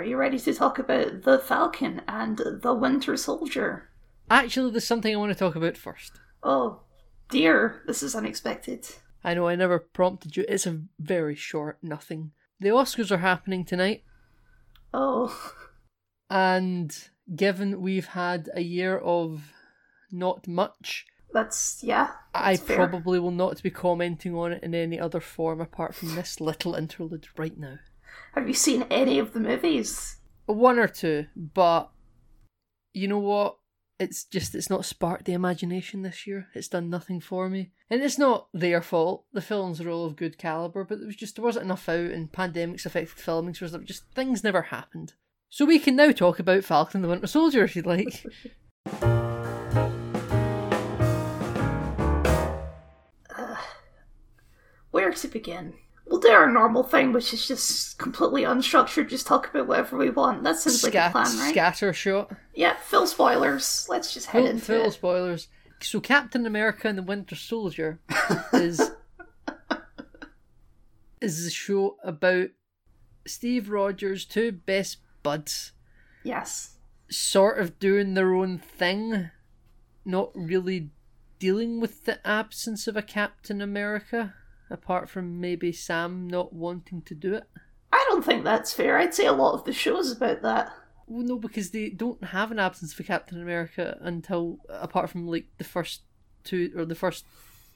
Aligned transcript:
Are 0.00 0.04
you 0.04 0.16
ready 0.16 0.38
to 0.38 0.54
talk 0.54 0.78
about 0.78 1.24
the 1.24 1.38
Falcon 1.38 2.00
and 2.08 2.38
the 2.38 2.72
Winter 2.72 3.18
Soldier? 3.18 3.90
Actually, 4.30 4.70
there's 4.70 4.86
something 4.86 5.14
I 5.14 5.18
want 5.18 5.30
to 5.30 5.38
talk 5.38 5.56
about 5.56 5.76
first. 5.76 6.18
Oh, 6.42 6.80
dear, 7.28 7.82
this 7.86 8.02
is 8.02 8.14
unexpected. 8.14 8.86
I 9.22 9.34
know 9.34 9.46
I 9.46 9.56
never 9.56 9.78
prompted 9.78 10.38
you. 10.38 10.46
It's 10.48 10.66
a 10.66 10.80
very 10.98 11.34
short 11.34 11.76
nothing. 11.82 12.30
The 12.60 12.70
Oscars 12.70 13.10
are 13.10 13.18
happening 13.18 13.62
tonight, 13.66 14.02
Oh, 14.94 15.52
and 16.30 16.96
given 17.36 17.82
we've 17.82 18.06
had 18.06 18.48
a 18.54 18.62
year 18.62 18.96
of 18.96 19.52
not 20.10 20.48
much, 20.48 21.04
that's 21.34 21.80
yeah. 21.82 22.12
I 22.34 22.56
fair. 22.56 22.76
probably 22.76 23.18
will 23.18 23.32
not 23.32 23.62
be 23.62 23.70
commenting 23.70 24.34
on 24.34 24.52
it 24.52 24.62
in 24.62 24.74
any 24.74 24.98
other 24.98 25.20
form 25.20 25.60
apart 25.60 25.94
from 25.94 26.14
this 26.14 26.40
little 26.40 26.74
interlude 26.74 27.28
right 27.36 27.58
now. 27.58 27.80
Have 28.34 28.48
you 28.48 28.54
seen 28.54 28.84
any 28.90 29.18
of 29.18 29.32
the 29.32 29.40
movies? 29.40 30.16
One 30.46 30.78
or 30.78 30.88
two, 30.88 31.26
but 31.36 31.90
you 32.92 33.08
know 33.08 33.18
what? 33.18 33.56
It's 33.98 34.24
just 34.24 34.54
it's 34.54 34.70
not 34.70 34.84
sparked 34.84 35.26
the 35.26 35.34
imagination 35.34 36.02
this 36.02 36.26
year. 36.26 36.48
It's 36.54 36.68
done 36.68 36.88
nothing 36.88 37.20
for 37.20 37.50
me, 37.50 37.72
and 37.90 38.02
it's 38.02 38.18
not 38.18 38.48
their 38.54 38.80
fault. 38.80 39.24
The 39.32 39.42
films 39.42 39.80
are 39.80 39.90
all 39.90 40.06
of 40.06 40.16
good 40.16 40.38
caliber, 40.38 40.84
but 40.84 40.98
there 40.98 41.06
was 41.06 41.16
just 41.16 41.36
there 41.36 41.44
wasn't 41.44 41.66
enough 41.66 41.88
out, 41.88 42.10
and 42.10 42.32
pandemics 42.32 42.86
affected 42.86 43.18
filming, 43.18 43.54
so 43.54 43.66
just 43.78 44.04
things 44.14 44.42
never 44.42 44.62
happened. 44.62 45.14
So 45.50 45.64
we 45.64 45.78
can 45.78 45.96
now 45.96 46.12
talk 46.12 46.38
about 46.38 46.64
Falcon 46.64 46.98
and 46.98 47.04
the 47.04 47.08
Winter 47.08 47.26
Soldier 47.26 47.64
if 47.64 47.76
you'd 47.76 47.84
like. 47.84 48.24
Where 54.90 55.12
to 55.12 55.28
begin? 55.28 55.74
We'll 56.10 56.18
do 56.20 56.28
our 56.28 56.50
normal 56.50 56.82
thing, 56.82 57.12
which 57.12 57.32
is 57.32 57.46
just 57.46 57.96
completely 57.98 58.42
unstructured, 58.42 59.08
just 59.08 59.28
talk 59.28 59.48
about 59.48 59.68
whatever 59.68 59.96
we 59.96 60.10
want. 60.10 60.42
That 60.42 60.56
seems 60.58 60.82
like 60.82 60.96
a 60.96 61.08
plan, 61.10 61.24
right? 61.38 61.50
Scatter 61.52 61.92
shot. 61.92 62.32
Yeah, 62.52 62.74
full 62.82 63.06
spoilers. 63.06 63.86
Let's 63.88 64.12
just 64.12 64.26
head 64.26 64.40
Full, 64.42 64.50
into 64.50 64.64
full 64.64 64.86
it. 64.86 64.90
spoilers. 64.92 65.46
So 65.80 66.00
Captain 66.00 66.46
America 66.46 66.88
and 66.88 66.98
the 66.98 67.02
Winter 67.04 67.36
Soldier 67.36 68.00
is 68.52 68.90
is 71.20 71.46
a 71.46 71.50
show 71.50 71.96
about 72.02 72.48
Steve 73.26 73.70
Rogers' 73.70 74.24
two 74.24 74.52
best 74.52 74.98
buds 75.22 75.72
Yes. 76.24 76.76
sort 77.10 77.58
of 77.60 77.78
doing 77.78 78.14
their 78.14 78.34
own 78.34 78.58
thing, 78.58 79.30
not 80.04 80.30
really 80.34 80.90
dealing 81.38 81.80
with 81.80 82.04
the 82.04 82.26
absence 82.26 82.86
of 82.86 82.96
a 82.96 83.02
Captain 83.02 83.60
America, 83.62 84.34
apart 84.70 85.08
from 85.08 85.40
maybe 85.40 85.72
Sam 85.72 86.28
not 86.28 86.52
wanting 86.52 87.02
to 87.02 87.14
do 87.14 87.34
it. 87.34 87.44
I 87.92 88.04
don't 88.08 88.24
think 88.24 88.44
that's 88.44 88.72
fair. 88.72 88.98
I'd 88.98 89.14
say 89.14 89.26
a 89.26 89.32
lot 89.32 89.54
of 89.54 89.64
the 89.64 89.72
show's 89.72 90.12
about 90.12 90.42
that. 90.42 90.72
Well, 91.06 91.24
no, 91.24 91.38
because 91.38 91.70
they 91.70 91.88
don't 91.88 92.22
have 92.22 92.52
an 92.52 92.60
absence 92.60 92.92
for 92.92 93.02
Captain 93.02 93.42
America 93.42 93.98
until, 94.00 94.58
apart 94.68 95.10
from 95.10 95.26
like 95.26 95.46
the 95.58 95.64
first 95.64 96.02
two 96.44 96.72
or 96.76 96.84
the 96.84 96.94
first 96.94 97.24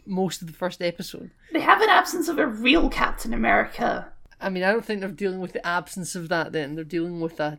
most 0.07 0.41
of 0.41 0.47
the 0.47 0.55
first 0.55 0.83
episode. 0.83 1.31
They 1.53 1.61
have 1.61 1.81
an 1.81 1.89
absence 1.89 2.29
of 2.29 2.39
a 2.39 2.47
real 2.47 2.89
Captain 2.89 3.35
America. 3.35 4.13
I 4.41 4.51
mean, 4.51 4.63
I 4.63 4.71
don't 4.71 4.85
think 4.85 5.01
they're 5.01 5.11
dealing 5.11 5.41
with 5.41 5.53
the 5.53 5.67
absence 5.67 6.15
of 6.15 6.29
that. 6.29 6.53
Then 6.53 6.75
they're 6.75 6.85
dealing 6.85 7.21
with 7.21 7.41
a 7.41 7.59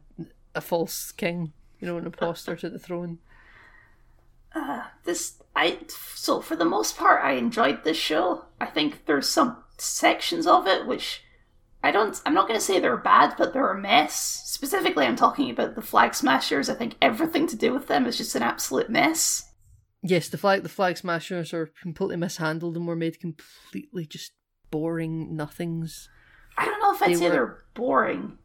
a 0.53 0.61
false 0.61 1.11
king, 1.11 1.51
you 1.79 1.87
know, 1.87 1.97
an 1.97 2.05
imposter 2.05 2.55
to 2.55 2.69
the 2.69 2.79
throne. 2.79 3.19
Uh, 4.55 4.83
this 5.03 5.41
I 5.55 5.79
so 5.89 6.39
for 6.41 6.55
the 6.55 6.65
most 6.65 6.97
part 6.97 7.23
I 7.23 7.33
enjoyed 7.33 7.83
this 7.83 7.97
show. 7.97 8.45
I 8.59 8.65
think 8.67 9.05
there's 9.05 9.27
some 9.29 9.57
sections 9.77 10.47
of 10.47 10.65
it 10.65 10.87
which 10.87 11.21
I 11.83 11.91
don't 11.91 12.19
I'm 12.25 12.33
not 12.33 12.47
going 12.47 12.59
to 12.59 12.65
say 12.65 12.79
they're 12.79 12.97
bad, 12.97 13.35
but 13.37 13.53
they're 13.53 13.71
a 13.71 13.79
mess. 13.79 14.41
Specifically, 14.45 15.05
I'm 15.05 15.17
talking 15.17 15.49
about 15.49 15.75
the 15.75 15.81
Flag 15.81 16.15
Smashers. 16.15 16.69
I 16.69 16.73
think 16.75 16.95
everything 17.01 17.45
to 17.47 17.55
do 17.57 17.73
with 17.73 17.87
them 17.87 18.05
is 18.05 18.17
just 18.17 18.35
an 18.35 18.41
absolute 18.43 18.89
mess. 18.89 19.51
Yes, 20.01 20.29
the 20.29 20.37
flag 20.37 20.63
the 20.63 20.69
flag 20.69 20.97
smashers 20.97 21.53
are 21.53 21.69
completely 21.81 22.15
mishandled 22.15 22.77
and 22.77 22.87
were 22.87 22.95
made 22.95 23.19
completely 23.19 24.05
just 24.05 24.31
boring 24.71 25.35
nothings. 25.35 26.09
I 26.57 26.65
don't 26.65 26.79
know 26.79 26.93
if 26.93 27.01
I'd 27.01 27.09
They 27.09 27.15
say 27.15 27.25
were- 27.25 27.31
they're 27.31 27.63
boring. 27.73 28.37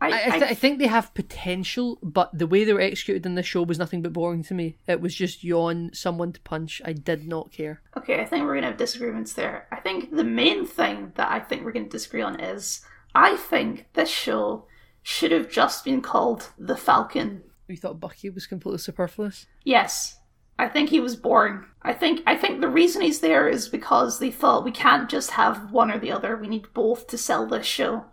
I, 0.00 0.10
I, 0.10 0.16
I, 0.16 0.38
th- 0.38 0.50
I 0.50 0.54
think 0.54 0.78
they 0.78 0.86
have 0.86 1.12
potential, 1.14 1.98
but 2.02 2.30
the 2.32 2.46
way 2.46 2.64
they 2.64 2.72
were 2.72 2.80
executed 2.80 3.26
in 3.26 3.34
this 3.34 3.46
show 3.46 3.62
was 3.62 3.78
nothing 3.78 4.00
but 4.00 4.12
boring 4.12 4.44
to 4.44 4.54
me. 4.54 4.76
It 4.86 5.00
was 5.00 5.14
just 5.14 5.42
yawn, 5.42 5.90
someone 5.92 6.32
to 6.32 6.40
punch. 6.40 6.80
I 6.84 6.92
did 6.92 7.26
not 7.26 7.50
care. 7.50 7.82
Okay, 7.96 8.20
I 8.20 8.24
think 8.24 8.44
we're 8.44 8.54
going 8.54 8.62
to 8.62 8.68
have 8.68 8.76
disagreements 8.76 9.32
there. 9.32 9.66
I 9.72 9.80
think 9.80 10.14
the 10.14 10.24
main 10.24 10.66
thing 10.66 11.12
that 11.16 11.30
I 11.30 11.40
think 11.40 11.64
we're 11.64 11.72
going 11.72 11.86
to 11.86 11.90
disagree 11.90 12.22
on 12.22 12.38
is 12.38 12.82
I 13.14 13.36
think 13.36 13.88
this 13.94 14.08
show 14.08 14.66
should 15.02 15.32
have 15.32 15.50
just 15.50 15.84
been 15.84 16.00
called 16.00 16.50
The 16.58 16.76
Falcon. 16.76 17.42
You 17.66 17.76
thought 17.76 18.00
Bucky 18.00 18.30
was 18.30 18.46
completely 18.46 18.78
superfluous? 18.78 19.46
Yes, 19.64 20.18
I 20.58 20.68
think 20.68 20.90
he 20.90 21.00
was 21.00 21.16
boring. 21.16 21.64
I 21.82 21.92
think 21.92 22.22
I 22.26 22.36
think 22.36 22.60
the 22.60 22.68
reason 22.68 23.02
he's 23.02 23.20
there 23.20 23.48
is 23.48 23.68
because 23.68 24.18
they 24.18 24.30
thought 24.30 24.64
we 24.64 24.72
can't 24.72 25.08
just 25.08 25.32
have 25.32 25.70
one 25.70 25.90
or 25.90 25.98
the 25.98 26.12
other. 26.12 26.36
We 26.36 26.48
need 26.48 26.72
both 26.74 27.06
to 27.08 27.18
sell 27.18 27.46
this 27.46 27.66
show. 27.66 28.04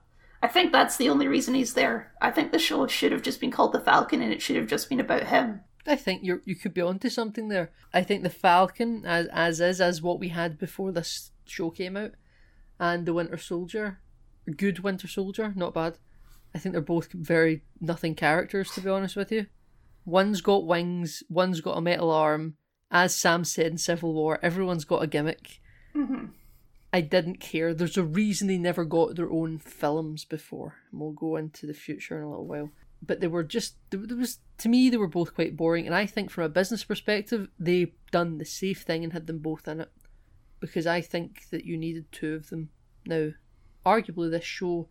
I 0.45 0.47
think 0.47 0.71
that's 0.71 0.97
the 0.97 1.09
only 1.09 1.27
reason 1.27 1.55
he's 1.55 1.73
there. 1.73 2.11
I 2.21 2.29
think 2.29 2.51
the 2.51 2.59
show 2.59 2.85
should 2.85 3.11
have 3.11 3.23
just 3.23 3.41
been 3.41 3.49
called 3.49 3.73
The 3.73 3.79
Falcon 3.79 4.21
and 4.21 4.31
it 4.31 4.43
should 4.43 4.57
have 4.57 4.67
just 4.67 4.89
been 4.89 4.99
about 4.99 5.23
him. 5.23 5.61
I 5.87 5.95
think 5.95 6.23
you 6.23 6.39
you 6.45 6.55
could 6.55 6.71
be 6.71 6.81
onto 6.81 7.09
something 7.09 7.47
there. 7.47 7.71
I 7.91 8.03
think 8.03 8.21
the 8.21 8.29
Falcon, 8.29 9.07
as 9.07 9.25
as 9.33 9.59
is, 9.59 9.81
as 9.81 10.03
what 10.03 10.19
we 10.19 10.29
had 10.29 10.59
before 10.59 10.91
this 10.91 11.31
show 11.45 11.71
came 11.71 11.97
out, 11.97 12.11
and 12.79 13.07
the 13.07 13.13
Winter 13.13 13.37
Soldier, 13.37 14.01
good 14.55 14.81
Winter 14.81 15.07
Soldier, 15.07 15.51
not 15.55 15.73
bad. 15.73 15.97
I 16.53 16.59
think 16.59 16.73
they're 16.73 16.81
both 16.81 17.11
very 17.11 17.63
nothing 17.81 18.13
characters, 18.13 18.69
to 18.71 18.81
be 18.81 18.89
honest 18.89 19.15
with 19.15 19.31
you. 19.31 19.47
One's 20.05 20.41
got 20.41 20.67
wings, 20.67 21.23
one's 21.27 21.59
got 21.59 21.77
a 21.77 21.81
metal 21.81 22.11
arm. 22.11 22.57
As 22.91 23.15
Sam 23.15 23.45
said 23.45 23.65
in 23.65 23.77
Civil 23.79 24.13
War, 24.13 24.37
everyone's 24.43 24.85
got 24.85 25.01
a 25.01 25.07
gimmick. 25.07 25.59
Mm-hmm. 25.95 26.25
I 26.95 27.01
didn't 27.01 27.41
care. 27.41 27.73
There's 27.73 27.97
a 27.97 28.05
reason 28.05 28.47
they 28.47 28.57
never 28.57 28.85
got 28.85 29.17
their 29.17 29.29
own 29.29 29.57
films 29.57 30.23
before, 30.23 30.75
and 30.89 31.01
we'll 31.01 31.11
go 31.11 31.35
into 31.35 31.67
the 31.67 31.73
future 31.73 32.17
in 32.17 32.23
a 32.23 32.29
little 32.29 32.47
while. 32.47 32.69
But 33.05 33.19
they 33.19 33.27
were 33.27 33.43
just 33.43 33.75
there 33.89 33.99
was 33.99 34.39
to 34.59 34.69
me 34.69 34.89
they 34.89 34.95
were 34.95 35.05
both 35.05 35.35
quite 35.35 35.57
boring, 35.57 35.85
and 35.85 35.93
I 35.93 36.05
think 36.05 36.29
from 36.29 36.45
a 36.45 36.49
business 36.49 36.85
perspective 36.85 37.49
they 37.59 37.91
done 38.11 38.37
the 38.37 38.45
safe 38.45 38.83
thing 38.83 39.03
and 39.03 39.11
had 39.11 39.27
them 39.27 39.39
both 39.39 39.67
in 39.67 39.81
it, 39.81 39.91
because 40.61 40.87
I 40.87 41.01
think 41.01 41.49
that 41.49 41.65
you 41.65 41.75
needed 41.75 42.09
two 42.13 42.33
of 42.33 42.49
them. 42.49 42.69
Now, 43.05 43.31
arguably 43.85 44.31
this 44.31 44.45
show 44.45 44.87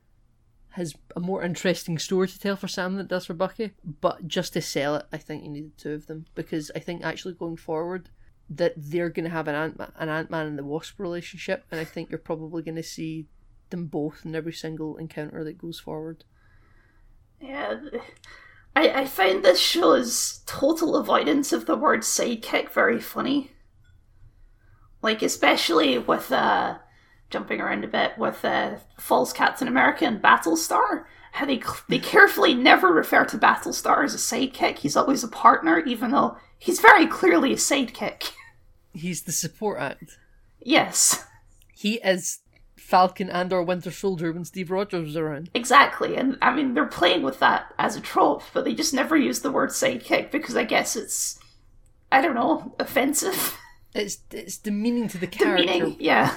has 0.73 0.95
a 1.17 1.21
more 1.21 1.43
interesting 1.43 1.99
story 1.99 2.29
to 2.29 2.39
tell 2.39 2.57
for 2.57 2.69
Sam 2.69 2.97
than 2.97 3.07
it 3.07 3.09
does 3.09 3.25
for 3.25 3.33
Bucky, 3.33 3.71
but 4.03 4.29
just 4.29 4.53
to 4.53 4.61
sell 4.61 4.97
it, 4.97 5.07
I 5.11 5.17
think 5.17 5.43
you 5.43 5.49
needed 5.49 5.79
two 5.79 5.93
of 5.93 6.07
them 6.07 6.27
because 6.35 6.71
I 6.77 6.81
think 6.81 7.03
actually 7.03 7.33
going 7.33 7.57
forward 7.57 8.11
that 8.51 8.75
they're 8.77 9.11
going 9.11 9.25
to 9.25 9.31
have 9.31 9.49
an 9.49 9.55
Ant 9.55 9.81
an 9.97 10.09
Ant 10.09 10.31
Man 10.31 10.47
and 10.47 10.59
the 10.59 10.65
Wasp 10.65 10.99
relationship, 10.99 11.65
and 11.71 11.81
I 11.81 11.85
think 11.85 12.11
you're 12.11 12.19
probably 12.19 12.63
going 12.63 12.77
to 12.77 12.83
see 12.83 13.27
them 13.71 13.87
both 13.87 14.23
in 14.25 14.35
every 14.35 14.53
single 14.53 14.97
encounter 14.97 15.43
that 15.45 15.59
goes 15.59 15.81
forward. 15.81 16.25
Yeah, 17.41 17.81
I, 18.77 18.89
I 19.03 19.07
find 19.07 19.45
this 19.45 19.61
show's 19.61 20.43
total 20.47 20.97
avoidance 20.97 21.53
of 21.53 21.67
the 21.67 21.77
word 21.77 22.01
sidekick 22.01 22.71
very 22.71 23.01
funny. 23.01 23.53
Like, 25.03 25.23
especially 25.23 25.99
with, 25.99 26.33
uh, 26.33 26.79
jumping 27.31 27.61
around 27.61 27.85
a 27.85 27.89
bit 27.89 28.17
with, 28.17 28.45
uh, 28.45 28.77
False 28.99 29.33
Captain 29.33 29.69
America 29.69 30.07
and 30.07 30.23
Battlestar. 30.23 31.05
How 31.35 31.47
they, 31.47 31.61
they 31.89 31.99
carefully 31.99 32.55
never 32.55 32.93
refer 32.93 33.25
to 33.25 33.37
Battlestar 33.39 34.05
as 34.05 34.15
a 34.15 34.19
sidekick. 34.19 34.79
He's 34.79 34.97
always 34.97 35.25
a 35.25 35.29
partner, 35.29 35.81
even 35.81 36.13
though 36.13 36.37
he's 36.59 36.79
very 36.81 37.07
clearly 37.09 37.53
a 37.53 37.57
sidekick. 37.57 38.31
He's 38.93 39.23
the 39.23 39.33
support 39.33 39.81
act. 39.81 40.17
yes, 40.61 41.25
He 41.75 41.95
is 42.05 42.39
Falcon 42.77 43.29
and 43.31 43.53
or 43.53 43.65
Winter 43.65 43.91
Soldier 43.91 44.31
when 44.31 44.45
Steve 44.45 44.71
Rogers 44.71 45.07
was 45.07 45.17
around. 45.17 45.51
exactly. 45.55 46.15
And, 46.17 46.39
I 46.41 46.55
mean, 46.55 46.75
they're 46.75 46.87
playing 46.87 47.23
with 47.23 47.41
that 47.41 47.75
as 47.81 47.97
a 47.97 48.01
trope, 48.01 48.43
but 48.53 48.65
they 48.65 48.73
just 48.75 48.95
never 48.95 49.17
use 49.17 49.41
the 49.41 49.51
word 49.51 49.71
sidekick 49.71 50.31
because 50.31 50.55
I 50.55 50.63
guess 50.65 50.95
it's, 50.95 51.39
I 52.13 52.21
don't 52.23 52.35
know, 52.37 52.75
offensive. 52.79 53.59
It's 53.93 54.19
it's 54.31 54.59
demeaning 54.59 55.09
to 55.09 55.19
the 55.19 55.27
character. 55.27 55.65
Demeaning, 55.67 55.97
yeah. 55.99 56.37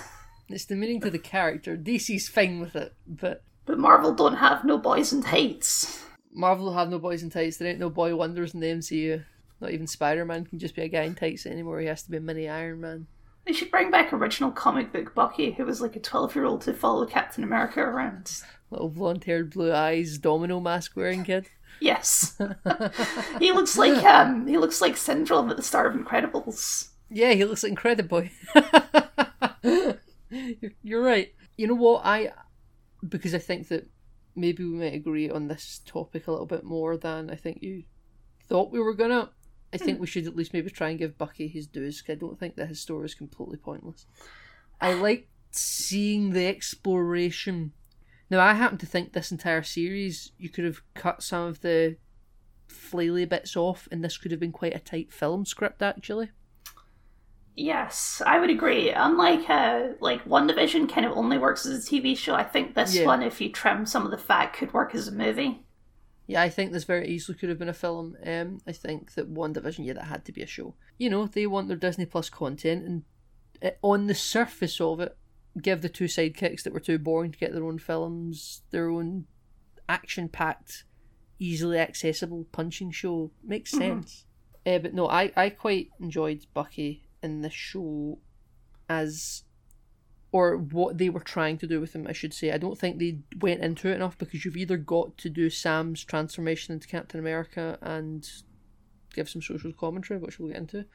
It's 0.50 0.66
demeaning 0.66 1.01
to 1.01 1.10
the 1.12 1.19
character. 1.19 1.75
DC's 1.77 2.27
fine 2.30 2.60
with 2.60 2.75
it, 2.75 2.94
but 3.06 3.44
But 3.68 3.78
Marvel 3.78 4.14
don't 4.14 4.38
have 4.38 4.64
no 4.64 4.78
boys 4.78 5.12
and 5.12 5.22
tights. 5.22 6.02
Marvel 6.31 6.74
have 6.74 6.90
no 6.90 7.00
boys 7.00 7.22
and 7.22 7.31
tights. 7.31 7.58
There 7.58 7.68
ain't 7.68 7.80
no 7.80 7.90
boy 7.90 8.16
wonders 8.16 8.54
in 8.54 8.62
the 8.62 8.68
MCU. 8.68 9.25
Not 9.60 9.72
even 9.72 9.88
Spider 9.88 10.24
Man 10.24 10.46
can 10.46 10.58
just 10.58 10.74
be 10.74 10.84
a 10.84 10.88
guy 10.88 11.04
in 11.04 11.16
tights 11.16 11.46
anymore. 11.46 11.81
He 11.81 11.88
has 11.88 12.04
to 12.04 12.12
be 12.12 12.18
a 12.18 12.22
mini 12.22 12.48
Iron 12.48 12.80
Man. 12.80 13.08
They 13.46 13.52
should 13.54 13.69
bring 13.69 13.92
back 13.92 14.14
original 14.14 14.52
comic 14.52 14.94
book 14.94 15.14
Bucky, 15.14 15.52
who 15.52 15.66
was 15.66 15.81
like 15.81 15.96
a 15.96 16.00
12 16.00 16.36
year 16.36 16.46
old 16.46 16.62
to 16.62 16.74
follow 16.74 17.06
Captain 17.06 17.44
America 17.44 17.81
around. 17.81 18.42
Little 18.72 18.90
blonde 18.90 19.25
haired, 19.25 19.52
blue 19.52 19.74
eyes, 19.74 20.18
domino 20.18 20.60
mask 20.62 20.96
wearing 20.96 21.25
kid. 21.25 21.48
Yes. 21.81 22.40
he 23.40 23.52
looks 23.52 23.78
like 23.78 24.04
um 24.06 24.48
he 24.48 24.58
looks 24.58 24.80
like 24.80 24.96
Syndrome 24.96 25.50
at 25.50 25.58
the 25.58 25.64
start 25.64 25.94
of 25.94 26.02
Incredibles. 26.02 26.90
Yeah, 27.10 27.34
he 27.34 27.44
looks 27.44 27.64
like 27.64 27.74
Incrediboy. 27.74 28.31
you're 30.84 31.04
right. 31.04 31.34
You 31.58 31.68
know 31.68 31.75
what? 31.75 32.06
I 32.06 32.31
because 33.07 33.33
I 33.33 33.39
think 33.39 33.67
that 33.69 33.89
maybe 34.35 34.63
we 34.63 34.77
might 34.77 34.94
agree 34.94 35.29
on 35.29 35.47
this 35.47 35.81
topic 35.85 36.27
a 36.27 36.31
little 36.31 36.45
bit 36.45 36.63
more 36.63 36.95
than 36.95 37.29
I 37.29 37.35
think 37.35 37.61
you 37.61 37.83
thought 38.47 38.71
we 38.71 38.79
were 38.79 38.94
gonna. 38.94 39.31
I 39.73 39.77
think 39.77 39.97
hmm. 39.97 40.01
we 40.01 40.07
should 40.07 40.27
at 40.27 40.35
least 40.35 40.53
maybe 40.53 40.69
try 40.69 40.89
and 40.89 40.99
give 40.99 41.17
Bucky 41.17 41.47
his 41.47 41.67
dues. 41.67 42.03
I 42.07 42.15
don't 42.15 42.39
think 42.39 42.55
that 42.55 42.69
his 42.69 42.79
story 42.79 43.05
is 43.05 43.15
completely 43.15 43.57
pointless. 43.57 44.05
I 44.79 44.94
like 45.01 45.27
seeing 45.51 46.31
the 46.31 46.47
exploration. 46.47 47.73
Now, 48.29 48.39
I 48.39 48.53
happen 48.53 48.77
to 48.79 48.85
think 48.85 49.13
this 49.13 49.31
entire 49.31 49.63
series, 49.63 50.31
you 50.38 50.49
could 50.49 50.65
have 50.65 50.81
cut 50.94 51.23
some 51.23 51.47
of 51.47 51.61
the 51.61 51.97
flaily 52.69 53.27
bits 53.27 53.55
off, 53.55 53.88
and 53.91 54.03
this 54.03 54.17
could 54.17 54.31
have 54.31 54.39
been 54.39 54.51
quite 54.51 54.75
a 54.75 54.79
tight 54.79 55.13
film 55.13 55.45
script, 55.45 55.81
actually. 55.81 56.29
Yes, 57.59 58.21
I 58.24 58.39
would 58.39 58.51
agree. 58.51 58.92
Unlike 58.92 59.50
uh, 59.50 59.88
like 60.00 60.24
WandaVision 60.25 60.88
kind 60.94 61.07
of 61.07 61.18
only 61.18 61.39
works 61.39 61.65
as 61.65 61.88
a 61.88 61.89
TV 61.89 62.15
show, 62.15 62.36
I 62.36 62.44
think 62.44 62.75
this 62.75 62.95
Yeah. 62.95 63.06
one, 63.06 63.24
if 63.24 63.42
you 63.42 63.51
trim 63.51 63.88
some 63.88 64.06
of 64.06 64.12
the 64.12 64.18
fat, 64.18 64.54
could 64.54 64.74
work 64.74 64.94
as 64.94 65.07
a 65.07 65.12
movie. 65.12 65.63
Yeah, 66.27 66.42
I 66.44 66.50
think 66.50 66.71
this 66.71 66.83
very 66.83 67.07
easily 67.07 67.36
could 67.36 67.50
have 67.50 67.57
been 67.57 67.68
a 67.69 67.74
film. 67.74 68.15
Um, 68.24 68.59
I 68.68 68.74
think 68.74 69.13
that 69.15 69.33
WandaVision, 69.33 69.86
yeah, 69.86 69.94
that 69.94 70.04
had 70.04 70.24
to 70.25 70.31
be 70.31 70.44
a 70.44 70.48
show. 70.48 70.75
You 71.00 71.09
know, 71.09 71.25
they 71.25 71.48
want 71.48 71.68
their 71.68 71.77
Disney 71.77 72.06
Plus 72.06 72.30
content, 72.30 72.86
and 72.86 73.04
uh, 73.63 73.71
on 73.81 74.06
the 74.06 74.13
surface 74.13 74.80
of 74.80 75.00
it, 75.00 75.18
give 75.59 75.81
the 75.81 75.89
two 75.89 76.06
sidekicks 76.06 76.62
that 76.62 76.74
were 76.74 76.80
too 76.80 77.00
boring 77.00 77.31
to 77.31 77.39
get 77.39 77.54
their 77.54 77.65
own 77.65 77.80
films, 77.80 78.62
their 78.69 78.89
own 78.89 79.25
action-packed, 79.89 80.83
easily 81.39 81.80
accessible 81.80 82.45
punching 82.51 82.92
show. 82.92 83.31
Makes 83.44 83.71
sense. 83.71 84.25
Uh, 84.63 84.77
but 84.77 84.94
no, 84.94 85.07
I, 85.07 85.31
I 85.36 85.50
quite 85.50 85.89
enjoyed 86.00 86.45
Bucky 86.54 87.06
in 87.22 87.42
the 87.42 87.50
show 87.50 88.19
as 88.90 89.44
or 90.31 90.58
what 90.58 90.98
they 90.98 91.10
were 91.10 91.22
trying 91.22 91.58
to 91.58 91.68
do 91.68 91.80
with 91.80 91.94
him, 91.94 92.06
I 92.08 92.14
should 92.14 92.34
say. 92.34 92.52
I 92.52 92.58
don't 92.58 92.78
think 92.78 93.00
they 93.00 93.19
went 93.40 93.62
into 93.62 93.90
it 93.90 93.96
enough 93.96 94.18
because 94.18 94.44
you've 94.44 94.58
either 94.58 94.78
got 94.78 95.18
to 95.19 95.30
do 95.30 95.50
Sam's 95.50 96.04
transformation 96.04 96.74
into 96.74 96.88
Captain 96.88 97.19
America 97.19 97.78
and 97.81 98.28
give 99.14 99.30
some 99.30 99.42
social 99.42 99.72
commentary, 99.74 100.19
which 100.19 100.38
we'll 100.38 100.50
get 100.50 100.58
into, 100.58 100.86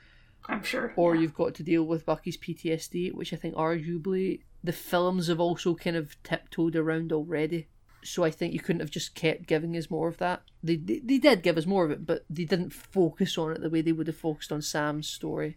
I'm 0.46 0.62
sure. 0.62 0.92
or 0.96 1.14
yeah. 1.14 1.22
you've 1.22 1.34
got 1.34 1.54
to 1.54 1.62
deal 1.62 1.84
with 1.84 2.06
Bucky's 2.06 2.36
PTSD, 2.36 3.14
which 3.14 3.32
I 3.32 3.36
think 3.36 3.54
arguably 3.54 4.42
the 4.62 4.72
films 4.72 5.28
have 5.28 5.40
also 5.40 5.74
kind 5.74 5.96
of 5.96 6.22
tiptoed 6.22 6.76
around 6.76 7.12
already. 7.12 7.68
So 8.04 8.24
I 8.24 8.30
think 8.30 8.52
you 8.52 8.60
couldn't 8.60 8.80
have 8.80 8.90
just 8.90 9.14
kept 9.14 9.46
giving 9.46 9.76
us 9.76 9.90
more 9.90 10.08
of 10.08 10.18
that. 10.18 10.42
They, 10.62 10.76
they 10.76 11.00
they 11.04 11.18
did 11.18 11.42
give 11.42 11.56
us 11.56 11.66
more 11.66 11.84
of 11.84 11.90
it, 11.92 12.04
but 12.04 12.24
they 12.28 12.44
didn't 12.44 12.72
focus 12.72 13.38
on 13.38 13.52
it 13.52 13.60
the 13.60 13.70
way 13.70 13.80
they 13.80 13.92
would 13.92 14.08
have 14.08 14.16
focused 14.16 14.50
on 14.50 14.60
Sam's 14.60 15.08
story. 15.08 15.56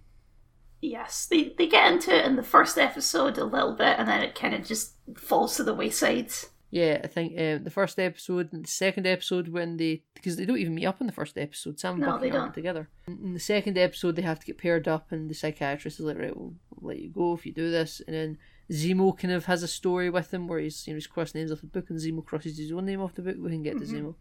Yes, 0.81 1.25
they 1.25 1.53
they 1.57 1.67
get 1.67 1.91
into 1.91 2.15
it 2.15 2.25
in 2.25 2.35
the 2.35 2.43
first 2.43 2.77
episode 2.77 3.37
a 3.37 3.45
little 3.45 3.73
bit, 3.73 3.97
and 3.97 4.07
then 4.07 4.21
it 4.21 4.35
kind 4.35 4.53
of 4.53 4.65
just 4.65 4.93
falls 5.17 5.55
to 5.57 5.63
the 5.63 5.73
wayside. 5.73 6.31
Yeah, 6.71 6.99
I 7.03 7.07
think 7.07 7.39
um, 7.39 7.63
the 7.63 7.69
first 7.69 7.97
episode 7.99 8.51
and 8.51 8.65
the 8.65 8.69
second 8.69 9.07
episode 9.07 9.47
when 9.47 9.77
they 9.77 10.03
because 10.13 10.35
they 10.35 10.45
don't 10.45 10.57
even 10.57 10.75
meet 10.75 10.85
up 10.85 10.99
in 10.99 11.07
the 11.07 11.13
first 11.13 11.37
episode. 11.37 11.79
Sam 11.79 11.93
and 11.93 12.01
No, 12.01 12.11
Bucky 12.11 12.31
aren't 12.31 12.53
together. 12.53 12.89
In 13.07 13.33
the 13.33 13.39
second 13.39 13.77
episode, 13.77 14.15
they 14.15 14.21
have 14.23 14.39
to 14.39 14.45
get 14.45 14.57
paired 14.57 14.87
up, 14.87 15.11
and 15.11 15.29
the 15.29 15.33
psychiatrist 15.33 15.99
is 15.99 16.05
like, 16.05 16.17
"Right, 16.17 16.35
we'll, 16.35 16.53
we'll 16.71 16.89
let 16.89 16.99
you 16.99 17.09
go 17.09 17.33
if 17.33 17.45
you 17.45 17.53
do 17.53 17.71
this." 17.71 18.01
And 18.05 18.15
then 18.15 18.37
Zemo 18.71 19.17
kind 19.17 19.33
of 19.33 19.45
has 19.45 19.63
a 19.63 19.67
story 19.67 20.09
with 20.09 20.33
him 20.33 20.47
where 20.47 20.59
he's 20.59 20.85
you 20.85 20.93
know 20.93 20.97
he's 20.97 21.07
crossed 21.07 21.35
names 21.35 21.51
off 21.51 21.61
the 21.61 21.67
book, 21.67 21.89
and 21.89 21.99
Zemo 21.99 22.25
crosses 22.25 22.57
his 22.57 22.71
own 22.71 22.85
name 22.85 23.01
off 23.01 23.15
the 23.15 23.21
book. 23.21 23.37
We 23.39 23.51
can 23.51 23.63
get 23.63 23.79
to 23.79 23.85
Zemo, 23.85 24.15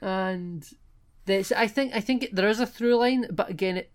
and 0.00 0.68
there's 1.26 1.52
I 1.52 1.66
think 1.66 1.94
I 1.94 2.00
think 2.00 2.30
there 2.32 2.48
is 2.48 2.60
a 2.60 2.66
through 2.66 2.96
line, 2.96 3.26
but 3.30 3.50
again, 3.50 3.76
it, 3.76 3.92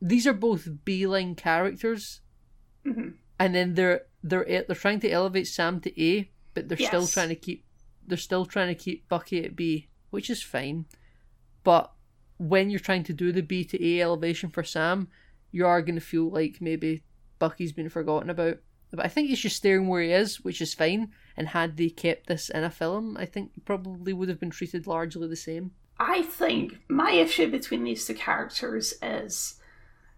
these 0.00 0.26
are 0.26 0.32
both 0.34 0.68
B 0.84 1.06
line 1.06 1.34
characters 1.34 2.20
Mhm. 2.84 3.14
and 3.38 3.54
then 3.54 3.74
they're 3.74 4.02
they're 4.22 4.46
e- 4.48 4.64
they're 4.66 4.76
trying 4.76 5.00
to 5.00 5.10
elevate 5.10 5.46
Sam 5.46 5.80
to 5.80 6.02
A, 6.02 6.30
but 6.54 6.68
they're 6.68 6.78
still 6.78 7.06
trying 7.06 7.28
to 7.30 7.34
keep 7.34 7.64
they're 8.06 8.18
still 8.18 8.44
trying 8.46 8.68
to 8.68 8.74
keep 8.74 9.08
Bucky 9.08 9.42
at 9.44 9.56
B, 9.56 9.88
which 10.10 10.28
is 10.28 10.42
fine. 10.42 10.84
But 11.62 11.92
when 12.36 12.68
you're 12.70 12.80
trying 12.80 13.04
to 13.04 13.12
do 13.14 13.32
the 13.32 13.42
B 13.42 13.64
to 13.64 13.82
A 13.82 14.02
elevation 14.02 14.50
for 14.50 14.62
Sam, 14.62 15.08
you 15.50 15.66
are 15.66 15.80
going 15.80 15.94
to 15.94 16.00
feel 16.00 16.28
like 16.30 16.60
maybe 16.60 17.02
Bucky's 17.38 17.72
been 17.72 17.88
forgotten 17.88 18.28
about. 18.28 18.58
But 18.90 19.04
I 19.04 19.08
think 19.08 19.28
he's 19.28 19.40
just 19.40 19.56
staying 19.56 19.88
where 19.88 20.02
he 20.02 20.12
is, 20.12 20.40
which 20.44 20.60
is 20.60 20.74
fine. 20.74 21.12
And 21.36 21.48
had 21.48 21.76
they 21.76 21.88
kept 21.88 22.26
this 22.26 22.48
in 22.50 22.62
a 22.62 22.70
film, 22.70 23.16
I 23.16 23.24
think 23.24 23.52
probably 23.64 24.12
would 24.12 24.28
have 24.28 24.38
been 24.40 24.50
treated 24.50 24.86
largely 24.86 25.26
the 25.26 25.34
same. 25.36 25.72
I 25.98 26.22
think 26.22 26.78
my 26.88 27.12
issue 27.12 27.50
between 27.50 27.84
these 27.84 28.06
two 28.06 28.14
characters 28.14 28.94
is 29.02 29.60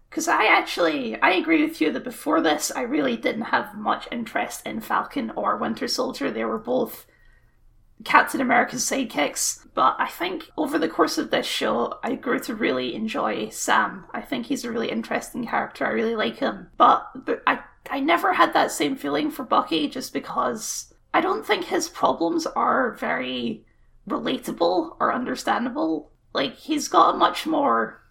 because 0.09 0.27
I 0.27 0.45
actually 0.45 1.19
I 1.21 1.31
agree 1.31 1.63
with 1.63 1.81
you 1.81 1.91
that 1.91 2.03
before 2.03 2.41
this 2.41 2.71
I 2.75 2.81
really 2.81 3.17
didn't 3.17 3.43
have 3.43 3.75
much 3.75 4.07
interest 4.11 4.65
in 4.65 4.81
Falcon 4.81 5.31
or 5.35 5.57
Winter 5.57 5.87
Soldier. 5.87 6.31
They 6.31 6.45
were 6.45 6.57
both 6.57 7.05
Captain 8.03 8.41
America's 8.41 8.85
sidekicks, 8.85 9.67
but 9.73 9.95
I 9.97 10.07
think 10.07 10.51
over 10.55 10.77
the 10.77 10.87
course 10.87 11.17
of 11.17 11.31
this 11.31 11.47
show 11.47 11.99
I 12.03 12.15
grew 12.15 12.39
to 12.41 12.55
really 12.55 12.95
enjoy 12.95 13.49
Sam. 13.49 14.05
I 14.13 14.21
think 14.21 14.45
he's 14.45 14.63
a 14.63 14.71
really 14.71 14.91
interesting 14.91 15.45
character. 15.45 15.85
I 15.85 15.91
really 15.91 16.15
like 16.15 16.37
him, 16.37 16.69
but, 16.77 17.07
I 17.45 17.59
I 17.89 17.99
never 18.01 18.33
had 18.33 18.53
that 18.53 18.71
same 18.71 18.95
feeling 18.97 19.31
for 19.31 19.43
Bucky 19.43 19.87
just 19.87 20.11
because 20.11 20.93
I 21.13 21.21
don't 21.21 21.45
think 21.45 21.65
his 21.65 21.87
problems 21.87 22.45
are 22.45 22.91
very 22.95 23.65
relatable 24.09 24.97
or 24.99 25.13
understandable. 25.13 26.11
Like 26.33 26.55
he's 26.55 26.87
got 26.87 27.15
a 27.15 27.17
much 27.17 27.45
more 27.45 28.01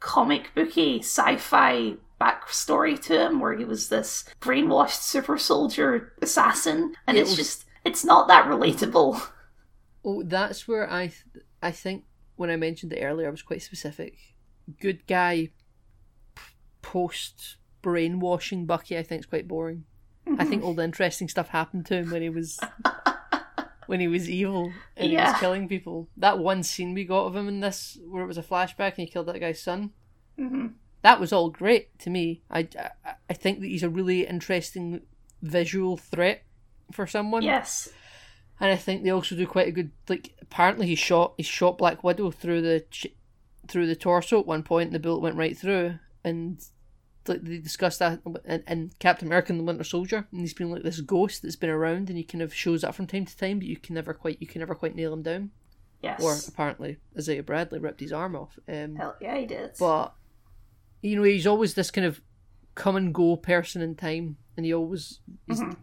comic 0.00 0.50
booky 0.54 0.98
sci-fi 0.98 1.94
backstory 2.20 3.00
to 3.00 3.18
him 3.26 3.40
where 3.40 3.56
he 3.56 3.64
was 3.64 3.88
this 3.88 4.24
brainwashed 4.40 5.02
super 5.02 5.38
soldier 5.38 6.12
assassin 6.20 6.94
and 7.06 7.16
It 7.16 7.22
it's 7.22 7.34
just 7.36 7.64
it's 7.84 8.04
not 8.04 8.28
that 8.28 8.46
relatable. 8.46 9.20
Oh, 10.02 10.22
that's 10.22 10.66
where 10.66 10.90
I 10.90 11.08
th- 11.08 11.44
I 11.62 11.70
think 11.72 12.04
when 12.36 12.48
I 12.48 12.56
mentioned 12.56 12.90
it 12.94 13.02
earlier, 13.02 13.28
I 13.28 13.30
was 13.30 13.42
quite 13.42 13.60
specific. 13.60 14.16
Good 14.80 15.06
guy 15.06 15.50
post 16.80 17.56
brainwashing 17.82 18.64
Bucky, 18.64 18.96
I 18.96 19.02
think 19.02 19.20
is 19.20 19.26
quite 19.26 19.46
boring. 19.46 19.84
I 20.38 20.46
think 20.46 20.64
all 20.64 20.72
the 20.72 20.84
interesting 20.84 21.28
stuff 21.28 21.48
happened 21.48 21.84
to 21.86 21.96
him 21.96 22.10
when 22.10 22.22
he 22.22 22.30
was 22.30 22.58
when 23.90 23.98
he 24.00 24.06
was 24.08 24.30
evil 24.30 24.72
and 24.96 25.10
he 25.10 25.16
was 25.16 25.40
killing 25.40 25.68
people. 25.68 26.08
That 26.16 26.38
one 26.38 26.62
scene 26.62 26.94
we 26.94 27.04
got 27.04 27.26
of 27.26 27.34
him 27.34 27.48
in 27.48 27.58
this, 27.58 27.98
where 28.08 28.22
it 28.22 28.26
was 28.28 28.38
a 28.38 28.42
flashback 28.42 28.90
and 28.96 28.98
he 28.98 29.06
killed 29.08 29.26
that 29.26 29.40
guy's 29.40 29.60
son. 29.60 29.90
Mhm. 30.38 30.74
That 31.02 31.18
was 31.18 31.32
all 31.32 31.50
great 31.50 31.98
to 32.00 32.10
me. 32.10 32.42
I, 32.50 32.68
I 32.78 33.14
I 33.28 33.34
think 33.34 33.60
that 33.60 33.66
he's 33.66 33.82
a 33.82 33.88
really 33.88 34.26
interesting 34.26 35.02
visual 35.42 35.96
threat 35.96 36.44
for 36.92 37.06
someone. 37.06 37.42
Yes. 37.42 37.88
And 38.60 38.70
I 38.70 38.76
think 38.76 39.02
they 39.02 39.10
also 39.10 39.34
do 39.34 39.46
quite 39.46 39.68
a 39.68 39.72
good 39.72 39.90
like. 40.08 40.34
Apparently, 40.40 40.86
he 40.86 40.94
shot 40.94 41.34
he 41.36 41.42
shot 41.42 41.78
Black 41.78 42.04
Widow 42.04 42.30
through 42.30 42.62
the 42.62 42.84
ch- 42.90 43.08
through 43.66 43.86
the 43.88 43.96
torso 43.96 44.38
at 44.40 44.46
one 44.46 44.62
point, 44.62 44.86
and 44.88 44.94
the 44.94 44.98
bullet 45.00 45.20
went 45.22 45.36
right 45.36 45.56
through. 45.56 45.98
And 46.22 46.60
like 47.30 47.42
they 47.42 47.58
discussed 47.58 47.98
that 48.00 48.20
in, 48.44 48.62
in 48.68 48.90
Captain 48.98 49.26
America 49.28 49.52
and 49.52 49.60
the 49.60 49.64
Winter 49.64 49.84
Soldier, 49.84 50.26
and 50.30 50.40
he's 50.40 50.52
been 50.54 50.70
like 50.70 50.82
this 50.82 51.00
ghost 51.00 51.42
that's 51.42 51.56
been 51.56 51.70
around, 51.70 52.08
and 52.10 52.18
he 52.18 52.24
kind 52.24 52.42
of 52.42 52.52
shows 52.54 52.84
up 52.84 52.94
from 52.94 53.06
time 53.06 53.24
to 53.24 53.36
time, 53.36 53.58
but 53.60 53.68
you 53.68 53.76
can 53.76 53.94
never 53.94 54.12
quite 54.12 54.36
you 54.40 54.46
can 54.46 54.58
never 54.60 54.74
quite 54.74 54.94
nail 54.94 55.12
him 55.12 55.22
down. 55.22 55.50
Yes. 56.02 56.22
Or 56.22 56.36
apparently, 56.48 56.98
Isaiah 57.16 57.42
Bradley 57.42 57.78
ripped 57.78 58.00
his 58.00 58.12
arm 58.12 58.34
off. 58.36 58.58
Um, 58.68 58.96
Hell 58.96 59.16
yeah, 59.20 59.36
he 59.38 59.46
did. 59.46 59.72
but 59.78 60.14
you 61.02 61.16
know, 61.16 61.22
he's 61.22 61.46
always 61.46 61.74
this 61.74 61.90
kind 61.90 62.06
of 62.06 62.20
come 62.74 62.96
and 62.96 63.14
go 63.14 63.36
person 63.36 63.80
in 63.82 63.94
time, 63.94 64.36
and 64.56 64.66
he 64.66 64.72
always 64.74 65.20
he's 65.46 65.60
Mhm. 65.60 65.76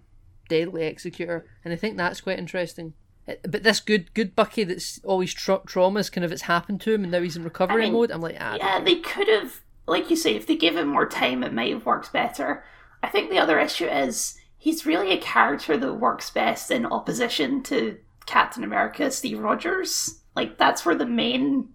deadly 0.50 0.86
executor, 0.86 1.46
and 1.63 1.74
I 1.74 1.77
think 1.77 1.98
that's 1.98 2.22
quite 2.22 2.39
interesting. 2.39 2.94
Uh, 3.27 3.34
But 3.44 3.63
this 3.63 3.80
good 3.80 4.13
good 4.13 4.36
Bucky 4.36 4.63
that's 4.63 5.00
always 5.04 5.34
tra- 5.34 5.60
traumas 5.68 6.12
kind 6.12 6.24
of 6.25 6.32
it's 6.32 6.44
happened 6.44 6.82
to 6.82 6.94
him, 6.94 7.04
and 7.04 7.12
now 7.12 7.22
he's 7.22 7.36
in 7.38 7.44
recovery 7.44 7.84
I 7.84 7.86
mean, 7.86 7.94
mode. 7.94 8.12
I'm 8.12 8.22
like, 8.22 8.38
ah, 8.39 8.56
yeah, 8.58 8.80
they 8.80 8.96
could 8.96 9.27
have, 9.27 9.62
like 9.88 10.10
you 10.10 10.15
say, 10.15 10.36
if 10.36 10.46
they 10.46 10.56
gave 10.56 10.75
him 10.75 10.88
more 10.89 11.08
time, 11.08 11.44
it 11.44 11.53
might 11.53 11.72
have 11.74 11.86
worked 11.86 12.12
better. 12.12 12.63
I 13.01 13.10
think 13.10 13.29
the 13.29 13.39
other 13.39 13.60
issue 13.60 13.86
is 13.86 14.38
he's 14.58 14.86
really 14.86 15.12
a 15.12 15.22
character 15.22 15.77
that 15.77 15.94
works 15.94 16.29
best 16.29 16.70
in 16.72 16.86
opposition 16.86 17.63
to 17.63 17.98
Captain 18.25 18.63
America, 18.63 19.10
Steve 19.10 19.39
Rogers. 19.39 20.20
Like, 20.36 20.58
that's 20.58 20.86
where 20.86 20.96
the 20.96 21.06
main 21.06 21.70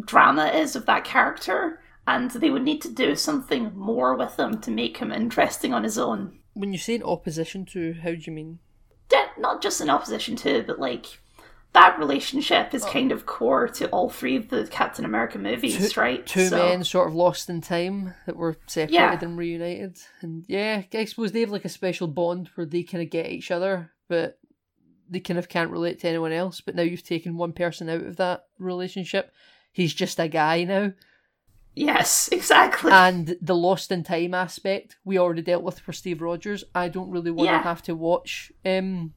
drama 0.00 0.46
is 0.46 0.76
of 0.76 0.86
that 0.86 1.04
character, 1.04 1.82
and 2.06 2.30
they 2.30 2.50
would 2.50 2.62
need 2.62 2.80
to 2.82 2.90
do 2.92 3.16
something 3.16 3.76
more 3.76 4.14
with 4.16 4.38
him 4.38 4.60
to 4.60 4.70
make 4.70 4.98
him 4.98 5.10
interesting 5.10 5.74
on 5.74 5.84
his 5.84 5.98
own. 5.98 6.38
when 6.54 6.72
you 6.72 6.78
say 6.78 6.94
in 6.94 7.02
opposition 7.02 7.64
to, 7.64 7.94
how 8.02 8.10
do 8.10 8.18
you 8.20 8.32
mean? 8.32 8.58
Not 9.38 9.62
just 9.62 9.80
in 9.80 9.88
opposition 9.88 10.36
to, 10.36 10.62
but 10.66 10.78
like. 10.78 11.18
That 11.72 11.98
relationship 12.00 12.74
is 12.74 12.84
kind 12.84 13.12
of 13.12 13.26
core 13.26 13.68
to 13.68 13.88
all 13.90 14.10
three 14.10 14.34
of 14.34 14.48
the 14.48 14.66
Captain 14.66 15.04
America 15.04 15.38
movies, 15.38 15.96
right? 15.96 16.26
Two 16.26 16.46
So- 16.48 16.56
men 16.56 16.82
sort 16.82 17.08
of 17.08 17.14
lost 17.14 17.48
in 17.48 17.60
time 17.60 18.14
that 18.26 18.36
were 18.36 18.56
separated 18.66 18.94
Yeah. 18.94 19.18
and 19.22 19.38
reunited, 19.38 19.98
and 20.20 20.44
yeah, 20.48 20.82
I 20.92 21.04
suppose 21.04 21.30
they 21.32 21.40
have 21.40 21.50
like 21.50 21.64
a 21.64 21.68
special 21.68 22.08
bond 22.08 22.48
where 22.56 22.66
they 22.66 22.82
kind 22.82 23.04
of 23.04 23.10
get 23.10 23.30
each 23.30 23.50
other, 23.52 23.92
but 24.08 24.38
they 25.08 25.20
kind 25.20 25.38
of 25.38 25.48
can't 25.48 25.70
relate 25.70 26.00
to 26.00 26.08
anyone 26.08 26.32
else. 26.32 26.60
But 26.60 26.74
now 26.74 26.82
you've 26.82 27.04
taken 27.04 27.36
one 27.36 27.52
person 27.52 27.88
out 27.88 28.02
of 28.02 28.16
that 28.16 28.46
relationship. 28.58 29.32
He's 29.72 29.94
just 29.94 30.18
a 30.18 30.26
guy 30.28 30.64
now. 30.64 30.92
Yes, 31.76 32.28
exactly. 32.32 32.90
and 32.90 33.36
the 33.40 33.54
lost 33.54 33.92
in 33.92 34.02
time 34.02 34.34
aspect 34.34 34.96
we 35.04 35.18
already 35.18 35.42
dealt 35.42 35.62
with 35.62 35.78
for 35.78 35.92
Steve 35.92 36.20
Rogers. 36.20 36.64
I 36.74 36.88
don't 36.88 37.10
really 37.10 37.30
want 37.30 37.48
to 37.50 37.58
have 37.58 37.82
to 37.84 37.94
watch 37.94 38.50
um 38.64 39.14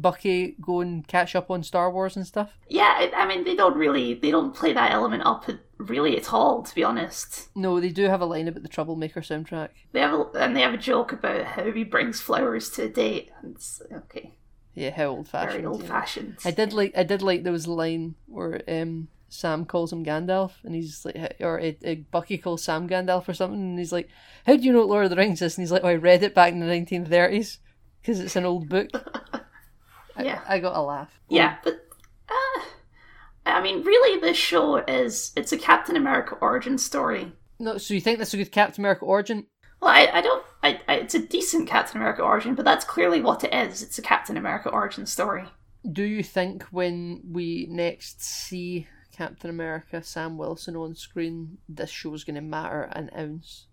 Bucky 0.00 0.56
go 0.60 0.80
and 0.80 1.06
catch 1.06 1.34
up 1.34 1.50
on 1.50 1.62
Star 1.62 1.90
Wars 1.90 2.16
and 2.16 2.26
stuff. 2.26 2.50
Yeah, 2.68 3.10
I, 3.16 3.26
mean 3.26 3.44
they 3.44 3.56
don't 3.56 3.76
really 3.76 4.14
they 4.14 4.30
don't 4.30 4.54
play 4.54 4.72
that 4.72 4.92
element 4.92 5.24
up 5.24 5.48
really 5.78 6.16
at 6.16 6.32
all, 6.32 6.62
to 6.62 6.74
be 6.74 6.84
honest. 6.84 7.48
No, 7.54 7.80
they 7.80 7.90
do 7.90 8.04
have 8.04 8.20
a 8.20 8.26
line 8.26 8.48
about 8.48 8.62
the 8.62 8.68
Trouble 8.68 8.96
Man 8.96 9.08
soundtrack. 9.08 9.70
They 9.92 10.00
have 10.00 10.12
a, 10.12 10.24
and 10.34 10.56
they 10.56 10.60
have 10.62 10.74
a 10.74 10.78
joke 10.78 11.12
about 11.12 11.44
how 11.44 11.70
he 11.70 11.84
brings 11.84 12.20
flowers 12.20 12.70
to 12.70 12.84
a 12.84 12.88
date. 12.88 13.30
And 13.42 13.54
it's, 13.56 13.80
okay, 13.92 14.34
Yeah, 14.74 14.90
how 14.90 15.06
old 15.06 15.28
fashioned. 15.28 15.52
very 15.52 15.66
old 15.66 15.84
fashioned. 15.84 16.38
I 16.44 16.50
did 16.50 16.72
like 16.72 16.92
I 16.96 17.02
did 17.02 17.22
like 17.22 17.42
there 17.42 17.52
was 17.52 17.66
a 17.66 17.72
line 17.72 18.14
where 18.26 18.62
um 18.68 19.08
Sam 19.30 19.66
calls 19.66 19.92
him 19.92 20.04
Gandalf 20.04 20.52
and 20.64 20.74
he's 20.74 21.04
like 21.04 21.36
or 21.40 21.60
uh, 21.60 21.72
uh, 21.86 21.94
Bucky 22.10 22.38
calls 22.38 22.64
Sam 22.64 22.88
Gandalf 22.88 23.28
or 23.28 23.34
something 23.34 23.60
and 23.60 23.78
he's 23.78 23.92
like 23.92 24.08
how 24.46 24.56
do 24.56 24.62
you 24.62 24.72
know 24.72 24.78
what 24.78 24.88
Lord 24.88 25.04
of 25.04 25.10
the 25.10 25.16
Rings 25.16 25.42
is 25.42 25.56
and 25.56 25.62
he's 25.62 25.72
like 25.72 25.84
oh, 25.84 25.88
I 25.88 25.94
read 25.96 26.22
it 26.22 26.34
back 26.34 26.52
in 26.52 26.60
the 26.60 26.66
1930s 26.66 27.58
because 28.00 28.20
it's 28.20 28.36
an 28.36 28.46
old 28.46 28.68
book 28.70 28.88
Yeah, 30.24 30.40
I 30.48 30.58
got 30.58 30.76
a 30.76 30.82
laugh 30.82 31.18
yeah, 31.28 31.56
but 31.62 31.86
uh, 32.28 32.60
I 33.46 33.62
mean, 33.62 33.82
really, 33.84 34.20
this 34.20 34.36
show 34.36 34.76
is 34.76 35.32
it's 35.36 35.52
a 35.52 35.58
Captain 35.58 35.96
America 35.96 36.36
origin 36.40 36.78
story. 36.78 37.32
no 37.58 37.78
so 37.78 37.94
you 37.94 38.00
think 38.00 38.18
that's 38.18 38.34
a 38.34 38.36
good 38.36 38.52
Captain 38.52 38.82
America 38.82 39.04
origin 39.04 39.46
Well, 39.80 39.90
I, 39.92 40.08
I 40.12 40.20
don't. 40.20 40.44
I, 40.62 40.80
I, 40.88 40.94
it's 40.96 41.14
a 41.14 41.20
decent 41.20 41.68
Captain 41.68 41.98
America 41.98 42.22
origin, 42.22 42.54
but 42.54 42.64
that's 42.64 42.84
clearly 42.84 43.20
what 43.20 43.44
it 43.44 43.54
is. 43.54 43.82
It's 43.82 43.98
a 43.98 44.02
Captain 44.02 44.36
America 44.36 44.68
origin 44.70 45.06
story. 45.06 45.44
do 45.90 46.02
you 46.02 46.22
think 46.22 46.64
when 46.64 47.22
we 47.30 47.66
next 47.70 48.22
see 48.22 48.88
Captain 49.12 49.50
America 49.50 50.02
Sam 50.02 50.38
Wilson 50.38 50.76
on 50.76 50.94
screen 50.94 51.58
this 51.68 51.90
show's 51.90 52.24
going 52.24 52.36
to 52.36 52.40
matter 52.40 52.82
an 52.92 53.10
ounce 53.16 53.66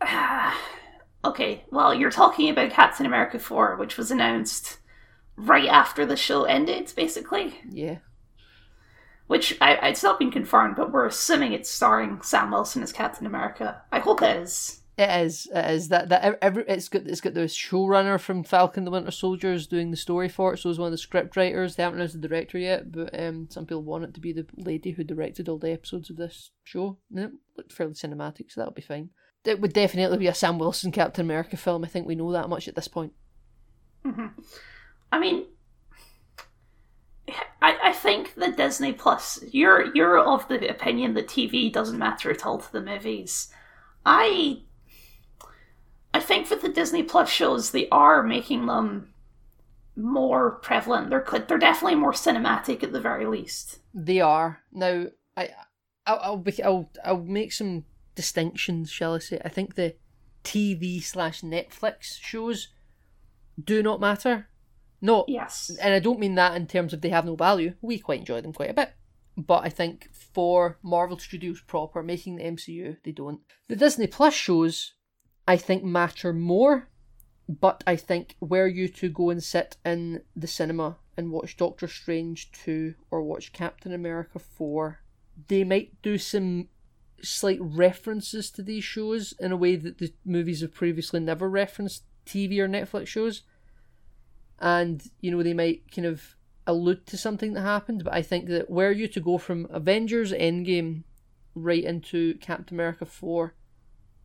Okay, 1.24 1.64
well, 1.70 1.94
you're 1.94 2.10
talking 2.10 2.50
about 2.50 2.70
Captain 2.70 3.06
America 3.06 3.38
4, 3.38 3.76
which 3.76 3.96
was 3.96 4.10
announced 4.10 4.78
right 5.36 5.68
after 5.68 6.04
the 6.04 6.16
show 6.16 6.44
ended, 6.44 6.92
basically. 6.94 7.54
yeah 7.68 7.98
Which 9.26 9.56
I, 9.60 9.88
it's 9.88 10.02
not 10.02 10.18
been 10.18 10.30
confirmed, 10.30 10.76
but 10.76 10.92
we're 10.92 11.06
assuming 11.06 11.52
it's 11.52 11.70
starring 11.70 12.20
Sam 12.22 12.50
Wilson 12.50 12.82
as 12.82 12.92
Captain 12.92 13.26
America. 13.26 13.82
I 13.90 14.00
hope 14.00 14.22
it 14.22 14.36
is. 14.36 14.82
It 14.96 15.10
is. 15.24 15.48
It 15.52 15.70
is 15.72 15.88
that 15.88 16.08
that 16.10 16.38
every 16.40 16.64
it's 16.68 16.88
got 16.88 17.06
it's 17.06 17.20
got 17.20 17.34
the 17.34 17.40
showrunner 17.40 18.20
from 18.20 18.44
Falcon 18.44 18.84
the 18.84 18.92
Winter 18.92 19.10
Soldiers 19.10 19.66
doing 19.66 19.90
the 19.90 19.96
story 19.96 20.28
for 20.28 20.54
it. 20.54 20.58
So 20.58 20.70
it's 20.70 20.78
one 20.78 20.86
of 20.86 20.92
the 20.92 20.98
script 20.98 21.36
writers. 21.36 21.74
They 21.74 21.82
haven't 21.82 21.98
announced 21.98 22.20
the 22.20 22.28
director 22.28 22.58
yet, 22.58 22.92
but 22.92 23.18
um, 23.18 23.48
some 23.50 23.66
people 23.66 23.82
want 23.82 24.04
it 24.04 24.14
to 24.14 24.20
be 24.20 24.32
the 24.32 24.46
lady 24.56 24.92
who 24.92 25.02
directed 25.02 25.48
all 25.48 25.58
the 25.58 25.72
episodes 25.72 26.10
of 26.10 26.16
this 26.16 26.52
show. 26.62 26.98
And 27.10 27.18
it 27.18 27.32
looked 27.56 27.72
fairly 27.72 27.94
cinematic, 27.94 28.52
so 28.52 28.60
that'll 28.60 28.72
be 28.72 28.82
fine. 28.82 29.10
It 29.44 29.60
would 29.60 29.72
definitely 29.72 30.18
be 30.18 30.26
a 30.26 30.34
Sam 30.34 30.58
Wilson 30.58 30.90
Captain 30.90 31.24
America 31.24 31.56
film. 31.56 31.84
I 31.84 31.88
think 31.88 32.06
we 32.06 32.14
know 32.14 32.32
that 32.32 32.48
much 32.48 32.66
at 32.66 32.74
this 32.74 32.88
point. 32.88 33.12
Mm-hmm. 34.04 34.26
I 35.12 35.18
mean, 35.18 35.44
I, 37.60 37.78
I 37.82 37.92
think 37.92 38.34
the 38.34 38.52
Disney 38.52 38.92
Plus. 38.92 39.42
You're 39.50 39.94
you're 39.94 40.18
of 40.18 40.48
the 40.48 40.68
opinion 40.68 41.14
that 41.14 41.28
TV 41.28 41.72
doesn't 41.72 41.98
matter 41.98 42.30
at 42.30 42.44
all 42.44 42.58
to 42.58 42.72
the 42.72 42.80
movies. 42.80 43.48
I 44.04 44.62
I 46.12 46.20
think 46.20 46.46
for 46.46 46.56
the 46.56 46.68
Disney 46.68 47.02
Plus 47.02 47.28
shows, 47.28 47.70
they 47.70 47.88
are 47.90 48.22
making 48.22 48.66
them 48.66 49.14
more 49.96 50.52
prevalent. 50.52 51.10
They're 51.10 51.24
they're 51.48 51.58
definitely 51.58 51.96
more 51.96 52.12
cinematic 52.12 52.82
at 52.82 52.92
the 52.92 53.00
very 53.00 53.26
least. 53.26 53.78
They 53.92 54.20
are 54.20 54.60
now. 54.72 55.06
I 55.36 55.50
I'll 56.06 56.20
I'll, 56.22 56.36
be, 56.36 56.62
I'll 56.62 56.90
I'll 57.04 57.22
make 57.22 57.52
some 57.52 57.84
distinctions, 58.14 58.90
shall 58.90 59.14
I 59.14 59.18
say? 59.18 59.40
I 59.44 59.48
think 59.48 59.74
the 59.74 59.94
TV 60.42 61.02
slash 61.02 61.40
Netflix 61.42 62.18
shows 62.20 62.68
do 63.62 63.82
not 63.82 64.00
matter. 64.00 64.48
No, 65.00 65.24
Yes. 65.28 65.70
and 65.80 65.92
I 65.94 65.98
don't 65.98 66.18
mean 66.18 66.34
that 66.36 66.56
in 66.56 66.66
terms 66.66 66.92
of 66.92 67.00
they 67.00 67.10
have 67.10 67.26
no 67.26 67.36
value. 67.36 67.74
We 67.82 67.98
quite 67.98 68.20
enjoy 68.20 68.40
them 68.40 68.52
quite 68.52 68.70
a 68.70 68.74
bit. 68.74 68.92
But 69.36 69.64
I 69.64 69.68
think 69.68 70.08
for 70.14 70.78
Marvel 70.82 71.18
Studios 71.18 71.60
proper, 71.60 72.02
making 72.02 72.36
the 72.36 72.44
MCU, 72.44 72.96
they 73.02 73.12
don't. 73.12 73.40
The 73.68 73.76
Disney 73.76 74.06
Plus 74.06 74.32
shows, 74.32 74.92
I 75.46 75.56
think, 75.56 75.82
matter 75.82 76.32
more. 76.32 76.88
But 77.48 77.84
I 77.86 77.96
think 77.96 78.36
where 78.38 78.66
you 78.66 78.88
to 78.88 79.08
go 79.10 79.28
and 79.30 79.42
sit 79.42 79.76
in 79.84 80.22
the 80.34 80.46
cinema 80.46 80.96
and 81.16 81.30
watch 81.30 81.56
Doctor 81.58 81.86
Strange 81.88 82.50
2 82.52 82.94
or 83.10 83.22
watch 83.22 83.52
Captain 83.52 83.92
America 83.92 84.38
4, 84.38 85.00
they 85.48 85.64
might 85.64 86.00
do 86.00 86.16
some 86.16 86.68
slight 87.24 87.58
references 87.60 88.50
to 88.50 88.62
these 88.62 88.84
shows 88.84 89.34
in 89.40 89.52
a 89.52 89.56
way 89.56 89.76
that 89.76 89.98
the 89.98 90.12
movies 90.24 90.60
have 90.60 90.74
previously 90.74 91.20
never 91.20 91.48
referenced 91.48 92.04
TV 92.26 92.58
or 92.58 92.68
Netflix 92.68 93.08
shows 93.08 93.42
and 94.60 95.10
you 95.20 95.30
know 95.30 95.42
they 95.42 95.54
might 95.54 95.90
kind 95.92 96.06
of 96.06 96.36
allude 96.66 97.06
to 97.06 97.16
something 97.16 97.52
that 97.52 97.60
happened. 97.60 98.04
But 98.04 98.14
I 98.14 98.22
think 98.22 98.48
that 98.48 98.70
were 98.70 98.90
you 98.90 99.08
to 99.08 99.20
go 99.20 99.38
from 99.38 99.66
Avengers 99.70 100.32
Endgame 100.32 101.04
right 101.54 101.84
into 101.84 102.34
Captain 102.38 102.74
America 102.74 103.04
four, 103.04 103.54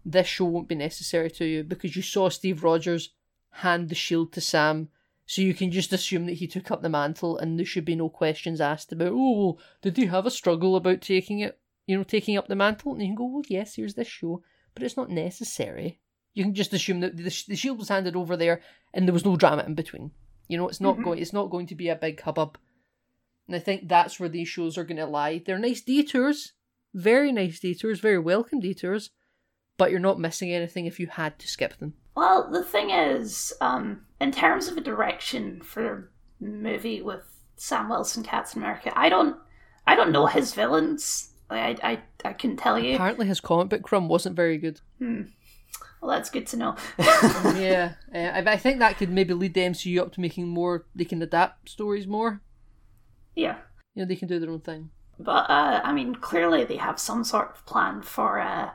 this 0.05 0.27
show 0.27 0.45
won't 0.45 0.69
be 0.69 0.75
necessary 0.75 1.29
to 1.31 1.45
you 1.45 1.63
because 1.63 1.95
you 1.95 2.01
saw 2.01 2.29
Steve 2.29 2.63
Rogers 2.63 3.09
hand 3.51 3.89
the 3.89 3.95
shield 3.95 4.31
to 4.33 4.41
Sam. 4.41 4.89
So 5.25 5.43
you 5.43 5.53
can 5.53 5.69
just 5.69 5.93
assume 5.93 6.25
that 6.25 6.33
he 6.33 6.47
took 6.47 6.71
up 6.71 6.81
the 6.81 6.89
mantle, 6.89 7.37
and 7.37 7.59
there 7.59 7.65
should 7.65 7.85
be 7.85 7.93
no 7.93 8.09
questions 8.09 8.59
asked 8.59 8.91
about. 8.91 9.11
Oh, 9.11 9.59
did 9.83 9.95
he 9.95 10.07
have 10.07 10.25
a 10.25 10.31
struggle 10.31 10.75
about 10.75 11.01
taking 11.01 11.39
it? 11.39 11.59
You 11.89 11.97
know, 11.97 12.03
taking 12.03 12.37
up 12.37 12.47
the 12.47 12.55
mantle, 12.55 12.91
and 12.91 13.01
you 13.01 13.07
can 13.07 13.15
go, 13.15 13.25
well, 13.25 13.41
yes, 13.47 13.73
here's 13.73 13.95
this 13.95 14.07
show, 14.07 14.43
but 14.75 14.83
it's 14.83 14.95
not 14.95 15.09
necessary. 15.09 15.99
You 16.35 16.43
can 16.43 16.53
just 16.53 16.71
assume 16.71 16.99
that 16.99 17.17
the, 17.17 17.23
the 17.23 17.55
shield 17.55 17.79
was 17.79 17.89
handed 17.89 18.15
over 18.15 18.37
there, 18.37 18.61
and 18.93 19.07
there 19.07 19.13
was 19.13 19.25
no 19.25 19.35
drama 19.35 19.63
in 19.63 19.73
between. 19.73 20.11
You 20.47 20.59
know, 20.59 20.67
it's 20.67 20.79
not 20.79 21.01
going. 21.01 21.17
It's 21.17 21.33
not 21.33 21.49
going 21.49 21.65
to 21.65 21.73
be 21.73 21.89
a 21.89 21.95
big 21.95 22.21
hubbub. 22.21 22.59
And 23.47 23.55
I 23.55 23.59
think 23.59 23.87
that's 23.87 24.19
where 24.19 24.29
these 24.29 24.47
shows 24.47 24.77
are 24.77 24.83
going 24.83 24.97
to 24.97 25.07
lie. 25.07 25.41
They're 25.43 25.57
nice 25.57 25.81
detours, 25.81 26.53
very 26.93 27.31
nice 27.31 27.59
detours, 27.59 27.99
very 27.99 28.19
welcome 28.19 28.59
detours, 28.59 29.09
but 29.77 29.89
you're 29.89 29.99
not 29.99 30.19
missing 30.19 30.53
anything 30.53 30.85
if 30.85 30.99
you 30.99 31.07
had 31.07 31.39
to 31.39 31.47
skip 31.47 31.79
them. 31.79 31.95
Well, 32.15 32.51
the 32.51 32.63
thing 32.63 32.91
is, 32.91 33.51
um, 33.61 34.05
in 34.21 34.31
terms 34.31 34.67
of 34.67 34.77
a 34.77 34.81
direction 34.81 35.61
for 35.61 36.11
a 36.39 36.45
movie 36.45 37.01
with 37.01 37.25
Sam 37.55 37.89
Wilson, 37.89 38.21
Captain 38.21 38.61
America, 38.61 38.91
I 38.95 39.09
don't, 39.09 39.37
I 39.87 39.95
don't 39.95 40.11
know 40.11 40.27
his 40.27 40.53
villains. 40.53 41.31
Like, 41.49 41.83
I, 41.83 41.91
I, 41.91 41.99
I 42.29 42.33
couldn't 42.33 42.57
tell 42.57 42.77
you. 42.77 42.95
Apparently, 42.95 43.25
his 43.27 43.41
comic 43.41 43.69
book 43.69 43.91
run 43.91 44.07
wasn't 44.07 44.35
very 44.35 44.57
good. 44.57 44.81
Hmm. 44.99 45.21
Well, 46.01 46.11
that's 46.11 46.29
good 46.29 46.47
to 46.47 46.57
know. 46.57 46.75
yeah, 46.99 47.93
uh, 48.13 48.17
I, 48.17 48.39
I 48.53 48.57
think 48.57 48.79
that 48.79 48.97
could 48.97 49.09
maybe 49.09 49.33
lead 49.33 49.53
the 49.53 49.61
MCU 49.61 49.99
up 49.99 50.13
to 50.13 50.21
making 50.21 50.47
more. 50.47 50.85
They 50.95 51.05
can 51.05 51.21
adapt 51.21 51.69
stories 51.69 52.07
more. 52.07 52.41
yeah, 53.35 53.57
You 53.95 54.03
know, 54.03 54.07
they 54.07 54.15
can 54.15 54.27
do 54.27 54.39
their 54.39 54.49
own 54.49 54.61
thing. 54.61 54.91
but 55.19 55.49
uh, 55.49 55.81
I 55.83 55.91
mean, 55.91 56.15
clearly 56.15 56.63
they 56.63 56.77
have 56.77 56.99
some 56.99 57.23
sort 57.25 57.51
of 57.55 57.65
plan 57.65 58.01
for 58.01 58.39
uh, 58.39 58.69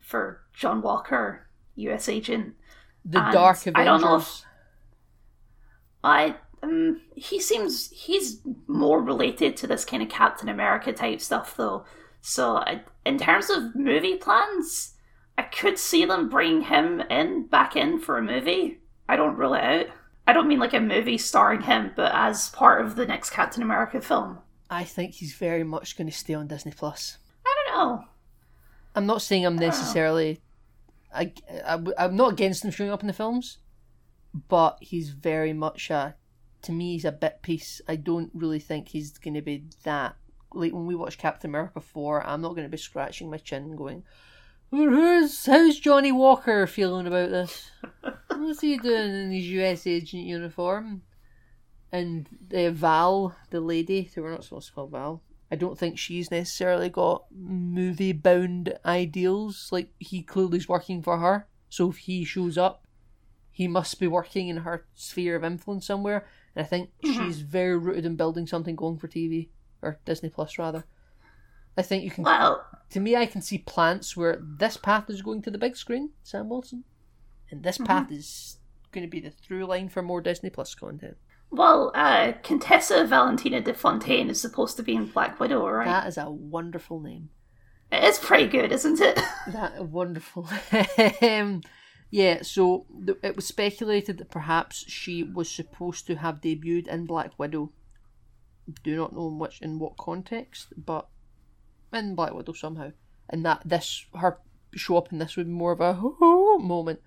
for 0.00 0.42
John 0.54 0.82
Walker, 0.82 1.48
U.S. 1.76 2.08
agent. 2.08 2.54
The 3.04 3.24
And 3.24 3.32
Dark 3.32 3.56
Avengers. 3.66 3.74
I 3.80 3.84
don't 3.84 4.00
know 4.00 4.16
if- 4.16 4.44
I 6.04 6.36
um, 6.62 7.00
he 7.16 7.40
seems 7.40 7.90
he's 7.90 8.40
more 8.66 9.00
related 9.02 9.56
to 9.58 9.66
this 9.66 9.84
kind 9.84 10.02
of 10.02 10.08
Captain 10.08 10.48
America 10.48 10.92
type 10.92 11.20
stuff 11.20 11.56
though. 11.56 11.84
So 12.22 12.56
I, 12.56 12.82
in 13.04 13.18
terms 13.18 13.50
of 13.50 13.74
movie 13.74 14.16
plans, 14.16 14.94
I 15.36 15.42
could 15.42 15.78
see 15.78 16.04
them 16.04 16.28
bring 16.28 16.62
him 16.62 17.00
in 17.10 17.48
back 17.48 17.76
in 17.76 17.98
for 17.98 18.16
a 18.16 18.22
movie. 18.22 18.78
I 19.08 19.16
don't 19.16 19.36
rule 19.36 19.54
it 19.54 19.62
out. 19.62 19.86
I 20.26 20.32
don't 20.32 20.46
mean 20.46 20.60
like 20.60 20.72
a 20.72 20.80
movie 20.80 21.18
starring 21.18 21.62
him, 21.62 21.90
but 21.96 22.12
as 22.14 22.48
part 22.50 22.84
of 22.84 22.94
the 22.94 23.06
next 23.06 23.30
Captain 23.30 23.62
America 23.62 24.00
film. 24.00 24.38
I 24.70 24.84
think 24.84 25.14
he's 25.14 25.34
very 25.34 25.64
much 25.64 25.98
going 25.98 26.08
to 26.08 26.16
stay 26.16 26.32
on 26.32 26.46
Disney 26.46 26.72
Plus. 26.72 27.18
I 27.44 27.54
don't 27.66 27.76
know. 27.76 28.04
I'm 28.94 29.06
not 29.06 29.20
saying 29.20 29.44
I'm 29.44 29.56
necessarily. 29.56 30.40
I, 31.12 31.32
I, 31.66 31.78
I'm 31.98 32.16
not 32.16 32.32
against 32.32 32.64
him 32.64 32.70
showing 32.70 32.90
up 32.90 33.00
in 33.00 33.08
the 33.08 33.12
films, 33.12 33.58
but 34.48 34.78
he's 34.80 35.10
very 35.10 35.52
much 35.52 35.90
a. 35.90 36.14
To 36.62 36.72
me, 36.72 36.92
he's 36.92 37.04
a 37.04 37.10
bit 37.10 37.42
piece. 37.42 37.80
I 37.88 37.96
don't 37.96 38.30
really 38.32 38.60
think 38.60 38.88
he's 38.88 39.18
going 39.18 39.34
to 39.34 39.42
be 39.42 39.64
that. 39.82 40.14
Like 40.54 40.72
when 40.72 40.86
we 40.86 40.94
watch 40.94 41.18
Captain 41.18 41.50
America 41.50 41.80
4, 41.80 42.26
I'm 42.26 42.40
not 42.40 42.50
going 42.50 42.64
to 42.64 42.68
be 42.68 42.76
scratching 42.76 43.30
my 43.30 43.38
chin 43.38 43.76
going, 43.76 44.02
who's, 44.70 45.46
how's 45.46 45.78
Johnny 45.78 46.12
Walker 46.12 46.66
feeling 46.66 47.06
about 47.06 47.30
this? 47.30 47.70
What's 48.36 48.60
he 48.60 48.78
doing 48.78 49.10
in 49.10 49.32
his 49.32 49.46
US 49.46 49.86
agent 49.86 50.24
uniform? 50.24 51.02
And 51.90 52.26
uh, 52.54 52.70
Val, 52.70 53.36
the 53.50 53.60
lady, 53.60 54.10
who 54.14 54.22
we're 54.22 54.30
not 54.30 54.44
supposed 54.44 54.68
to 54.68 54.74
call 54.74 54.86
Val, 54.86 55.22
I 55.50 55.56
don't 55.56 55.78
think 55.78 55.98
she's 55.98 56.30
necessarily 56.30 56.88
got 56.88 57.26
movie 57.30 58.12
bound 58.12 58.78
ideals. 58.86 59.68
Like 59.70 59.90
he 59.98 60.22
clearly's 60.22 60.68
working 60.68 61.02
for 61.02 61.18
her, 61.18 61.46
so 61.68 61.90
if 61.90 61.98
he 61.98 62.24
shows 62.24 62.56
up, 62.56 62.86
he 63.50 63.68
must 63.68 64.00
be 64.00 64.08
working 64.08 64.48
in 64.48 64.58
her 64.58 64.86
sphere 64.94 65.36
of 65.36 65.44
influence 65.44 65.86
somewhere. 65.86 66.26
And 66.56 66.64
I 66.64 66.66
think 66.66 66.90
she's 67.04 67.42
very 67.42 67.76
rooted 67.76 68.06
in 68.06 68.16
building 68.16 68.46
something 68.46 68.74
going 68.74 68.96
for 68.96 69.08
TV 69.08 69.50
or 69.82 69.98
Disney 70.04 70.28
Plus 70.28 70.58
rather. 70.58 70.84
I 71.76 71.82
think 71.82 72.04
you 72.04 72.10
can. 72.10 72.24
Well, 72.24 72.64
To 72.90 73.00
me, 73.00 73.16
I 73.16 73.26
can 73.26 73.40
see 73.42 73.58
plants 73.58 74.16
where 74.16 74.38
this 74.40 74.76
path 74.76 75.08
is 75.08 75.22
going 75.22 75.42
to 75.42 75.50
the 75.50 75.58
big 75.58 75.76
screen, 75.76 76.10
Sam 76.22 76.48
Wilson, 76.48 76.84
and 77.50 77.62
this 77.62 77.78
path 77.78 78.10
is 78.10 78.58
going 78.92 79.06
to 79.06 79.10
be 79.10 79.20
the 79.20 79.30
through 79.30 79.66
line 79.66 79.88
for 79.88 80.02
more 80.02 80.20
Disney 80.20 80.50
Plus 80.50 80.74
content. 80.74 81.16
Well, 81.50 81.92
uh, 81.94 82.32
Contessa 82.42 83.06
Valentina 83.06 83.60
de 83.60 83.74
Fontaine 83.74 84.30
is 84.30 84.40
supposed 84.40 84.76
to 84.78 84.82
be 84.82 84.94
in 84.94 85.06
Black 85.06 85.38
Widow, 85.38 85.68
right? 85.68 85.84
That 85.86 86.06
is 86.06 86.16
a 86.16 86.30
wonderful 86.30 87.00
name. 87.00 87.28
It 87.90 88.04
is 88.04 88.18
pretty 88.18 88.46
good, 88.46 88.72
isn't 88.72 89.00
it? 89.00 89.20
That 89.48 89.86
wonderful. 89.86 90.48
um, 91.22 91.60
yeah, 92.10 92.40
so 92.42 92.86
th- 93.04 93.18
it 93.22 93.36
was 93.36 93.46
speculated 93.46 94.16
that 94.18 94.30
perhaps 94.30 94.84
she 94.90 95.22
was 95.22 95.50
supposed 95.50 96.06
to 96.06 96.16
have 96.16 96.40
debuted 96.40 96.86
in 96.88 97.04
Black 97.04 97.38
Widow. 97.38 97.72
Do 98.82 98.96
not 98.96 99.14
know 99.14 99.30
much 99.30 99.60
in 99.60 99.78
what 99.78 99.96
context, 99.96 100.68
but 100.76 101.08
in 101.92 102.14
Black 102.14 102.32
Widow 102.32 102.52
somehow, 102.52 102.92
and 103.28 103.44
that 103.44 103.62
this 103.64 104.06
her 104.14 104.38
show 104.74 104.96
up 104.96 105.12
in 105.12 105.18
this 105.18 105.36
would 105.36 105.46
be 105.46 105.52
more 105.52 105.72
of 105.72 105.80
a 105.80 105.94
moment. 106.58 107.00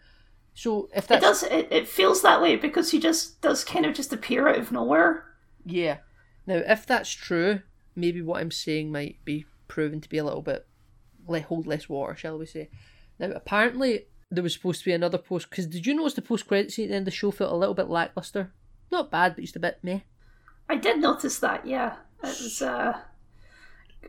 So 0.54 0.90
if 0.96 1.10
It 1.12 1.22
does. 1.22 1.44
It, 1.44 1.68
it 1.72 1.88
feels 1.88 2.22
that 2.22 2.42
way 2.42 2.56
because 2.56 2.90
she 2.90 3.00
just 3.00 3.42
does 3.42 3.64
kind 3.64 3.86
of 3.86 3.94
just 3.94 4.14
appear 4.14 4.48
out 4.48 4.58
of 4.58 4.72
nowhere. 4.72 5.26
Yeah. 5.66 5.98
Now, 6.48 6.62
if 6.66 6.86
that's 6.86 7.12
true, 7.12 7.62
maybe 7.96 8.22
what 8.22 8.42
I'm 8.42 8.52
saying 8.52 8.92
might 8.92 9.24
be 9.26 9.46
proven 9.68 10.00
to 10.02 10.10
be 10.10 10.18
a 10.18 10.24
little 10.24 10.42
bit 10.42 10.68
le- 11.28 11.42
hold 11.42 11.68
less 11.68 11.90
water, 11.90 12.16
shall 12.16 12.38
we 12.38 12.46
say? 12.46 12.70
Now, 13.20 13.32
apparently 13.32 14.06
there 14.32 14.44
was 14.44 14.54
supposed 14.54 14.80
to 14.80 14.86
be 14.86 14.94
another 14.94 15.18
post 15.18 15.50
because 15.50 15.68
did 15.68 15.86
you 15.86 15.94
notice 15.94 16.14
the 16.14 16.22
post 16.22 16.48
credit 16.48 16.72
scene 16.72 16.86
at 16.86 16.90
the 16.90 16.96
end 16.96 17.04
of 17.04 17.06
the 17.06 17.12
show 17.12 17.32
felt 17.32 17.52
a 17.52 17.56
little 17.56 17.76
bit 17.76 17.90
lackluster? 17.90 18.54
Not 18.92 19.12
bad, 19.12 19.36
but 19.36 19.42
just 19.42 19.56
a 19.56 19.60
bit 19.60 19.80
meh. 19.82 20.02
I 20.70 20.76
did 20.76 21.00
notice 21.00 21.40
that. 21.40 21.66
Yeah, 21.66 21.96
it 22.24 22.28
was. 22.42 22.62
Uh, 22.62 23.00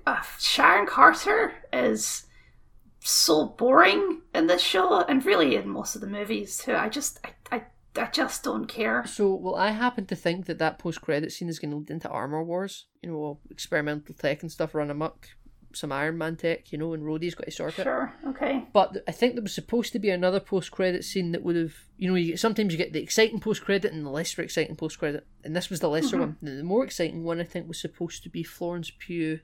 uh, 0.07 0.23
Sharon 0.39 0.87
Carter 0.87 1.55
is 1.73 2.27
so 3.01 3.47
boring 3.47 4.23
in 4.35 4.47
this 4.47 4.63
show, 4.63 5.03
and 5.03 5.25
really 5.25 5.57
in 5.57 5.69
most 5.69 5.95
of 5.95 6.01
the 6.01 6.07
movies 6.07 6.59
too. 6.59 6.75
I 6.75 6.89
just, 6.89 7.19
I, 7.25 7.57
I, 7.57 7.63
I 7.97 8.07
just 8.07 8.43
don't 8.43 8.67
care. 8.67 9.05
So, 9.07 9.35
well, 9.35 9.55
I 9.55 9.71
happen 9.71 10.07
to 10.07 10.17
think 10.17 10.47
that 10.47 10.59
that 10.59 10.79
post 10.79 11.01
credit 11.01 11.33
scene 11.33 11.49
is 11.49 11.59
going 11.59 11.71
to 11.71 11.77
lead 11.77 11.91
into 11.91 12.09
Armor 12.09 12.43
Wars. 12.43 12.87
You 13.03 13.11
know, 13.11 13.39
experimental 13.51 14.15
tech 14.15 14.43
and 14.43 14.51
stuff 14.51 14.75
run 14.75 14.91
amok. 14.91 15.29
Some 15.77 15.93
Iron 15.93 16.17
Man 16.19 16.37
tech, 16.37 16.73
you 16.73 16.79
know, 16.79 16.93
and 16.95 17.03
Rhodey's 17.03 17.35
got 17.35 17.45
to 17.45 17.51
sort 17.51 17.79
it. 17.79 17.83
Sure. 17.85 18.13
Okay. 18.29 18.65
But 18.73 18.99
I 19.07 19.13
think 19.13 19.35
there 19.35 19.43
was 19.43 19.55
supposed 19.55 19.93
to 19.93 19.99
be 19.99 20.11
another 20.11 20.41
post 20.41 20.71
credit 20.71 21.05
scene 21.05 21.33
that 21.33 21.43
would 21.43 21.57
have, 21.57 21.75
you 21.99 22.09
know, 22.09 22.15
you 22.17 22.37
sometimes 22.37 22.73
you 22.73 22.79
get 22.79 22.93
the 22.93 23.03
exciting 23.03 23.41
post 23.41 23.63
credit 23.63 23.93
and 23.93 24.05
the 24.05 24.11
lesser 24.11 24.43
exciting 24.43 24.77
post 24.77 24.99
credit, 24.99 25.27
and 25.45 25.55
this 25.55 25.69
was 25.71 25.81
the 25.81 25.89
lesser 25.89 26.19
one. 26.19 26.37
The 26.43 26.63
more 26.65 26.85
exciting 26.85 27.25
one, 27.25 27.41
I 27.41 27.45
think, 27.45 27.69
was 27.69 27.81
supposed 27.81 28.23
to 28.23 28.29
be 28.31 28.43
Florence 28.43 28.91
Pugh 28.99 29.41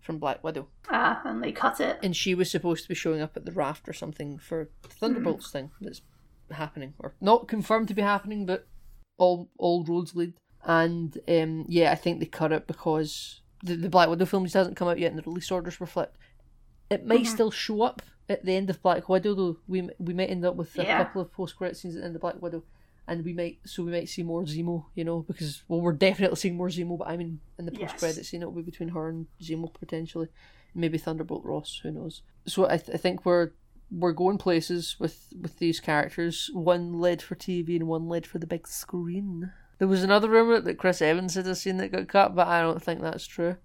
from 0.00 0.18
Black 0.18 0.42
Widow, 0.42 0.68
Ah, 0.88 1.20
and 1.24 1.42
they 1.42 1.52
cut 1.52 1.80
it. 1.80 1.98
and 2.02 2.16
she 2.16 2.34
was 2.34 2.50
supposed 2.50 2.82
to 2.84 2.88
be 2.88 2.94
showing 2.94 3.20
up 3.20 3.36
at 3.36 3.44
the 3.44 3.52
raft 3.52 3.88
or 3.88 3.92
something 3.92 4.38
for 4.38 4.70
the 4.82 4.88
Thunderbolts 4.88 5.50
thing 5.50 5.70
that's 5.80 6.00
happening, 6.50 6.94
or 6.98 7.14
not 7.20 7.46
confirmed 7.48 7.88
to 7.88 7.94
be 7.94 8.02
happening, 8.02 8.46
but 8.46 8.66
all 9.18 9.50
all 9.58 9.84
roads 9.84 10.14
lead. 10.14 10.34
And 10.64 11.18
um, 11.28 11.66
yeah, 11.68 11.92
I 11.92 11.94
think 11.94 12.20
they 12.20 12.26
cut 12.26 12.52
it 12.52 12.66
because 12.66 13.42
the, 13.62 13.76
the 13.76 13.88
Black 13.88 14.08
Widow 14.08 14.26
film 14.26 14.44
just 14.44 14.54
hasn't 14.54 14.76
come 14.76 14.88
out 14.88 14.98
yet, 14.98 15.10
and 15.10 15.18
the 15.18 15.28
release 15.28 15.50
orders 15.50 15.80
were 15.80 15.86
flipped. 15.86 16.16
It 16.90 17.06
might 17.06 17.22
mm-hmm. 17.22 17.34
still 17.34 17.50
show 17.50 17.82
up 17.82 18.02
at 18.28 18.44
the 18.44 18.54
end 18.54 18.70
of 18.70 18.82
Black 18.82 19.08
Widow, 19.08 19.34
though. 19.34 19.56
We 19.66 19.88
we 19.98 20.14
might 20.14 20.30
end 20.30 20.44
up 20.44 20.56
with 20.56 20.76
a 20.78 20.82
Yeah. 20.84 21.04
couple 21.04 21.22
of 21.22 21.32
post 21.32 21.56
credit 21.56 21.76
scenes 21.76 21.96
at 21.96 22.00
the 22.00 22.06
end 22.06 22.14
of 22.14 22.22
Black 22.22 22.40
Widow, 22.40 22.64
and 23.06 23.24
we 23.24 23.32
might 23.32 23.58
so 23.64 23.82
we 23.82 23.90
might 23.90 24.08
see 24.08 24.22
more 24.22 24.42
Zemo, 24.44 24.86
you 24.94 25.04
know, 25.04 25.20
because 25.22 25.62
well 25.68 25.80
we're 25.80 25.92
definitely 25.92 26.36
seeing 26.36 26.56
more 26.56 26.68
Zemo, 26.68 26.98
but 26.98 27.08
I 27.08 27.16
mean 27.16 27.40
in 27.58 27.66
the 27.66 27.72
post 27.72 27.96
credit 27.96 28.24
scene 28.24 28.42
it'll 28.42 28.52
be 28.52 28.62
between 28.62 28.90
her 28.90 29.08
and 29.08 29.26
Zemo 29.42 29.72
potentially, 29.72 30.28
maybe 30.74 30.98
Thunderbolt 30.98 31.44
Ross, 31.44 31.80
who 31.82 31.90
knows. 31.90 32.22
So 32.46 32.66
I 32.66 32.76
th- 32.76 32.94
I 32.94 32.98
think 32.98 33.24
we're 33.24 33.50
we're 33.90 34.12
going 34.12 34.38
places 34.38 34.96
with 34.98 35.32
with 35.40 35.58
these 35.58 35.80
characters. 35.80 36.50
One 36.52 37.00
led 37.00 37.22
for 37.22 37.34
TV 37.34 37.76
and 37.76 37.88
one 37.88 38.08
led 38.08 38.26
for 38.26 38.38
the 38.38 38.46
big 38.46 38.68
screen. 38.68 39.52
There 39.78 39.88
was 39.88 40.02
another 40.02 40.28
rumor 40.28 40.60
that 40.60 40.78
Chris 40.78 41.00
Evans 41.02 41.34
had 41.34 41.46
a 41.46 41.54
scene 41.54 41.76
that 41.78 41.92
got 41.92 42.08
cut, 42.08 42.34
but 42.34 42.46
I 42.48 42.60
don't 42.62 42.82
think 42.82 43.00
that's 43.00 43.26
true. 43.26 43.56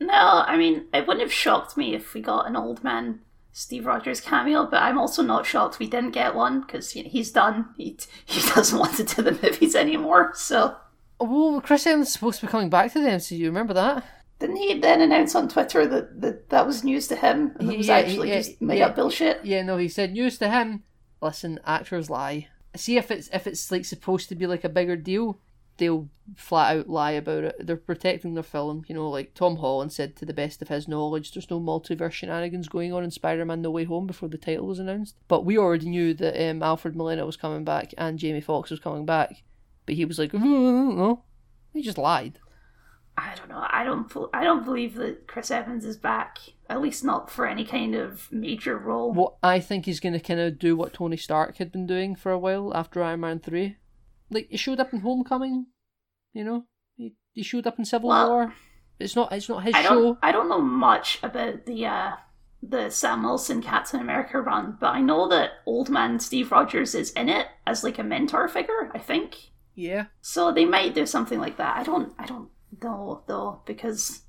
No, 0.00 0.12
I 0.46 0.56
mean, 0.56 0.86
it 0.92 1.06
wouldn't 1.06 1.20
have 1.22 1.32
shocked 1.32 1.76
me 1.76 1.94
if 1.94 2.14
we 2.14 2.20
got 2.20 2.46
an 2.46 2.56
old 2.56 2.82
man 2.82 3.20
Steve 3.52 3.86
Rogers 3.86 4.20
cameo, 4.20 4.66
but 4.66 4.82
I'm 4.82 4.98
also 4.98 5.22
not 5.22 5.46
shocked 5.46 5.78
we 5.78 5.86
didn't 5.86 6.10
get 6.12 6.34
one 6.34 6.62
because 6.62 6.96
you 6.96 7.04
know, 7.04 7.10
he's 7.10 7.30
done. 7.30 7.68
He 7.76 7.96
he 8.24 8.40
doesn't 8.54 8.78
want 8.78 8.96
to 8.96 9.04
do 9.04 9.22
the 9.22 9.32
movies 9.32 9.74
anymore. 9.76 10.32
So 10.34 10.76
Oh, 11.20 11.50
well, 11.52 11.60
Chris 11.60 11.86
Evans 11.86 12.08
is 12.08 12.12
supposed 12.14 12.40
to 12.40 12.46
be 12.46 12.50
coming 12.50 12.68
back 12.70 12.92
to 12.92 13.00
the 13.00 13.08
MCU. 13.08 13.44
Remember 13.44 13.74
that? 13.74 14.04
didn't 14.38 14.56
he 14.56 14.74
then 14.80 15.00
announce 15.00 15.34
on 15.36 15.48
Twitter 15.48 15.86
that 15.86 16.20
that, 16.20 16.48
that 16.50 16.66
was 16.66 16.82
news 16.82 17.06
to 17.08 17.16
him 17.16 17.52
and 17.60 17.70
it 17.70 17.76
was 17.78 17.88
Yeah, 17.88 17.96
actually 17.98 18.30
yeah, 18.30 18.38
just 18.38 18.60
made 18.60 18.78
yeah. 18.78 18.86
up 18.86 18.96
bullshit? 18.96 19.44
Yeah, 19.44 19.62
no, 19.62 19.76
he 19.76 19.88
said 19.88 20.12
news 20.12 20.38
to 20.38 20.48
him. 20.48 20.82
Listen, 21.20 21.60
actors 21.64 22.10
lie. 22.10 22.48
See 22.74 22.96
if 22.96 23.10
it's 23.10 23.28
if 23.32 23.46
it's 23.46 23.70
like 23.70 23.84
supposed 23.84 24.28
to 24.30 24.34
be 24.34 24.46
like 24.46 24.64
a 24.64 24.68
bigger 24.68 24.96
deal, 24.96 25.38
they'll 25.76 26.08
flat 26.36 26.76
out 26.76 26.88
lie 26.88 27.12
about 27.12 27.44
it. 27.44 27.66
They're 27.66 27.76
protecting 27.76 28.34
their 28.34 28.42
film, 28.42 28.84
you 28.88 28.94
know, 28.94 29.08
like 29.10 29.34
Tom 29.34 29.56
Holland 29.56 29.92
said 29.92 30.16
to 30.16 30.24
the 30.24 30.32
best 30.32 30.62
of 30.62 30.68
his 30.68 30.88
knowledge, 30.88 31.32
there's 31.32 31.50
no 31.50 31.60
multiverse 31.60 32.12
shenanigans 32.12 32.68
going 32.68 32.92
on 32.92 33.04
in 33.04 33.10
Spider-Man 33.10 33.62
No 33.62 33.70
Way 33.70 33.84
Home 33.84 34.06
before 34.06 34.28
the 34.28 34.38
title 34.38 34.66
was 34.66 34.78
announced. 34.78 35.16
But 35.28 35.44
we 35.44 35.58
already 35.58 35.88
knew 35.88 36.14
that 36.14 36.50
um, 36.50 36.62
Alfred 36.62 36.96
Molina 36.96 37.26
was 37.26 37.36
coming 37.36 37.64
back 37.64 37.92
and 37.98 38.18
Jamie 38.18 38.40
Foxx 38.40 38.70
was 38.70 38.80
coming 38.80 39.04
back. 39.04 39.42
But 39.86 39.96
he 39.96 40.04
was 40.04 40.18
like, 40.18 40.32
no, 40.34 41.24
he 41.72 41.82
just 41.82 41.98
lied. 41.98 42.38
I 43.16 43.34
don't 43.36 43.48
know. 43.48 43.66
I 43.68 43.84
don't. 43.84 44.10
I 44.32 44.42
don't 44.42 44.64
believe 44.64 44.94
that 44.94 45.26
Chris 45.26 45.50
Evans 45.50 45.84
is 45.84 45.98
back. 45.98 46.38
At 46.72 46.80
least 46.80 47.04
not 47.04 47.30
for 47.30 47.46
any 47.46 47.64
kind 47.64 47.94
of 47.94 48.28
major 48.32 48.78
role. 48.78 49.12
Well, 49.12 49.38
I 49.42 49.60
think 49.60 49.84
he's 49.84 50.00
going 50.00 50.14
to 50.14 50.18
kind 50.20 50.40
of 50.40 50.58
do 50.58 50.74
what 50.74 50.94
Tony 50.94 51.16
Stark 51.18 51.58
had 51.58 51.70
been 51.70 51.86
doing 51.86 52.16
for 52.16 52.32
a 52.32 52.38
while 52.38 52.74
after 52.74 53.02
Iron 53.02 53.20
Man 53.20 53.40
3. 53.40 53.76
Like, 54.30 54.48
he 54.50 54.56
showed 54.56 54.80
up 54.80 54.92
in 54.94 55.00
Homecoming, 55.00 55.66
you 56.32 56.44
know? 56.44 56.64
He, 56.96 57.14
he 57.32 57.42
showed 57.42 57.66
up 57.66 57.78
in 57.78 57.84
Civil 57.84 58.08
Well, 58.08 58.30
War. 58.30 58.54
It's 58.98 59.14
not 59.14 59.32
it's 59.32 59.48
not 59.48 59.64
his 59.64 59.74
I 59.74 59.82
don't. 59.82 60.14
show. 60.14 60.18
I 60.22 60.32
don't 60.32 60.48
know 60.48 60.60
much 60.62 61.18
about 61.22 61.66
the 61.66 61.84
uh, 61.86 62.12
the 62.62 62.88
Sam 62.88 63.22
Wilson 63.24 63.60
Captain 63.60 64.00
America 64.00 64.40
run, 64.40 64.78
but 64.80 64.94
I 64.94 65.00
know 65.00 65.28
that 65.28 65.50
old 65.66 65.90
man 65.90 66.20
Steve 66.20 66.52
Rogers 66.52 66.94
is 66.94 67.10
in 67.12 67.28
it 67.28 67.48
as 67.66 67.82
like 67.84 67.98
a 67.98 68.02
mentor 68.04 68.48
figure. 68.48 68.90
I 68.94 68.98
think 68.98 69.50
Yeah. 69.74 70.06
so. 70.20 70.52
They 70.52 70.64
might 70.64 70.94
do 70.94 71.04
something 71.04 71.40
like 71.40 71.56
that. 71.58 71.76
I 71.76 71.82
don't. 71.82 72.12
I 72.18 72.26
don't 72.26 72.48
know 72.82 73.24
though 73.26 73.60
because 73.66 74.22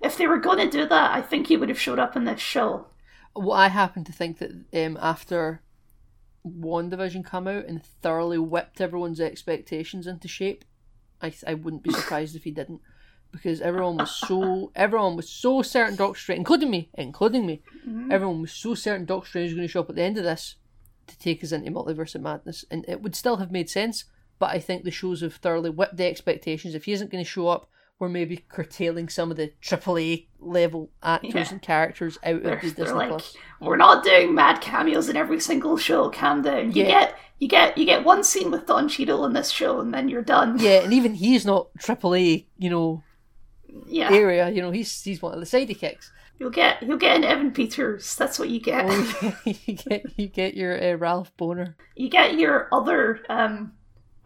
if 0.00 0.16
they 0.16 0.26
were 0.26 0.38
going 0.38 0.58
to 0.58 0.70
do 0.70 0.86
that, 0.86 1.14
I 1.14 1.20
think 1.22 1.46
he 1.46 1.56
would 1.56 1.68
have 1.68 1.80
showed 1.80 1.98
up 1.98 2.16
in 2.16 2.24
this 2.24 2.40
show. 2.40 2.86
Well, 3.34 3.52
I 3.52 3.68
happen 3.68 4.04
to 4.04 4.12
think 4.12 4.38
that 4.38 4.50
um, 4.72 4.98
after 5.00 5.62
WandaVision 6.46 7.24
come 7.24 7.46
out 7.46 7.66
and 7.66 7.84
thoroughly 7.84 8.38
whipped 8.38 8.80
everyone's 8.80 9.20
expectations 9.20 10.06
into 10.06 10.28
shape, 10.28 10.64
I 11.22 11.32
I 11.46 11.54
wouldn't 11.54 11.82
be 11.82 11.92
surprised 11.92 12.34
if 12.34 12.44
he 12.44 12.50
didn't, 12.50 12.80
because 13.30 13.60
everyone 13.60 13.98
was 13.98 14.10
so 14.10 14.72
everyone 14.76 15.16
was 15.16 15.28
so 15.28 15.62
certain 15.62 15.96
Doctor 15.96 16.18
Strange, 16.18 16.38
including 16.38 16.70
me, 16.70 16.90
including 16.94 17.46
me, 17.46 17.62
everyone 18.10 18.40
was 18.40 18.52
so 18.52 18.74
certain 18.74 19.04
Doctor 19.04 19.28
Strange 19.28 19.50
was 19.50 19.54
going 19.54 19.68
to 19.68 19.72
show 19.72 19.80
up 19.80 19.90
at 19.90 19.96
the 19.96 20.02
end 20.02 20.18
of 20.18 20.24
this 20.24 20.56
to 21.06 21.18
take 21.18 21.44
us 21.44 21.52
into 21.52 21.70
Multiverse 21.70 22.14
of 22.14 22.22
Madness, 22.22 22.64
and 22.70 22.84
it 22.88 23.02
would 23.02 23.14
still 23.14 23.36
have 23.36 23.52
made 23.52 23.68
sense. 23.68 24.04
But 24.38 24.50
I 24.50 24.58
think 24.58 24.84
the 24.84 24.90
shows 24.90 25.20
have 25.20 25.34
thoroughly 25.34 25.68
whipped 25.68 25.98
the 25.98 26.06
expectations. 26.06 26.74
If 26.74 26.86
he 26.86 26.92
isn't 26.92 27.10
going 27.10 27.22
to 27.22 27.28
show 27.28 27.48
up, 27.48 27.68
we're 28.00 28.08
maybe 28.08 28.38
curtailing 28.48 29.08
some 29.08 29.30
of 29.30 29.36
the 29.36 29.52
AAA 29.62 30.26
level 30.40 30.90
actors 31.02 31.34
Yeah. 31.34 31.48
and 31.50 31.62
characters 31.62 32.18
out 32.24 32.42
They're, 32.42 32.54
of 32.54 32.62
the 32.62 32.70
Disney 32.70 32.94
like, 32.94 33.10
Plus. 33.10 33.36
we're 33.60 33.76
not 33.76 34.02
doing 34.02 34.34
mad 34.34 34.60
cameos 34.62 35.08
in 35.10 35.16
every 35.16 35.38
single 35.38 35.76
show. 35.76 36.10
Calm 36.10 36.42
down. 36.42 36.72
You 36.72 36.82
Yeah. 36.84 36.88
get 36.88 37.18
you 37.38 37.46
get 37.48 37.78
you 37.78 37.84
get 37.84 38.04
one 38.04 38.24
scene 38.24 38.50
with 38.50 38.66
Don 38.66 38.88
Cheadle 38.88 39.24
in 39.26 39.32
this 39.34 39.50
show, 39.50 39.80
and 39.80 39.94
then 39.94 40.08
you're 40.08 40.22
done. 40.22 40.58
Yeah, 40.58 40.80
and 40.82 40.92
even 40.92 41.14
he's 41.14 41.46
not 41.46 41.68
AAA, 41.78 42.46
you 42.58 42.70
know, 42.70 43.02
yeah. 43.86 44.10
area. 44.10 44.48
You 44.50 44.62
know, 44.62 44.70
he's 44.70 45.02
he's 45.02 45.22
one 45.22 45.34
of 45.34 45.40
the 45.40 45.46
sidekicks. 45.46 46.10
You'll 46.38 46.50
get 46.50 46.82
you'll 46.82 46.96
get 46.96 47.16
an 47.16 47.24
Evan 47.24 47.50
Peters. 47.50 48.16
That's 48.16 48.38
what 48.38 48.48
you 48.48 48.60
get. 48.60 48.86
Oh, 48.88 49.36
you 49.44 49.74
get 49.74 50.04
you 50.18 50.26
get 50.28 50.54
your 50.54 50.82
uh, 50.82 50.96
Ralph 50.96 51.36
Bohner. 51.36 51.74
You 51.96 52.08
get 52.08 52.38
your 52.38 52.68
other 52.72 53.20
um, 53.28 53.72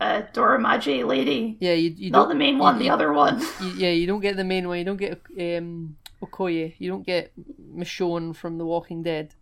uh, 0.05 0.23
Dora 0.33 0.59
Maje 0.59 1.05
lady. 1.05 1.57
Yeah, 1.61 1.73
you 1.75 1.91
you 1.97 2.11
Not 2.11 2.19
don't 2.21 2.29
the 2.31 2.35
main 2.45 2.59
one, 2.59 2.79
the 2.79 2.91
other 2.91 3.13
one. 3.13 3.41
you, 3.63 3.71
yeah 3.77 3.91
you 3.91 4.07
don't 4.07 4.21
get 4.21 4.37
the 4.37 4.45
main 4.45 4.69
one. 4.69 4.79
You 4.79 4.85
don't 4.85 4.97
get 4.97 5.21
um 5.59 5.97
Okoye. 6.23 6.75
You 6.79 6.91
don't 6.91 7.07
get 7.07 7.33
Michonne 7.81 8.35
from 8.35 8.59
The 8.59 8.65
Walking 8.65 9.03
Dead. 9.03 9.35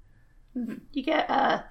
You 0.92 1.02
get 1.02 1.30
uh, 1.30 1.62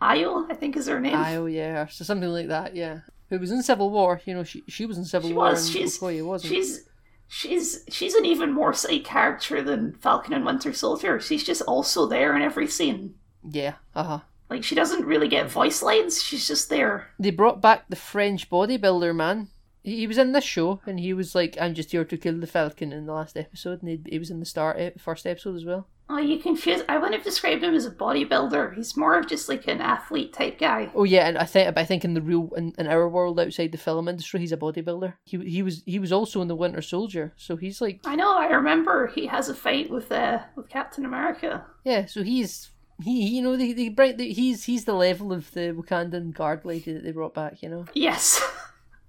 Ayo, 0.00 0.46
I 0.50 0.54
think 0.54 0.76
is 0.76 0.86
her 0.86 1.00
name. 1.00 1.16
Oh 1.16 1.46
yeah, 1.46 1.86
so 1.86 2.04
something 2.04 2.28
like 2.28 2.48
that. 2.48 2.76
Yeah, 2.76 3.00
who 3.30 3.38
was 3.38 3.50
in 3.50 3.62
Civil 3.62 3.90
War? 3.90 4.20
You 4.24 4.34
know, 4.34 4.44
she 4.44 4.62
she 4.68 4.86
was 4.86 4.96
in 4.98 5.04
Civil 5.04 5.30
She 5.30 5.34
War 5.34 5.50
was. 5.50 5.70
She's 5.70 5.98
Okoye 5.98 6.24
wasn't. 6.24 6.52
she's 6.52 6.88
she's 7.26 7.84
she's 7.88 8.14
an 8.14 8.24
even 8.24 8.52
more 8.52 8.72
side 8.72 9.04
character 9.04 9.62
than 9.62 9.94
Falcon 9.94 10.34
and 10.34 10.44
Winter 10.44 10.72
Soldier. 10.72 11.20
She's 11.20 11.44
just 11.44 11.62
also 11.62 12.06
there 12.06 12.36
in 12.36 12.42
every 12.42 12.68
scene. 12.68 13.14
Yeah, 13.50 13.74
uh 13.94 14.04
huh. 14.04 14.20
Like 14.50 14.64
she 14.64 14.74
doesn't 14.74 15.04
really 15.04 15.28
get 15.28 15.50
voice 15.50 15.82
lines. 15.82 16.22
She's 16.22 16.46
just 16.48 16.68
there. 16.70 17.08
They 17.18 17.30
brought 17.30 17.60
back 17.60 17.84
the 17.88 17.96
French 17.96 18.48
bodybuilder 18.50 19.14
man. 19.14 19.48
He, 19.82 19.98
he 19.98 20.06
was 20.06 20.18
in 20.18 20.32
this 20.32 20.44
show, 20.44 20.80
and 20.86 20.98
he 20.98 21.12
was 21.12 21.34
like, 21.34 21.56
"I'm 21.60 21.74
just 21.74 21.92
here 21.92 22.04
to 22.04 22.16
kill 22.16 22.38
the 22.40 22.46
Falcon" 22.46 22.92
in 22.92 23.06
the 23.06 23.12
last 23.12 23.36
episode, 23.36 23.82
and 23.82 23.90
he, 23.90 24.00
he 24.10 24.18
was 24.18 24.30
in 24.30 24.40
the 24.40 24.46
start 24.46 25.00
first 25.00 25.26
episode 25.26 25.56
as 25.56 25.64
well. 25.64 25.86
Oh, 26.10 26.16
you 26.16 26.38
confuse. 26.38 26.80
I 26.88 26.96
wouldn't 26.96 27.16
have 27.16 27.24
described 27.24 27.62
him 27.62 27.74
as 27.74 27.84
a 27.84 27.90
bodybuilder. 27.90 28.74
He's 28.74 28.96
more 28.96 29.18
of 29.18 29.28
just 29.28 29.46
like 29.46 29.68
an 29.68 29.82
athlete 29.82 30.32
type 30.32 30.58
guy. 30.58 30.90
Oh 30.94 31.04
yeah, 31.04 31.28
and 31.28 31.36
I 31.36 31.44
think 31.44 31.76
I 31.76 31.84
think 31.84 32.02
in 32.02 32.14
the 32.14 32.22
real 32.22 32.48
in, 32.56 32.72
in 32.78 32.86
our 32.86 33.06
world 33.08 33.38
outside 33.38 33.72
the 33.72 33.78
film 33.78 34.08
industry, 34.08 34.40
he's 34.40 34.52
a 34.52 34.56
bodybuilder. 34.56 35.12
He 35.24 35.36
he 35.38 35.62
was 35.62 35.82
he 35.84 35.98
was 35.98 36.10
also 36.10 36.40
in 36.40 36.48
the 36.48 36.56
Winter 36.56 36.80
Soldier, 36.80 37.34
so 37.36 37.56
he's 37.56 37.82
like 37.82 38.00
I 38.06 38.16
know. 38.16 38.38
I 38.38 38.46
remember 38.46 39.08
he 39.08 39.26
has 39.26 39.50
a 39.50 39.54
fight 39.54 39.90
with 39.90 40.10
uh 40.10 40.38
with 40.56 40.70
Captain 40.70 41.04
America. 41.04 41.66
yeah, 41.84 42.06
so 42.06 42.22
he's 42.22 42.70
he 43.02 43.36
you 43.36 43.42
know 43.42 43.56
they 43.56 43.72
they 43.72 43.88
bring 43.88 44.16
the, 44.16 44.32
he's 44.32 44.64
he's 44.64 44.84
the 44.84 44.94
level 44.94 45.32
of 45.32 45.50
the 45.52 45.72
Wakandan 45.72 46.34
guard 46.34 46.64
lady 46.64 46.92
that 46.92 47.04
they 47.04 47.12
brought 47.12 47.34
back. 47.34 47.62
You 47.62 47.68
know, 47.68 47.84
Yes. 47.94 48.42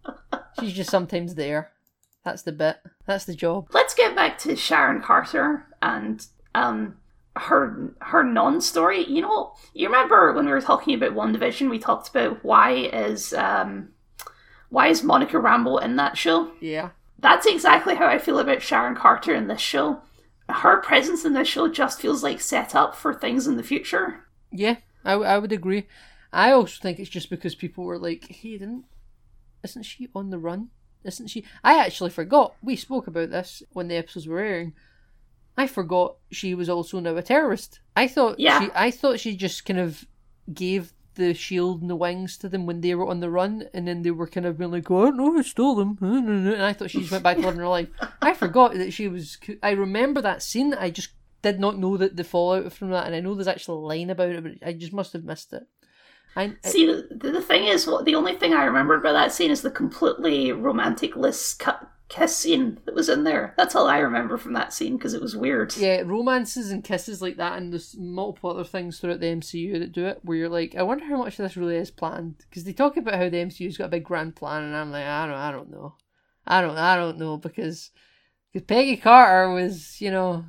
she's 0.59 0.73
just 0.73 0.89
sometimes 0.89 1.35
there. 1.35 1.71
That's 2.23 2.43
the 2.43 2.51
bit. 2.51 2.77
That's 3.05 3.25
the 3.25 3.35
job. 3.35 3.67
Let's 3.73 3.93
get 3.93 4.15
back 4.15 4.37
to 4.39 4.55
Sharon 4.55 5.01
Carter 5.01 5.65
and 5.81 6.25
um 6.53 6.97
her 7.35 7.93
her 8.01 8.23
non-story. 8.23 9.05
You 9.05 9.21
know, 9.21 9.53
you 9.73 9.87
remember 9.87 10.33
when 10.33 10.45
we 10.45 10.51
were 10.51 10.61
talking 10.61 10.93
about 10.95 11.13
WandaVision, 11.15 11.69
we 11.69 11.79
talked 11.79 12.09
about 12.09 12.43
why 12.43 12.71
is 12.73 13.33
um 13.33 13.89
why 14.69 14.87
is 14.87 15.03
Monica 15.03 15.37
Rambeau 15.37 15.81
in 15.81 15.95
that 15.95 16.17
show? 16.17 16.51
Yeah. 16.59 16.89
That's 17.17 17.45
exactly 17.45 17.95
how 17.95 18.07
I 18.07 18.17
feel 18.17 18.39
about 18.39 18.61
Sharon 18.61 18.95
Carter 18.95 19.33
in 19.33 19.47
this 19.47 19.59
show. 19.61 20.01
Her 20.49 20.77
presence 20.81 21.23
in 21.25 21.33
this 21.33 21.47
show 21.47 21.67
just 21.67 22.01
feels 22.01 22.23
like 22.23 22.41
set 22.41 22.75
up 22.75 22.95
for 22.95 23.13
things 23.13 23.47
in 23.47 23.55
the 23.55 23.63
future. 23.63 24.25
Yeah, 24.51 24.77
I, 25.05 25.11
w- 25.11 25.29
I 25.29 25.37
would 25.37 25.51
agree. 25.51 25.87
I 26.33 26.51
also 26.51 26.79
think 26.81 26.99
it's 26.99 27.09
just 27.09 27.29
because 27.29 27.55
people 27.55 27.83
were 27.83 27.99
like, 27.99 28.25
"Hey, 28.29 28.57
didn't 28.57 28.85
isn't 29.63 29.83
she 29.83 30.09
on 30.15 30.29
the 30.29 30.39
run? 30.39 30.69
Isn't 31.03 31.27
she?" 31.27 31.43
I 31.63 31.79
actually 31.79 32.09
forgot. 32.09 32.55
We 32.61 32.75
spoke 32.75 33.07
about 33.07 33.29
this 33.29 33.63
when 33.71 33.87
the 33.87 33.95
episodes 33.95 34.27
were 34.27 34.39
airing. 34.39 34.73
I 35.57 35.67
forgot 35.67 36.15
she 36.31 36.55
was 36.55 36.69
also 36.69 36.99
now 36.99 37.15
a 37.17 37.21
terrorist. 37.21 37.79
I 37.95 38.07
thought 38.07 38.39
Yeah. 38.39 38.59
she 38.61 38.69
I 38.73 38.91
thought 38.91 39.19
she 39.19 39.35
just 39.35 39.65
kind 39.65 39.79
of 39.79 40.05
gave 40.53 40.93
the 41.15 41.33
shield 41.33 41.81
and 41.81 41.89
the 41.89 41.95
wings 41.95 42.37
to 42.37 42.49
them 42.49 42.65
when 42.65 42.81
they 42.81 42.95
were 42.95 43.07
on 43.07 43.19
the 43.19 43.29
run, 43.29 43.65
and 43.73 43.87
then 43.87 44.01
they 44.01 44.11
were 44.11 44.27
kind 44.27 44.45
of 44.45 44.57
being 44.57 44.71
like, 44.71 44.89
"Oh, 44.89 45.07
I 45.07 45.09
know 45.09 45.31
who 45.31 45.43
stole 45.43 45.75
them," 45.75 45.97
and 46.01 46.61
I 46.61 46.73
thought 46.73 46.91
she 46.91 46.99
just 46.99 47.11
went 47.11 47.23
back 47.23 47.37
to 47.37 47.43
living 47.43 47.59
her 47.59 47.67
life. 47.67 47.89
I 48.21 48.33
forgot 48.33 48.73
that 48.75 48.93
she 48.93 49.07
was. 49.07 49.37
I 49.61 49.71
remember 49.71 50.21
that 50.21 50.43
scene. 50.43 50.73
I 50.73 50.89
just 50.89 51.09
did 51.41 51.59
not 51.59 51.77
know 51.77 51.97
that 51.97 52.15
the 52.15 52.23
fallout 52.23 52.73
from 52.73 52.91
that, 52.91 53.05
and 53.05 53.15
I 53.15 53.19
know 53.19 53.35
there's 53.35 53.47
actually 53.47 53.77
a 53.77 53.87
line 53.87 54.09
about 54.09 54.29
it, 54.29 54.43
but 54.43 54.67
I 54.67 54.73
just 54.73 54.93
must 54.93 55.13
have 55.13 55.23
missed 55.23 55.53
it. 55.53 55.63
I, 56.35 56.55
I 56.63 56.69
See, 56.69 56.85
the, 56.85 57.31
the 57.31 57.41
thing 57.41 57.65
is, 57.65 57.87
what 57.87 58.05
the 58.05 58.15
only 58.15 58.35
thing 58.35 58.53
I 58.53 58.65
remember 58.65 58.95
about 58.95 59.13
that 59.13 59.31
scene 59.31 59.51
is 59.51 59.61
the 59.61 59.71
completely 59.71 60.51
romantic 60.51 61.15
Liz 61.15 61.55
cu- 61.57 61.85
kiss 62.09 62.35
scene 62.35 62.79
that 62.85 62.95
was 62.95 63.07
in 63.07 63.23
there. 63.23 63.53
That's 63.55 63.75
all 63.75 63.87
I 63.87 63.99
remember 63.99 64.37
from 64.37 64.53
that 64.53 64.73
scene 64.73 64.97
because 64.97 65.13
it 65.13 65.21
was 65.21 65.35
weird. 65.37 65.77
yeah, 65.77 66.01
romances 66.03 66.71
and 66.71 66.83
kisses 66.83 67.21
like 67.21 67.37
that, 67.37 67.57
and 67.57 67.71
there's 67.71 67.95
multiple 67.97 68.49
other 68.49 68.63
things 68.63 68.99
throughout 68.99 69.19
the 69.19 69.27
MCU 69.27 69.79
that 69.79 69.91
do 69.91 70.05
it, 70.07 70.19
where 70.23 70.35
you're 70.37 70.49
like, 70.49 70.75
I 70.75 70.83
wonder 70.83 71.05
how 71.05 71.17
much 71.17 71.37
of 71.39 71.43
this 71.43 71.55
really 71.55 71.75
is 71.75 71.91
planned, 71.91 72.37
because 72.49 72.63
they 72.63 72.73
talk 72.73 72.97
about 72.97 73.13
how 73.15 73.29
the 73.29 73.37
MCU's 73.37 73.77
got 73.77 73.85
a 73.85 73.89
big 73.89 74.03
grand 74.03 74.35
plan, 74.35 74.63
and 74.63 74.75
I'm 74.75 74.91
like, 74.91 75.05
I 75.05 75.25
don't, 75.27 75.35
I 75.35 75.51
don't 75.51 75.69
know, 75.71 75.95
I 76.47 76.61
don't, 76.61 76.77
I 76.77 76.95
don't 76.95 77.19
know, 77.19 77.37
because 77.37 77.91
because 78.51 78.65
Peggy 78.65 78.97
Carter 78.97 79.53
was, 79.53 80.01
you 80.01 80.09
know, 80.09 80.45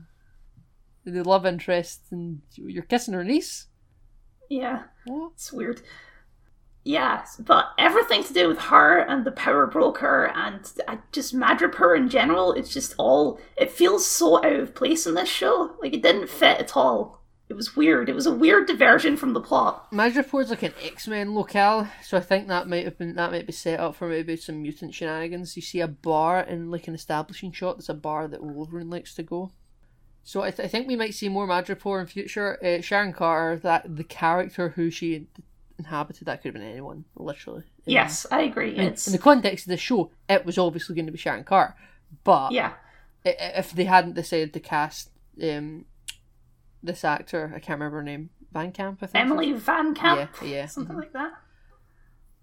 the 1.04 1.22
love 1.22 1.44
interest, 1.44 2.00
and 2.10 2.40
you're 2.54 2.82
kissing 2.84 3.12
her 3.14 3.22
niece. 3.24 3.66
Yeah, 4.48 4.84
What? 5.04 5.32
it's 5.34 5.52
weird. 5.52 5.82
Yeah, 6.82 7.24
but 7.38 7.72
everything 7.78 8.24
to 8.24 8.32
do 8.32 8.48
with 8.48 8.58
her 8.58 8.98
and 9.00 9.24
the 9.24 9.32
power 9.32 9.66
broker 9.66 10.32
and 10.34 10.60
just 11.12 11.36
Madripoor 11.36 11.96
in 11.96 12.08
general, 12.08 12.52
it's 12.52 12.72
just 12.72 12.94
all 12.96 13.38
it 13.56 13.70
feels 13.70 14.06
so 14.06 14.38
out 14.38 14.52
of 14.54 14.74
place 14.74 15.06
in 15.06 15.14
this 15.14 15.28
show. 15.28 15.76
Like 15.82 15.92
it 15.92 16.02
didn't 16.02 16.28
fit 16.30 16.58
at 16.58 16.76
all. 16.76 17.20
It 17.50 17.56
was 17.56 17.74
weird. 17.74 18.08
It 18.08 18.14
was 18.14 18.26
a 18.26 18.32
weird 18.32 18.66
diversion 18.66 19.16
from 19.16 19.32
the 19.34 19.40
plot. 19.40 19.90
Madripoor's 19.90 20.50
like 20.50 20.62
an 20.62 20.72
X 20.82 21.06
Men 21.08 21.34
locale, 21.34 21.88
so 22.02 22.16
I 22.16 22.20
think 22.20 22.48
that 22.48 22.68
might 22.68 22.84
have 22.84 22.96
been 22.96 23.14
that 23.16 23.32
might 23.32 23.46
be 23.46 23.52
set 23.52 23.80
up 23.80 23.96
for 23.96 24.08
maybe 24.08 24.36
some 24.36 24.62
mutant 24.62 24.94
shenanigans. 24.94 25.56
You 25.56 25.62
see 25.62 25.80
a 25.80 25.88
bar 25.88 26.40
in 26.40 26.70
like 26.70 26.88
an 26.88 26.94
establishing 26.94 27.52
shot. 27.52 27.76
There's 27.76 27.88
a 27.90 27.94
bar 27.94 28.28
that 28.28 28.42
Wolverine 28.42 28.88
likes 28.88 29.14
to 29.14 29.22
go. 29.22 29.52
So 30.22 30.42
I, 30.42 30.50
th- 30.50 30.64
I 30.64 30.68
think 30.68 30.86
we 30.86 30.96
might 30.96 31.14
see 31.14 31.28
more 31.28 31.48
Madripoor 31.48 32.00
in 32.00 32.06
future. 32.06 32.62
Uh, 32.64 32.80
Sharon 32.82 33.12
Carter, 33.12 33.58
that 33.60 33.96
the 33.96 34.04
character 34.04 34.70
who 34.70 34.90
she 34.90 35.26
inhabited, 35.80 36.26
that 36.26 36.40
could 36.40 36.54
have 36.54 36.54
been 36.54 36.70
anyone, 36.70 37.04
literally. 37.16 37.64
Um, 37.64 37.64
Yes, 37.86 38.26
I 38.30 38.42
agree. 38.42 38.76
in, 38.76 38.84
It's 38.84 39.06
in 39.06 39.12
the 39.12 39.18
context 39.18 39.66
of 39.66 39.70
the 39.70 39.76
show, 39.76 40.10
it 40.28 40.46
was 40.46 40.58
obviously 40.58 40.94
going 40.94 41.06
to 41.06 41.12
be 41.12 41.18
Sharon 41.18 41.44
Carter, 41.44 41.74
but 42.24 42.52
yeah. 42.52 42.72
if 43.24 43.72
they 43.72 43.84
hadn't 43.84 44.14
decided 44.14 44.52
to 44.52 44.60
cast 44.60 45.10
um, 45.42 45.86
this 46.82 47.04
actor, 47.04 47.52
I 47.54 47.58
can't 47.58 47.78
remember 47.78 47.98
her 47.98 48.02
name, 48.02 48.30
Van 48.52 48.72
Camp, 48.72 48.98
I 49.02 49.06
think. 49.06 49.24
Emily 49.24 49.52
Van 49.52 49.94
Camp. 49.94 50.30
Yeah, 50.42 50.48
yeah. 50.48 50.66
Something 50.76 50.96
like 50.96 51.12
that. 51.12 51.32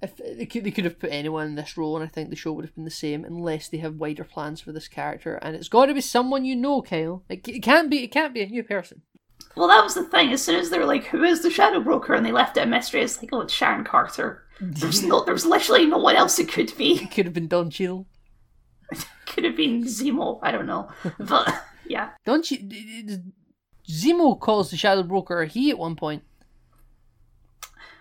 if 0.02 0.15
they 0.17 0.45
could, 0.45 0.63
they 0.63 0.71
could 0.71 0.86
have 0.86 1.00
put 1.00 1.12
anyone 1.12 1.47
in 1.47 1.56
this 1.56 1.76
role, 1.78 1.97
and 1.97 2.06
I 2.06 2.08
think 2.08 2.30
the 2.30 2.36
show 2.36 2.54
would 2.54 2.65
have 2.65 2.76
been 2.76 2.86
the 2.86 2.91
same, 2.91 3.26
unless 3.26 3.67
they 3.67 3.78
have 3.80 3.95
wider 3.95 4.23
plans 4.23 4.62
for 4.62 4.71
this 4.71 4.88
character. 4.88 5.36
And 5.41 5.56
it's 5.56 5.67
got 5.69 5.88
to 5.88 5.93
be 5.93 6.02
someone 6.02 6.45
you 6.45 6.56
know, 6.56 6.82
Kyle. 6.82 7.23
It, 7.30 7.47
it 7.47 7.63
can't 7.63 7.89
be. 7.89 8.04
It 8.04 8.12
can't 8.12 8.34
be 8.34 8.41
a 8.41 8.47
new 8.47 8.63
person. 8.63 9.02
Well, 9.58 9.67
that 9.70 9.84
was 9.84 9.96
the 9.96 10.04
thing. 10.04 10.32
As 10.32 10.43
soon 10.43 10.60
as 10.60 10.70
they 10.70 10.78
were 10.78 10.86
like, 10.86 11.06
"Who 11.06 11.24
is 11.24 11.41
the 11.41 11.50
Shadow 11.50 11.80
Broker?" 11.80 12.13
and 12.13 12.26
they 12.26 12.32
left 12.32 12.58
it 12.58 12.63
a 12.63 12.65
mystery, 12.67 13.02
it's 13.02 13.20
like, 13.22 13.30
"Oh, 13.34 13.41
it's 13.41 13.54
Sharon 13.54 13.84
Carter." 13.84 14.43
There's 14.62 15.04
no, 15.06 15.24
there's 15.24 15.46
literally 15.46 15.88
no 15.88 15.98
one 15.98 16.15
else 16.15 16.38
it 16.38 16.50
could 16.50 16.76
be. 16.78 17.02
It 17.02 17.12
could 17.12 17.26
have 17.26 17.34
been 17.34 17.48
Don 17.48 17.70
Cheadle. 17.70 18.08
Could 19.26 19.43
have 19.43 19.58
been 19.58 19.84
Zemo. 19.84 20.39
I 20.41 20.52
don't 20.52 20.65
know, 20.65 20.89
but 21.20 21.54
yeah. 21.86 22.12
Don 22.26 22.41
Che- 22.41 22.58
d- 22.58 23.04
d- 23.04 23.17
Zemo 23.89 24.39
calls 24.39 24.72
the 24.72 24.78
Shadow 24.78 25.04
Broker 25.04 25.41
a 25.41 25.48
he 25.48 25.70
at 25.70 25.78
one 25.78 25.98
point. 25.98 26.24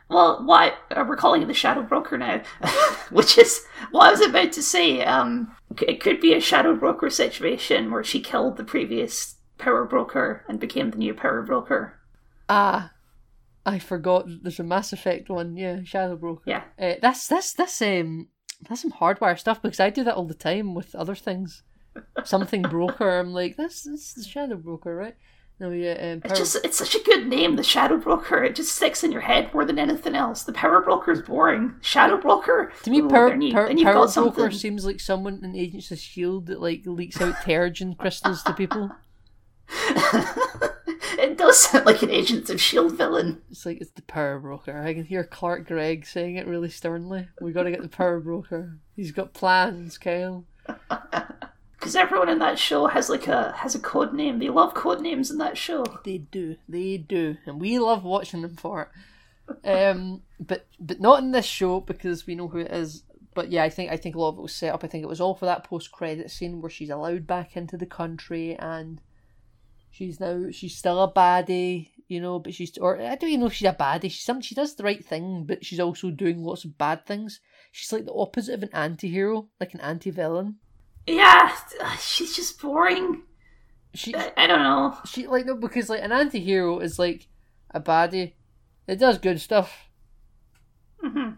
Well, 0.08 0.44
what 0.46 0.74
uh, 0.92 1.04
we're 1.06 1.16
calling 1.16 1.42
it 1.42 1.48
the 1.48 1.54
Shadow 1.54 1.82
Broker 1.82 2.16
now, 2.16 2.40
which 3.10 3.36
is 3.36 3.64
what 3.90 4.06
I 4.06 4.10
was 4.12 4.20
about 4.20 4.52
to 4.52 4.62
say. 4.62 5.02
Um, 5.02 5.56
it 5.82 6.00
could 6.00 6.20
be 6.20 6.32
a 6.32 6.40
Shadow 6.40 6.76
Broker 6.76 7.10
situation 7.10 7.90
where 7.90 8.04
she 8.04 8.20
killed 8.20 8.56
the 8.56 8.64
previous 8.64 9.35
Power 9.58 9.84
Broker 9.84 10.44
and 10.48 10.60
became 10.60 10.90
the 10.90 10.98
new 10.98 11.14
Power 11.14 11.42
Broker. 11.42 11.94
Ah, 12.48 12.92
I 13.64 13.78
forgot. 13.78 14.26
There's 14.42 14.60
a 14.60 14.64
Mass 14.64 14.92
Effect 14.92 15.28
one. 15.28 15.56
Yeah, 15.56 15.80
Shadow 15.84 16.16
Broker. 16.16 16.42
Yeah. 16.46 16.62
Uh, 16.78 16.94
that's 17.02 17.26
that's 17.26 17.52
that's 17.52 17.80
um 17.82 18.28
that's 18.68 18.82
some 18.82 18.92
hardwire 18.92 19.38
stuff 19.38 19.60
because 19.60 19.80
I 19.80 19.90
do 19.90 20.04
that 20.04 20.14
all 20.14 20.24
the 20.26 20.34
time 20.34 20.74
with 20.74 20.94
other 20.94 21.14
things. 21.14 21.62
Something 22.24 22.62
broker. 22.62 23.18
I'm 23.18 23.32
like, 23.32 23.56
that's 23.56 23.82
that's 23.82 24.14
the 24.14 24.22
Shadow 24.22 24.56
Broker, 24.56 24.94
right? 24.94 25.16
No, 25.58 25.70
yeah. 25.70 25.92
Um, 25.92 26.20
It's 26.24 26.38
just 26.38 26.56
it's 26.64 26.76
such 26.76 26.94
a 26.94 27.02
good 27.02 27.26
name, 27.26 27.56
the 27.56 27.62
Shadow 27.62 27.96
Broker. 27.96 28.44
It 28.44 28.54
just 28.54 28.74
sticks 28.74 29.02
in 29.02 29.10
your 29.10 29.22
head 29.22 29.52
more 29.54 29.64
than 29.64 29.78
anything 29.78 30.14
else. 30.14 30.42
The 30.42 30.52
Power 30.52 30.82
Broker 30.82 31.12
is 31.12 31.22
boring. 31.22 31.74
Shadow 31.80 32.18
Broker. 32.18 32.70
To 32.82 32.90
me, 32.90 33.00
ooh, 33.00 33.08
Power, 33.08 33.30
Power, 33.30 33.74
Power 33.74 34.06
Broker 34.06 34.08
something. 34.10 34.50
seems 34.50 34.84
like 34.84 35.00
someone 35.00 35.40
in 35.42 35.56
Agents 35.56 35.90
of 35.90 35.98
Shield 35.98 36.46
that 36.46 36.60
like 36.60 36.82
leaks 36.84 37.20
out 37.22 37.36
Terrigen 37.36 37.96
crystals 37.96 38.42
to 38.42 38.52
people. 38.52 38.90
it 41.18 41.36
does 41.36 41.58
sound 41.58 41.86
like 41.86 42.02
an 42.02 42.10
Agents 42.10 42.50
of 42.50 42.60
Shield 42.60 42.96
villain. 42.96 43.42
It's 43.50 43.66
like 43.66 43.80
it's 43.80 43.90
the 43.90 44.02
Power 44.02 44.38
Broker. 44.38 44.80
I 44.80 44.94
can 44.94 45.04
hear 45.04 45.24
Clark 45.24 45.66
Gregg 45.66 46.06
saying 46.06 46.36
it 46.36 46.46
really 46.46 46.70
sternly. 46.70 47.28
We 47.40 47.52
got 47.52 47.64
to 47.64 47.70
get 47.70 47.82
the 47.82 47.88
Power 47.88 48.20
Broker. 48.20 48.78
He's 48.94 49.12
got 49.12 49.34
plans, 49.34 49.98
Kyle. 49.98 50.44
Because 51.78 51.94
everyone 51.94 52.30
in 52.30 52.38
that 52.38 52.58
show 52.58 52.86
has 52.86 53.10
like 53.10 53.28
a 53.28 53.52
has 53.52 53.74
a 53.74 53.78
code 53.78 54.12
name. 54.14 54.38
They 54.38 54.48
love 54.48 54.74
code 54.74 55.00
names 55.00 55.30
in 55.30 55.38
that 55.38 55.58
show. 55.58 55.84
They 56.04 56.18
do, 56.18 56.56
they 56.68 56.96
do, 56.96 57.36
and 57.46 57.60
we 57.60 57.78
love 57.78 58.02
watching 58.02 58.42
them 58.42 58.56
for 58.56 58.82
it. 58.82 59.68
Um, 59.68 60.22
but 60.40 60.66
but 60.80 61.00
not 61.00 61.22
in 61.22 61.32
this 61.32 61.44
show 61.44 61.80
because 61.80 62.26
we 62.26 62.34
know 62.34 62.48
who 62.48 62.58
it 62.58 62.72
is. 62.72 63.04
But 63.34 63.52
yeah, 63.52 63.62
I 63.62 63.68
think 63.68 63.92
I 63.92 63.98
think 63.98 64.16
a 64.16 64.18
lot 64.18 64.30
of 64.30 64.38
it 64.38 64.42
was 64.42 64.54
set 64.54 64.72
up. 64.72 64.82
I 64.82 64.86
think 64.86 65.04
it 65.04 65.08
was 65.08 65.20
all 65.20 65.34
for 65.34 65.44
that 65.44 65.64
post 65.64 65.92
credit 65.92 66.30
scene 66.30 66.60
where 66.60 66.70
she's 66.70 66.90
allowed 66.90 67.26
back 67.26 67.56
into 67.56 67.76
the 67.76 67.86
country 67.86 68.56
and 68.56 69.00
she's 69.96 70.20
now 70.20 70.50
she's 70.50 70.76
still 70.76 71.02
a 71.02 71.12
baddie, 71.12 71.88
you 72.08 72.20
know. 72.20 72.38
But 72.38 72.54
she's 72.54 72.76
or 72.78 73.00
I 73.00 73.14
don't 73.14 73.30
even 73.30 73.40
know 73.40 73.46
if 73.46 73.54
she's 73.54 73.68
a 73.68 73.72
baddie. 73.72 74.10
She's 74.10 74.24
some 74.24 74.40
she 74.40 74.54
does 74.54 74.74
the 74.74 74.84
right 74.84 75.04
thing, 75.04 75.44
but 75.44 75.64
she's 75.64 75.80
also 75.80 76.10
doing 76.10 76.44
lots 76.44 76.64
of 76.64 76.76
bad 76.76 77.06
things. 77.06 77.40
She's 77.72 77.92
like 77.92 78.04
the 78.04 78.12
opposite 78.14 78.54
of 78.54 78.62
an 78.62 78.70
anti-hero, 78.72 79.48
like 79.60 79.74
an 79.74 79.80
anti-villain. 79.80 80.56
Yeah, 81.06 81.54
she's 82.00 82.34
just 82.36 82.60
boring. 82.60 83.22
She 83.94 84.14
I, 84.14 84.32
I 84.36 84.46
don't 84.46 84.62
know. 84.62 84.96
she 85.06 85.26
like 85.26 85.46
no 85.46 85.54
because 85.54 85.88
like 85.88 86.02
an 86.02 86.12
anti-hero 86.12 86.80
is 86.80 86.98
like 86.98 87.28
a 87.70 87.80
baddie 87.80 88.34
it 88.86 88.96
does 88.96 89.18
good 89.18 89.40
stuff 89.40 89.88
hmm 91.00 91.30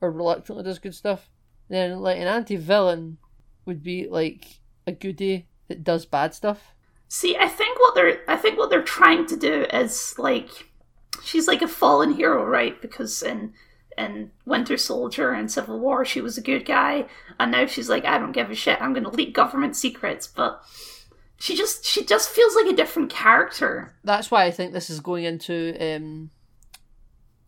or 0.00 0.10
reluctantly 0.10 0.62
does 0.62 0.78
good 0.78 0.94
stuff 0.94 1.30
then 1.68 2.00
like 2.00 2.18
an 2.18 2.26
anti-villain 2.26 3.16
would 3.64 3.82
be 3.82 4.08
like 4.08 4.60
a 4.86 4.92
goodie 4.92 5.48
that 5.68 5.84
does 5.84 6.04
bad 6.04 6.34
stuff 6.34 6.74
See, 7.14 7.36
I 7.36 7.46
think 7.46 7.78
what 7.78 7.94
they're 7.94 8.20
I 8.26 8.36
think 8.36 8.56
what 8.56 8.70
they're 8.70 8.82
trying 8.82 9.26
to 9.26 9.36
do 9.36 9.66
is 9.70 10.14
like 10.18 10.48
she's 11.22 11.46
like 11.46 11.60
a 11.60 11.68
fallen 11.68 12.14
hero, 12.14 12.42
right? 12.42 12.80
Because 12.80 13.22
in 13.22 13.52
in 13.98 14.30
Winter 14.46 14.78
Soldier 14.78 15.30
and 15.32 15.52
Civil 15.52 15.78
War 15.78 16.06
she 16.06 16.22
was 16.22 16.38
a 16.38 16.40
good 16.40 16.64
guy, 16.64 17.04
and 17.38 17.52
now 17.52 17.66
she's 17.66 17.90
like, 17.90 18.06
I 18.06 18.16
don't 18.16 18.32
give 18.32 18.50
a 18.50 18.54
shit, 18.54 18.80
I'm 18.80 18.94
gonna 18.94 19.10
leak 19.10 19.34
government 19.34 19.76
secrets, 19.76 20.26
but 20.26 20.62
she 21.38 21.54
just 21.54 21.84
she 21.84 22.02
just 22.02 22.30
feels 22.30 22.56
like 22.56 22.72
a 22.72 22.74
different 22.76 23.10
character. 23.10 23.94
That's 24.02 24.30
why 24.30 24.44
I 24.44 24.50
think 24.50 24.72
this 24.72 24.88
is 24.88 25.00
going 25.00 25.24
into 25.24 25.76
um, 25.78 26.30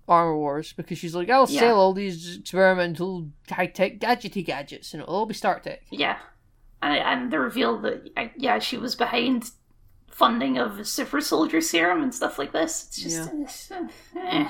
Armor 0.06 0.36
Wars 0.36 0.74
because 0.74 0.98
she's 0.98 1.14
like, 1.14 1.30
I'll 1.30 1.48
Yeah. 1.48 1.60
sell 1.60 1.80
all 1.80 1.94
these 1.94 2.36
experimental 2.36 3.30
high 3.48 3.68
tech 3.68 3.98
gadgety 3.98 4.44
gadgets 4.44 4.92
and 4.92 5.02
it'll 5.02 5.14
all 5.14 5.24
be 5.24 5.32
Stark 5.32 5.62
Tech. 5.62 5.80
Yeah, 5.90 6.18
and, 6.84 6.98
and 7.22 7.32
the 7.32 7.38
reveal 7.38 7.78
that 7.78 8.10
yeah 8.36 8.58
she 8.58 8.76
was 8.76 8.94
behind 8.94 9.50
funding 10.10 10.58
of 10.58 10.78
a 10.78 10.84
super 10.84 11.20
soldier 11.20 11.60
serum 11.60 12.02
and 12.02 12.14
stuff 12.14 12.38
like 12.38 12.52
this. 12.52 12.84
It's 12.88 13.02
just 13.02 13.30
it's, 13.34 13.70
uh, 13.70 13.88
eh. 14.16 14.48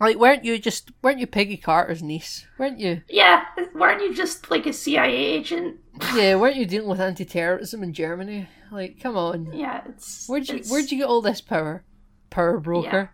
Like, 0.00 0.16
weren't 0.16 0.44
you 0.44 0.58
just 0.58 0.90
weren't 1.02 1.20
you 1.20 1.26
Peggy 1.26 1.56
Carter's 1.56 2.02
niece? 2.02 2.46
Weren't 2.58 2.80
you? 2.80 3.02
yeah. 3.08 3.44
Weren't 3.74 4.02
you 4.02 4.12
just 4.14 4.50
like 4.50 4.66
a 4.66 4.72
CIA 4.72 5.14
agent? 5.14 5.78
Yeah, 6.14 6.36
weren't 6.36 6.56
you 6.56 6.66
dealing 6.66 6.88
with 6.88 7.00
anti-terrorism 7.00 7.82
in 7.82 7.92
Germany? 7.92 8.48
Like, 8.70 9.00
come 9.00 9.16
on. 9.16 9.52
Yeah, 9.52 9.82
it's 9.88 10.26
Where'd 10.28 10.48
you 10.48 10.56
it's- 10.56 10.70
Where'd 10.70 10.90
you 10.90 10.98
get 10.98 11.06
all 11.06 11.20
this 11.22 11.40
power? 11.40 11.84
Power 12.30 12.58
broker. 12.58 13.10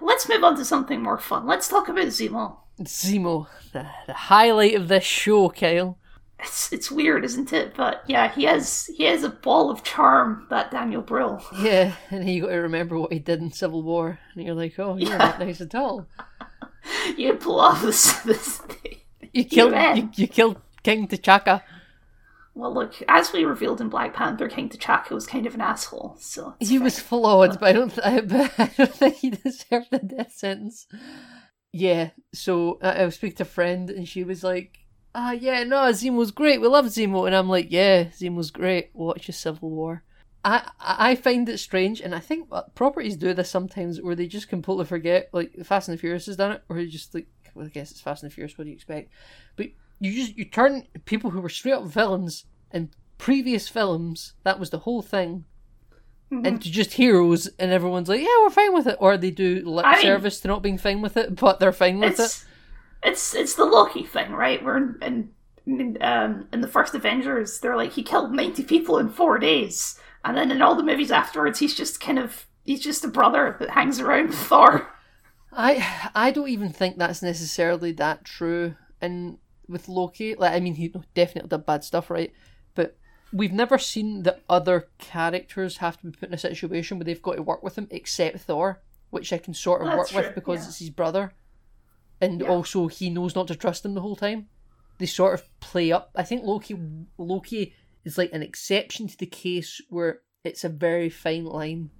Let's 0.00 0.28
move 0.28 0.44
on 0.44 0.56
to 0.56 0.64
something 0.64 1.02
more 1.02 1.18
fun. 1.18 1.46
Let's 1.46 1.66
talk 1.66 1.88
about 1.88 2.06
Zemo. 2.06 2.58
Zemo, 2.82 3.46
the, 3.72 3.86
the 4.06 4.12
highlight 4.12 4.74
of 4.74 4.88
this 4.88 5.04
show, 5.04 5.48
Kyle. 5.48 5.98
It's 6.44 6.72
it's 6.72 6.90
weird, 6.90 7.24
isn't 7.24 7.52
it? 7.52 7.74
But 7.74 8.02
yeah, 8.06 8.30
he 8.32 8.44
has 8.44 8.86
he 8.96 9.04
has 9.04 9.22
a 9.24 9.30
ball 9.30 9.70
of 9.70 9.82
charm. 9.82 10.46
That 10.50 10.70
Daniel 10.70 11.02
Brühl. 11.02 11.42
Yeah, 11.62 11.94
and 12.10 12.28
you 12.28 12.42
got 12.42 12.48
to 12.50 12.56
remember 12.56 12.98
what 12.98 13.12
he 13.12 13.18
did 13.18 13.40
in 13.40 13.50
Civil 13.52 13.82
War, 13.82 14.18
and 14.34 14.44
you're 14.44 14.54
like, 14.54 14.78
oh, 14.78 14.96
you're 14.96 15.10
Yeah. 15.10 15.18
not 15.18 15.38
nice 15.40 15.60
at 15.60 15.74
all. 15.74 16.06
You 17.16 17.34
pull 17.34 17.60
off 17.60 17.80
this 17.82 18.12
this 18.22 18.58
thing. 18.58 18.96
You 19.32 19.44
killed 19.44 19.72
you, 19.96 20.10
you 20.16 20.26
killed 20.28 20.60
King 20.82 21.08
T'Chaka. 21.08 21.62
Well, 22.54 22.72
look, 22.72 22.94
as 23.08 23.32
we 23.32 23.44
revealed 23.44 23.80
in 23.80 23.88
Black 23.88 24.14
Panther, 24.14 24.48
King 24.48 24.68
T'Chaka 24.68 25.10
was 25.10 25.26
kind 25.26 25.46
of 25.46 25.54
an 25.54 25.60
asshole. 25.62 26.16
So 26.20 26.54
He 26.60 26.76
fine. 26.76 26.84
was 26.84 27.00
flawed, 27.00 27.58
but 27.58 27.68
I 27.68 27.72
don't. 27.72 27.98
I, 28.04 28.20
but 28.32 28.52
I 28.58 28.70
don't 28.76 28.94
think 28.94 29.16
he 29.16 29.30
deserved 29.30 29.88
the 29.90 29.98
death 29.98 30.32
sentence. 30.34 30.86
Yeah. 31.72 32.10
So 32.34 32.78
I, 32.82 32.90
I 33.02 33.04
was 33.06 33.14
speaking 33.16 33.36
to 33.38 33.42
a 33.44 33.46
friend, 33.46 33.88
and 33.90 34.06
she 34.06 34.22
was 34.24 34.44
like, 34.44 34.78
"Ah, 35.14 35.32
yeah, 35.32 35.64
no, 35.64 35.76
Zemo's 35.92 36.30
great. 36.30 36.60
We 36.60 36.68
love 36.68 36.86
Zemo." 36.86 37.26
And 37.26 37.34
I'm 37.34 37.48
like, 37.48 37.68
"Yeah, 37.70 38.04
Zemo's 38.04 38.50
great. 38.50 38.90
Watch 38.94 39.28
a 39.28 39.32
Civil 39.32 39.70
War." 39.70 40.02
I 40.44 40.70
I 40.80 41.14
find 41.14 41.48
it 41.48 41.58
strange, 41.58 42.00
and 42.00 42.14
I 42.14 42.20
think 42.20 42.48
uh, 42.52 42.62
properties 42.74 43.16
do 43.16 43.32
this 43.32 43.48
sometimes, 43.50 44.00
where 44.02 44.14
they 44.14 44.26
just 44.26 44.48
completely 44.48 44.84
forget. 44.84 45.30
Like 45.32 45.54
Fast 45.64 45.88
and 45.88 45.96
the 45.96 46.00
Furious 46.00 46.26
has 46.26 46.36
done 46.36 46.52
it, 46.52 46.62
or 46.68 46.78
you 46.78 46.88
just 46.90 47.14
like, 47.14 47.28
well, 47.54 47.66
I 47.66 47.70
guess 47.70 47.90
it's 47.90 48.00
Fast 48.00 48.22
and 48.22 48.30
the 48.30 48.34
Furious. 48.34 48.58
What 48.58 48.64
do 48.64 48.70
you 48.70 48.74
expect? 48.76 49.10
But 49.56 49.68
you 50.00 50.12
just 50.12 50.36
you 50.36 50.44
turn 50.44 50.86
people 51.06 51.30
who 51.30 51.40
were 51.40 51.48
straight 51.48 51.72
up 51.72 51.84
villains 51.86 52.44
in 52.72 52.90
previous 53.16 53.68
films. 53.68 54.34
That 54.42 54.58
was 54.60 54.70
the 54.70 54.80
whole 54.80 55.00
thing 55.00 55.44
Mhm. 56.32 56.46
into 56.46 56.70
just 56.70 56.94
heroes, 56.94 57.46
and 57.58 57.70
everyone's 57.70 58.08
like, 58.08 58.20
"Yeah, 58.20 58.26
we're 58.42 58.50
fine 58.50 58.74
with 58.74 58.86
it," 58.86 58.96
or 59.00 59.16
they 59.16 59.30
do 59.30 59.62
lip 59.64 59.86
I 59.86 59.92
mean- 59.94 60.02
service 60.02 60.40
to 60.40 60.48
not 60.48 60.62
being 60.62 60.78
fine 60.78 61.00
with 61.00 61.16
it, 61.16 61.36
but 61.36 61.58
they're 61.60 61.72
fine 61.72 62.00
with 62.00 62.18
it. 62.20 62.44
It's 63.04 63.34
it's 63.34 63.54
the 63.54 63.64
Loki 63.64 64.04
thing, 64.04 64.32
right? 64.32 64.64
We're 64.64 64.96
in, 65.00 65.30
in, 65.66 65.98
um 66.00 66.48
in 66.52 66.60
the 66.60 66.68
first 66.68 66.94
Avengers, 66.94 67.60
they're 67.60 67.76
like 67.76 67.92
he 67.92 68.02
killed 68.02 68.32
ninety 68.32 68.64
people 68.64 68.98
in 68.98 69.08
four 69.08 69.38
days, 69.38 70.00
and 70.24 70.36
then 70.36 70.50
in 70.50 70.62
all 70.62 70.74
the 70.74 70.82
movies 70.82 71.12
afterwards, 71.12 71.58
he's 71.58 71.74
just 71.74 72.00
kind 72.00 72.18
of 72.18 72.46
he's 72.64 72.80
just 72.80 73.04
a 73.04 73.08
brother 73.08 73.56
that 73.60 73.70
hangs 73.70 74.00
around 74.00 74.28
with 74.28 74.38
Thor. 74.38 74.90
I 75.52 76.10
I 76.14 76.30
don't 76.30 76.48
even 76.48 76.70
think 76.70 76.98
that's 76.98 77.22
necessarily 77.22 77.92
that 77.92 78.24
true. 78.24 78.76
And 79.00 79.38
with 79.68 79.88
Loki, 79.88 80.34
like 80.34 80.52
I 80.52 80.60
mean, 80.60 80.74
he 80.74 80.92
definitely 81.14 81.48
did 81.48 81.66
bad 81.66 81.84
stuff, 81.84 82.10
right? 82.10 82.32
But 82.74 82.96
we've 83.32 83.52
never 83.52 83.78
seen 83.78 84.22
that 84.22 84.42
other 84.48 84.88
characters 84.98 85.78
have 85.78 85.98
to 85.98 86.06
be 86.06 86.16
put 86.18 86.28
in 86.28 86.34
a 86.34 86.38
situation 86.38 86.98
where 86.98 87.04
they've 87.04 87.22
got 87.22 87.36
to 87.36 87.42
work 87.42 87.62
with 87.62 87.76
him, 87.76 87.88
except 87.90 88.40
Thor, 88.40 88.82
which 89.10 89.32
I 89.32 89.38
can 89.38 89.54
sort 89.54 89.82
of 89.82 89.88
That's 89.88 90.12
work 90.12 90.26
with 90.26 90.34
because 90.34 90.62
yeah. 90.62 90.68
it's 90.68 90.78
his 90.78 90.90
brother, 90.90 91.32
and 92.20 92.40
Yeah. 92.40 92.48
also 92.48 92.88
he 92.88 93.10
knows 93.10 93.34
not 93.34 93.48
to 93.48 93.54
trust 93.56 93.82
them 93.82 93.94
the 93.94 94.00
whole 94.00 94.16
time. 94.16 94.48
They 94.98 95.06
sort 95.06 95.34
of 95.34 95.48
play 95.60 95.90
up. 95.92 96.10
I 96.14 96.22
think 96.22 96.44
Loki 96.44 96.76
Loki 97.18 97.74
is 98.04 98.16
like 98.18 98.32
an 98.32 98.42
exception 98.42 99.08
to 99.08 99.16
the 99.18 99.26
case 99.26 99.80
where 99.88 100.20
it's 100.44 100.64
a 100.64 100.68
very 100.68 101.08
fine 101.10 101.44
line. 101.44 101.90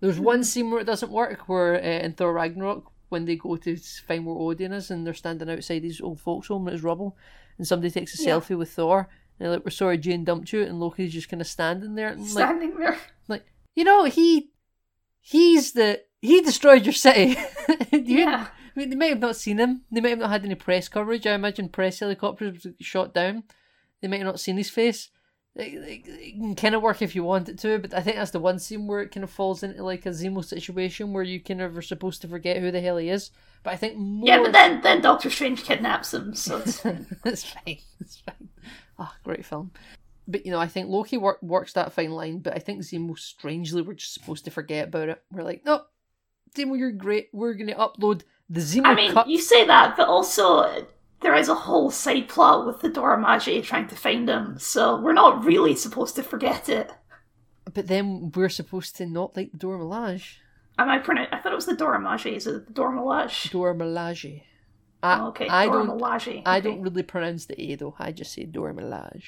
There's 0.00 0.20
one 0.20 0.44
scene 0.44 0.70
where 0.70 0.80
it 0.80 0.84
doesn't 0.86 1.10
work, 1.10 1.48
where 1.48 1.74
uh, 1.74 2.04
in 2.04 2.12
Thor 2.12 2.32
Ragnarok, 2.32 2.92
when 3.08 3.24
they 3.24 3.34
go 3.36 3.56
to 3.56 3.76
find 4.06 4.24
where 4.24 4.36
Odin 4.36 4.72
is, 4.72 4.90
and 4.90 5.04
they're 5.04 5.14
standing 5.14 5.50
outside 5.50 5.82
his 5.82 6.00
old 6.00 6.20
folks' 6.20 6.46
home 6.48 6.68
and 6.68 6.74
it's 6.76 6.84
rubble, 6.84 7.16
and 7.56 7.66
somebody 7.66 7.90
takes 7.90 8.18
a 8.18 8.22
Yeah. 8.22 8.28
selfie 8.36 8.56
with 8.56 8.70
Thor, 8.70 8.98
and 9.00 9.46
they're 9.46 9.50
like, 9.56 9.64
"We're 9.64 9.70
sorry, 9.70 9.98
Jane 9.98 10.22
dumped 10.24 10.52
you," 10.52 10.62
and 10.62 10.78
Loki's 10.78 11.12
just 11.12 11.28
kind 11.28 11.40
of 11.40 11.48
standing 11.48 11.94
there, 11.96 12.10
and 12.10 12.20
like, 12.20 12.28
Standing 12.30 12.76
there. 12.78 12.98
Like 13.26 13.46
you 13.74 13.82
know, 13.84 14.04
he, 14.04 14.52
he's 15.20 15.72
the 15.72 16.02
he 16.20 16.40
destroyed 16.42 16.84
your 16.86 16.92
city. 16.92 17.36
You- 17.92 18.18
Yeah. 18.18 18.46
I 18.78 18.80
mean, 18.80 18.90
they 18.90 18.96
might 18.96 19.06
have 19.10 19.18
not 19.18 19.34
seen 19.34 19.58
him. 19.58 19.82
They 19.90 20.00
might 20.00 20.10
have 20.10 20.20
not 20.20 20.30
had 20.30 20.44
any 20.44 20.54
press 20.54 20.88
coverage. 20.88 21.26
I 21.26 21.34
imagine 21.34 21.68
press 21.68 21.98
helicopters 21.98 22.64
shot 22.78 23.12
down. 23.12 23.42
They 24.00 24.06
might 24.06 24.18
have 24.18 24.26
not 24.26 24.38
seen 24.38 24.56
his 24.56 24.70
face. 24.70 25.10
It, 25.56 25.74
it, 25.74 26.02
it 26.06 26.32
can 26.34 26.54
kind 26.54 26.76
of 26.76 26.82
work 26.82 27.02
if 27.02 27.16
you 27.16 27.24
want 27.24 27.48
it 27.48 27.58
to, 27.58 27.80
but 27.80 27.92
I 27.92 28.02
think 28.02 28.14
that's 28.14 28.30
the 28.30 28.38
one 28.38 28.60
scene 28.60 28.86
where 28.86 29.00
it 29.00 29.10
kind 29.10 29.24
of 29.24 29.30
falls 29.30 29.64
into 29.64 29.82
like 29.82 30.06
a 30.06 30.10
Zemo 30.10 30.44
situation 30.44 31.12
where 31.12 31.24
you 31.24 31.40
kind 31.40 31.60
of 31.60 31.76
are 31.76 31.82
supposed 31.82 32.22
to 32.22 32.28
forget 32.28 32.58
who 32.58 32.70
the 32.70 32.80
hell 32.80 32.98
he 32.98 33.08
is. 33.08 33.32
But 33.64 33.72
I 33.72 33.76
think 33.78 33.96
more. 33.96 34.28
Yeah, 34.28 34.40
but 34.40 34.52
then 34.52 34.80
then 34.82 35.00
Doctor 35.00 35.28
Strange 35.28 35.64
kidnaps 35.64 36.14
him, 36.14 36.36
so 36.36 36.58
it's 36.58 36.84
it's 37.24 37.42
fine. 37.42 37.78
It's 37.98 38.18
fine. 38.18 38.48
Ah, 38.96 39.16
great 39.24 39.44
film. 39.44 39.72
But 40.28 40.46
you 40.46 40.52
know, 40.52 40.60
I 40.60 40.68
think 40.68 40.88
Loki 40.88 41.16
work, 41.16 41.42
works 41.42 41.72
that 41.72 41.92
fine 41.92 42.12
line, 42.12 42.38
but 42.38 42.54
I 42.54 42.60
think 42.60 42.82
Zemo 42.82 43.18
strangely 43.18 43.82
we're 43.82 43.94
just 43.94 44.14
supposed 44.14 44.44
to 44.44 44.52
forget 44.52 44.86
about 44.86 45.08
it. 45.08 45.20
We're 45.32 45.42
like, 45.42 45.64
no, 45.64 45.82
Zemo, 46.54 46.78
you're 46.78 46.92
great. 46.92 47.30
We're 47.32 47.54
gonna 47.54 47.74
upload 47.74 48.22
the 48.50 48.60
Zemo 48.60 48.86
I 48.86 48.94
mean, 48.94 49.12
cut. 49.12 49.28
you 49.28 49.38
say 49.40 49.66
that, 49.66 49.96
but 49.96 50.08
also 50.08 50.86
there 51.20 51.34
is 51.34 51.48
a 51.48 51.54
whole 51.54 51.90
side 51.90 52.28
plot 52.28 52.66
with 52.66 52.80
the 52.80 52.88
Dora 52.88 53.18
trying 53.62 53.88
to 53.88 53.96
find 53.96 54.28
him, 54.28 54.58
so 54.58 55.00
we're 55.00 55.12
not 55.12 55.44
really 55.44 55.74
supposed 55.74 56.16
to 56.16 56.22
forget 56.22 56.68
it. 56.68 56.90
But 57.72 57.88
then 57.88 58.32
we're 58.34 58.48
supposed 58.48 58.96
to 58.96 59.06
not 59.06 59.36
like 59.36 59.52
the 59.52 59.58
Dora 59.58 59.78
Milaje. 59.80 60.36
Am 60.78 60.88
I 60.88 60.98
pronoun- 60.98 61.28
I 61.32 61.38
thought 61.38 61.52
it 61.52 61.56
was 61.56 61.66
the 61.66 61.76
Dora 61.76 61.98
Milaje. 61.98 62.32
Is 62.36 62.46
it 62.46 62.66
the 62.66 62.72
Dora 62.72 62.92
Milaje? 62.92 63.50
Dora 63.50 63.74
Milaje. 63.74 64.42
I, 65.02 65.20
Oh, 65.20 65.28
okay, 65.28 65.48
I 65.48 65.66
Dora 65.66 65.86
don't. 65.86 66.00
Milaje. 66.00 66.42
I 66.46 66.60
don't 66.60 66.80
really 66.82 67.02
pronounce 67.02 67.46
the 67.46 67.60
A 67.60 67.74
though. 67.76 67.94
I 67.98 68.12
just 68.12 68.32
say 68.32 68.44
Dora 68.44 68.72
Milaje. 68.74 69.22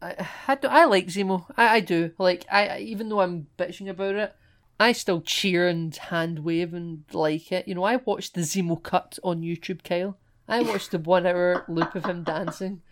I, 0.00 0.28
I, 0.46 0.54
do, 0.54 0.68
I 0.68 0.84
like 0.84 1.06
Zemo. 1.08 1.46
I, 1.56 1.76
I 1.76 1.80
do. 1.80 2.12
Like 2.18 2.44
I 2.52 2.78
even 2.80 3.08
though 3.08 3.20
I'm 3.20 3.48
bitching 3.58 3.88
about 3.88 4.14
it, 4.14 4.34
I 4.80 4.92
still 4.92 5.20
cheer 5.20 5.66
and 5.66 5.94
hand 5.94 6.40
wave 6.40 6.72
and 6.72 7.04
like 7.12 7.50
it. 7.50 7.66
You 7.66 7.74
know, 7.74 7.84
I 7.84 7.96
watched 7.96 8.34
the 8.34 8.42
Zemo 8.42 8.80
cut 8.82 9.18
on 9.24 9.40
YouTube, 9.42 9.82
Kyle. 9.82 10.16
I 10.46 10.62
watched 10.62 10.92
the 10.92 10.98
one 10.98 11.26
hour 11.26 11.64
loop 11.68 11.94
of 11.94 12.04
him 12.06 12.22
dancing. 12.22 12.82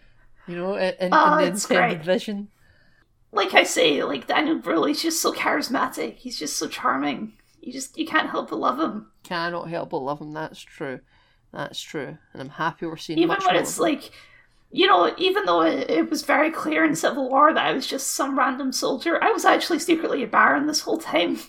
You 0.47 0.57
know, 0.57 0.75
in, 0.75 0.95
in, 1.01 1.11
Oh, 1.13 1.45
the 1.45 1.65
great. 1.69 2.03
vision. 2.03 2.49
Like 3.33 3.55
I 3.55 3.65
say, 3.65 4.03
like 4.03 4.27
Daniel 4.27 4.59
Brühl, 4.59 4.89
he's 4.89 5.03
just 5.03 5.21
so 5.21 5.33
charismatic. 5.33 6.17
He's 6.17 6.39
just 6.39 6.57
so 6.57 6.69
charming. 6.69 7.33
You 7.61 7.73
just 7.73 7.99
you 7.99 8.07
can't 8.07 8.31
help 8.31 8.51
but 8.51 8.59
love 8.59 8.79
him. 8.79 9.09
Cannot 9.25 9.69
help 9.69 9.91
but 9.91 9.99
love 9.99 10.21
him. 10.21 10.33
That's 10.33 10.61
true. 10.61 11.01
That's 11.53 11.81
true. 11.81 12.19
And 12.33 12.43
I'm 12.43 12.49
happy 12.51 12.87
we're 12.87 12.97
seeing 12.97 13.19
Even 13.19 13.29
much 13.29 13.45
when 13.45 13.57
it's 13.57 13.79
like, 13.79 14.11
you 14.71 14.87
know, 14.87 15.13
even 15.19 15.47
though 15.47 15.63
it, 15.63 15.91
it 15.91 16.11
was 16.11 16.23
very 16.23 16.51
clear 16.51 16.85
in 16.85 16.95
Civil 16.95 17.29
War 17.29 17.53
that 17.53 17.67
I 17.67 17.73
was 17.73 17.87
just 17.87 18.09
some 18.13 18.39
random 18.39 18.73
soldier, 18.73 19.23
I 19.23 19.33
was 19.33 19.45
actually 19.45 19.79
secretly 19.81 20.23
a 20.23 20.27
baron 20.27 20.67
this 20.67 20.81
whole 20.81 20.99
time. 20.99 21.39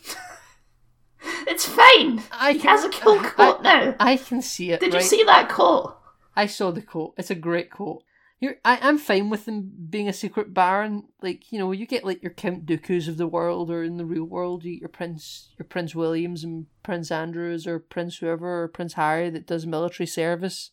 it's 1.22 1.66
fine. 1.66 2.22
I 2.32 2.54
he 2.54 2.60
can- 2.60 2.70
has 2.70 2.84
a 2.84 2.90
cool 2.90 3.20
I- 3.20 3.30
coat 3.30 3.62
now. 3.64 3.96
I 4.00 4.18
can 4.18 4.42
see 4.42 4.72
it. 4.72 4.80
Did 4.80 4.94
right? 4.94 5.02
you 5.02 5.08
see 5.08 5.24
that 5.24 5.50
coat? 5.50 5.98
I 6.36 6.46
saw 6.46 6.72
the 6.72 6.82
coat. 6.82 7.14
It's 7.18 7.32
a 7.32 7.36
great 7.36 7.72
coat. 7.72 8.04
You're, 8.40 8.58
I, 8.64 8.78
I'm 8.84 9.00
fine 9.00 9.32
with 9.32 9.46
them 9.46 9.72
being 9.90 10.08
a 10.08 10.14
secret 10.14 10.54
baron. 10.54 11.06
Like 11.24 11.52
you 11.52 11.58
know, 11.58 11.72
you 11.72 11.88
get 11.88 12.04
like 12.06 12.22
your 12.22 12.34
Count 12.34 12.68
Dooku's 12.68 13.08
of 13.08 13.18
the 13.18 13.26
world, 13.26 13.72
or 13.72 13.82
in 13.84 13.98
the 13.98 14.06
real 14.06 14.26
world, 14.26 14.64
you 14.64 14.74
get 14.74 14.82
your 14.82 14.90
Prince, 14.90 15.50
your 15.58 15.66
Prince 15.66 15.96
Williams 15.96 16.44
and 16.44 16.68
Prince 16.84 17.10
Andrews, 17.10 17.66
or 17.66 17.80
Prince 17.80 18.18
whoever, 18.18 18.62
or 18.64 18.68
Prince 18.68 18.94
Harry 18.94 19.32
that 19.32 19.48
does 19.48 19.66
military 19.66 20.06
service. 20.06 20.70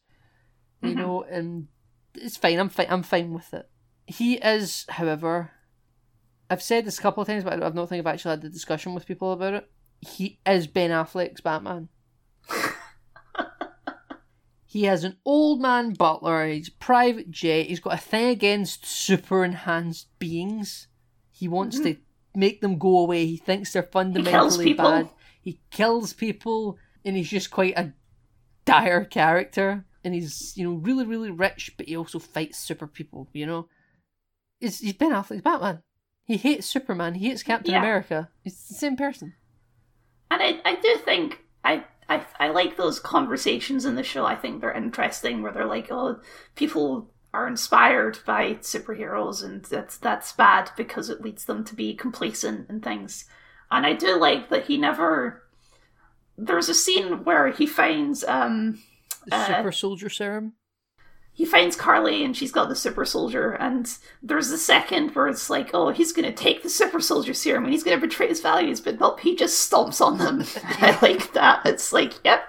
You 0.82 0.90
Mhm. 0.90 0.96
know, 0.96 1.22
and 1.22 1.68
it's 2.14 2.36
fine. 2.36 2.58
I'm 2.58 2.68
fine. 2.68 2.88
I'm 2.90 3.02
fine 3.02 3.32
with 3.32 3.54
it. 3.54 3.66
He 4.06 4.34
is, 4.34 4.84
however, 4.90 5.52
I've 6.50 6.62
said 6.62 6.84
this 6.84 6.98
a 6.98 7.02
couple 7.02 7.22
of 7.22 7.26
times, 7.26 7.44
but 7.44 7.62
I've 7.62 7.74
not 7.74 7.88
think 7.88 8.00
I've 8.06 8.12
actually 8.12 8.32
had 8.32 8.42
the 8.42 8.50
discussion 8.50 8.92
with 8.94 9.06
people 9.06 9.32
about 9.32 9.54
it. 9.54 9.70
He 10.06 10.38
is 10.46 10.66
Ben 10.66 10.90
Affleck's 10.90 11.40
Batman. 11.40 11.88
He 14.74 14.84
has 14.86 15.04
an 15.04 15.18
old 15.24 15.60
man 15.60 15.92
butler, 15.92 16.48
he's 16.48 16.68
private 16.68 17.30
jet, 17.30 17.66
he's 17.66 17.78
got 17.78 17.94
a 17.94 17.96
thing 17.96 18.30
against 18.30 18.84
super 18.84 19.44
enhanced 19.44 20.08
beings. 20.18 20.88
He 21.30 21.46
wants 21.46 21.76
mm-hmm. 21.76 21.92
to 21.92 21.96
make 22.34 22.60
them 22.60 22.76
go 22.76 22.98
away. 22.98 23.24
He 23.24 23.36
thinks 23.36 23.72
they're 23.72 23.84
fundamentally 23.84 24.64
people. 24.64 24.84
bad. 24.84 25.10
He 25.40 25.60
kills 25.70 26.12
people 26.12 26.76
and 27.04 27.16
he's 27.16 27.30
just 27.30 27.52
quite 27.52 27.78
a 27.78 27.92
dire 28.64 29.04
character. 29.04 29.84
And 30.02 30.12
he's, 30.12 30.56
you 30.56 30.68
know, 30.68 30.74
really, 30.74 31.06
really 31.06 31.30
rich, 31.30 31.74
but 31.76 31.86
he 31.86 31.96
also 31.96 32.18
fights 32.18 32.58
super 32.58 32.88
people, 32.88 33.28
you 33.32 33.46
know? 33.46 33.68
He's, 34.58 34.80
he's 34.80 34.94
Ben 34.94 35.12
Affleck's 35.12 35.42
Batman. 35.42 35.82
He 36.24 36.36
hates 36.36 36.66
Superman. 36.66 37.14
He 37.14 37.28
hates 37.28 37.44
Captain 37.44 37.70
Yeah. 37.70 37.78
America. 37.78 38.28
He's 38.42 38.66
the 38.66 38.74
same 38.74 38.96
person. 38.96 39.34
And 40.34 40.42
I, 40.42 40.70
I 40.72 40.74
do 40.74 40.96
think 41.04 41.44
I, 41.62 41.84
I 42.08 42.26
I 42.40 42.48
like 42.48 42.76
those 42.76 42.98
conversations 42.98 43.84
in 43.84 43.94
the 43.94 44.02
show. 44.02 44.26
I 44.26 44.34
think 44.34 44.60
they're 44.60 44.72
interesting 44.72 45.42
where 45.42 45.52
they're 45.52 45.64
like, 45.64 45.92
oh, 45.92 46.20
people 46.56 47.08
are 47.32 47.46
inspired 47.46 48.18
by 48.26 48.54
superheroes 48.54 49.44
and 49.44 49.64
that's 49.66 49.96
that's 49.98 50.32
bad 50.32 50.72
because 50.76 51.08
it 51.08 51.20
leads 51.20 51.44
them 51.44 51.62
to 51.64 51.76
be 51.76 51.94
complacent 51.94 52.68
and 52.68 52.82
things. 52.82 53.26
And 53.70 53.86
I 53.86 53.92
do 53.92 54.18
like 54.18 54.48
that 54.50 54.66
he 54.66 54.76
never 54.76 55.44
there's 56.36 56.68
a 56.68 56.74
scene 56.74 57.22
where 57.22 57.52
he 57.52 57.66
finds 57.66 58.24
um 58.24 58.82
Uh, 59.30 59.46
super 59.46 59.72
soldier 59.72 60.08
serum. 60.08 60.54
He 61.36 61.44
finds 61.44 61.74
Carly 61.76 62.24
and 62.24 62.36
she's 62.36 62.52
got 62.52 62.68
the 62.68 62.76
super 62.76 63.04
soldier 63.04 63.50
and 63.50 63.98
there's 64.22 64.50
a 64.50 64.56
second 64.58 65.10
where 65.16 65.26
it's 65.28 65.50
like, 65.50 65.70
oh, 65.74 65.90
he's 65.90 66.12
gonna 66.12 66.32
take 66.32 66.62
the 66.62 66.68
super 66.70 67.00
soldier 67.00 67.34
serum 67.34 67.64
and 67.64 67.72
he's 67.72 67.82
gonna 67.82 68.00
betray 68.00 68.28
his 68.28 68.40
values, 68.40 68.80
but 68.80 69.00
nope, 69.00 69.20
he 69.20 69.34
just 69.34 69.70
stomps 69.70 70.00
on 70.00 70.16
them. 70.18 70.44
I 70.80 70.96
like 71.02 71.32
that. 71.32 71.62
It's 71.66 71.92
like, 71.92 72.12
yep, 72.24 72.44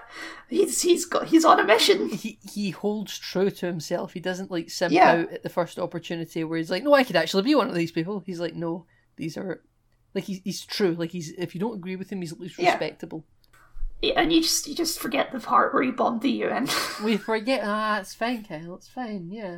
he's 0.48 0.80
he's 0.82 1.04
got 1.04 1.26
he's 1.26 1.44
on 1.44 1.58
a 1.60 1.64
mission. 1.64 2.08
He 2.08 2.38
he 2.54 2.70
holds 2.70 3.18
true 3.18 3.50
to 3.50 3.66
himself. 3.66 4.12
He 4.12 4.20
doesn't 4.20 4.50
like 4.52 4.70
simp 4.70 4.92
Yeah. 4.92 5.10
out 5.10 5.32
at 5.32 5.42
the 5.42 5.48
first 5.48 5.78
opportunity 5.80 6.44
where 6.44 6.58
he's 6.58 6.70
like, 6.70 6.84
"No, 6.84 6.94
I 6.94 7.02
could 7.04 7.16
actually 7.16 7.42
be 7.42 7.54
one 7.56 7.68
of 7.68 7.74
these 7.74 7.90
people." 7.92 8.22
He's 8.24 8.38
like, 8.40 8.54
"No, 8.54 8.86
these 9.16 9.36
are 9.36 9.62
like 10.14 10.24
he's 10.24 10.40
he's 10.44 10.64
true. 10.64 10.94
Like 10.94 11.10
he's 11.10 11.30
if 11.32 11.54
you 11.54 11.60
don't 11.60 11.74
agree 11.74 11.96
with 11.96 12.10
him, 12.10 12.20
he's 12.20 12.32
at 12.32 12.38
least 12.40 12.56
Yeah. 12.58 12.70
respectable." 12.70 13.24
Yeah, 14.02 14.20
and 14.20 14.32
you 14.32 14.42
just 14.42 14.66
you 14.68 14.74
just 14.74 14.98
forget 15.00 15.32
the 15.32 15.40
part 15.40 15.72
where 15.72 15.82
he 15.82 15.90
bombed 15.90 16.20
the 16.22 16.30
UN. 16.30 16.68
We 17.04 17.16
forget. 17.16 17.62
Ah, 17.64 17.98
it's 18.00 18.14
fine, 18.14 18.44
Kyle. 18.44 18.74
It's 18.74 18.88
fine. 18.88 19.30
Yeah. 19.30 19.56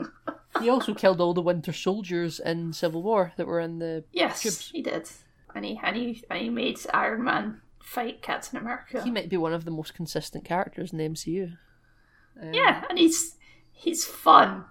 He 0.61 0.69
also 0.69 0.95
killed 0.95 1.21
all 1.21 1.35
the 1.35 1.43
Winter 1.43 1.73
Soldiers 1.73 2.39
in 2.41 2.73
Civil 2.73 3.03
War 3.03 3.33
that 3.37 3.47
were 3.47 3.61
in 3.61 3.79
the. 3.81 4.05
yes, 4.13 4.43
Tubes. 4.43 4.71
he 4.71 4.83
did. 4.83 5.09
And 5.55 5.65
he 5.65 5.81
and 5.83 5.97
he 5.97 6.23
and 6.31 6.41
he 6.41 6.51
made 6.51 6.79
Iron 6.95 7.25
Man 7.25 7.61
fight 7.83 8.23
Captain 8.23 8.59
America. 8.59 9.03
He 9.03 9.11
might 9.11 9.29
be 9.29 9.37
one 9.37 9.53
of 9.53 9.65
the 9.65 9.71
most 9.71 9.95
consistent 9.95 10.45
characters 10.45 10.93
in 10.93 10.99
the 10.99 11.09
MCU. 11.09 11.57
Um, 12.41 12.53
Yeah, 12.55 12.85
and 12.89 12.99
he's 12.99 13.35
he's 13.73 14.05
fun. 14.05 14.65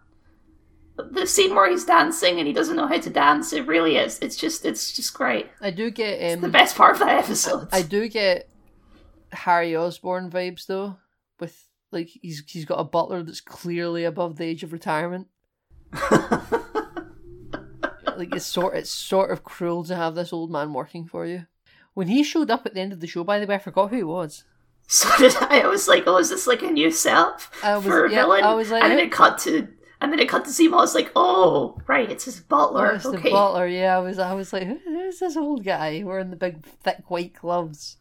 The 0.97 1.27
scene 1.27 1.53
where 1.53 1.69
he's 1.69 1.85
dancing 1.85 2.39
and 2.39 2.47
he 2.47 2.53
doesn't 2.53 2.75
know 2.75 2.87
how 2.87 2.97
to 2.99 3.09
dance, 3.09 3.53
it 3.53 3.67
really 3.67 3.97
is. 3.97 4.17
It's 4.19 4.35
just 4.35 4.65
it's 4.65 4.91
just 4.93 5.13
great. 5.13 5.47
I 5.61 5.71
do 5.71 5.91
get. 5.91 6.19
It's 6.21 6.41
the 6.41 6.47
Um, 6.47 6.51
best 6.51 6.75
part 6.75 6.93
of 6.93 6.99
that 6.99 7.23
episode. 7.23 7.67
I 7.71 7.81
do 7.83 8.07
get 8.07 8.49
Harry 9.31 9.75
Osborn 9.75 10.29
vibes 10.29 10.65
though, 10.65 10.97
with 11.39 11.67
like 11.91 12.09
he's 12.21 12.43
he's 12.47 12.65
got 12.65 12.79
a 12.79 12.83
butler 12.83 13.23
that's 13.23 13.41
clearly 13.41 14.03
above 14.03 14.37
the 14.37 14.45
age 14.45 14.63
of 14.63 14.73
retirement. 14.73 15.27
like 18.17 18.33
it's 18.35 18.45
sort 18.45 18.75
it's 18.75 18.89
sort 18.89 19.31
of 19.31 19.43
cruel 19.43 19.83
to 19.85 19.95
have 19.95 20.15
this 20.15 20.33
old 20.33 20.51
man 20.51 20.73
working 20.73 21.05
for 21.05 21.25
you. 21.25 21.45
When 21.93 22.07
he 22.07 22.23
showed 22.23 22.51
up 22.51 22.65
at 22.65 22.73
the 22.73 22.81
end 22.81 22.93
of 22.93 22.99
the 22.99 23.07
show, 23.07 23.23
by 23.23 23.39
the 23.39 23.47
way, 23.47 23.55
I 23.55 23.59
forgot 23.59 23.89
who 23.89 23.95
he 23.97 24.03
was. 24.03 24.43
so 24.87 25.09
did 25.17 25.35
I. 25.41 25.61
I 25.61 25.67
was 25.67 25.87
like, 25.87 26.03
oh, 26.05 26.17
is 26.17 26.29
this 26.29 26.47
like 26.47 26.61
a 26.61 26.71
new 26.71 26.91
self 26.91 27.51
I 27.63 27.77
was- 27.77 27.85
for 27.85 28.05
a 28.05 28.11
yeah, 28.11 28.21
villain? 28.21 28.43
I 28.43 28.53
was 28.53 28.69
like, 28.69 28.83
and 28.83 28.91
then 28.91 28.99
it 28.99 29.11
cut 29.11 29.39
to 29.39 29.67
and 29.99 30.11
then 30.11 30.19
it 30.19 30.29
cut 30.29 30.45
to 30.45 30.51
Zemo. 30.51 30.73
I 30.73 30.81
was 30.81 30.93
like, 30.93 31.11
oh, 31.15 31.79
right, 31.87 32.09
it's 32.09 32.25
his 32.25 32.39
butler. 32.39 32.91
Oh, 32.91 32.95
it's 32.95 33.05
okay. 33.05 33.23
the 33.23 33.31
butler. 33.31 33.67
Yeah, 33.67 33.97
I 33.97 33.99
was 33.99 34.19
I 34.19 34.33
was 34.33 34.53
like, 34.53 34.67
who's 34.83 35.19
this 35.19 35.35
old 35.35 35.63
guy 35.63 36.03
wearing 36.03 36.29
the 36.29 36.35
big 36.35 36.63
thick 36.63 37.09
white 37.09 37.33
gloves? 37.33 37.97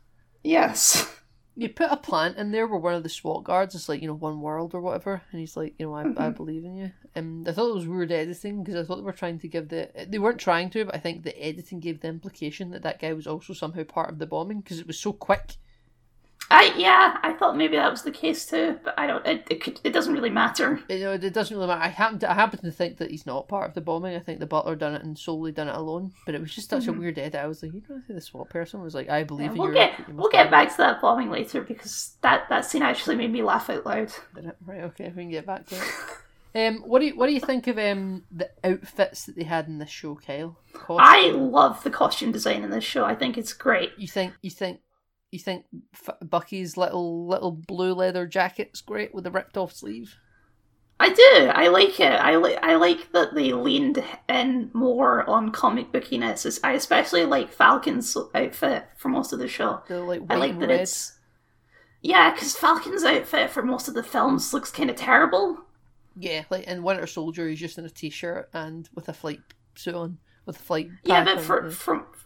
Yes. 0.46 1.12
You 1.58 1.70
put 1.70 1.90
a 1.90 1.96
plant 1.96 2.36
in 2.36 2.52
there 2.52 2.66
where 2.66 2.78
one 2.78 2.94
of 2.94 3.02
the 3.02 3.08
SWAT 3.08 3.44
guards 3.44 3.74
is 3.74 3.88
like, 3.88 4.02
you 4.02 4.08
know, 4.08 4.14
one 4.14 4.42
world 4.42 4.74
or 4.74 4.82
whatever, 4.82 5.22
and 5.32 5.40
he's 5.40 5.56
like, 5.56 5.74
you 5.78 5.86
know, 5.86 5.94
I, 5.94 6.02
I 6.02 6.04
mm-hmm. 6.04 6.30
believe 6.32 6.64
in 6.66 6.76
you. 6.76 6.92
And 7.14 7.48
I 7.48 7.52
thought 7.52 7.70
it 7.70 7.74
was 7.74 7.88
weird 7.88 8.12
editing 8.12 8.62
because 8.62 8.78
I 8.78 8.86
thought 8.86 8.96
they 8.96 9.02
were 9.02 9.12
trying 9.12 9.38
to 9.38 9.48
give 9.48 9.70
the 9.70 9.90
they 10.06 10.18
weren't 10.18 10.38
trying 10.38 10.68
to, 10.70 10.84
but 10.84 10.94
I 10.94 10.98
think 10.98 11.22
the 11.22 11.42
editing 11.42 11.80
gave 11.80 12.00
the 12.00 12.08
implication 12.08 12.70
that 12.70 12.82
that 12.82 13.00
guy 13.00 13.14
was 13.14 13.26
also 13.26 13.54
somehow 13.54 13.84
part 13.84 14.10
of 14.10 14.18
the 14.18 14.26
bombing 14.26 14.60
because 14.60 14.78
it 14.78 14.86
was 14.86 14.98
so 14.98 15.14
quick. 15.14 15.56
I 16.50 16.72
yeah, 16.76 17.18
I 17.22 17.32
thought 17.32 17.56
maybe 17.56 17.76
that 17.76 17.90
was 17.90 18.02
the 18.02 18.10
case 18.10 18.46
too, 18.46 18.78
but 18.84 18.94
I 18.98 19.06
don't. 19.06 19.26
It 19.26 19.46
it, 19.50 19.62
could, 19.62 19.80
it 19.82 19.92
doesn't 19.92 20.12
really 20.12 20.30
matter. 20.30 20.80
You 20.88 21.00
know, 21.00 21.12
it 21.12 21.32
doesn't 21.32 21.54
really 21.54 21.66
matter. 21.66 21.82
I 21.82 21.88
happen 21.88 22.18
to 22.20 22.30
I 22.30 22.34
happen 22.34 22.60
to 22.60 22.70
think 22.70 22.98
that 22.98 23.10
he's 23.10 23.26
not 23.26 23.48
part 23.48 23.68
of 23.68 23.74
the 23.74 23.80
bombing. 23.80 24.14
I 24.14 24.20
think 24.20 24.38
the 24.38 24.46
butler 24.46 24.76
done 24.76 24.94
it 24.94 25.02
and 25.02 25.18
solely 25.18 25.50
done 25.50 25.68
it 25.68 25.74
alone. 25.74 26.12
But 26.24 26.36
it 26.36 26.40
was 26.40 26.54
just 26.54 26.70
such 26.70 26.86
a 26.86 26.92
weird 26.92 27.18
edit. 27.18 27.40
I 27.40 27.46
was 27.46 27.62
like, 27.62 27.74
you 27.74 27.82
know, 27.88 28.00
the 28.08 28.20
SWAT 28.20 28.48
person 28.48 28.80
was 28.80 28.94
like, 28.94 29.08
I 29.08 29.24
believe 29.24 29.52
in 29.52 29.58
we'll 29.58 29.72
get 29.72 29.98
you 29.98 30.14
we'll 30.14 30.30
get 30.30 30.50
back 30.50 30.70
to 30.70 30.76
that 30.78 31.00
bombing 31.00 31.30
later 31.30 31.62
because 31.62 32.16
that 32.22 32.48
that 32.48 32.64
scene 32.64 32.82
actually 32.82 33.16
made 33.16 33.32
me 33.32 33.42
laugh 33.42 33.68
out 33.68 33.84
loud. 33.84 34.12
Right, 34.64 34.82
okay, 34.82 35.08
we 35.08 35.22
can 35.22 35.30
get 35.30 35.46
back 35.46 35.66
to 35.66 35.76
it. 35.76 35.82
Um, 36.56 36.78
what 36.86 37.00
do 37.00 37.06
you 37.06 37.16
what 37.16 37.26
do 37.26 37.34
you 37.34 37.40
think 37.40 37.66
of 37.66 37.76
um 37.76 38.22
the 38.30 38.48
outfits 38.64 39.26
that 39.26 39.36
they 39.36 39.44
had 39.44 39.66
in 39.66 39.76
this 39.76 39.90
show, 39.90 40.14
Kyle? 40.14 40.56
Cost- 40.72 41.02
I 41.04 41.28
love 41.32 41.84
the 41.84 41.90
costume 41.90 42.32
design 42.32 42.62
in 42.62 42.70
this 42.70 42.82
show. 42.82 43.04
I 43.04 43.14
think 43.14 43.36
it's 43.36 43.52
great. 43.52 43.90
You 43.98 44.08
think 44.08 44.32
you 44.40 44.48
think 44.48 44.80
you 45.30 45.38
think 45.38 45.64
F- 45.94 46.18
Bucky's 46.28 46.76
little 46.76 47.26
little 47.26 47.52
blue 47.52 47.94
leather 47.94 48.26
jacket's 48.26 48.80
great 48.80 49.14
with 49.14 49.24
the 49.24 49.30
ripped 49.30 49.56
off 49.56 49.72
sleeve? 49.72 50.16
I 50.98 51.10
do. 51.10 51.48
I 51.48 51.68
like 51.68 52.00
it. 52.00 52.12
I 52.12 52.36
like. 52.36 52.58
I 52.62 52.76
like 52.76 53.12
that 53.12 53.34
they 53.34 53.52
leaned 53.52 54.02
in 54.28 54.70
more 54.72 55.28
on 55.28 55.52
comic 55.52 55.92
bookiness. 55.92 56.58
I 56.64 56.72
especially 56.72 57.26
like 57.26 57.52
Falcon's 57.52 58.16
outfit 58.34 58.84
for 58.96 59.08
most 59.08 59.32
of 59.32 59.38
the 59.38 59.48
show. 59.48 59.82
The 59.88 60.00
like 60.00 60.22
I 60.30 60.36
like 60.36 60.58
that 60.58 60.68
red. 60.68 60.80
it's. 60.80 61.18
Yeah, 62.00 62.32
because 62.32 62.56
Falcon's 62.56 63.04
outfit 63.04 63.50
for 63.50 63.62
most 63.62 63.88
of 63.88 63.94
the 63.94 64.02
films 64.02 64.54
looks 64.54 64.70
kind 64.70 64.88
of 64.88 64.96
terrible. 64.96 65.58
Yeah, 66.18 66.44
like 66.48 66.64
in 66.64 66.82
Winter 66.82 67.06
Soldier, 67.06 67.48
he's 67.48 67.60
just 67.60 67.76
in 67.76 67.84
a 67.84 67.90
t-shirt 67.90 68.48
and 68.54 68.88
with 68.94 69.08
a 69.08 69.12
flight 69.12 69.40
suit 69.74 69.94
on, 69.94 70.18
with 70.46 70.56
a 70.56 70.62
flight. 70.62 70.88
Yeah, 71.04 71.24
but 71.24 71.40
for 71.40 71.68
yeah. 71.68 71.70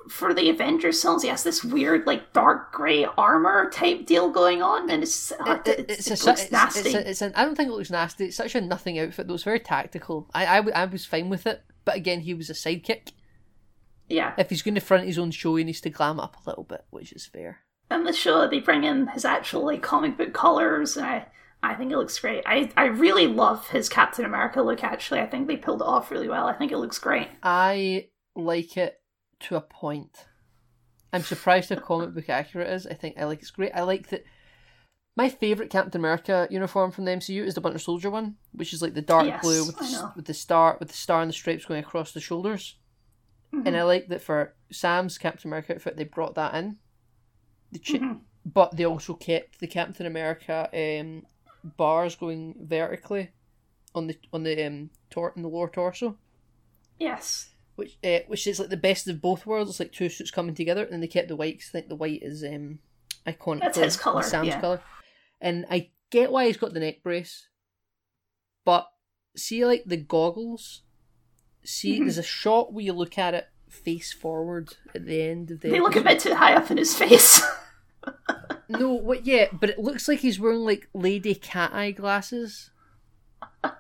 For 0.09 0.33
the 0.35 0.49
Avengers 0.51 1.01
films, 1.03 1.23
he 1.23 1.29
has 1.29 1.43
this 1.43 1.63
weird 1.63 2.07
like 2.07 2.33
dark 2.33 2.73
grey 2.73 3.05
armor 3.19 3.71
type 3.71 4.07
deal 4.07 4.31
going 4.31 4.63
on, 4.63 4.91
and 4.91 5.03
it's 5.03 5.33
uh, 5.33 5.59
It- 5.65 5.69
it, 5.81 5.91
it's, 5.91 6.11
it 6.11 6.23
a, 6.23 6.27
looks 6.27 6.43
it's, 6.43 6.53
nasty. 6.53 6.81
It's, 6.89 6.95
a, 6.95 7.11
it's 7.11 7.23
an, 7.23 7.33
I 7.37 7.45
don't 7.45 7.55
think 7.55 7.69
it 7.69 7.73
looks 7.73 7.91
nasty. 7.91 8.27
It's 8.27 8.37
such 8.37 8.55
a 8.55 8.61
nothing 8.61 8.99
outfit 8.99 9.27
though. 9.27 9.33
was 9.35 9.45
very 9.45 9.61
tactical. 9.61 10.29
I 10.35 10.59
I 10.59 10.85
was 10.87 11.05
fine 11.05 11.29
with 11.29 11.47
it, 11.47 11.63
but 11.85 11.97
again, 11.97 12.21
he 12.21 12.35
was 12.35 12.51
a 12.51 12.55
sidekick. 12.55 13.13
yeah, 14.09 14.35
If 14.39 14.51
he's 14.51 14.63
going 14.63 14.75
to 14.75 14.81
front 14.81 15.05
his 15.07 15.19
own 15.19 15.31
show, 15.31 15.57
he 15.57 15.65
needs 15.65 15.81
to 15.83 15.91
glam 15.91 16.19
up 16.19 16.37
a 16.45 16.49
little 16.49 16.65
bit, 16.65 16.85
which 16.91 17.13
is 17.13 17.27
fair. 17.27 17.61
And 17.91 18.07
the 18.07 18.13
show 18.13 18.49
they 18.49 18.61
bring 18.61 18.85
in 18.85 19.09
his 19.09 19.25
actual 19.25 19.65
like 19.67 19.83
comic 19.83 20.17
book 20.17 20.33
colors, 20.33 20.97
and 20.97 21.07
I 21.07 21.27
I 21.63 21.75
think 21.75 21.93
it 21.93 21.97
looks 21.99 22.19
great. 22.19 22.43
I 22.47 22.71
I 22.77 22.87
really 22.87 23.27
love 23.27 23.69
his 23.69 23.89
Captain 23.89 24.25
America 24.25 24.63
look. 24.63 24.83
Actually, 24.83 25.21
I 25.21 25.27
think 25.27 25.47
they 25.47 25.57
pulled 25.57 25.83
it 25.83 25.87
off 25.87 26.11
really 26.11 26.29
well. 26.29 26.47
I 26.47 26.53
think 26.55 26.73
it 26.73 26.79
looks 26.79 26.99
great. 26.99 27.29
I 27.43 28.09
like 28.37 28.77
it 28.77 29.00
to 29.41 29.57
a 29.57 29.61
point. 29.61 30.27
I'm 31.13 31.23
surprised 31.23 31.71
how 31.71 31.77
comic 31.77 32.15
book 32.15 32.29
accurate 32.29 32.69
it 32.69 32.73
is. 32.73 32.87
I 32.87 32.95
think 32.95 33.19
I 33.19 33.25
like 33.25 33.41
it's 33.41 33.51
great. 33.51 33.73
I 33.75 33.83
like 33.83 34.09
that. 34.11 34.25
My 35.17 35.29
favorite 35.29 35.71
Captain 35.71 36.01
America 36.01 36.47
uniform 36.51 36.93
from 36.93 37.05
the 37.05 37.11
MCU 37.11 37.43
is 37.45 37.55
the 37.55 37.61
Winter 37.61 37.79
Soldier 37.81 38.11
one, 38.11 38.37
which 38.53 38.73
is 38.73 38.81
like 38.81 38.95
the 38.95 39.03
dark 39.03 39.27
Yes, 39.27 39.43
blue 39.43 39.67
with 39.67 39.77
the, 39.77 39.85
I 39.85 39.87
s- 39.87 39.93
know. 39.95 40.13
with 40.15 40.25
the 40.27 40.35
star 40.35 40.77
with 40.79 40.89
the 40.89 40.95
star 40.95 41.21
and 41.23 41.29
the 41.29 41.33
stripes 41.35 41.65
going 41.65 41.81
across 41.83 42.13
the 42.13 42.21
shoulders. 42.21 42.77
Mm-hmm. 43.53 43.67
And 43.67 43.77
I 43.77 43.83
like 43.83 44.07
that 44.09 44.23
for 44.23 44.55
Sam's 44.71 45.19
Captain 45.19 45.49
America 45.49 45.75
outfit, 45.75 45.97
they 45.97 46.05
brought 46.05 46.37
that 46.37 46.55
in. 46.55 46.77
The 47.73 47.81
chi- 47.81 47.99
Mhm. 47.99 48.21
but 48.47 48.77
they 48.77 48.87
also 48.87 49.15
kept 49.15 49.59
the 49.59 49.67
Captain 49.67 50.07
America 50.07 50.69
um, 50.73 51.27
bars 51.77 52.15
going 52.15 52.55
vertically 52.61 53.31
on 53.97 54.07
the 54.07 54.17
on 54.33 54.45
the 54.45 54.65
um 54.65 54.91
tor- 55.11 55.33
in 55.35 55.43
the 55.43 55.49
lower 55.49 55.69
torso 55.69 56.17
Yes. 57.01 57.51
Which 57.77 57.97
uh, 58.05 58.19
which 58.27 58.47
is 58.47 58.59
like 58.61 58.69
the 58.71 58.77
best 58.77 59.09
of 59.09 59.21
both 59.21 59.47
worlds. 59.47 59.71
It's 59.71 59.81
like 59.81 59.93
two 59.93 60.09
suits 60.09 60.31
coming 60.31 60.55
together, 60.55 60.85
and 60.85 61.03
they 61.03 61.07
kept 61.07 61.29
the 61.29 61.37
white 61.37 61.59
'cause 61.61 61.71
I 61.71 61.73
think 61.73 61.89
the 61.89 61.97
white 61.97 62.23
is 62.23 62.43
um 62.45 62.79
iconic. 63.27 63.61
That's 63.61 63.79
his 63.79 63.97
colour, 63.97 64.23
Sam's 64.23 64.49
yeah. 64.49 64.61
color, 64.61 64.83
and 65.41 65.67
I 65.71 65.91
get 66.11 66.33
why 66.33 66.47
he's 66.47 66.57
got 66.57 66.73
the 66.75 66.81
neck 66.81 67.03
brace, 67.03 67.49
but 68.65 68.89
see 69.37 69.65
like 69.65 69.85
the 69.87 69.97
goggles. 69.97 70.83
See, 71.65 71.99
Mhm. 71.99 72.05
there's 72.05 72.19
a 72.19 72.23
shot 72.23 72.73
where 72.73 72.85
you 72.85 72.93
look 72.95 73.19
at 73.19 73.35
it 73.35 73.49
face 73.69 74.13
forward 74.13 74.71
at 74.95 75.05
the 75.07 75.23
end 75.23 75.51
of 75.51 75.61
the. 75.61 75.69
They 75.71 75.81
look 75.81 75.95
a 75.97 76.01
bit 76.01 76.19
too 76.21 76.35
high 76.35 76.55
up 76.55 76.71
in 76.71 76.77
his 76.79 76.97
face. 76.97 77.41
No, 78.69 78.95
what? 78.95 79.27
Yeah, 79.27 79.49
but 79.53 79.69
it 79.71 79.79
looks 79.79 80.09
like 80.09 80.21
he's 80.21 80.41
wearing 80.41 80.61
like 80.61 80.89
lady 80.95 81.35
cat 81.35 81.73
eye 81.75 81.91
glasses. 81.91 82.71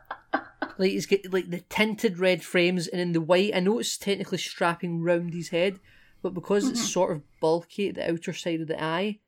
like 0.81 0.93
he's 0.93 1.05
got 1.05 1.21
like 1.31 1.51
the 1.51 1.61
tinted 1.61 2.19
red 2.19 2.43
frames, 2.43 2.89
and 2.89 3.01
in 3.01 3.13
the 3.13 3.21
white. 3.21 3.55
I 3.55 3.61
know 3.61 3.79
it's 3.79 3.99
technically 3.99 4.39
strapping 4.39 5.03
round 5.03 5.35
his 5.35 5.51
head, 5.51 5.79
but 6.23 6.33
because 6.33 6.67
it's 6.67 6.91
sort 6.91 7.13
of 7.13 7.23
bulky 7.39 7.91
at 7.91 7.97
the 7.97 8.11
outer 8.11 8.33
side 8.33 8.63
of 8.63 8.67
the 8.67 8.83
eye, 8.83 9.19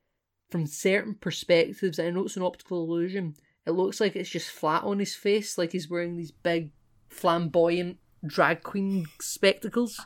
from 0.49 0.65
certain 0.65 1.13
perspectives, 1.13 1.99
I 1.99 2.09
know 2.09 2.25
it's 2.25 2.37
an 2.37 2.43
optical 2.43 2.83
illusion. 2.83 3.35
It 3.67 3.71
looks 3.71 4.01
like 4.01 4.15
it's 4.15 4.31
just 4.31 4.49
flat 4.49 4.83
on 4.83 4.97
his 4.97 5.15
face, 5.15 5.55
like 5.55 5.73
he's 5.73 5.89
wearing 5.89 6.17
these 6.17 6.31
big, 6.31 6.71
flamboyant 7.07 7.97
drag 8.25 8.63
queen 8.63 9.05
spectacles. 9.21 10.03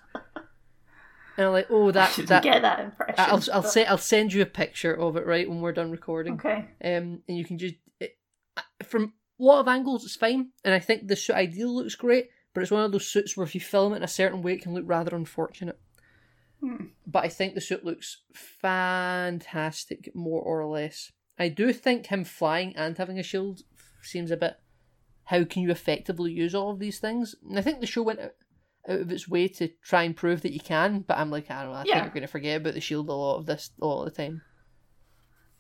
And 1.38 1.46
I'm 1.48 1.54
like, 1.54 1.68
oh, 1.70 1.92
that 1.92 2.14
that 2.28 2.44
get 2.44 2.62
that 2.64 2.80
impression. 2.82 3.16
I'll 3.18 3.44
I'll 3.54 3.62
but- 3.62 3.72
say 3.72 3.86
I'll 3.86 3.98
send 3.98 4.34
you 4.34 4.42
a 4.42 4.46
picture 4.46 4.94
of 4.94 5.16
it 5.16 5.26
right 5.26 5.48
when 5.48 5.62
we're 5.62 5.72
done 5.72 5.92
recording. 5.92 6.34
Okay. 6.34 6.66
Um, 6.84 7.22
and 7.28 7.38
you 7.38 7.46
can 7.46 7.58
just 7.58 7.76
it, 8.02 8.18
from 8.84 9.14
a 9.40 9.44
lot 9.44 9.60
of 9.60 9.68
angles 9.68 10.04
it's 10.06 10.16
fine, 10.16 10.50
and 10.64 10.74
I 10.74 10.80
think 10.80 11.08
the 11.08 11.16
suit 11.16 11.36
ideal 11.36 11.74
looks 11.76 11.96
great, 11.96 12.30
but 12.54 12.62
it's 12.62 12.72
one 12.72 12.84
of 12.84 12.92
those 12.92 13.08
suits 13.08 13.36
where 13.38 13.46
if 13.46 13.54
you 13.56 13.62
film 13.62 13.94
it 13.94 13.98
in 13.98 14.04
a 14.04 14.08
certain 14.08 14.42
way, 14.42 14.54
it 14.54 14.62
can 14.62 14.74
look 14.74 14.84
rather 14.88 15.16
unfortunate. 15.16 15.80
Hmm. 16.60 16.86
but 17.06 17.24
I 17.24 17.30
think 17.30 17.54
the 17.54 17.62
suit 17.62 17.86
looks 17.86 18.22
fantastic, 18.34 20.10
more 20.16 20.42
or 20.42 20.66
less. 20.66 21.12
I 21.38 21.50
do 21.50 21.72
think 21.72 22.08
him 22.08 22.24
flying 22.24 22.76
and 22.76 22.98
having 22.98 23.20
a 23.20 23.24
shield 23.24 23.62
seems 24.02 24.32
a 24.32 24.38
bit. 24.38 24.56
How 25.26 25.44
can 25.44 25.62
you 25.62 25.70
effectively 25.70 26.32
use 26.32 26.56
all 26.56 26.72
of 26.72 26.80
these 26.80 26.98
things? 27.00 27.36
And 27.48 27.60
I 27.60 27.62
think 27.62 27.80
the 27.80 27.86
show 27.86 28.02
went 28.02 28.20
out, 28.22 28.32
out 28.90 29.02
of 29.02 29.12
its 29.12 29.28
way 29.28 29.48
to 29.50 29.68
try 29.84 30.02
and 30.04 30.16
prove 30.16 30.42
that 30.42 30.54
you 30.54 30.60
can, 30.60 31.02
but 31.02 31.18
I'm 31.20 31.30
like, 31.30 31.52
I 31.52 31.62
don't 31.62 31.74
know, 31.74 31.78
I 31.78 31.84
Yeah. 31.86 31.94
think 31.96 32.06
you're 32.06 32.14
going 32.14 32.22
to 32.22 32.28
forget 32.28 32.58
about 32.62 32.74
the 32.74 32.82
shield 32.82 33.08
a 33.10 33.14
lot 33.14 33.38
of 33.38 33.46
this, 33.46 33.70
a 33.80 33.86
lot 33.86 34.08
of 34.08 34.14
the 34.16 34.24
time. 34.24 34.42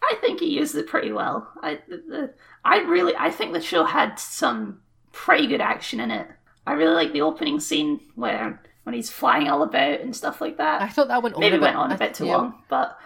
I 0.01 0.15
think 0.21 0.39
he 0.39 0.47
used 0.47 0.75
it 0.75 0.87
pretty 0.87 1.11
well. 1.11 1.51
I, 1.61 1.79
the, 1.87 1.97
the, 1.97 2.33
I 2.63 2.79
really, 2.79 3.13
I 3.17 3.29
think 3.31 3.53
the 3.53 3.61
show 3.61 3.83
had 3.83 4.19
some 4.19 4.81
pretty 5.11 5.47
good 5.47 5.61
action 5.61 5.99
in 5.99 6.11
it. 6.11 6.27
I 6.65 6.73
really 6.73 6.93
like 6.93 7.13
the 7.13 7.21
opening 7.21 7.59
scene 7.59 7.99
where 8.15 8.61
when 8.83 8.93
he's 8.93 9.09
flying 9.09 9.47
all 9.49 9.63
about 9.63 9.99
and 10.01 10.15
stuff 10.15 10.39
like 10.39 10.57
that. 10.57 10.81
I 10.81 10.87
thought 10.89 11.07
that 11.09 11.23
went 11.23 11.35
on 11.35 11.41
Maybe 11.41 11.55
a 11.55 11.59
bit. 11.59 11.63
went 11.65 11.75
on 11.77 11.91
a 11.91 11.95
I- 11.95 11.97
bit 11.97 12.13
too 12.13 12.25
yeah. 12.27 12.37
long, 12.37 12.63
but 12.69 12.97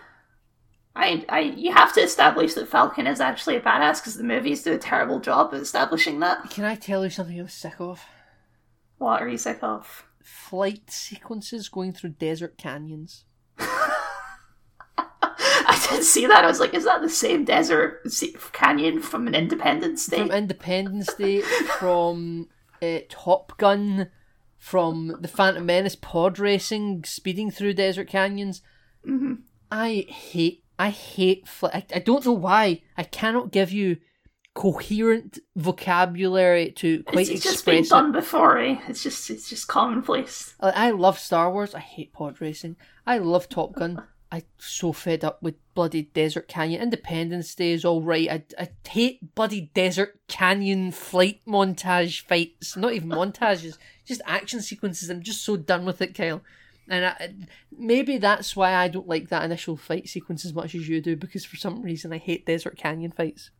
I, 0.95 1.25
I, 1.29 1.39
you 1.39 1.71
have 1.71 1.93
to 1.93 2.01
establish 2.01 2.53
that 2.55 2.67
Falcon 2.67 3.07
is 3.07 3.21
actually 3.21 3.55
a 3.55 3.61
badass 3.61 4.01
because 4.01 4.17
the 4.17 4.23
movies 4.23 4.61
do 4.63 4.73
a 4.73 4.77
terrible 4.77 5.19
job 5.21 5.53
of 5.53 5.61
establishing 5.61 6.19
that. 6.19 6.49
Can 6.49 6.65
I 6.65 6.75
tell 6.75 7.03
you 7.03 7.09
something 7.09 7.39
I'm 7.39 7.47
sick 7.47 7.75
of? 7.79 8.03
What 8.97 9.21
are 9.21 9.29
you 9.29 9.37
sick 9.37 9.59
of? 9.61 10.05
Flight 10.21 10.91
sequences 10.91 11.69
going 11.69 11.93
through 11.93 12.11
desert 12.11 12.57
canyons. 12.57 13.23
Did 15.91 16.03
see 16.03 16.25
that. 16.27 16.43
I 16.43 16.47
was 16.47 16.59
like, 16.59 16.73
is 16.73 16.85
that 16.85 17.01
the 17.01 17.09
same 17.09 17.45
desert 17.45 18.01
se- 18.11 18.35
canyon 18.53 19.01
from 19.01 19.27
an 19.27 19.35
Independence 19.35 20.05
Day? 20.07 20.17
from 20.17 20.31
Independence 20.31 21.13
Day, 21.13 21.41
from 21.41 22.47
uh, 22.81 22.99
Top 23.09 23.57
Gun, 23.57 24.09
from 24.57 25.17
the 25.19 25.27
Phantom 25.27 25.65
Menace 25.65 25.95
pod 25.95 26.39
racing, 26.39 27.03
speeding 27.05 27.51
through 27.51 27.73
desert 27.73 28.07
canyons. 28.07 28.61
Mm-hmm. 29.07 29.33
I 29.71 30.05
hate, 30.09 30.63
I 30.77 30.89
hate. 30.89 31.47
Fl- 31.47 31.67
I, 31.67 31.85
I 31.93 31.99
don't 31.99 32.25
know 32.25 32.33
why. 32.33 32.81
I 32.97 33.03
cannot 33.03 33.51
give 33.51 33.71
you 33.71 33.97
coherent 34.53 35.39
vocabulary 35.55 36.71
to 36.73 37.03
quite 37.03 37.21
it's, 37.21 37.29
it's 37.29 37.43
just 37.43 37.65
been 37.65 37.83
it. 37.83 37.89
done 37.89 38.11
before, 38.11 38.57
eh? 38.57 38.77
It's 38.87 39.01
just, 39.01 39.29
it's 39.29 39.49
just 39.49 39.67
commonplace. 39.67 40.55
I 40.59 40.91
love 40.91 41.17
Star 41.17 41.51
Wars. 41.51 41.73
I 41.73 41.79
hate 41.79 42.11
pod 42.11 42.41
racing. 42.41 42.75
I 43.07 43.17
love 43.17 43.47
Top 43.47 43.73
Gun. 43.73 44.03
I'm 44.31 44.43
so 44.57 44.93
fed 44.93 45.25
up 45.25 45.43
with 45.43 45.55
bloody 45.73 46.03
Desert 46.03 46.47
Canyon. 46.47 46.81
Independence 46.81 47.53
Day 47.53 47.71
is 47.73 47.83
all 47.83 48.01
right. 48.01 48.29
I, 48.29 48.43
I 48.57 48.69
hate 48.87 49.35
bloody 49.35 49.71
Desert 49.73 50.21
Canyon 50.29 50.91
flight 50.91 51.41
montage 51.45 52.21
fights. 52.25 52.77
Not 52.77 52.93
even 52.93 53.09
montages, 53.09 53.77
just 54.05 54.21
action 54.25 54.61
sequences. 54.61 55.09
I'm 55.09 55.21
just 55.21 55.43
so 55.43 55.57
done 55.57 55.83
with 55.83 56.01
it, 56.01 56.15
Kyle. 56.15 56.41
And 56.87 57.05
I, 57.05 57.33
maybe 57.77 58.17
that's 58.17 58.55
why 58.55 58.73
I 58.73 58.87
don't 58.87 59.07
like 59.07 59.29
that 59.29 59.43
initial 59.43 59.75
fight 59.75 60.07
sequence 60.07 60.45
as 60.45 60.53
much 60.53 60.75
as 60.75 60.87
you 60.87 61.01
do, 61.01 61.15
because 61.15 61.43
for 61.43 61.57
some 61.57 61.81
reason 61.81 62.13
I 62.13 62.17
hate 62.17 62.45
Desert 62.45 62.77
Canyon 62.77 63.11
fights. 63.11 63.51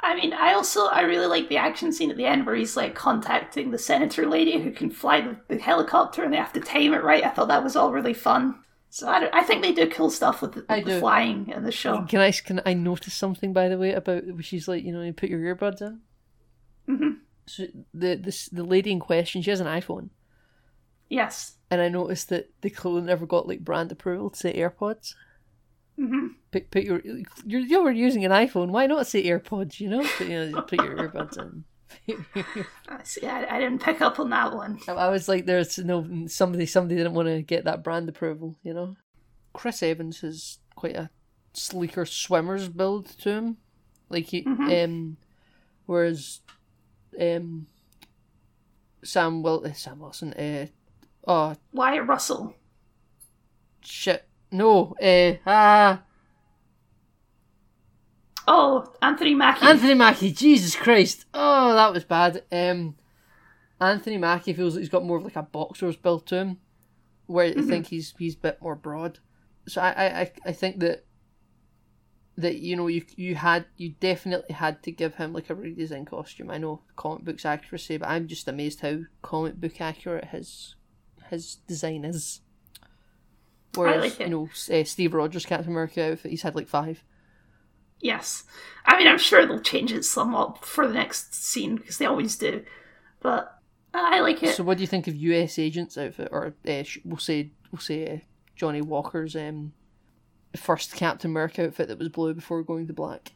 I 0.00 0.14
mean, 0.14 0.32
I 0.32 0.52
also 0.52 0.86
I 0.86 1.00
really 1.00 1.26
like 1.26 1.48
the 1.48 1.56
action 1.56 1.92
scene 1.92 2.10
at 2.10 2.16
the 2.16 2.26
end 2.26 2.46
where 2.46 2.54
he's 2.54 2.76
like 2.76 2.94
contacting 2.94 3.70
the 3.70 3.78
senator 3.78 4.26
lady 4.26 4.62
who 4.62 4.70
can 4.70 4.90
fly 4.90 5.22
the, 5.22 5.36
the 5.48 5.58
helicopter 5.58 6.22
and 6.22 6.32
they 6.32 6.36
have 6.36 6.52
to 6.52 6.60
time 6.60 6.92
it 6.92 7.02
right. 7.02 7.24
I 7.24 7.30
thought 7.30 7.48
that 7.48 7.64
was 7.64 7.74
all 7.74 7.92
really 7.92 8.14
fun. 8.14 8.60
So 8.90 9.06
I, 9.08 9.28
I 9.32 9.42
think 9.44 9.62
they 9.62 9.72
do 9.72 9.88
cool 9.88 10.10
stuff 10.10 10.40
with 10.42 10.52
the, 10.54 10.64
with 10.68 10.84
the 10.86 10.98
flying 11.00 11.48
in 11.50 11.62
the 11.62 11.72
show. 11.72 12.02
Can 12.06 12.20
I 12.20 12.30
can 12.32 12.60
I 12.64 12.72
notice 12.74 13.14
something 13.14 13.52
by 13.52 13.68
the 13.68 13.78
way 13.78 13.92
about 13.92 14.22
she's 14.40 14.66
like 14.68 14.82
you 14.84 14.92
know 14.92 15.02
you 15.02 15.12
put 15.12 15.28
your 15.28 15.40
earbuds 15.40 15.82
in. 15.82 16.00
hmm 16.86 17.10
So 17.46 17.64
the 17.92 18.14
this 18.16 18.48
the 18.48 18.64
lady 18.64 18.90
in 18.90 19.00
question 19.00 19.42
she 19.42 19.50
has 19.50 19.60
an 19.60 19.66
iPhone. 19.66 20.08
Yes. 21.10 21.54
and 21.70 21.80
I 21.80 21.88
noticed 21.88 22.28
that 22.30 22.50
the 22.60 22.70
clothing 22.70 23.06
never 23.06 23.26
got 23.26 23.48
like 23.48 23.60
brand 23.64 23.92
approval 23.92 24.30
to 24.30 24.36
say 24.38 24.54
AirPods. 24.56 25.14
hmm 25.96 26.28
Put, 26.50 26.70
put 26.70 26.82
your 26.84 27.02
you're 27.44 27.60
you 27.60 27.82
were 27.82 27.90
using 27.90 28.24
an 28.24 28.30
iPhone. 28.32 28.68
Why 28.70 28.86
not 28.86 29.06
say 29.06 29.22
AirPods? 29.24 29.80
You 29.80 29.90
know, 29.90 30.02
but, 30.18 30.28
you 30.28 30.50
know, 30.50 30.62
put 30.62 30.80
your 30.82 30.96
earbuds 30.96 31.36
in. 31.38 31.64
I 32.08 33.02
see. 33.04 33.26
I, 33.26 33.56
I 33.56 33.60
didn't 33.60 33.82
pick 33.82 34.00
up 34.00 34.18
on 34.20 34.30
that 34.30 34.54
one. 34.54 34.78
I- 34.88 34.92
I 34.92 35.08
was 35.08 35.28
like, 35.28 35.46
there's 35.46 35.78
no 35.78 36.26
somebody. 36.26 36.66
Somebody 36.66 36.96
didn't 36.96 37.14
want 37.14 37.28
to 37.28 37.42
get 37.42 37.64
that 37.64 37.82
brand 37.84 38.08
approval. 38.08 38.56
You 38.62 38.74
know, 38.74 38.96
Chris 39.52 39.82
Evans 39.82 40.20
has 40.20 40.58
quite 40.74 40.96
a 40.96 41.10
sleeker 41.54 42.04
swimmer's 42.04 42.68
build 42.68 43.06
to 43.20 43.30
him, 43.30 43.56
like 44.08 44.26
he 44.26 44.44
um, 44.46 45.16
whereas 45.86 46.40
um, 47.20 47.66
Sam 49.02 49.42
Wil 49.42 49.66
uh, 49.66 49.72
Sam 49.72 49.98
Wilson 50.00 50.32
uh, 50.34 50.66
oh 51.26 51.56
Wyatt 51.72 52.06
Russell. 52.06 52.54
shit 53.80 54.24
no 54.50 54.94
uh, 55.02 55.34
ah 55.46 56.02
Oh, 58.50 58.90
Anthony 59.02 59.34
Mackie. 59.34 59.66
Anthony 59.66 59.92
Mackie, 59.94 60.32
Jesus 60.32 60.74
Christ. 60.74 61.26
Oh, 61.34 61.74
that 61.74 61.92
was 61.92 62.04
bad. 62.04 62.44
Um, 62.50 62.96
Anthony 63.78 64.16
Mackie 64.16 64.54
feels 64.54 64.74
like 64.74 64.80
he's 64.80 64.88
got 64.88 65.04
more 65.04 65.18
of 65.18 65.24
like 65.24 65.36
a 65.36 65.42
boxer's 65.42 65.96
build 65.96 66.26
to 66.28 66.36
him, 66.36 66.56
where 67.26 67.46
I 67.46 67.60
think 67.62 67.88
he's 67.88 68.14
he's 68.18 68.34
a 68.34 68.38
bit 68.38 68.62
more 68.62 68.74
broad. 68.74 69.18
So 69.68 69.82
I, 69.82 70.20
I, 70.22 70.32
I- 70.46 70.52
think 70.52 70.80
that 70.80 71.04
that 72.38 72.56
you 72.58 72.74
know 72.74 72.86
you 72.86 73.04
you 73.16 73.34
had 73.34 73.66
you 73.76 73.90
definitely 74.00 74.54
had 74.54 74.82
to 74.84 74.92
give 74.92 75.16
him 75.16 75.34
like 75.34 75.50
a 75.50 75.54
redesign 75.54 76.06
costume. 76.06 76.50
I 76.50 76.56
know 76.56 76.80
comic 76.96 77.24
books 77.24 77.44
accuracy, 77.44 77.98
but 77.98 78.08
I'm 78.08 78.28
just 78.28 78.48
amazed 78.48 78.80
how 78.80 79.00
comic 79.20 79.56
book 79.60 79.78
accurate 79.80 80.26
his 80.26 80.74
his 81.28 81.56
design 81.66 82.06
is. 82.06 82.40
Whereas 83.74 84.00
like 84.02 84.20
it. 84.20 84.28
you 84.28 84.30
know 84.30 84.48
uh, 84.74 84.84
Steve 84.84 85.12
Rogers 85.12 85.44
Captain 85.44 85.70
America 85.70 86.12
outfit, 86.12 86.30
he's 86.30 86.42
had 86.42 86.54
like 86.56 86.68
five. 86.68 87.04
Yes. 88.00 88.44
I 88.84 88.96
mean, 88.96 89.06
I'm 89.06 89.18
sure 89.18 89.44
they'll 89.44 89.60
change 89.60 89.92
it 89.92 90.04
somewhat 90.04 90.64
for 90.64 90.86
the 90.86 90.94
next 90.94 91.34
scene 91.34 91.76
because 91.76 91.98
they 91.98 92.06
always 92.06 92.36
do. 92.36 92.64
But 93.20 93.58
I 93.92 94.20
like 94.20 94.42
it. 94.42 94.54
So, 94.54 94.62
what 94.62 94.78
do 94.78 94.82
you 94.82 94.86
think 94.86 95.08
of 95.08 95.16
U.S. 95.16 95.58
Agent's 95.58 95.98
outfit, 95.98 96.28
or 96.30 96.54
uh, 96.66 96.84
we'll 97.04 97.18
say 97.18 97.50
we'll 97.72 97.80
say 97.80 98.06
uh, 98.06 98.18
Johnny 98.54 98.80
Walker's 98.80 99.34
um, 99.34 99.72
first 100.56 100.94
Captain 100.94 101.30
America 101.30 101.66
outfit 101.66 101.88
that 101.88 101.98
was 101.98 102.08
blue 102.08 102.34
before 102.34 102.62
going 102.62 102.86
to 102.86 102.92
black? 102.92 103.32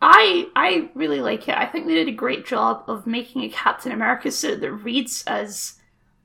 I 0.00 0.48
I 0.54 0.90
really 0.94 1.20
like 1.20 1.48
it. 1.48 1.56
I 1.56 1.66
think 1.66 1.86
they 1.86 1.94
did 1.94 2.08
a 2.08 2.12
great 2.12 2.46
job 2.46 2.84
of 2.88 3.06
making 3.06 3.42
a 3.42 3.48
Captain 3.48 3.92
America 3.92 4.30
suit 4.30 4.60
that 4.60 4.70
reads 4.70 5.24
as 5.26 5.80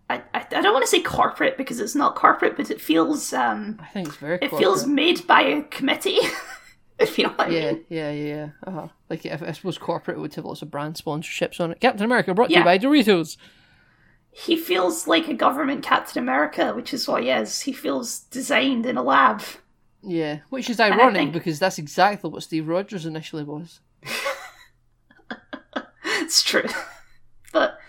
I, 0.09 0.21
I, 0.33 0.45
I 0.51 0.61
don't 0.61 0.73
want 0.73 0.83
to 0.83 0.89
say 0.89 1.01
corporate 1.01 1.57
because 1.57 1.79
it's 1.79 1.95
not 1.95 2.15
corporate, 2.15 2.57
but 2.57 2.69
it 2.71 2.81
feels 2.81 3.31
um 3.31 3.79
I 3.81 3.87
think 3.87 4.09
it's 4.09 4.17
very. 4.17 4.35
it 4.35 4.49
corporate. 4.49 4.59
feels 4.59 4.85
made 4.85 5.25
by 5.27 5.41
a 5.41 5.63
committee. 5.63 6.19
if 6.99 7.17
you 7.17 7.25
know 7.25 7.31
what 7.31 7.47
I 7.47 7.51
Yeah, 7.51 7.71
mean. 7.71 7.85
yeah, 7.89 8.11
yeah, 8.11 8.35
yeah. 8.35 8.49
Uh-huh. 8.67 8.87
Like 9.09 9.25
if 9.25 9.41
I 9.41 9.51
suppose 9.53 9.77
corporate 9.77 10.19
would 10.19 10.33
have 10.35 10.45
lots 10.45 10.61
of 10.61 10.69
brand 10.71 10.95
sponsorships 10.95 11.59
on 11.59 11.71
it. 11.71 11.79
Captain 11.79 12.03
America 12.05 12.33
brought 12.33 12.47
to 12.47 12.53
Yeah. 12.53 12.59
you 12.59 12.65
by 12.65 12.77
Doritos. 12.77 13.37
He 14.31 14.55
feels 14.55 15.07
like 15.07 15.27
a 15.27 15.33
government 15.33 15.83
Captain 15.83 16.21
America, 16.21 16.73
which 16.73 16.93
is 16.93 17.07
what 17.07 17.23
he 17.23 17.29
is. 17.29 17.61
He 17.61 17.71
feels 17.73 18.19
designed 18.31 18.85
in 18.85 18.95
a 18.97 19.01
lab. 19.03 19.41
Yeah, 20.01 20.39
which 20.49 20.69
is 20.69 20.79
ironic 20.79 21.15
think- 21.21 21.33
because 21.33 21.59
that's 21.59 21.77
exactly 21.77 22.29
what 22.29 22.43
Steve 22.43 22.67
Rogers 22.67 23.05
initially 23.05 23.43
was. 23.43 23.79
It's 26.21 26.43
true, 26.43 26.65
but 27.53 27.79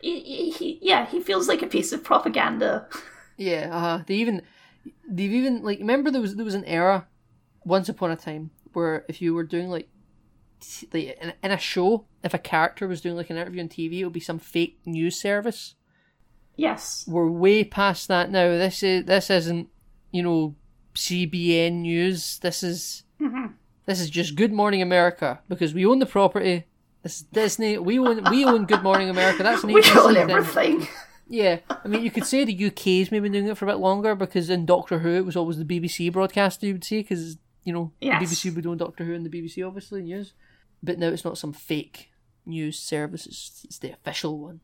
he, 0.00 0.20
he, 0.20 0.50
he 0.50 0.78
yeah 0.82 1.06
he 1.06 1.20
feels 1.20 1.48
like 1.48 1.62
a 1.62 1.66
piece 1.66 1.92
of 1.92 2.04
propaganda. 2.04 2.86
Yeah, 3.36 3.70
uh 3.76 4.02
they 4.06 4.14
even 4.14 4.42
they've 5.08 5.32
even 5.32 5.62
like 5.64 5.80
remember 5.80 6.10
there 6.10 6.20
was 6.20 6.36
there 6.36 6.44
was 6.44 6.54
an 6.54 6.64
era 6.64 7.06
once 7.64 7.88
upon 7.88 8.10
a 8.12 8.16
time 8.16 8.50
where 8.78 9.04
if 9.08 9.20
you 9.20 9.34
were 9.34 9.44
doing 9.44 9.68
like 9.68 9.88
like 10.92 11.18
in, 11.22 11.32
in 11.42 11.50
a 11.52 11.58
show 11.58 12.04
if 12.24 12.34
a 12.34 12.38
character 12.38 12.88
was 12.88 13.00
doing 13.00 13.14
like 13.16 13.30
an 13.30 13.36
interview 13.36 13.62
on 13.62 13.68
TV 13.68 13.98
it 14.00 14.04
would 14.04 14.12
be 14.12 14.20
some 14.20 14.38
fake 14.38 14.78
news 14.86 15.20
service. 15.20 15.74
Yes, 16.56 17.04
We're 17.06 17.28
way 17.30 17.62
past 17.62 18.08
that 18.08 18.30
now. 18.30 18.48
This 18.48 18.82
is 18.82 19.04
this 19.04 19.30
isn't 19.30 19.68
you 20.10 20.22
know 20.22 20.54
CBN 20.94 21.82
news. 21.82 22.38
This 22.40 22.62
is 22.62 23.04
Mhm. 23.20 23.52
this 23.86 24.00
is 24.00 24.10
just 24.10 24.34
Good 24.34 24.52
Morning 24.52 24.82
America 24.82 25.40
because 25.48 25.72
we 25.74 25.86
own 25.86 25.98
the 26.00 26.06
property. 26.06 26.64
This 27.04 27.16
is 27.18 27.22
Disney. 27.22 27.78
We 27.78 27.98
own 28.00 28.24
we 28.30 28.44
own 28.44 28.64
Good 28.66 28.82
Morning 28.82 29.08
America. 29.08 29.42
That's 29.44 29.62
an 29.62 29.72
we 29.72 29.76
own 29.76 30.14
thing. 30.14 30.30
everything. 30.30 30.88
Yeah, 31.30 31.58
I 31.68 31.86
mean, 31.86 32.02
you 32.02 32.10
could 32.10 32.24
say 32.24 32.44
the 32.44 32.66
UK's 32.68 33.12
maybe 33.12 33.28
doing 33.28 33.46
it 33.48 33.56
for 33.58 33.66
a 33.66 33.68
bit 33.68 33.78
longer 33.78 34.14
because 34.14 34.48
in 34.50 34.64
Doctor 34.66 34.98
Who 35.00 35.10
it 35.10 35.26
was 35.26 35.36
always 35.36 35.58
the 35.58 35.64
BBC 35.64 36.10
broadcaster 36.10 36.66
you 36.66 36.72
would 36.72 36.84
see 36.84 37.02
because 37.02 37.36
you 37.68 37.74
know 37.74 37.92
Yes. 38.00 38.22
BBC 38.22 38.54
would 38.56 38.66
own 38.66 38.78
Doctor 38.78 39.04
Who 39.04 39.12
and 39.14 39.26
the 39.26 39.30
BBC 39.30 39.66
obviously 39.66 40.00
news, 40.02 40.32
but 40.82 40.98
now 40.98 41.08
it's 41.08 41.24
not 41.24 41.36
some 41.36 41.52
fake 41.52 42.08
news 42.46 42.78
service; 42.78 43.26
it's, 43.26 43.60
it's 43.64 43.78
the 43.78 43.92
official 43.92 44.38
one. 44.38 44.60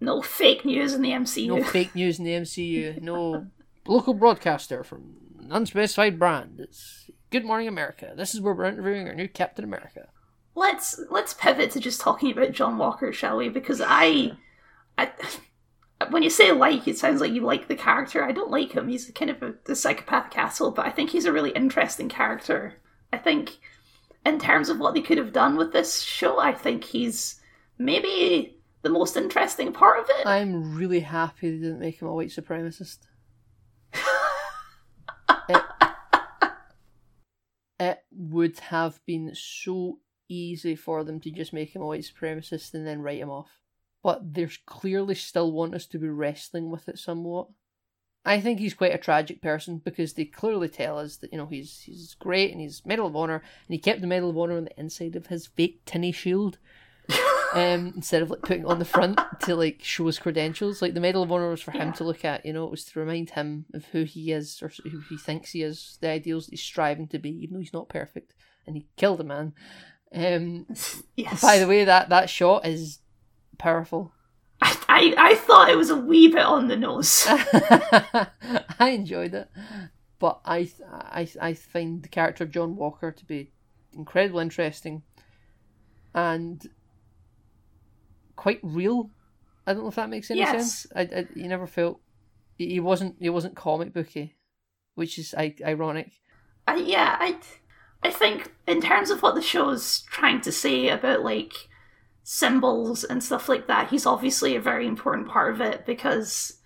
No 0.00 0.22
fake 0.22 0.64
news 0.64 0.94
in 0.94 1.02
the 1.02 1.10
MCU. 1.10 1.48
No 1.48 1.62
fake 1.76 1.92
news 1.96 2.20
in 2.20 2.24
the 2.24 2.30
MCU. 2.30 3.02
No 3.02 3.46
local 3.86 4.14
broadcaster 4.14 4.84
from 4.84 5.16
an 5.40 5.50
unspecified 5.50 6.20
brand. 6.20 6.60
It's 6.60 7.10
Good 7.30 7.44
Morning 7.44 7.66
America. 7.66 8.12
This 8.16 8.32
is 8.32 8.40
where 8.40 8.54
we're 8.54 8.66
interviewing 8.66 9.08
our 9.08 9.14
new 9.14 9.28
Captain 9.28 9.64
America. 9.64 10.06
let's 10.54 11.00
let's 11.10 11.34
pivot 11.34 11.72
to 11.72 11.80
just 11.80 12.00
talking 12.00 12.30
about 12.30 12.52
John 12.52 12.78
Walker, 12.78 13.12
shall 13.12 13.38
we? 13.38 13.48
Because 13.48 13.80
I, 13.84 14.32
I, 14.96 15.10
when 16.10 16.22
you 16.22 16.30
say 16.30 16.52
like, 16.52 16.86
it 16.86 16.96
sounds 16.96 17.20
like 17.20 17.32
you 17.32 17.42
like 17.42 17.68
the 17.68 17.74
character. 17.74 18.24
I 18.24 18.32
don't 18.32 18.50
like 18.50 18.72
him. 18.72 18.88
He's 18.88 19.10
kind 19.10 19.30
of 19.30 19.42
a, 19.42 19.54
a 19.68 19.74
psychopathic 19.74 20.36
asshole, 20.38 20.70
but 20.70 20.86
I 20.86 20.90
think 20.90 21.10
he's 21.10 21.24
a 21.24 21.32
really 21.32 21.50
interesting 21.50 22.08
character. 22.08 22.74
I 23.12 23.18
think, 23.18 23.58
in 24.24 24.38
terms 24.38 24.68
of 24.68 24.78
what 24.78 24.94
they 24.94 25.00
could 25.00 25.18
have 25.18 25.32
done 25.32 25.56
with 25.56 25.72
this 25.72 26.00
show, 26.02 26.38
I 26.38 26.52
think 26.52 26.84
he's 26.84 27.40
maybe 27.78 28.58
the 28.82 28.90
most 28.90 29.16
interesting 29.16 29.72
part 29.72 29.98
of 30.00 30.06
it. 30.08 30.26
I'm 30.26 30.76
really 30.76 31.00
happy 31.00 31.50
they 31.50 31.56
didn't 31.56 31.80
make 31.80 32.00
him 32.00 32.08
a 32.08 32.14
white 32.14 32.28
supremacist. 32.28 32.98
it, 35.48 35.62
it 37.80 37.98
would 38.12 38.58
have 38.60 39.00
been 39.04 39.32
so 39.34 39.98
easy 40.28 40.76
for 40.76 41.02
them 41.02 41.18
to 41.20 41.30
just 41.30 41.52
make 41.52 41.74
him 41.74 41.82
a 41.82 41.86
white 41.86 42.02
supremacist 42.04 42.74
and 42.74 42.86
then 42.86 43.02
write 43.02 43.18
him 43.18 43.30
off. 43.30 43.50
But 44.08 44.32
they 44.32 44.48
clearly 44.64 45.14
still 45.14 45.52
want 45.52 45.74
us 45.74 45.84
to 45.88 45.98
be 45.98 46.08
wrestling 46.08 46.70
with 46.70 46.88
it 46.88 46.98
somewhat. 46.98 47.48
I 48.24 48.40
think 48.40 48.58
he's 48.58 48.72
quite 48.72 48.94
a 48.94 48.96
tragic 48.96 49.42
person 49.42 49.82
because 49.84 50.14
they 50.14 50.24
clearly 50.24 50.70
tell 50.70 50.98
us 50.98 51.18
that 51.18 51.30
you 51.30 51.36
know 51.36 51.44
he's 51.44 51.80
he's 51.80 52.14
great 52.14 52.50
and 52.50 52.58
he's 52.58 52.86
Medal 52.86 53.08
of 53.08 53.16
Honor 53.16 53.34
and 53.34 53.74
he 53.74 53.76
kept 53.76 54.00
the 54.00 54.06
Medal 54.06 54.30
of 54.30 54.38
Honor 54.38 54.56
on 54.56 54.64
the 54.64 54.80
inside 54.80 55.14
of 55.14 55.26
his 55.26 55.48
fake 55.48 55.82
tinny 55.84 56.10
shield. 56.10 56.56
um, 57.52 57.92
instead 57.96 58.22
of 58.22 58.30
like 58.30 58.40
putting 58.40 58.64
on 58.64 58.78
the 58.78 58.86
front 58.86 59.20
to 59.40 59.54
like 59.54 59.84
show 59.84 60.06
his 60.06 60.18
credentials. 60.18 60.80
Like 60.80 60.94
the 60.94 61.00
Medal 61.00 61.22
of 61.22 61.30
Honor 61.30 61.50
was 61.50 61.60
for 61.60 61.72
him 61.72 61.92
to 61.92 62.04
look 62.04 62.24
at, 62.24 62.46
you 62.46 62.54
know, 62.54 62.64
it 62.64 62.70
was 62.70 62.86
to 62.86 63.00
remind 63.00 63.28
him 63.28 63.66
of 63.74 63.84
who 63.92 64.04
he 64.04 64.32
is 64.32 64.62
or 64.62 64.72
who 64.90 65.00
he 65.10 65.18
thinks 65.18 65.50
he 65.50 65.62
is, 65.62 65.98
the 66.00 66.08
ideals 66.08 66.46
that 66.46 66.52
he's 66.52 66.62
striving 66.62 67.08
to 67.08 67.18
be, 67.18 67.28
even 67.42 67.52
though 67.52 67.60
he's 67.60 67.74
not 67.74 67.90
perfect. 67.90 68.32
And 68.66 68.74
he 68.74 68.86
killed 68.96 69.20
a 69.20 69.24
man. 69.24 69.52
Um, 70.14 70.66
yes. 71.14 71.42
by 71.42 71.58
the 71.58 71.68
way, 71.68 71.84
that 71.84 72.08
that 72.08 72.30
shot 72.30 72.66
is 72.66 73.00
powerful. 73.58 74.12
I, 74.60 74.76
I, 74.88 75.14
I 75.30 75.34
thought 75.36 75.70
it 75.70 75.76
was 75.76 75.90
a 75.90 75.96
wee 75.96 76.28
bit 76.28 76.44
on 76.44 76.68
the 76.68 76.76
nose. 76.76 77.24
I 77.28 78.90
enjoyed 78.90 79.34
it, 79.34 79.48
but 80.18 80.40
I 80.44 80.70
I 80.90 81.28
I 81.40 81.54
find 81.54 82.02
the 82.02 82.08
character 82.08 82.44
of 82.44 82.50
John 82.50 82.74
Walker 82.76 83.12
to 83.12 83.24
be 83.24 83.52
incredibly 83.92 84.42
interesting, 84.42 85.02
and 86.14 86.66
quite 88.36 88.60
real. 88.62 89.10
I 89.66 89.74
don't 89.74 89.82
know 89.82 89.88
if 89.88 89.96
that 89.96 90.10
makes 90.10 90.30
any 90.30 90.40
Yes. 90.40 90.50
sense. 90.50 90.86
I, 90.94 91.02
I 91.02 91.26
you 91.34 91.48
never 91.48 91.66
felt 91.66 92.00
he 92.56 92.80
wasn't 92.80 93.16
he 93.20 93.28
wasn't 93.30 93.56
comic 93.56 93.92
booky, 93.92 94.34
which 94.94 95.18
is 95.18 95.34
I, 95.36 95.54
ironic. 95.64 96.10
I, 96.66 96.76
yeah, 96.76 97.16
I, 97.20 97.36
I 98.02 98.10
think 98.10 98.52
in 98.66 98.80
terms 98.80 99.10
of 99.10 99.22
what 99.22 99.34
the 99.34 99.42
show's 99.42 100.00
trying 100.02 100.40
to 100.42 100.52
say 100.52 100.88
about 100.88 101.22
like 101.22 101.52
symbols 102.30 103.04
and 103.04 103.24
stuff 103.24 103.48
like 103.48 103.68
that, 103.68 103.88
he's 103.88 104.04
obviously 104.04 104.54
a 104.54 104.60
very 104.60 104.86
important 104.86 105.26
part 105.26 105.50
of 105.54 105.62
it 105.62 105.86
because 105.86 106.58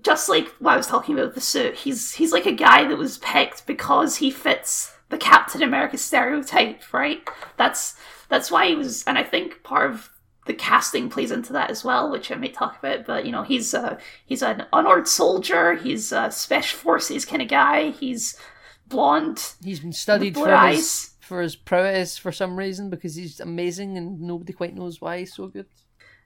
just 0.00 0.30
like 0.30 0.48
what 0.60 0.72
I 0.72 0.76
was 0.78 0.86
talking 0.86 1.14
about 1.14 1.26
with 1.26 1.34
the 1.34 1.42
suit, 1.42 1.74
he's 1.74 2.14
he's 2.14 2.32
like 2.32 2.46
a 2.46 2.52
guy 2.52 2.88
that 2.88 2.96
was 2.96 3.18
picked 3.18 3.66
because 3.66 4.16
he 4.16 4.30
fits 4.30 4.96
the 5.10 5.18
Captain 5.18 5.62
America 5.62 5.98
stereotype, 5.98 6.80
right? 6.94 7.20
That's 7.58 7.96
that's 8.30 8.50
why 8.50 8.68
he 8.68 8.74
was, 8.74 9.04
and 9.04 9.18
I 9.18 9.22
think 9.22 9.62
part 9.62 9.90
of 9.90 10.08
the 10.46 10.54
casting 10.54 11.10
plays 11.10 11.30
into 11.30 11.52
that 11.52 11.68
as 11.68 11.84
well, 11.84 12.10
which 12.10 12.32
I 12.32 12.36
may 12.36 12.48
talk 12.48 12.78
about. 12.78 13.04
But 13.04 13.26
you 13.26 13.32
know, 13.32 13.42
he's 13.42 13.74
uh, 13.74 13.98
he's 14.24 14.42
an 14.42 14.64
unarmed 14.72 15.06
soldier. 15.06 15.74
He's 15.74 16.12
a 16.12 16.30
special 16.30 16.78
forces 16.78 17.26
kind 17.26 17.42
of 17.42 17.48
guy. 17.48 17.90
He's 17.90 18.38
blonde. 18.86 19.52
He's 19.62 19.80
been 19.80 19.92
studied 19.92 20.34
for 20.34 20.46
his 20.46 20.54
eyes. 20.54 21.09
For 21.30 21.42
his 21.42 21.54
prowess 21.54 22.18
for 22.18 22.32
some 22.32 22.56
reason 22.56 22.90
because 22.90 23.14
he's 23.14 23.38
amazing 23.38 23.96
and 23.96 24.20
nobody 24.20 24.52
quite 24.52 24.74
knows 24.74 25.00
why 25.00 25.20
he's 25.20 25.32
so 25.32 25.46
good. 25.46 25.66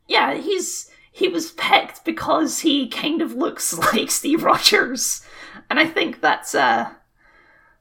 Yeah, 0.09 0.33
he's 0.33 0.91
he 1.13 1.29
was 1.29 1.53
picked 1.53 2.07
because 2.07 2.61
he 2.61 2.89
kind 2.89 3.21
of 3.21 3.35
looks 3.35 3.77
like 3.95 4.11
Steve 4.11 4.43
Rogers, 4.43 5.23
and 5.69 5.79
I 5.79 5.87
think 5.87 6.23
that's 6.23 6.55
uh 6.55 6.91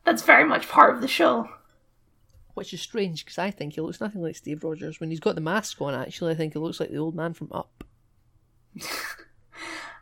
that's 0.04 0.22
very 0.24 0.44
much 0.44 0.68
part 0.68 0.94
of 0.94 1.00
the 1.00 1.08
show. 1.08 1.48
Which 2.56 2.74
is 2.74 2.82
strange 2.82 3.24
because 3.24 3.38
I 3.38 3.52
think 3.52 3.76
he 3.76 3.82
looks 3.82 4.02
nothing 4.02 4.22
like 4.22 4.36
Steve 4.36 4.62
Rogers. 4.62 5.00
When 5.00 5.10
he's 5.10 5.22
got 5.22 5.36
the 5.36 5.42
mask 5.42 5.82
on, 5.82 5.94
actually, 5.94 6.34
I 6.34 6.36
think 6.36 6.52
he 6.52 6.60
looks 6.60 6.82
like 6.82 6.92
the 6.92 6.98
old 6.98 7.16
man 7.16 7.34
from 7.34 7.54
Up. 7.54 7.86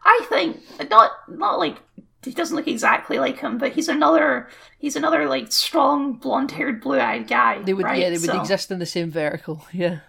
I 0.04 0.26
think 0.28 0.60
not 0.90 1.12
not 1.30 1.60
like 1.60 1.78
he 2.24 2.32
doesn't 2.32 2.56
look 2.56 2.68
exactly 2.68 3.18
like 3.20 3.40
him, 3.40 3.58
but 3.58 3.72
he's 3.74 3.88
another 3.90 4.48
he's 4.80 4.96
another 4.96 5.28
like 5.28 5.52
strong 5.52 6.14
blonde 6.14 6.52
haired 6.52 6.82
blue 6.82 7.00
eyed 7.00 7.28
guy. 7.28 7.62
They 7.62 7.74
would, 7.74 7.86
right? 7.86 8.00
yeah, 8.00 8.10
they 8.10 8.18
would 8.18 8.26
So- 8.30 8.40
exist 8.42 8.72
in 8.72 8.80
the 8.80 8.86
same 8.86 9.10
vertical. 9.12 9.66
Yeah, 9.72 10.00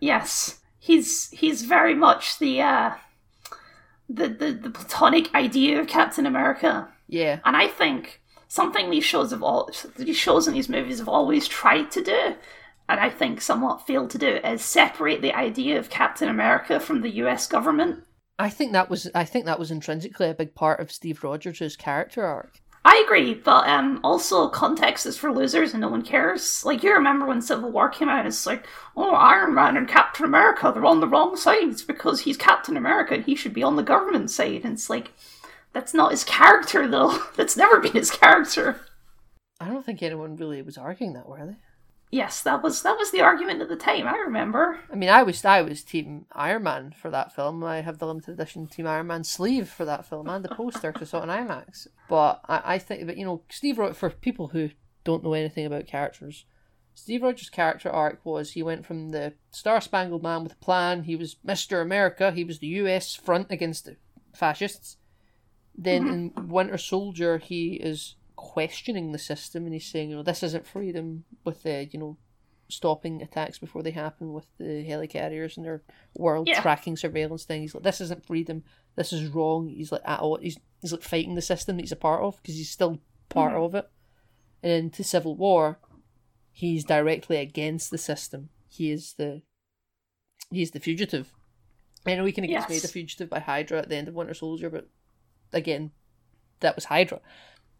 Yes, 0.00 0.58
he's 0.78 1.30
he's 1.30 1.62
very 1.62 1.94
much 1.94 2.38
the 2.38 2.62
uh 2.62 2.90
the 4.08 4.28
the, 4.28 4.52
the 4.52 4.70
platonic 4.70 5.34
idea 5.34 5.80
of 5.80 5.86
Captain 5.86 6.26
America. 6.26 6.88
yeah. 7.08 7.40
And 7.44 7.56
I 7.56 7.68
think 7.68 8.20
something 8.48 8.88
these 8.90 9.04
shows 9.04 9.30
have 9.32 9.42
all 9.42 9.70
these 9.96 10.16
shows 10.16 10.46
and 10.46 10.56
these 10.56 10.68
movies 10.70 10.98
have 11.00 11.08
always 11.08 11.46
tried 11.46 11.90
to 11.90 12.02
do, 12.02 12.34
and 12.88 12.98
I 13.00 13.10
think 13.10 13.42
somewhat 13.42 13.86
failed 13.86 14.08
to 14.10 14.18
do, 14.18 14.36
is 14.36 14.62
separate 14.64 15.20
the 15.20 15.34
idea 15.34 15.78
of 15.78 15.90
Captain 15.90 16.28
America 16.30 16.80
from 16.80 17.02
the 17.02 17.10
US 17.24 17.46
government. 17.46 18.04
I 18.38 18.50
think 18.50 18.72
that 18.72 18.88
was, 18.88 19.10
I 19.14 19.24
think 19.24 19.46
that 19.46 19.58
was 19.58 19.70
intrinsically 19.70 20.28
a 20.28 20.34
big 20.34 20.54
part 20.54 20.80
of 20.80 20.92
Steve 20.92 21.24
Rogers' 21.24 21.76
character 21.76 22.24
arc. 22.24 22.60
I 22.84 23.02
agree, 23.04 23.34
but 23.34 23.68
um, 23.68 24.00
also 24.04 24.48
context 24.48 25.04
is 25.04 25.18
for 25.18 25.32
losers 25.32 25.72
and 25.72 25.80
no 25.80 25.88
one 25.88 26.02
cares. 26.02 26.64
Like 26.64 26.82
you 26.82 26.92
remember 26.92 27.26
when 27.26 27.42
Civil 27.42 27.70
War 27.70 27.88
came 27.88 28.08
out, 28.08 28.24
it's 28.24 28.46
like, 28.46 28.66
oh, 28.96 29.10
Iron 29.14 29.54
Man 29.54 29.76
and 29.76 29.88
Captain 29.88 30.24
America, 30.24 30.70
they're 30.72 30.86
on 30.86 31.00
the 31.00 31.08
wrong 31.08 31.36
sides 31.36 31.82
because 31.82 32.20
he's 32.20 32.36
Captain 32.36 32.76
America 32.76 33.14
and 33.14 33.24
he 33.24 33.34
should 33.34 33.52
be 33.52 33.62
on 33.62 33.76
the 33.76 33.82
government 33.82 34.30
side. 34.30 34.62
And 34.64 34.74
it's 34.74 34.88
like, 34.88 35.12
that's 35.72 35.92
not 35.92 36.12
his 36.12 36.24
character 36.24 36.88
though. 36.88 37.18
That's 37.36 37.56
never 37.56 37.78
been 37.78 37.92
his 37.92 38.10
character. 38.10 38.80
I 39.60 39.68
don't 39.68 39.84
think 39.84 40.02
anyone 40.02 40.36
really 40.36 40.62
was 40.62 40.78
arguing 40.78 41.12
that, 41.12 41.28
were 41.28 41.44
they? 41.44 41.56
Yes, 42.10 42.42
that 42.42 42.62
was 42.62 42.82
that 42.82 42.96
was 42.96 43.10
the 43.10 43.20
argument 43.20 43.60
at 43.60 43.68
the 43.68 43.76
time. 43.76 44.06
I 44.06 44.16
remember. 44.16 44.80
I 44.90 44.96
mean, 44.96 45.10
I 45.10 45.22
was, 45.22 45.44
I 45.44 45.60
was 45.60 45.84
Team 45.84 46.24
Iron 46.32 46.62
Man 46.62 46.94
for 46.98 47.10
that 47.10 47.34
film. 47.34 47.62
I 47.62 47.82
have 47.82 47.98
the 47.98 48.06
limited 48.06 48.32
edition 48.32 48.66
Team 48.66 48.86
Iron 48.86 49.08
Man 49.08 49.24
sleeve 49.24 49.68
for 49.68 49.84
that 49.84 50.06
film 50.06 50.28
and 50.28 50.44
the 50.44 50.48
poster 50.48 50.90
because 50.90 51.08
I 51.08 51.10
saw 51.10 51.22
it 51.22 51.28
on 51.28 51.46
IMAX. 51.46 51.86
But 52.08 52.40
I, 52.48 52.62
I 52.74 52.78
think 52.78 53.06
that 53.06 53.18
you 53.18 53.26
know, 53.26 53.42
Steve 53.50 53.78
Rogers, 53.78 53.98
for 53.98 54.08
people 54.08 54.48
who 54.48 54.70
don't 55.04 55.22
know 55.22 55.34
anything 55.34 55.66
about 55.66 55.86
characters, 55.86 56.46
Steve 56.94 57.22
Rogers' 57.22 57.50
character 57.50 57.90
arc 57.90 58.24
was 58.24 58.52
he 58.52 58.62
went 58.62 58.86
from 58.86 59.10
the 59.10 59.34
Star 59.50 59.80
Spangled 59.80 60.22
Man 60.22 60.42
with 60.42 60.54
a 60.54 60.56
plan. 60.56 61.02
He 61.02 61.14
was 61.14 61.36
Mister 61.44 61.82
America. 61.82 62.32
He 62.32 62.44
was 62.44 62.58
the 62.58 62.68
U.S. 62.68 63.14
front 63.14 63.48
against 63.50 63.84
the 63.84 63.96
fascists. 64.34 64.96
Then 65.76 66.04
mm-hmm. 66.04 66.38
in 66.40 66.48
Winter 66.48 66.78
Soldier, 66.78 67.38
he 67.38 67.74
is 67.74 68.16
questioning 68.38 69.10
the 69.10 69.18
system 69.18 69.64
and 69.64 69.74
he's 69.74 69.84
saying, 69.84 70.10
you 70.10 70.16
know, 70.16 70.22
this 70.22 70.44
isn't 70.44 70.64
freedom 70.64 71.24
with 71.44 71.64
the, 71.64 71.88
you 71.90 71.98
know, 71.98 72.16
stopping 72.68 73.20
attacks 73.20 73.58
before 73.58 73.82
they 73.82 73.90
happen 73.90 74.32
with 74.32 74.46
the 74.58 74.86
helicarriers 74.86 75.56
and 75.56 75.66
their 75.66 75.82
world 76.16 76.46
Yeah. 76.46 76.60
tracking 76.60 76.96
surveillance 76.96 77.44
thing. 77.44 77.62
He's 77.62 77.74
like, 77.74 77.82
this 77.82 78.00
isn't 78.00 78.24
freedom. 78.24 78.62
This 78.94 79.12
is 79.12 79.28
wrong. 79.28 79.68
He's 79.68 79.90
like 79.90 80.02
at 80.04 80.20
all. 80.20 80.38
He's 80.38 80.56
he's 80.80 80.92
like 80.92 81.02
fighting 81.02 81.34
the 81.34 81.42
system 81.42 81.76
that 81.76 81.82
he's 81.82 81.92
a 81.92 81.96
part 81.96 82.22
of 82.22 82.40
because 82.40 82.54
he's 82.54 82.70
still 82.70 83.00
part 83.28 83.54
mm-hmm. 83.54 83.62
of 83.62 83.74
it. 83.74 83.90
And 84.62 84.72
into 84.72 85.02
Civil 85.02 85.36
War, 85.36 85.80
he's 86.52 86.84
directly 86.84 87.38
against 87.38 87.90
the 87.90 87.98
system. 87.98 88.50
He 88.68 88.92
is 88.92 89.14
the 89.14 89.42
he's 90.50 90.70
the 90.70 90.80
fugitive. 90.80 91.34
I 92.06 92.14
know 92.14 92.24
he 92.24 92.32
kind 92.32 92.44
of 92.44 92.50
gets 92.50 92.70
Yes. 92.70 92.70
made 92.70 92.84
a 92.88 92.92
fugitive 92.92 93.28
by 93.30 93.40
Hydra 93.40 93.80
at 93.80 93.88
the 93.88 93.96
end 93.96 94.06
of 94.06 94.14
Winter 94.14 94.34
Soldier, 94.34 94.70
but 94.70 94.88
again, 95.52 95.90
that 96.60 96.76
was 96.76 96.84
Hydra. 96.84 97.20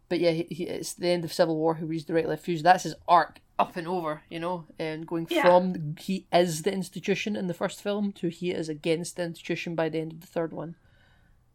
But 0.09 0.19
yeah, 0.19 0.31
he, 0.31 0.47
he, 0.49 0.63
it's 0.65 0.93
the 0.93 1.07
end 1.09 1.23
of 1.23 1.31
Civil 1.31 1.55
War. 1.55 1.75
Who 1.75 1.87
he's 1.87 2.03
directly 2.03 2.33
a 2.33 2.37
fugitive. 2.37 2.63
That's 2.63 2.83
his 2.83 2.95
arc 3.07 3.39
up 3.59 3.75
and 3.75 3.87
over, 3.87 4.23
you 4.29 4.39
know, 4.39 4.65
and 4.79 5.05
going 5.05 5.27
Yeah. 5.29 5.43
from 5.43 5.95
he 5.99 6.25
is 6.33 6.63
the 6.63 6.73
institution 6.73 7.35
in 7.35 7.47
the 7.47 7.53
first 7.53 7.81
film 7.81 8.11
to 8.13 8.29
he 8.29 8.51
is 8.51 8.69
against 8.69 9.17
the 9.17 9.23
institution 9.23 9.75
by 9.75 9.89
the 9.89 9.99
end 9.99 10.13
of 10.13 10.21
the 10.21 10.27
third 10.27 10.53
one. 10.53 10.75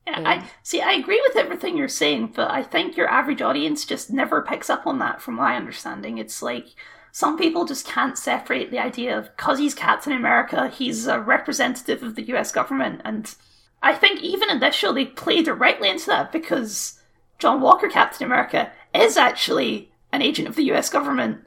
Yeah, 0.06 0.20
Yeah. 0.20 0.28
I 0.28 0.36
um, 0.36 0.44
see. 0.62 0.80
I 0.82 0.92
agree 0.92 1.22
with 1.26 1.36
everything 1.36 1.76
you're 1.76 1.88
saying, 1.88 2.32
but 2.36 2.50
I 2.50 2.62
think 2.62 2.96
your 2.96 3.08
average 3.08 3.40
audience 3.42 3.84
just 3.86 4.10
never 4.10 4.42
picks 4.42 4.68
up 4.70 4.86
on 4.86 4.98
that. 4.98 5.20
From 5.22 5.34
my 5.34 5.56
understanding, 5.56 6.18
it's 6.18 6.42
like 6.42 6.66
some 7.10 7.38
people 7.38 7.64
just 7.64 7.86
can't 7.86 8.18
separate 8.18 8.70
the 8.70 8.78
idea 8.78 9.16
of 9.18 9.34
because 9.36 9.58
he's 9.58 9.74
Captain 9.74 10.12
America, 10.12 10.68
he's 10.68 11.06
a 11.06 11.20
representative 11.20 12.02
of 12.02 12.16
the 12.16 12.26
U.S. 12.28 12.52
government, 12.52 13.00
and 13.04 13.34
I 13.82 13.94
think 13.94 14.20
even 14.22 14.50
in 14.50 14.60
this 14.60 14.74
show 14.74 14.92
they 14.92 15.06
play 15.06 15.42
directly 15.42 15.88
into 15.88 16.06
that 16.06 16.32
because 16.32 17.00
John 17.38 17.60
Walker, 17.60 17.88
Captain 17.88 18.26
America, 18.26 18.70
is 18.94 19.16
actually 19.16 19.92
an 20.12 20.22
agent 20.22 20.48
of 20.48 20.56
the 20.56 20.64
U.S. 20.64 20.88
government. 20.88 21.40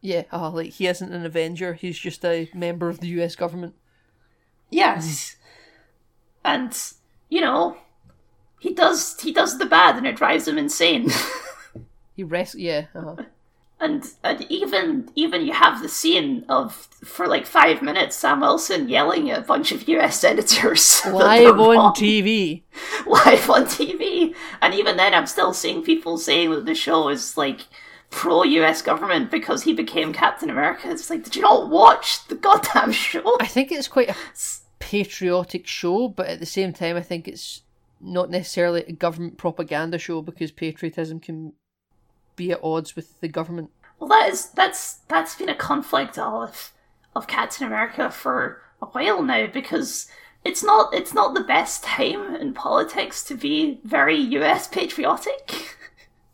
Yeah, 0.00 0.24
oh, 0.32 0.50
like 0.50 0.70
he 0.70 0.86
isn't 0.86 1.12
an 1.12 1.24
Avenger. 1.24 1.74
He's 1.74 1.98
just 1.98 2.24
a 2.24 2.50
member 2.54 2.88
of 2.88 3.00
the 3.00 3.06
U.S. 3.08 3.36
government. 3.36 3.74
Yes, 4.70 5.36
and 6.44 6.76
you 7.28 7.40
know 7.40 7.76
he 8.58 8.72
does 8.72 9.20
he 9.20 9.32
does 9.32 9.58
the 9.58 9.66
bad, 9.66 9.96
and 9.96 10.06
it 10.06 10.16
drives 10.16 10.48
him 10.48 10.58
insane. 10.58 11.10
He 12.14 12.22
res 12.22 12.54
yeah. 12.54 12.86
Uh-huh. 12.94 13.16
And, 13.82 14.08
and 14.22 14.46
even 14.48 15.10
even 15.16 15.44
you 15.44 15.52
have 15.52 15.82
the 15.82 15.88
scene 15.88 16.44
of 16.48 16.88
for 17.04 17.26
like 17.26 17.46
five 17.46 17.82
minutes 17.82 18.14
Sam 18.16 18.40
Wilson 18.40 18.88
yelling 18.88 19.28
at 19.30 19.40
a 19.40 19.44
bunch 19.44 19.72
of 19.72 19.88
U.S. 19.88 20.20
senators 20.20 21.02
Live 21.06 21.58
on 21.58 21.76
wrong. 21.76 21.92
TV. 21.92 22.62
live 23.06 23.50
on 23.50 23.64
TV. 23.64 24.34
And 24.60 24.72
even 24.72 24.96
then, 24.96 25.14
I'm 25.14 25.26
still 25.26 25.52
seeing 25.52 25.82
people 25.82 26.16
saying 26.16 26.50
that 26.50 26.64
the 26.64 26.76
show 26.76 27.08
is 27.08 27.36
like 27.36 27.62
pro 28.10 28.44
US 28.44 28.82
government 28.82 29.30
because 29.30 29.64
he 29.64 29.72
became 29.72 30.12
Captain 30.12 30.48
America. 30.48 30.90
It's 30.90 31.10
like, 31.10 31.24
did 31.24 31.34
you 31.34 31.42
not 31.42 31.68
watch 31.68 32.26
the 32.28 32.36
goddamn 32.36 32.92
show? 32.92 33.36
I 33.40 33.46
think 33.46 33.72
it's 33.72 33.88
quite 33.88 34.10
a 34.10 34.16
patriotic 34.78 35.66
show, 35.66 36.08
but 36.08 36.28
at 36.28 36.38
the 36.38 36.46
same 36.46 36.72
time, 36.72 36.96
I 36.96 37.02
think 37.02 37.26
it's 37.26 37.62
not 38.00 38.30
necessarily 38.30 38.84
a 38.84 38.92
government 38.92 39.38
propaganda 39.38 39.98
show 39.98 40.22
because 40.22 40.52
patriotism 40.52 41.18
can 41.18 41.54
be 42.36 42.52
at 42.52 42.62
odds 42.62 42.96
with 42.96 43.20
the 43.20 43.28
government. 43.28 43.70
Well, 43.98 44.08
that 44.08 44.30
is 44.30 44.50
that's 44.50 44.94
that's 45.08 45.34
been 45.34 45.48
a 45.48 45.54
conflict 45.54 46.18
of 46.18 46.72
of 47.14 47.26
Captain 47.26 47.66
America 47.66 48.10
for 48.10 48.62
a 48.80 48.86
while 48.86 49.22
now 49.22 49.46
because 49.46 50.08
it's 50.44 50.62
not 50.62 50.92
it's 50.92 51.14
not 51.14 51.34
the 51.34 51.44
best 51.44 51.84
time 51.84 52.34
in 52.34 52.52
politics 52.52 53.22
to 53.24 53.34
be 53.34 53.80
very 53.84 54.16
US 54.16 54.66
patriotic. 54.66 55.76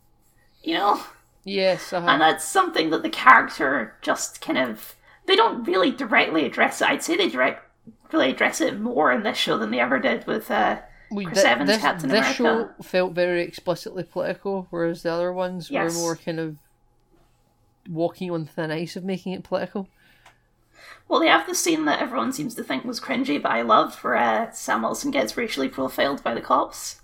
you 0.63 0.75
know. 0.75 1.01
Yes, 1.45 1.93
uh-huh. 1.93 2.07
and 2.07 2.21
that's 2.21 2.43
something 2.43 2.89
that 2.89 3.01
the 3.01 3.09
character 3.09 3.95
just 4.01 4.41
kind 4.41 4.57
of 4.57 4.95
they 5.25 5.35
don't 5.35 5.63
really 5.63 5.91
directly 5.91 6.45
address 6.45 6.81
it. 6.81 6.89
I'd 6.89 7.03
say 7.03 7.15
they 7.15 7.29
direct 7.29 7.63
really 8.11 8.31
address 8.31 8.61
it 8.61 8.79
more 8.79 9.11
in 9.11 9.23
this 9.23 9.37
show 9.37 9.57
than 9.57 9.71
they 9.71 9.79
ever 9.79 9.99
did 9.99 10.25
with 10.25 10.49
uh, 10.49 10.79
we, 11.11 11.25
Chris 11.25 11.41
thi- 11.41 11.47
Evans, 11.47 11.67
this, 11.69 11.77
Captain 11.81 12.09
this 12.09 12.19
America. 12.37 12.73
show 12.77 12.83
felt 12.83 13.13
very 13.13 13.41
explicitly 13.43 14.03
political, 14.03 14.67
whereas 14.69 15.03
the 15.03 15.11
other 15.11 15.31
ones 15.33 15.69
Yes. 15.71 15.95
were 15.95 16.01
more 16.01 16.15
kind 16.15 16.39
of 16.39 16.57
walking 17.89 18.29
on 18.31 18.45
thin 18.45 18.71
ice 18.71 18.95
of 18.95 19.03
making 19.03 19.33
it 19.33 19.43
political. 19.43 19.87
Well, 21.07 21.19
they 21.19 21.27
have 21.27 21.47
the 21.47 21.55
scene 21.55 21.85
that 21.85 22.01
everyone 22.01 22.31
seems 22.33 22.53
to 22.55 22.63
think 22.63 22.85
was 22.85 22.99
cringy, 22.99 23.41
but 23.41 23.51
I 23.51 23.63
loved, 23.63 23.95
where 24.03 24.15
uh, 24.15 24.51
Sam 24.51 24.83
Wilson 24.83 25.09
gets 25.11 25.35
racially 25.35 25.67
profiled 25.67 26.23
by 26.23 26.35
the 26.35 26.41
cops. 26.41 27.01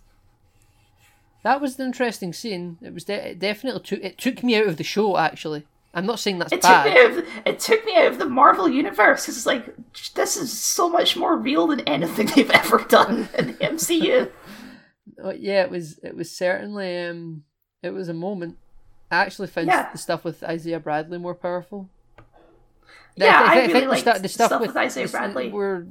That 1.43 1.60
was 1.62 1.78
an 1.80 1.86
interesting 1.88 2.32
scene. 2.34 2.78
It 2.82 2.93
was 2.93 3.03
de- 3.03 3.32
it 3.32 3.39
definitely 3.39 3.82
took 3.82 4.03
it 4.03 4.18
took 4.18 4.43
me 4.43 4.56
out 4.56 4.68
of 4.68 4.78
the 4.78 4.84
show. 4.84 5.18
Actually, 5.18 5.66
I'm 5.96 6.06
not 6.06 6.20
saying 6.20 6.39
that's 6.39 6.52
It 6.52 6.62
bad. 6.62 6.84
took 6.84 6.93
me 6.93 7.02
out 7.02 7.12
of, 7.18 7.30
it 7.48 7.60
took 7.60 7.86
me 7.86 7.96
out 7.96 8.08
of 8.12 8.18
the 8.20 8.26
Marvel 8.28 8.68
universe. 8.70 9.28
It's 9.30 9.46
like 9.46 9.74
this 10.14 10.36
is 10.38 10.52
so 10.52 10.89
much 10.89 11.16
more 11.16 11.38
real 11.38 11.68
than 11.68 11.80
anything 11.82 12.28
they've 12.36 12.52
ever 12.52 12.80
done 12.80 13.30
in 13.38 13.48
the 13.48 13.54
MCU. 13.54 14.30
Uh, 15.24 15.30
yeah, 15.32 15.64
it 15.64 15.72
was. 15.72 15.98
It 16.04 16.16
was 16.16 16.30
certainly. 16.30 17.00
Um, 17.06 17.43
it 17.82 17.91
was 17.91 18.10
a 18.10 18.14
moment. 18.14 18.58
I 19.10 19.18
actually 19.18 19.48
found 19.48 19.68
Yeah. 19.68 19.89
the 19.91 19.98
stuff 19.98 20.24
with 20.26 20.43
Isaiah 20.43 20.80
Bradley 20.80 21.18
more 21.18 21.36
powerful. 21.36 21.89
Yeah, 23.16 23.41
I 23.48 23.62
think 23.62 23.74
really 23.74 23.82
the, 23.86 23.89
liked 23.91 24.02
stu- 24.10 24.22
the 24.22 24.28
stuff, 24.28 24.48
stuff 24.48 24.62
with, 24.62 24.70
with 24.72 24.78
Isaiah 24.78 25.06
the- 25.06 25.12
Bradley. 25.12 25.50
where 25.52 25.88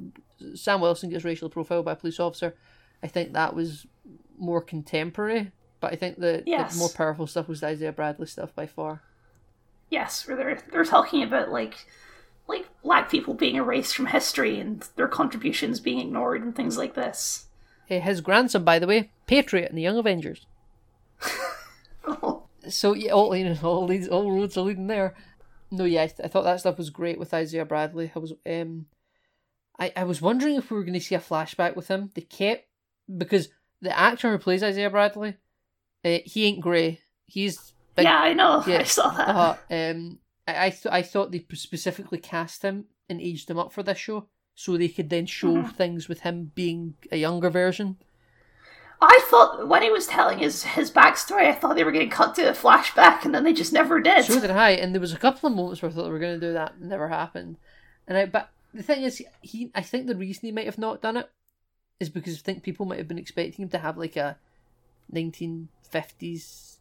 Sam 0.54 0.80
Wilson 0.80 1.08
gets 1.10 1.24
racial 1.24 1.48
profiled 1.48 1.86
by 1.86 1.92
a 1.92 1.96
police 1.96 2.20
officer. 2.20 2.54
I 3.02 3.06
think 3.06 3.32
that 3.32 3.54
was 3.54 3.86
more 4.36 4.60
contemporary, 4.60 5.52
but 5.80 5.92
I 5.92 5.96
think 5.96 6.18
the, 6.18 6.42
Yes. 6.44 6.74
the 6.74 6.80
more 6.80 6.88
powerful 6.90 7.26
stuff 7.26 7.48
was 7.48 7.60
the 7.60 7.68
Isaiah 7.68 7.92
Bradley 7.92 8.26
stuff 8.26 8.54
by 8.54 8.66
far. 8.66 9.02
Yes, 9.90 10.26
where 10.26 10.36
they're 10.36 10.58
they're 10.72 10.84
talking 10.84 11.22
about 11.22 11.50
like 11.50 11.86
like 12.46 12.66
black 12.82 13.10
people 13.10 13.34
being 13.34 13.56
erased 13.56 13.94
from 13.94 14.06
history 14.06 14.58
and 14.58 14.86
their 14.96 15.08
contributions 15.08 15.80
being 15.80 15.98
ignored 15.98 16.42
and 16.42 16.54
things 16.54 16.76
like 16.76 16.94
this. 16.94 17.46
Uh, 17.90 18.00
his 18.00 18.20
grandson, 18.20 18.64
by 18.64 18.78
the 18.78 18.86
way, 18.86 19.10
Patriot 19.26 19.70
in 19.70 19.76
the 19.76 19.82
Young 19.82 19.98
Avengers. 19.98 20.46
So 22.68 22.94
yeah, 22.94 23.12
all 23.12 23.34
you 23.36 23.44
know, 23.44 23.56
all 23.62 23.86
these 23.86 24.08
all 24.08 24.30
roads 24.30 24.56
are 24.56 24.62
leading 24.62 24.86
there. 24.86 25.14
No, 25.70 25.84
yeah, 25.84 26.02
I, 26.02 26.06
th- 26.06 26.20
I 26.24 26.28
thought 26.28 26.44
that 26.44 26.60
stuff 26.60 26.78
was 26.78 26.90
great 26.90 27.18
with 27.18 27.34
Isaiah 27.34 27.64
Bradley. 27.64 28.12
I 28.14 28.18
was 28.18 28.32
um, 28.46 28.86
I 29.78 29.92
I 29.96 30.04
was 30.04 30.22
wondering 30.22 30.56
if 30.56 30.70
we 30.70 30.76
were 30.76 30.84
going 30.84 30.94
to 30.94 31.00
see 31.00 31.14
a 31.14 31.20
flashback 31.20 31.76
with 31.76 31.88
him. 31.88 32.10
They 32.14 32.22
kept 32.22 32.66
because 33.14 33.48
the 33.80 33.96
actor 33.96 34.30
who 34.30 34.38
plays 34.38 34.62
Isaiah 34.62 34.90
Bradley, 34.90 35.36
uh, 36.04 36.18
he 36.24 36.46
ain't 36.46 36.60
grey. 36.60 37.00
He's 37.26 37.73
big. 37.96 38.04
yeah, 38.04 38.18
I 38.18 38.32
know. 38.34 38.62
yeah. 38.66 38.78
I 38.80 38.84
saw 38.84 39.10
that. 39.10 39.28
Uh, 39.28 39.56
um, 39.70 40.18
I 40.46 40.66
I, 40.66 40.70
th- 40.70 40.86
I 40.92 41.02
thought 41.02 41.32
they 41.32 41.44
specifically 41.54 42.18
cast 42.18 42.62
him 42.62 42.86
and 43.08 43.20
aged 43.20 43.50
him 43.50 43.58
up 43.58 43.72
for 43.72 43.82
this 43.82 43.98
show 43.98 44.26
so 44.54 44.76
they 44.76 44.88
could 44.88 45.10
then 45.10 45.26
show 45.26 45.54
Mm-hmm. 45.54 45.70
things 45.70 46.08
with 46.08 46.20
him 46.20 46.52
being 46.54 46.94
a 47.10 47.16
younger 47.16 47.50
version. 47.50 47.96
I 49.00 49.18
thought 49.28 49.68
when 49.68 49.82
he 49.82 49.90
was 49.90 50.06
telling 50.06 50.38
his 50.38 50.62
his 50.62 50.90
backstory, 50.90 51.46
I 51.48 51.52
thought 51.52 51.74
they 51.74 51.84
were 51.84 51.92
going 51.92 52.08
to 52.08 52.14
cut 52.16 52.34
to 52.36 52.48
a 52.48 52.52
flashback, 52.52 53.24
and 53.24 53.34
then 53.34 53.44
they 53.44 53.52
just 53.52 53.72
never 53.72 54.00
did. 54.00 54.24
So 54.24 54.40
did 54.40 54.50
I, 54.50 54.70
and 54.70 54.94
there 54.94 55.00
was 55.00 55.12
a 55.12 55.18
couple 55.18 55.48
of 55.48 55.54
moments 55.56 55.82
where 55.82 55.90
I 55.90 55.94
thought 55.94 56.04
they 56.04 56.10
were 56.10 56.18
going 56.20 56.38
to 56.40 56.46
do 56.46 56.52
that, 56.54 56.74
and 56.80 56.88
never 56.88 57.08
happened. 57.08 57.58
And 58.06 58.16
I, 58.16 58.26
but 58.26 58.50
the 58.72 58.82
thing 58.82 59.02
is, 59.02 59.20
he, 59.42 59.70
I 59.74 59.82
think 59.82 60.06
the 60.06 60.14
reason 60.16 60.42
he 60.46 60.52
might 60.52 60.64
have 60.66 60.78
not 60.78 61.02
done 61.02 61.16
it 61.18 61.28
is 62.00 62.08
because 62.08 62.34
I 62.34 62.38
think 62.42 62.62
people 62.62 62.86
might 62.86 62.98
have 62.98 63.08
been 63.08 63.18
expecting 63.18 63.64
him 63.64 63.68
to 63.70 63.78
have 63.78 63.98
like 63.98 64.16
a 64.16 64.38
1950s, 65.12 66.73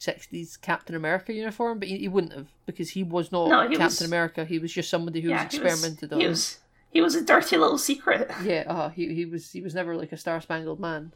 60s 0.00 0.60
Captain 0.60 0.96
America 0.96 1.32
uniform, 1.32 1.78
but 1.78 1.88
he, 1.88 1.98
he 1.98 2.08
wouldn't 2.08 2.32
have 2.32 2.48
because 2.66 2.90
he 2.90 3.02
was 3.02 3.30
not 3.30 3.48
No, 3.48 3.62
he 3.68 3.76
Captain 3.76 3.84
was- 3.84 4.02
America. 4.02 4.44
He 4.44 4.58
was 4.58 4.72
just 4.72 4.88
somebody 4.88 5.20
who 5.20 5.28
yeah, 5.28 5.44
was 5.44 5.52
he 5.52 5.60
was- 5.60 5.72
experimented 5.72 6.10
he 6.10 6.24
on. 6.24 6.30
was 6.30 6.58
he 6.90 7.00
was 7.00 7.14
a 7.14 7.22
dirty 7.22 7.56
little 7.56 7.78
secret. 7.78 8.30
Yeah, 8.42 8.64
uh, 8.66 8.88
he 8.88 9.14
he 9.14 9.24
was 9.26 9.52
he 9.52 9.60
was 9.60 9.74
never 9.74 9.94
like 9.96 10.12
a 10.12 10.16
Star 10.16 10.40
Spangled 10.40 10.80
Man. 10.80 11.12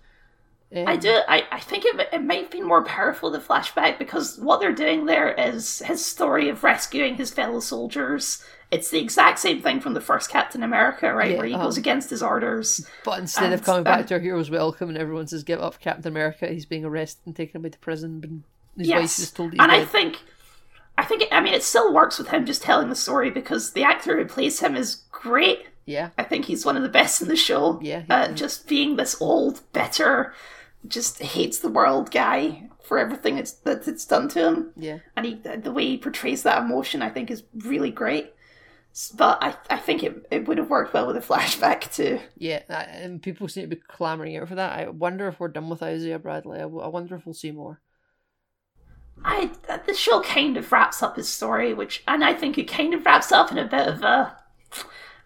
Um, 0.75 0.89
I 0.89 0.97
do. 0.97 1.21
I, 1.29 1.45
I 1.53 1.61
think 1.61 1.85
it, 1.85 2.09
it 2.13 2.23
might 2.23 2.51
be 2.51 2.61
more 2.61 2.85
powerful 2.85 3.31
the 3.31 3.39
flashback 3.39 3.99
because 3.99 4.39
what 4.39 4.61
they're 4.61 4.73
doing 4.73 5.07
there 5.07 5.33
is 5.33 5.81
his 5.81 6.05
story 6.05 6.49
of 6.49 6.65
rescuing 6.65 7.15
his 7.15 7.31
fellow 7.31 7.61
soldiers. 7.61 8.45
It's 8.71 8.91
the 8.91 8.99
exact 8.99 9.39
same 9.39 9.63
thing 9.63 9.79
from 9.79 9.95
the 9.95 10.01
first 10.01 10.31
Captain 10.31 10.65
America, 10.65 11.13
right? 11.15 11.33
Yeah, 11.33 11.37
where 11.37 11.47
he 11.47 11.55
uh-huh. 11.55 11.65
goes 11.65 11.77
against 11.77 12.11
his 12.11 12.23
orders. 12.25 12.87
But 13.05 13.21
instead 13.21 13.53
of 13.53 13.61
And, 13.61 13.65
coming 13.65 13.85
back 13.85 14.01
um, 14.01 14.07
to 14.07 14.15
our 14.15 14.21
hero's 14.21 14.51
welcome 14.51 14.89
and 14.89 14.99
everyone 14.99 15.29
says 15.29 15.45
give 15.45 15.61
up 15.61 15.79
Captain 15.79 16.09
America, 16.09 16.49
he's 16.49 16.67
being 16.67 16.85
arrested 16.85 17.23
and 17.27 17.37
taken 17.37 17.61
away 17.61 17.71
to 17.71 17.79
prison. 17.79 18.43
Wife's 18.77 18.89
Yes, 18.89 19.17
just 19.17 19.37
told 19.37 19.53
he's 19.53 19.61
and 19.61 19.71
I 19.71 19.85
think, 19.85 20.19
I 20.99 21.05
think, 21.05 21.25
I 21.31 21.41
mean, 21.41 21.55
it 21.55 21.63
still 21.63 21.93
works 21.93 22.19
with 22.19 22.29
him 22.29 22.47
just 22.47 22.63
telling 22.63 22.89
the 22.89 22.97
story 22.97 23.31
because 23.31 23.73
the 23.73 23.85
actor 23.85 24.17
who 24.17 24.25
plays 24.27 24.61
him 24.61 24.77
is 24.77 25.03
great. 25.11 25.67
yeah, 25.87 26.11
I 26.19 26.25
think 26.25 26.47
he's 26.47 26.65
one 26.65 26.77
of 26.77 26.83
the 26.83 26.89
best 26.89 27.23
in 27.23 27.29
the 27.29 27.37
show. 27.37 27.79
Yeah, 27.83 28.03
uh, 28.11 28.29
is. 28.31 28.39
just 28.39 28.69
being 28.69 28.97
this 28.97 29.21
old, 29.21 29.61
bitter, 29.73 30.35
just 30.87 31.23
hates 31.23 31.59
the 31.59 31.69
world 31.71 32.11
guy 32.11 32.69
for 32.83 32.99
everything 32.99 33.39
it's, 33.39 33.53
that 33.53 33.89
it's 33.89 34.05
done 34.05 34.29
to 34.29 34.47
him. 34.47 34.71
yeah. 34.77 34.99
and 35.17 35.27
he, 35.27 35.35
the 35.35 35.73
way 35.73 35.87
he 35.87 35.97
portrays 35.97 36.43
that 36.43 36.63
emotion, 36.63 37.01
I 37.01 37.09
think, 37.09 37.31
is 37.31 37.43
really 37.55 37.91
great. 37.91 38.33
But 39.15 39.43
I, 39.43 39.57
I 39.71 39.79
think 39.79 40.05
it, 40.05 40.25
it 40.31 40.47
would 40.47 40.59
have 40.59 40.71
worked 40.71 40.95
well 40.95 41.09
with 41.09 41.17
a 41.17 41.21
flashback 41.21 41.93
too. 41.93 42.21
Yeah, 42.37 42.63
and 42.69 43.21
people 43.21 43.49
seem 43.49 43.69
to 43.69 43.77
be 43.77 43.83
clamoring 43.89 44.37
out 44.37 44.49
for 44.49 44.55
that. 44.55 44.79
I 44.79 44.89
wonder 44.89 45.27
if 45.27 45.41
we're 45.41 45.49
done 45.49 45.69
with 45.69 45.83
Isaiah 45.83 46.19
Bradley. 46.19 46.61
I 46.61 46.67
wonder 46.67 47.17
if 47.17 47.27
we'll 47.27 47.35
see 47.35 47.51
more. 47.51 47.81
I 49.23 49.51
the 49.87 49.95
show 49.95 50.21
kind 50.23 50.57
of 50.57 50.71
wraps 50.73 51.03
up 51.03 51.17
his 51.17 51.29
story, 51.29 51.75
which 51.75 52.03
and 52.07 52.25
I 52.25 52.35
think 52.35 52.59
it 52.59 52.69
kind 52.69 52.95
of 52.95 53.05
wraps 53.05 53.33
up 53.33 53.53
in 53.53 53.59
a 53.59 53.65
bit 53.65 53.87
of 53.87 54.03
a. 54.03 54.37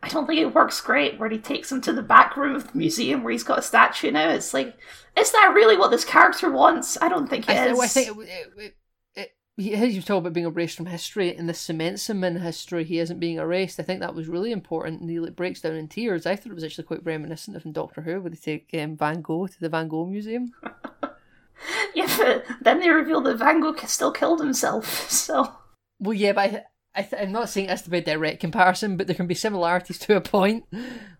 I 0.02 0.08
don't 0.08 0.26
think 0.26 0.40
it 0.40 0.54
works 0.54 0.80
great 0.80 1.18
where 1.18 1.28
he 1.28 1.38
takes 1.38 1.72
him 1.72 1.80
to 1.82 1.92
the 1.92 2.02
back 2.02 2.36
room 2.36 2.54
of 2.54 2.70
the 2.70 2.78
museum 2.78 3.24
where 3.24 3.32
he's 3.32 3.42
got 3.42 3.58
a 3.58 3.62
statue 3.62 4.12
now. 4.12 4.30
It's 4.30 4.54
like, 4.54 4.76
is 5.18 5.32
that 5.32 5.52
really 5.54 5.76
what 5.76 5.90
this 5.90 6.04
character 6.04 6.50
wants? 6.50 6.96
I 7.00 7.08
don't 7.08 7.28
think 7.28 7.48
it 7.48 7.56
I, 7.56 7.66
is. 7.66 7.80
I 7.80 7.86
think 7.88 8.16
it, 8.16 8.74
it, 9.16 9.32
it, 9.56 9.90
you 9.90 10.00
talk 10.00 10.18
about 10.18 10.34
being 10.34 10.46
erased 10.46 10.76
from 10.76 10.86
history, 10.86 11.34
and 11.34 11.48
this 11.48 11.58
cements 11.58 12.08
him 12.08 12.22
in 12.22 12.36
history. 12.36 12.84
He 12.84 13.00
isn't 13.00 13.18
being 13.18 13.38
erased. 13.38 13.80
I 13.80 13.82
think 13.82 13.98
that 13.98 14.14
was 14.14 14.28
really 14.28 14.52
important, 14.52 15.00
and 15.00 15.10
he 15.10 15.18
like, 15.18 15.34
breaks 15.34 15.60
down 15.60 15.74
in 15.74 15.88
tears. 15.88 16.26
I 16.26 16.36
thought 16.36 16.52
it 16.52 16.54
was 16.54 16.64
actually 16.64 16.84
quite 16.84 17.04
reminiscent 17.04 17.56
of 17.56 17.66
in 17.66 17.72
Doctor 17.72 18.02
Who, 18.02 18.20
where 18.20 18.30
they 18.30 18.36
take 18.36 18.70
um, 18.80 18.96
Van 18.96 19.20
Gogh 19.20 19.48
to 19.48 19.60
the 19.60 19.68
Van 19.68 19.88
Gogh 19.88 20.06
Museum. 20.06 20.52
yeah, 21.94 22.06
but 22.18 22.44
then 22.60 22.80
they 22.80 22.88
reveal 22.90 23.20
that 23.22 23.38
Van 23.38 23.60
Gogh 23.60 23.74
still 23.86 24.12
killed 24.12 24.40
himself. 24.40 24.86
So 25.10 25.52
Well, 26.00 26.14
yeah, 26.14 26.32
but 26.32 26.40
I, 26.50 26.64
I 26.94 27.02
th- 27.02 27.22
I'm 27.22 27.32
not 27.32 27.48
saying 27.48 27.66
it 27.66 27.70
has 27.70 27.82
to 27.82 27.90
be 27.90 27.98
a 27.98 28.02
direct 28.02 28.40
comparison, 28.40 28.96
but 28.96 29.06
there 29.06 29.16
can 29.16 29.26
be 29.26 29.34
similarities 29.34 29.98
to 30.00 30.16
a 30.16 30.20
point. 30.20 30.64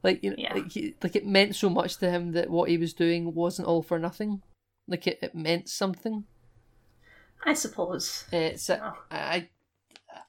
Like 0.04 0.22
you 0.22 0.30
know, 0.30 0.36
Yeah. 0.38 0.54
like, 0.54 0.70
he, 0.70 0.94
like 1.02 1.16
it 1.16 1.26
meant 1.26 1.56
so 1.56 1.68
much 1.68 1.96
to 1.96 2.08
him 2.08 2.30
that 2.32 2.50
what 2.50 2.68
he 2.70 2.78
was 2.78 2.94
doing 2.94 3.34
wasn't 3.34 3.66
all 3.66 3.82
for 3.82 3.98
nothing. 3.98 4.42
Like 4.86 5.06
it, 5.08 5.18
it 5.20 5.34
meant 5.34 5.68
something. 5.68 6.24
I 7.44 7.54
suppose. 7.54 8.24
It's 8.32 8.70
uh, 8.70 8.78
Oh. 8.80 8.92
I 9.10 9.48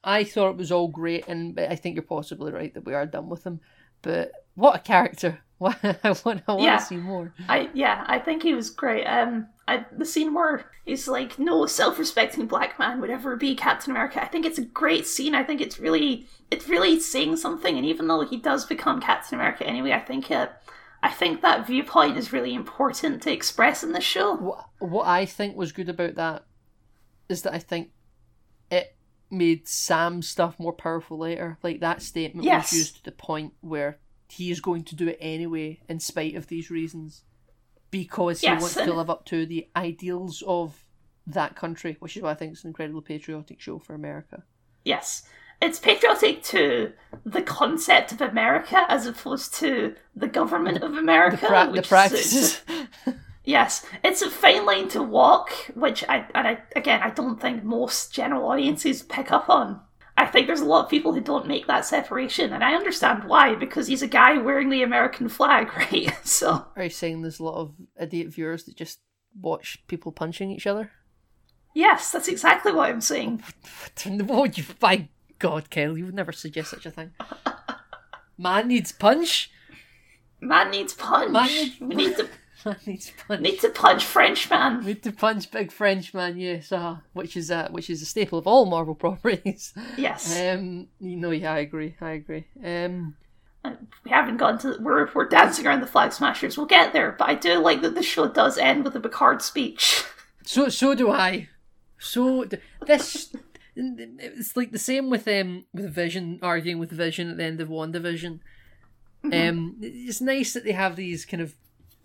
I 0.03 0.23
thought 0.23 0.51
it 0.51 0.57
was 0.57 0.71
all 0.71 0.87
great, 0.87 1.27
and 1.27 1.59
I 1.59 1.75
think 1.75 1.95
you're 1.95 2.03
possibly 2.03 2.51
right 2.51 2.73
that 2.73 2.85
we 2.85 2.93
are 2.95 3.05
done 3.05 3.29
with 3.29 3.43
him. 3.45 3.59
But 4.01 4.31
what 4.55 4.75
a 4.75 4.79
character! 4.79 5.41
I 5.83 6.15
want, 6.23 6.43
I 6.47 6.51
want 6.53 6.61
Yeah. 6.63 6.77
to 6.77 6.85
see 6.85 6.97
more. 6.97 7.33
I 7.47 7.69
yeah, 7.73 8.03
I 8.07 8.19
think 8.19 8.43
he 8.43 8.53
was 8.53 8.69
great. 8.69 9.05
Um, 9.05 9.47
I 9.67 9.85
the 9.91 10.05
scene 10.05 10.33
where 10.33 10.65
he's 10.85 11.07
like, 11.07 11.37
no 11.37 11.65
self-respecting 11.65 12.47
black 12.47 12.79
man 12.79 13.01
would 13.01 13.09
ever 13.09 13.35
be 13.35 13.55
Captain 13.55 13.91
America. 13.91 14.21
I 14.23 14.27
think 14.27 14.45
it's 14.45 14.57
a 14.57 14.65
great 14.65 15.05
scene. 15.05 15.35
I 15.35 15.43
think 15.43 15.61
it's 15.61 15.79
really, 15.79 16.27
it's 16.49 16.67
really 16.69 16.99
saying 16.99 17.37
something. 17.37 17.75
And 17.77 17.85
even 17.85 18.07
though 18.07 18.21
he 18.25 18.37
does 18.37 18.65
become 18.65 19.01
Captain 19.01 19.37
America 19.37 19.65
anyway, 19.67 19.91
I 19.91 19.99
think 19.99 20.31
it, 20.31 20.49
I 21.03 21.09
think 21.09 21.41
that 21.41 21.67
viewpoint 21.67 22.17
is 22.17 22.33
really 22.33 22.53
important 22.53 23.21
to 23.23 23.31
express 23.31 23.83
in 23.83 23.91
the 23.91 24.01
show. 24.01 24.35
What 24.37 24.65
what 24.79 25.07
I 25.07 25.25
think 25.25 25.55
was 25.57 25.71
good 25.71 25.89
about 25.89 26.15
that 26.15 26.45
is 27.27 27.41
that 27.43 27.53
I 27.53 27.59
think 27.59 27.89
it 28.71 28.95
made 29.29 29.67
Sam's 29.67 30.27
stuff 30.27 30.57
more 30.57 30.73
powerful 30.73 31.17
later. 31.19 31.57
Like 31.61 31.81
that 31.81 32.01
statement 32.01 32.45
Yes. 32.45 32.71
was 32.71 32.79
used 32.79 32.95
to 32.97 33.03
the 33.03 33.11
point 33.11 33.53
where 33.61 33.99
he 34.29 34.51
is 34.51 34.61
going 34.61 34.83
to 34.85 34.95
do 34.95 35.07
it 35.07 35.17
anyway, 35.19 35.79
in 35.89 35.99
spite 35.99 36.35
of 36.35 36.47
these 36.47 36.69
reasons, 36.69 37.23
because 37.91 38.41
he 38.41 38.47
wants 38.49 38.75
to 38.75 38.93
live 38.93 39.09
up 39.09 39.25
to 39.25 39.45
the 39.45 39.67
ideals 39.75 40.43
of 40.47 40.85
that 41.25 41.55
country, 41.55 41.97
which 41.99 42.15
is 42.15 42.23
why 42.23 42.31
I 42.31 42.35
think 42.35 42.53
it's 42.53 42.63
an 42.63 42.69
incredibly 42.69 43.01
patriotic 43.01 43.59
show 43.59 43.79
for 43.79 43.93
America. 43.93 44.43
Yes. 44.83 45.23
It's 45.61 45.79
patriotic 45.79 46.41
to 46.43 46.93
the 47.25 47.41
concept 47.41 48.11
of 48.13 48.21
America 48.21 48.85
as 48.87 49.05
opposed 49.05 49.53
to 49.55 49.95
the 50.15 50.27
government 50.27 50.81
of 50.83 50.93
America. 50.95 51.45
Pra- 51.47 51.65
the 51.65 51.71
which 51.71 51.81
is- 51.81 51.87
practices. 51.87 52.61
Yes, 53.45 53.83
it's 54.03 54.21
a 54.21 54.29
fine 54.29 54.63
line 54.67 54.89
to 54.89 55.01
walk, 55.01 55.51
which 55.73 56.03
I 56.07 56.27
and 56.35 56.47
I 56.47 56.59
again 56.75 57.01
I 57.01 57.09
don't 57.09 57.41
think 57.41 57.63
most 57.63 58.13
general 58.13 58.47
audiences 58.47 59.01
pick 59.01 59.31
up 59.31 59.49
on. 59.49 59.79
I 60.29 60.31
think 60.31 60.45
there's 60.45 60.61
a 60.61 60.65
lot 60.65 60.83
of 60.85 60.91
people 60.91 61.11
who 61.11 61.21
don't 61.21 61.47
make 61.47 61.65
that 61.65 61.85
separation, 61.85 62.53
and 62.53 62.63
I 62.63 62.75
understand 62.75 63.23
why 63.23 63.55
because 63.55 63.87
he's 63.87 64.03
a 64.03 64.07
guy 64.07 64.37
wearing 64.37 64.69
the 64.69 64.83
American 64.83 65.27
flag, 65.27 65.67
right? 65.75 66.15
So 66.23 66.67
Are 66.75 66.83
you 66.83 66.89
saying 66.91 67.23
there's 67.23 67.39
a 67.39 67.43
lot 67.43 67.55
of 67.55 67.73
idiot 67.99 68.27
viewers 68.29 68.65
that 68.65 68.75
just 68.77 68.99
watch 69.41 69.83
people 69.87 70.11
punching 70.11 70.51
each 70.51 70.67
other? 70.67 70.91
yes, 71.73 72.11
that's 72.11 72.27
exactly 72.27 72.71
what 72.71 72.89
I'm 72.89 73.01
saying. 73.01 73.41
Oh, 74.29 74.45
you 74.45 74.63
by 74.79 75.09
God, 75.39 75.69
Kel, 75.71 75.97
you 75.97 76.05
would 76.05 76.13
never 76.13 76.31
suggest 76.31 76.69
such 76.69 76.85
a 76.85 76.91
thing. 76.91 77.11
Man 78.37 78.67
needs 78.67 78.91
punch. 78.91 79.49
Man 80.41 80.69
needs 80.71 80.93
punch. 80.93 81.31
Man 81.31 81.47
needs- 81.47 81.79
We 81.79 81.95
need 81.95 82.15
to 82.17 82.29
Man 82.65 82.77
needs 82.85 83.11
punch. 83.27 83.41
need 83.41 83.59
to 83.59 83.69
punch 83.69 84.03
Frenchman. 84.05 84.85
Need 84.85 85.03
to 85.03 85.11
punch 85.11 85.49
big 85.51 85.71
Frenchman, 85.71 86.37
yes, 86.37 86.71
uh, 86.71 86.97
which 87.13 87.37
is 87.37 87.51
uh, 87.51 87.67
which 87.71 87.89
is 87.89 88.01
a 88.01 88.05
staple 88.05 88.37
of 88.39 88.47
all 88.47 88.65
Marvel 88.65 88.95
properties. 89.05 89.73
Yes, 89.97 90.37
Um, 90.37 90.87
you 90.99 91.15
know, 91.15 91.31
yeah, 91.31 91.53
I 91.53 91.59
agree, 91.59 91.95
I 92.01 92.11
agree. 92.11 92.45
Um, 92.63 93.15
we 94.03 94.11
haven't 94.11 94.37
gone 94.37 94.57
to. 94.59 94.77
We're 94.79 95.09
we're 95.13 95.27
dancing 95.27 95.65
around 95.67 95.81
the 95.81 95.87
flag 95.87 96.13
smashers. 96.13 96.57
We'll 96.57 96.65
get 96.67 96.93
there, 96.93 97.15
but 97.17 97.29
I 97.29 97.35
do 97.35 97.59
like 97.59 97.81
that 97.81 97.95
the 97.95 98.03
show 98.03 98.27
does 98.27 98.57
end 98.57 98.83
with 98.83 98.95
a 98.95 98.99
Picard 98.99 99.41
speech. 99.41 100.03
so 100.43 100.69
so 100.69 100.95
do 100.95 101.11
I. 101.11 101.49
So 101.99 102.45
this, 102.85 103.35
it's 103.75 104.55
like 104.55 104.71
the 104.71 104.79
same 104.79 105.09
with 105.09 105.27
um 105.27 105.65
with 105.73 105.93
Vision 105.93 106.39
arguing 106.41 106.79
with 106.79 106.91
Vision 106.91 107.29
at 107.29 107.37
the 107.37 107.43
end 107.43 107.59
of 107.61 107.67
WandaVision. 107.69 108.39
Um, 109.21 109.75
it's 109.81 110.21
nice 110.21 110.53
that 110.53 110.63
they 110.63 110.71
have 110.71 110.95
these 110.95 111.25
kind 111.25 111.41
of 111.41 111.53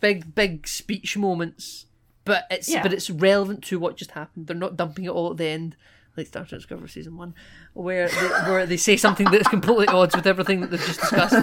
big 0.08 0.34
big 0.34 0.66
speech 0.68 1.16
moments, 1.16 1.86
but 2.24 2.44
it's 2.50 2.68
Yeah. 2.68 2.82
but 2.82 2.92
it's 2.92 3.08
relevant 3.10 3.62
to 3.64 3.78
what 3.78 3.96
just 3.96 4.10
happened. 4.12 4.46
They're 4.46 4.56
not 4.56 4.76
dumping 4.76 5.04
it 5.06 5.10
all 5.10 5.30
at 5.30 5.36
the 5.38 5.46
end. 5.46 5.76
Like 6.16 6.26
Star 6.28 6.44
Trek 6.44 6.60
Discovery 6.60 6.88
season 6.88 7.16
one, 7.16 7.34
where 7.72 8.08
they, 8.08 8.28
where 8.50 8.66
they 8.66 8.76
say 8.76 8.96
something 8.96 9.28
that's 9.30 9.48
completely 9.48 9.88
at 9.88 9.94
odds 10.00 10.14
with 10.14 10.26
everything 10.28 10.60
that 10.60 10.70
they've 10.70 10.80
just 10.92 11.00
discussed. 11.00 11.34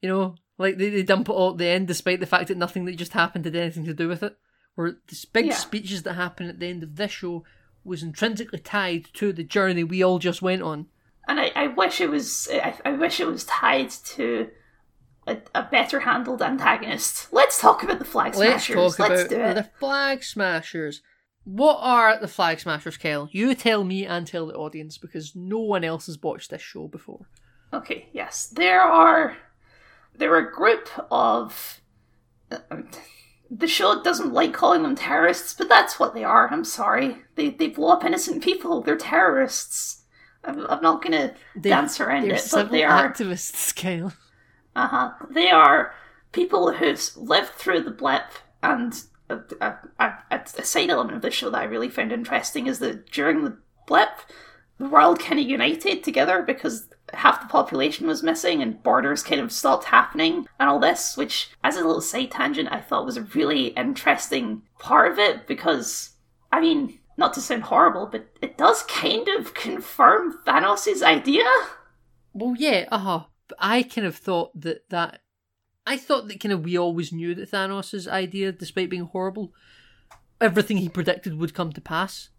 You 0.00 0.08
know, 0.08 0.34
like 0.58 0.78
they, 0.78 0.88
they 0.88 1.02
dump 1.02 1.28
it 1.28 1.32
all 1.32 1.50
at 1.52 1.58
the 1.58 1.66
end, 1.66 1.86
despite 1.86 2.20
the 2.20 2.26
fact 2.26 2.48
that 2.48 2.56
nothing 2.56 2.86
that 2.86 2.96
just 2.96 3.12
happened 3.12 3.44
had 3.44 3.54
anything 3.54 3.84
to 3.84 3.94
do 3.94 4.08
with 4.08 4.22
it. 4.22 4.36
Where 4.74 4.96
these 5.08 5.24
big 5.26 5.46
Yeah. 5.46 5.54
speeches 5.54 6.02
that 6.04 6.14
happen 6.14 6.48
at 6.48 6.58
the 6.60 6.66
end 6.66 6.82
of 6.82 6.96
this 6.96 7.12
show 7.12 7.44
was 7.84 8.02
intrinsically 8.02 8.58
tied 8.60 9.06
to 9.14 9.32
the 9.32 9.44
journey 9.44 9.84
we 9.84 10.02
all 10.02 10.18
just 10.18 10.40
went 10.40 10.62
on. 10.62 10.86
and 11.28 11.38
I, 11.38 11.52
I 11.54 11.66
wish 11.66 12.00
it 12.00 12.08
was 12.10 12.48
I, 12.52 12.74
I 12.86 12.92
wish 12.92 13.20
it 13.20 13.26
was 13.26 13.44
tied 13.44 13.90
to 13.90 14.48
a, 15.26 15.38
a 15.54 15.62
better 15.64 16.00
handled 16.00 16.42
antagonist. 16.42 17.32
Let's 17.32 17.60
talk 17.60 17.82
about 17.82 17.98
the 17.98 18.04
flag 18.04 18.34
Let's 18.34 18.64
smashers. 18.64 18.96
talk 18.96 19.08
Let's 19.08 19.22
about 19.22 19.30
do 19.30 19.40
it. 19.42 19.54
the 19.54 19.70
Flag 19.78 20.22
Smashers. 20.22 21.02
What 21.44 21.78
are 21.80 22.18
the 22.20 22.28
Flag 22.28 22.60
Smashers, 22.60 22.96
Kel? 22.96 23.28
You 23.32 23.54
tell 23.54 23.82
me 23.84 24.06
and 24.06 24.26
tell 24.26 24.46
the 24.46 24.54
audience 24.54 24.96
because 24.98 25.34
no 25.34 25.58
one 25.58 25.82
else 25.84 26.06
has 26.06 26.20
watched 26.22 26.50
this 26.50 26.62
show 26.62 26.86
before. 26.88 27.26
Okay, 27.72 28.08
yes, 28.12 28.46
there 28.48 28.80
are 28.82 29.36
there 30.14 30.32
are 30.34 30.48
a 30.48 30.52
group 30.52 30.88
of. 31.10 31.80
um, 32.70 32.88
the 33.50 33.66
show 33.66 34.02
doesn't 34.02 34.32
like 34.32 34.54
calling 34.54 34.82
them 34.82 34.94
terrorists, 34.94 35.52
but 35.54 35.68
that's 35.68 35.98
what 36.00 36.14
they 36.14 36.24
are. 36.24 36.48
I'm 36.50 36.64
sorry. 36.64 37.16
They 37.34 37.50
they 37.50 37.68
blow 37.68 37.88
up 37.92 38.04
innocent 38.04 38.42
people. 38.42 38.80
They're 38.82 38.96
terrorists. 38.96 40.04
I'm, 40.44 40.64
I'm 40.66 40.82
not 40.82 41.02
gonna 41.02 41.34
They- 41.56 41.70
dance 41.70 42.00
around 42.00 42.22
They're 42.28 42.34
it, 42.36 42.48
but 42.52 42.70
they 42.70 42.84
are. 42.84 43.12
activists, 43.12 43.74
Kyle. 43.74 44.12
Uh 44.74 44.88
huh. 44.88 45.12
They 45.30 45.50
are 45.50 45.94
people 46.32 46.72
who've 46.72 47.16
lived 47.16 47.50
through 47.50 47.82
the 47.82 47.90
blip, 47.90 48.24
and 48.62 48.94
a, 49.28 49.38
a, 49.60 49.78
a, 49.98 50.14
a 50.30 50.64
side 50.64 50.90
element 50.90 51.16
of 51.16 51.22
the 51.22 51.30
show 51.30 51.50
that 51.50 51.60
I 51.60 51.64
really 51.64 51.88
found 51.88 52.12
interesting 52.12 52.66
is 52.66 52.78
that 52.80 53.10
during 53.10 53.44
the 53.44 53.56
blip, 53.86 54.10
the 54.78 54.88
world 54.88 55.20
kind 55.20 55.38
of 55.38 55.46
united 55.46 56.02
together 56.02 56.42
because 56.42 56.88
half 57.12 57.40
the 57.40 57.46
population 57.46 58.06
was 58.06 58.22
missing 58.22 58.62
and 58.62 58.82
borders 58.82 59.22
kind 59.22 59.40
of 59.40 59.52
stopped 59.52 59.84
happening 59.84 60.46
and 60.58 60.68
all 60.68 60.78
this, 60.78 61.16
which, 61.16 61.50
as 61.62 61.76
a 61.76 61.84
little 61.84 62.00
side 62.00 62.30
tangent, 62.30 62.68
I 62.72 62.80
thought 62.80 63.06
was 63.06 63.16
a 63.16 63.22
really 63.22 63.68
interesting 63.68 64.62
part 64.78 65.12
of 65.12 65.18
it 65.18 65.46
because, 65.46 66.10
I 66.50 66.60
mean, 66.60 66.98
not 67.16 67.34
to 67.34 67.40
sound 67.40 67.64
horrible, 67.64 68.06
but 68.06 68.26
it 68.40 68.56
does 68.56 68.82
kind 68.84 69.28
of 69.28 69.54
confirm 69.54 70.38
Thanos' 70.46 71.02
idea. 71.02 71.44
Well, 72.32 72.54
yeah, 72.56 72.86
uh 72.90 72.98
huh. 72.98 73.24
But 73.52 73.66
I 73.66 73.82
kind 73.82 74.06
of 74.06 74.16
thought 74.16 74.58
that 74.58 74.88
that. 74.88 75.20
I 75.86 75.98
thought 75.98 76.28
that 76.28 76.40
kind 76.40 76.52
of 76.52 76.64
we 76.64 76.78
always 76.78 77.12
knew 77.12 77.34
that 77.34 77.50
Thanos' 77.50 78.08
idea, 78.08 78.50
despite 78.50 78.88
being 78.88 79.04
horrible, 79.04 79.52
everything 80.40 80.78
he 80.78 80.88
predicted 80.88 81.38
would 81.38 81.52
come 81.52 81.70
to 81.72 81.80
pass. 81.82 82.30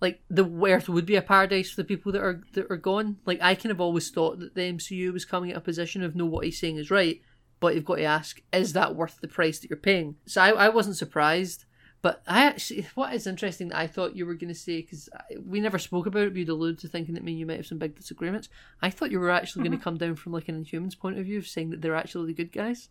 Like 0.00 0.22
the 0.30 0.44
Earth 0.44 0.88
would 0.88 1.06
be 1.06 1.16
a 1.16 1.22
paradise 1.22 1.70
for 1.70 1.82
the 1.82 1.88
people 1.88 2.12
that 2.12 2.22
are 2.22 2.42
that 2.52 2.70
are 2.70 2.76
gone. 2.76 3.16
Like 3.26 3.40
I 3.42 3.56
kind 3.56 3.72
of 3.72 3.80
always 3.80 4.08
thought 4.10 4.38
that 4.38 4.54
the 4.54 4.60
MCU 4.60 5.12
was 5.12 5.24
coming 5.24 5.50
at 5.50 5.56
a 5.56 5.60
position 5.60 6.04
of 6.04 6.14
no, 6.14 6.26
what 6.26 6.44
he's 6.44 6.60
saying 6.60 6.76
is 6.76 6.92
right, 6.92 7.20
but 7.58 7.74
you've 7.74 7.84
got 7.84 7.96
to 7.96 8.04
ask, 8.04 8.40
is 8.52 8.72
that 8.74 8.94
worth 8.94 9.20
the 9.20 9.26
price 9.26 9.58
that 9.58 9.70
you're 9.70 9.76
paying? 9.76 10.14
So 10.26 10.42
I, 10.42 10.66
I 10.66 10.68
wasn't 10.68 10.96
surprised. 10.96 11.64
But 12.02 12.20
I 12.26 12.44
actually, 12.46 12.88
what 12.96 13.14
is 13.14 13.28
interesting 13.28 13.68
that 13.68 13.78
I 13.78 13.86
thought 13.86 14.16
you 14.16 14.26
were 14.26 14.34
going 14.34 14.52
to 14.52 14.58
say, 14.58 14.82
because 14.82 15.08
we 15.46 15.60
never 15.60 15.78
spoke 15.78 16.06
about 16.06 16.24
it, 16.24 16.30
but 16.30 16.38
you'd 16.38 16.48
allude 16.48 16.80
to 16.80 16.88
thinking 16.88 17.14
that 17.14 17.22
me 17.22 17.32
and 17.32 17.38
you 17.38 17.46
might 17.46 17.58
have 17.58 17.66
some 17.66 17.78
big 17.78 17.94
disagreements. 17.94 18.48
I 18.82 18.90
thought 18.90 19.12
you 19.12 19.20
were 19.20 19.30
actually 19.30 19.62
going 19.62 19.70
to 19.70 19.78
mm-hmm. 19.78 19.84
come 19.84 19.98
down 19.98 20.16
from 20.16 20.32
like 20.32 20.48
an 20.48 20.64
Inhumans 20.64 20.98
point 20.98 21.16
of 21.18 21.24
view 21.24 21.38
of 21.38 21.46
saying 21.46 21.70
that 21.70 21.80
they're 21.80 21.94
actually 21.94 22.26
the 22.26 22.34
good 22.34 22.50
guys. 22.50 22.88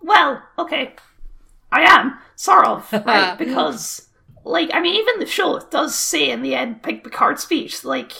Well, 0.00 0.42
okay. 0.58 0.94
I 1.70 1.82
am, 1.82 2.18
sort 2.34 2.66
of, 2.66 2.90
right? 3.06 3.36
because, 3.36 4.08
like, 4.44 4.70
I 4.72 4.80
mean, 4.80 4.96
even 4.96 5.20
the 5.20 5.26
show 5.26 5.60
does 5.70 5.94
say 5.94 6.30
in 6.30 6.40
the 6.40 6.54
end, 6.54 6.80
Big 6.80 7.04
Picard's 7.04 7.42
speech, 7.42 7.84
like, 7.84 8.12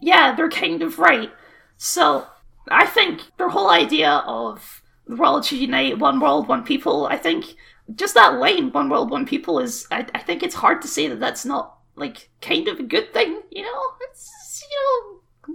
yeah, 0.00 0.36
they're 0.36 0.50
kind 0.50 0.82
of 0.82 1.00
right. 1.00 1.32
So, 1.76 2.28
I 2.70 2.86
think 2.86 3.22
their 3.38 3.48
whole 3.48 3.70
idea 3.70 4.22
of 4.24 4.82
the 5.06 5.16
world 5.16 5.44
should 5.44 5.58
unite, 5.58 5.98
one 5.98 6.20
world, 6.20 6.46
one 6.46 6.62
people, 6.62 7.06
I 7.06 7.16
think 7.16 7.56
just 7.94 8.14
that 8.14 8.34
line, 8.34 8.72
one 8.72 8.88
world, 8.88 9.10
one 9.10 9.26
people, 9.26 9.58
is, 9.58 9.86
I, 9.90 10.06
I 10.14 10.18
think 10.18 10.42
it's 10.42 10.56
hard 10.56 10.82
to 10.82 10.88
say 10.88 11.08
that 11.08 11.20
that's 11.20 11.44
not, 11.44 11.78
like, 11.96 12.30
kind 12.40 12.68
of 12.68 12.78
a 12.78 12.84
good 12.84 13.12
thing, 13.12 13.42
you 13.50 13.62
know? 13.62 13.82
It's, 14.10 14.64
you 14.70 15.22
know, 15.48 15.54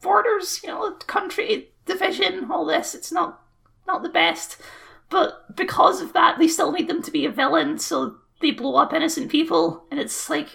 borders, 0.00 0.60
you 0.62 0.68
know, 0.68 0.92
country, 1.06 1.70
division, 1.86 2.50
all 2.50 2.66
this, 2.66 2.94
it's 2.94 3.12
not, 3.12 3.40
not 3.86 4.02
the 4.02 4.08
best. 4.08 4.60
But 5.10 5.56
because 5.56 6.00
of 6.00 6.12
that, 6.14 6.38
they 6.38 6.48
still 6.48 6.72
need 6.72 6.88
them 6.88 7.02
to 7.02 7.10
be 7.10 7.26
a 7.26 7.30
villain, 7.30 7.78
so 7.78 8.16
they 8.40 8.50
blow 8.50 8.76
up 8.76 8.92
innocent 8.92 9.30
people, 9.30 9.84
and 9.90 10.00
it's 10.00 10.28
like. 10.28 10.48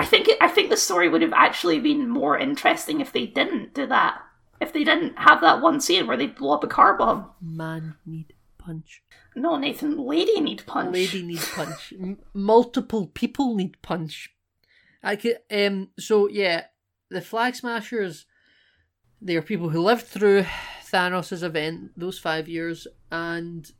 I 0.00 0.06
think 0.06 0.28
it, 0.28 0.38
I 0.40 0.48
think 0.48 0.70
the 0.70 0.78
story 0.78 1.10
would 1.10 1.20
have 1.20 1.34
actually 1.34 1.78
been 1.78 2.08
more 2.08 2.38
interesting 2.38 3.02
if 3.02 3.12
they 3.12 3.26
didn't 3.26 3.74
do 3.74 3.86
that. 3.88 4.18
If 4.58 4.72
they 4.72 4.82
didn't 4.82 5.18
have 5.18 5.42
that 5.42 5.60
one 5.60 5.78
scene 5.78 6.06
where 6.06 6.16
they 6.16 6.26
blow 6.26 6.54
up 6.54 6.64
a 6.64 6.68
car 6.68 6.96
bomb. 6.96 7.30
Man 7.42 7.96
need 8.06 8.32
punch. 8.56 9.02
No, 9.36 9.56
Nathan, 9.56 9.96
lady 9.98 10.40
need 10.40 10.64
punch. 10.66 10.92
Lady 10.92 11.22
need 11.22 11.40
punch. 11.54 11.92
M- 11.98 12.18
multiple 12.34 13.06
people 13.06 13.54
need 13.54 13.80
punch. 13.82 14.34
I 15.02 15.16
could, 15.16 15.38
um. 15.50 15.88
So 15.98 16.28
yeah, 16.28 16.64
the 17.10 17.20
Flag 17.20 17.54
Smashers. 17.54 18.26
They 19.22 19.36
are 19.36 19.42
people 19.42 19.68
who 19.68 19.82
lived 19.82 20.06
through 20.06 20.46
Thanos' 20.82 21.42
event 21.42 21.90
those 21.94 22.18
five 22.18 22.48
years, 22.48 22.86
and 23.12 23.70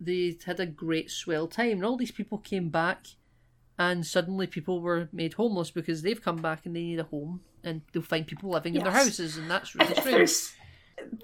they 0.00 0.36
had 0.44 0.58
a 0.58 0.66
great 0.66 1.08
swell 1.08 1.46
time. 1.46 1.72
And 1.72 1.84
all 1.84 1.96
these 1.96 2.10
people 2.10 2.38
came 2.38 2.68
back, 2.68 3.06
and 3.78 4.04
suddenly 4.04 4.48
people 4.48 4.80
were 4.80 5.08
made 5.12 5.34
homeless 5.34 5.70
because 5.70 6.02
they've 6.02 6.20
come 6.20 6.42
back 6.42 6.66
and 6.66 6.74
they 6.74 6.82
need 6.82 6.98
a 6.98 7.04
home, 7.04 7.42
and 7.62 7.82
they'll 7.92 8.02
find 8.02 8.26
people 8.26 8.50
living 8.50 8.74
in 8.74 8.82
their 8.82 8.92
houses, 8.92 9.36
and 9.36 9.48
that's 9.48 9.74
really 9.76 9.94
strange. 9.94 10.04
there's 10.16 10.54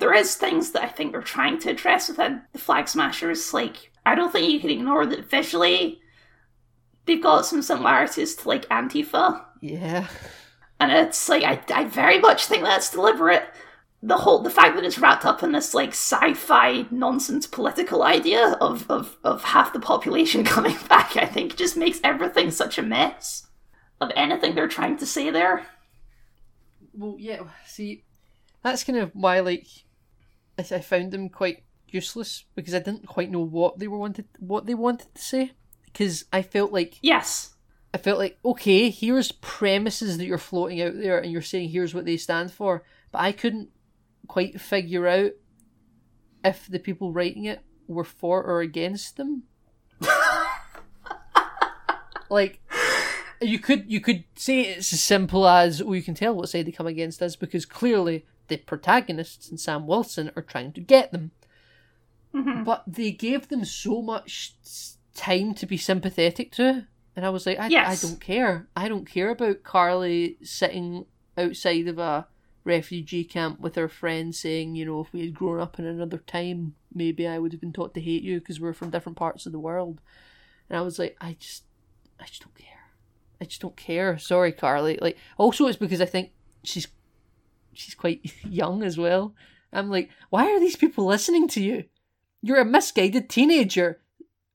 there 0.01 0.14
is 0.14 0.35
things 0.35 0.73
that 0.73 0.83
I 0.83 0.89
think 0.89 1.12
they're 1.12 1.23
trying 1.23 1.59
to 1.61 1.71
address 1.71 2.09
within 2.09 2.43
the 2.53 2.59
Flag 2.59 2.89
Smashers. 2.89 3.53
Like 3.53 3.91
I 4.07 4.14
don't 4.14 4.33
think 4.33 4.51
you 4.51 4.61
can 4.61 4.71
ignore 4.71 5.07
that 5.07 5.31
visually 5.31 6.01
they've 7.07 7.23
got 7.23 7.47
some 7.47 7.62
similarities 7.62 8.37
to 8.37 8.49
like 8.49 8.69
Antifa. 8.69 9.45
Yeah. 9.61 10.07
and 10.79 10.93
it's 10.93 11.29
like 11.29 11.43
I, 11.43 11.61
I 11.75 11.85
very 11.85 12.21
much 12.21 12.47
think 12.47 12.62
that's 12.62 12.91
deliberate. 12.91 13.45
The 14.01 14.19
whole 14.19 14.43
the 14.43 14.51
fact 14.51 14.77
that 14.77 14.85
it's 14.85 14.99
wrapped 14.99 15.25
up 15.25 15.43
in 15.43 15.51
this 15.53 15.75
like 15.75 15.91
sci-fi 15.91 16.87
nonsense 16.91 17.47
political 17.49 18.05
idea 18.05 18.53
of, 18.61 18.89
of, 18.89 19.16
of 19.25 19.43
half 19.43 19.73
the 19.73 19.81
population 19.81 20.45
coming 20.55 20.77
back, 20.89 21.16
I 21.16 21.27
think 21.27 21.57
just 21.57 21.77
makes 21.77 21.99
everything 22.05 22.51
such 22.53 22.79
a 22.79 22.83
mess 22.83 23.49
of 24.01 24.12
anything 24.14 24.55
they're 24.55 24.69
trying 24.69 24.97
to 24.99 25.07
say 25.07 25.31
there. 25.31 25.66
well, 26.93 27.16
yeah. 27.19 27.41
See, 27.66 28.05
that's 28.62 28.84
kind 28.84 28.98
of 28.98 29.11
why, 29.14 29.40
like, 29.40 29.66
I, 30.59 30.62
I 30.62 30.80
found 30.80 31.12
them 31.12 31.28
quite 31.28 31.64
useless 31.88 32.44
because 32.54 32.74
I 32.74 32.80
didn't 32.80 33.06
quite 33.06 33.30
know 33.30 33.40
what 33.40 33.78
they 33.78 33.88
were 33.88 33.98
wanted, 33.98 34.26
what 34.38 34.66
they 34.66 34.74
wanted 34.74 35.14
to 35.14 35.22
say. 35.22 35.52
Because 35.84 36.26
I 36.32 36.42
felt 36.42 36.72
like 36.72 36.98
Yes. 37.02 37.54
I 37.94 37.98
felt 37.98 38.18
like, 38.18 38.38
okay, 38.44 38.90
here's 38.90 39.32
premises 39.32 40.18
that 40.18 40.26
you're 40.26 40.36
floating 40.38 40.82
out 40.82 40.94
there 40.94 41.18
and 41.18 41.32
you're 41.32 41.40
saying 41.40 41.70
here's 41.70 41.94
what 41.94 42.04
they 42.04 42.18
stand 42.18 42.52
for. 42.52 42.84
But 43.11 43.22
I 43.22 43.32
couldn't 43.32 43.70
quite 44.26 44.61
figure 44.61 45.09
out 45.09 45.32
if 46.44 46.66
the 46.66 46.78
people 46.78 47.12
writing 47.12 47.44
it 47.44 47.61
were 47.86 48.04
for 48.04 48.44
or 48.44 48.61
against 48.61 49.16
them. 49.16 49.44
like 52.28 52.61
you 53.40 53.59
could 53.59 53.90
you 53.90 54.00
could 54.00 54.24
say 54.34 54.61
it's 54.61 54.92
as 54.92 55.02
simple 55.02 55.48
as 55.48 55.82
well 55.82 55.94
you 55.94 56.02
can 56.02 56.14
tell 56.14 56.34
what 56.34 56.48
side 56.48 56.66
they 56.66 56.72
come 56.72 56.86
against 56.86 57.22
us 57.22 57.36
because 57.36 57.64
clearly 57.64 58.26
the 58.49 58.57
protagonists 58.57 59.49
and 59.49 59.61
Sam 59.61 59.86
Wilson 59.86 60.30
are 60.36 60.42
trying 60.42 60.72
to 60.72 60.80
get 60.80 61.12
them. 61.12 61.30
Mm-hmm. 62.34 62.64
But 62.64 62.84
they 62.86 63.11
gave 63.11 63.49
them 63.49 63.64
so 63.64 64.03
much 64.03 64.55
time 65.14 65.55
to 65.55 65.66
be 65.66 65.76
sympathetic 65.76 66.53
to. 66.53 66.86
And 67.16 67.26
I 67.26 67.30
was 67.30 67.46
like, 67.46 67.59
I, 67.59 67.68
Yes. 67.68 68.05
I 68.05 68.07
don't 68.07 68.20
care. 68.20 68.68
I 68.76 68.88
don't 68.88 69.07
care 69.07 69.30
about 69.30 69.62
Carly 69.62 70.36
sitting 70.42 71.07
outside 71.36 71.88
of 71.88 71.99
a 71.99 72.26
refugee 72.64 73.24
camp 73.24 73.61
with 73.61 73.74
her 73.76 73.88
friends 73.88 74.38
saying, 74.38 74.74
you 74.74 74.84
know, 74.84 75.01
if 75.01 75.12
we 75.12 75.20
had 75.20 75.34
grown 75.34 75.61
up 75.61 75.78
in 75.78 75.86
another 75.86 76.18
time, 76.18 76.74
maybe 76.92 77.26
I 77.26 77.38
would 77.38 77.53
have 77.53 77.61
been 77.61 77.72
taught 77.72 77.94
to 77.94 78.01
hate 78.01 78.22
you 78.22 78.38
because 78.38 78.61
we're 78.61 78.72
from 78.72 78.90
different 78.90 79.18
parts 79.18 79.46
of 79.46 79.53
the 79.53 79.59
world. 79.59 80.01
And 80.68 80.78
I 80.78 80.82
was 80.82 80.99
like, 80.99 81.16
I 81.20 81.36
just, 81.40 81.64
I 82.20 82.26
just 82.26 82.42
don't 82.42 82.55
care. 82.55 82.68
I 83.40 83.44
just 83.46 83.61
don't 83.61 83.76
care. 83.76 84.18
Sorry, 84.18 84.53
Carly. 84.53 84.99
Like, 85.01 85.16
also, 85.38 85.66
it's 85.66 85.78
because 85.78 86.01
I 86.01 86.07
think 86.07 86.32
she's, 86.62 86.86
she's 87.79 87.95
quite 87.95 88.33
young 88.45 88.83
as 88.83 88.99
well. 88.99 89.35
I'm 89.72 89.91
like, 89.91 90.11
why 90.31 90.51
are 90.51 90.61
these 90.61 90.76
people 90.76 91.07
listening 91.07 91.49
to 91.49 91.62
you? 91.62 91.85
You're 92.43 92.61
a 92.61 92.64
misguided 92.64 93.29
teenager. 93.29 94.01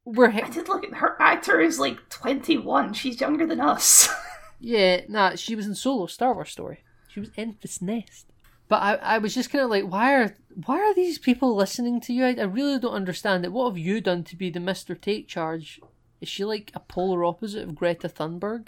We're 0.05 0.31
I 0.31 0.49
did 0.49 0.67
look 0.67 0.83
at 0.83 0.95
her 0.95 1.21
actor 1.21 1.61
is 1.61 1.79
like 1.79 2.09
21. 2.09 2.93
She's 2.93 3.21
younger 3.21 3.45
than 3.45 3.61
us. 3.61 4.09
Yeah, 4.65 5.01
nah, 5.09 5.35
she 5.35 5.57
was 5.57 5.67
in 5.67 5.75
Solo, 5.75 6.05
Star 6.05 6.33
Wars 6.33 6.49
story. 6.49 6.85
She 7.09 7.19
was 7.19 7.27
Enfys 7.31 7.81
Nest. 7.81 8.27
But 8.69 8.81
I, 8.81 8.93
I 8.95 9.17
was 9.17 9.35
just 9.35 9.49
kind 9.49 9.61
of 9.61 9.69
like, 9.69 9.83
why 9.83 10.13
are 10.13 10.37
why 10.65 10.79
are 10.79 10.95
these 10.95 11.19
people 11.19 11.53
listening 11.53 11.99
to 11.99 12.13
you? 12.13 12.23
I, 12.23 12.35
I 12.39 12.43
really 12.43 12.79
don't 12.79 12.93
understand 12.93 13.43
it. 13.43 13.51
What 13.51 13.67
have 13.67 13.77
you 13.77 13.99
done 13.99 14.23
to 14.23 14.37
be 14.37 14.49
the 14.49 14.61
Mister 14.61 14.95
Take 14.95 15.27
Charge? 15.27 15.81
Is 16.21 16.29
she 16.29 16.45
like 16.45 16.71
a 16.73 16.79
polar 16.79 17.25
opposite 17.25 17.63
of 17.63 17.75
Greta 17.75 18.07
Thunberg? 18.07 18.67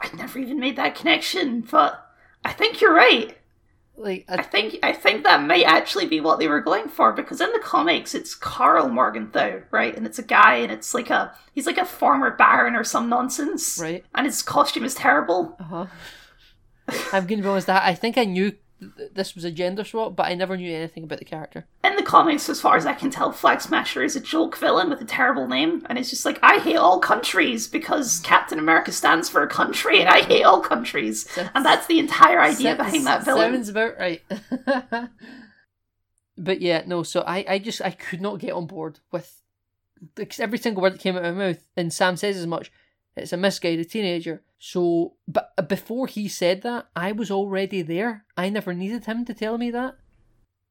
I 0.00 0.08
never 0.16 0.38
even 0.38 0.58
made 0.58 0.76
that 0.76 0.94
connection, 0.94 1.60
but 1.60 2.10
I 2.42 2.54
think 2.54 2.80
you're 2.80 2.94
right. 2.94 3.36
Like, 3.96 4.24
I 4.28 4.36
I, 4.36 4.42
think 4.42 4.78
I 4.82 4.92
think 4.92 5.22
that 5.22 5.42
might 5.42 5.64
actually 5.64 6.06
be 6.06 6.20
what 6.20 6.38
they 6.40 6.48
were 6.48 6.60
going 6.60 6.88
for 6.88 7.12
because 7.12 7.40
in 7.40 7.52
the 7.52 7.60
comics 7.60 8.14
it's 8.14 8.34
Karl 8.34 8.88
Morgenthau, 8.88 9.60
right? 9.70 9.96
And 9.96 10.04
it's 10.04 10.18
a 10.18 10.22
guy 10.22 10.56
and 10.56 10.72
it's 10.72 10.94
like 10.94 11.10
a 11.10 11.32
he's 11.52 11.66
like 11.66 11.78
a 11.78 11.84
former 11.84 12.30
baron 12.36 12.74
or 12.74 12.82
some 12.84 13.08
nonsense. 13.08 13.78
Right. 13.80 14.04
And 14.14 14.26
his 14.26 14.42
costume 14.42 14.84
is 14.84 14.94
terrible. 14.94 15.56
uh 15.60 15.64
huh. 15.64 15.86
I'm 17.12 17.26
gonna 17.26 17.42
be 17.42 17.48
honest. 17.48 17.66
That 17.68 17.84
I 17.84 17.94
think 17.94 18.18
I 18.18 18.24
knew 18.24 18.52
th- 18.80 19.10
this 19.14 19.34
was 19.34 19.44
a 19.44 19.50
gender 19.50 19.84
swap, 19.84 20.16
but 20.16 20.26
I 20.26 20.34
never 20.34 20.56
knew 20.56 20.74
anything 20.74 21.04
about 21.04 21.18
the 21.20 21.24
character. 21.24 21.66
In 21.94 22.02
the 22.02 22.10
comics, 22.10 22.48
as 22.48 22.60
far 22.60 22.76
as 22.76 22.86
I 22.86 22.92
can 22.92 23.08
tell, 23.08 23.30
Flag 23.30 23.60
Smasher 23.60 24.02
is 24.02 24.16
a 24.16 24.20
joke 24.20 24.56
villain 24.56 24.90
with 24.90 25.00
a 25.00 25.04
terrible 25.04 25.46
name, 25.46 25.86
and 25.88 25.96
it's 25.96 26.10
just 26.10 26.24
like 26.24 26.40
I 26.42 26.58
hate 26.58 26.74
all 26.74 26.98
countries 26.98 27.68
because 27.68 28.18
Captain 28.24 28.58
America 28.58 28.90
stands 28.90 29.28
for 29.28 29.44
a 29.44 29.46
country, 29.46 30.00
and 30.00 30.08
I 30.08 30.22
hate 30.22 30.42
all 30.42 30.60
countries, 30.60 31.28
and 31.54 31.64
that's 31.64 31.86
the 31.86 32.00
entire 32.00 32.40
idea 32.40 32.74
behind 32.74 33.06
that 33.06 33.24
villain. 33.24 33.54
Sounds 33.54 33.68
about 33.68 33.96
right. 33.96 34.22
but 36.36 36.60
yeah, 36.60 36.82
no. 36.84 37.04
So 37.04 37.20
I, 37.20 37.44
I 37.48 37.58
just, 37.60 37.80
I 37.80 37.92
could 37.92 38.20
not 38.20 38.40
get 38.40 38.54
on 38.54 38.66
board 38.66 38.98
with 39.12 39.40
like, 40.18 40.36
every 40.40 40.58
single 40.58 40.82
word 40.82 40.94
that 40.94 41.00
came 41.00 41.16
out 41.16 41.24
of 41.24 41.36
my 41.36 41.46
mouth. 41.46 41.64
And 41.76 41.92
Sam 41.92 42.16
says 42.16 42.36
as 42.36 42.46
much. 42.48 42.72
It's 43.16 43.32
a 43.32 43.36
misguided 43.36 43.88
teenager. 43.88 44.42
So, 44.58 45.14
but 45.28 45.52
uh, 45.56 45.62
before 45.62 46.08
he 46.08 46.26
said 46.26 46.62
that, 46.62 46.88
I 46.96 47.12
was 47.12 47.30
already 47.30 47.82
there. 47.82 48.24
I 48.36 48.48
never 48.48 48.74
needed 48.74 49.04
him 49.04 49.24
to 49.26 49.34
tell 49.34 49.58
me 49.58 49.70
that. 49.70 49.94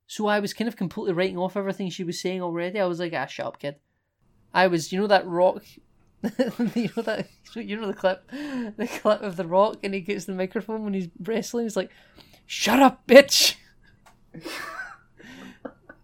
So 0.08 0.28
I 0.28 0.40
was 0.40 0.54
kind 0.54 0.68
of 0.68 0.76
completely 0.76 1.14
writing 1.14 1.38
off 1.38 1.58
everything 1.58 1.90
she 1.90 2.04
was 2.04 2.20
saying 2.20 2.42
already. 2.42 2.80
I 2.80 2.86
was 2.86 3.00
like, 3.00 3.14
ah, 3.16 3.26
shut 3.26 3.46
up, 3.46 3.60
kid. 3.60 3.76
I 4.54 4.68
was, 4.68 4.92
you 4.92 5.00
know, 5.00 5.08
that 5.08 5.26
rock. 5.26 5.64
you 6.76 6.90
know 6.96 7.04
that, 7.04 7.28
you 7.56 7.76
know 7.76 7.88
the 7.88 7.94
clip, 7.94 8.30
the 8.32 8.88
clip 9.02 9.22
of 9.22 9.36
the 9.36 9.46
rock, 9.46 9.78
and 9.84 9.94
he 9.94 10.00
gets 10.00 10.26
the 10.26 10.34
microphone 10.34 10.84
when 10.84 10.94
he's 10.94 11.10
wrestling. 11.22 11.66
He's 11.66 11.76
like, 11.76 11.92
"Shut 12.46 12.82
up, 12.82 13.06
bitch." 13.08 13.56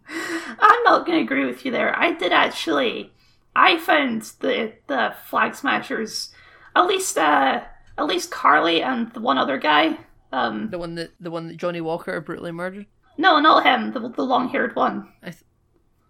I'm 0.10 0.84
not 0.84 1.06
going 1.06 1.20
to 1.20 1.24
agree 1.24 1.46
with 1.46 1.64
you 1.66 1.72
there. 1.72 1.98
I 1.98 2.12
did 2.12 2.34
actually. 2.34 3.14
I 3.56 3.80
found 3.80 4.24
the 4.40 4.74
the 4.88 5.14
Flag 5.26 5.56
Smashers, 5.56 6.32
at 6.76 6.86
least 6.86 7.18
uh, 7.18 7.62
at 7.98 8.06
least 8.06 8.32
Carly 8.32 8.82
and 8.82 9.14
the 9.14 9.22
one 9.22 9.38
other 9.38 9.58
guy. 9.58 10.00
Um, 10.32 10.70
The 10.70 10.80
one 10.80 10.96
that 10.96 11.12
the 11.20 11.32
one 11.32 11.48
that 11.48 11.58
Johnny 11.58 11.82
Walker 11.82 12.20
brutally 12.22 12.52
murdered. 12.52 12.88
No, 13.20 13.40
not 13.40 13.66
him. 13.66 13.92
The 13.94 14.00
the 14.10 14.24
long 14.24 14.50
haired 14.50 14.76
one. 14.76 14.96
I 15.22 15.32
th- 15.32 15.44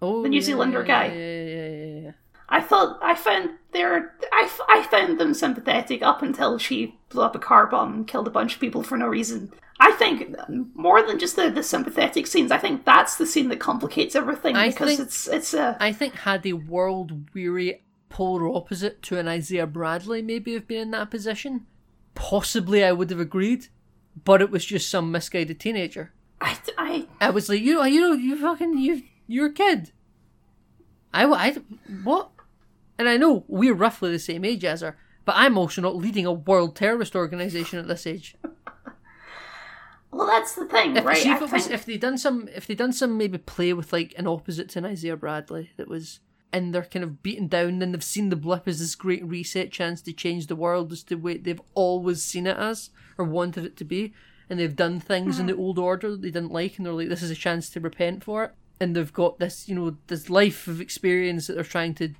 oh, 0.01 0.23
The 0.23 0.29
New 0.29 0.37
yeah, 0.39 0.45
Zealander 0.45 0.81
yeah, 0.81 0.87
guy. 0.87 1.05
Yeah, 1.07 1.13
yeah, 1.13 1.43
yeah, 1.55 1.69
yeah, 1.69 1.99
yeah. 2.05 2.11
I 2.47 2.61
thought 2.61 2.99
I 3.01 3.13
found 3.15 3.49
their 3.73 4.15
I, 4.33 4.43
f- 4.45 4.67
I 4.67 4.83
found 4.83 5.19
them 5.19 5.33
sympathetic 5.33 6.01
up 6.01 6.21
until 6.23 6.57
she 6.57 6.97
blew 7.09 7.23
up 7.23 7.35
a 7.35 7.39
car 7.39 7.67
bomb 7.67 7.93
and 7.93 8.07
killed 8.07 8.27
a 8.27 8.31
bunch 8.31 8.55
of 8.55 8.61
people 8.61 8.83
for 8.83 8.97
no 8.97 9.07
reason. 9.07 9.51
I 9.81 9.91
think 9.93 10.35
more 10.75 11.01
than 11.05 11.19
just 11.19 11.35
the, 11.37 11.49
the 11.49 11.63
sympathetic 11.63 12.27
scenes, 12.27 12.51
I 12.51 12.57
think 12.57 12.83
that's 12.85 13.15
the 13.17 13.25
scene 13.25 13.47
that 13.49 13.59
complicates 13.61 14.13
everything 14.15 14.55
I 14.55 14.69
because 14.69 14.89
think- 14.97 14.99
it's 15.07 15.27
it's 15.27 15.53
a 15.53 15.77
I 15.79 15.91
think 15.93 16.13
had 16.15 16.43
the 16.43 16.53
world 16.53 17.29
weary 17.33 17.83
polar 18.09 18.49
opposite 18.49 19.01
to 19.03 19.19
an 19.19 19.27
Isaiah 19.27 19.67
Bradley 19.67 20.21
maybe 20.21 20.53
have 20.53 20.67
been 20.67 20.81
in 20.81 20.91
that 20.91 21.11
position, 21.11 21.65
possibly 22.15 22.83
I 22.83 22.91
would 22.91 23.09
have 23.11 23.19
agreed. 23.19 23.67
But 24.25 24.41
it 24.41 24.49
was 24.51 24.65
just 24.65 24.89
some 24.89 25.11
misguided 25.11 25.59
teenager. 25.59 26.11
I, 26.41 26.57
I 26.77 27.07
I 27.19 27.29
was 27.31 27.49
like, 27.49 27.61
you, 27.61 27.83
you 27.85 28.01
know, 28.01 28.13
you 28.13 28.37
fucking, 28.39 28.77
you, 28.77 29.03
you're 29.27 29.47
a 29.47 29.53
kid. 29.53 29.91
I, 31.13 31.25
I, 31.25 31.57
what? 32.03 32.31
And 32.97 33.09
I 33.09 33.17
know 33.17 33.43
we're 33.47 33.73
roughly 33.73 34.11
the 34.11 34.19
same 34.19 34.45
age 34.45 34.63
as 34.63 34.81
her, 34.81 34.97
but 35.25 35.35
I'm 35.37 35.57
also 35.57 35.81
not 35.81 35.95
leading 35.95 36.25
a 36.25 36.31
world 36.33 36.75
terrorist 36.75 37.15
organization 37.15 37.79
at 37.79 37.87
this 37.87 38.05
age. 38.07 38.35
well 40.11 40.27
that's 40.27 40.55
the 40.55 40.65
thing, 40.65 40.95
If, 40.95 41.05
right? 41.05 41.17
see, 41.17 41.31
if, 41.31 41.51
was, 41.51 41.67
if 41.67 41.85
they 41.85 41.97
done 41.97 42.17
some, 42.17 42.47
if 42.55 42.67
they 42.67 42.75
done 42.75 42.93
some 42.93 43.17
maybe 43.17 43.37
play 43.37 43.73
with 43.73 43.93
like 43.93 44.13
an 44.17 44.27
opposite 44.27 44.69
to 44.69 44.79
an 44.79 44.85
Isaiah 44.85 45.17
Bradley 45.17 45.71
that 45.77 45.87
was 45.87 46.19
and 46.51 46.73
they're 46.73 46.83
kind 46.83 47.03
of 47.03 47.21
beaten 47.21 47.47
down 47.47 47.81
and 47.81 47.93
they've 47.93 48.03
seen 48.03 48.29
the 48.29 48.35
blip 48.35 48.67
as 48.67 48.79
this 48.79 48.95
great 48.95 49.23
reset 49.23 49.71
chance 49.71 50.01
to 50.01 50.13
change 50.13 50.47
the 50.47 50.55
world 50.55 50.91
as 50.91 51.03
the 51.03 51.15
way 51.15 51.37
they've 51.37 51.61
always 51.75 52.23
seen 52.23 52.47
it 52.47 52.57
as 52.57 52.89
or 53.17 53.25
wanted 53.25 53.65
it 53.65 53.77
to 53.77 53.83
be, 53.83 54.13
and 54.49 54.59
they've 54.59 54.75
done 54.75 54.99
things 54.99 55.39
in 55.39 55.45
the 55.45 55.55
old 55.55 55.77
order 55.77 56.11
that 56.11 56.21
they 56.21 56.31
didn't 56.31 56.51
like, 56.51 56.77
and 56.77 56.85
they're 56.85 56.93
like, 56.93 57.09
this 57.09 57.23
is 57.23 57.31
a 57.31 57.35
chance 57.35 57.69
to 57.69 57.79
repent 57.79 58.23
for 58.23 58.45
it, 58.45 58.51
and 58.79 58.95
they've 58.95 59.13
got 59.13 59.39
this, 59.39 59.69
you 59.69 59.75
know, 59.75 59.97
this 60.07 60.29
life 60.29 60.67
of 60.67 60.81
experience 60.81 61.47
that 61.47 61.53
they're 61.53 61.63
trying 61.63 61.93
to 61.95 62.13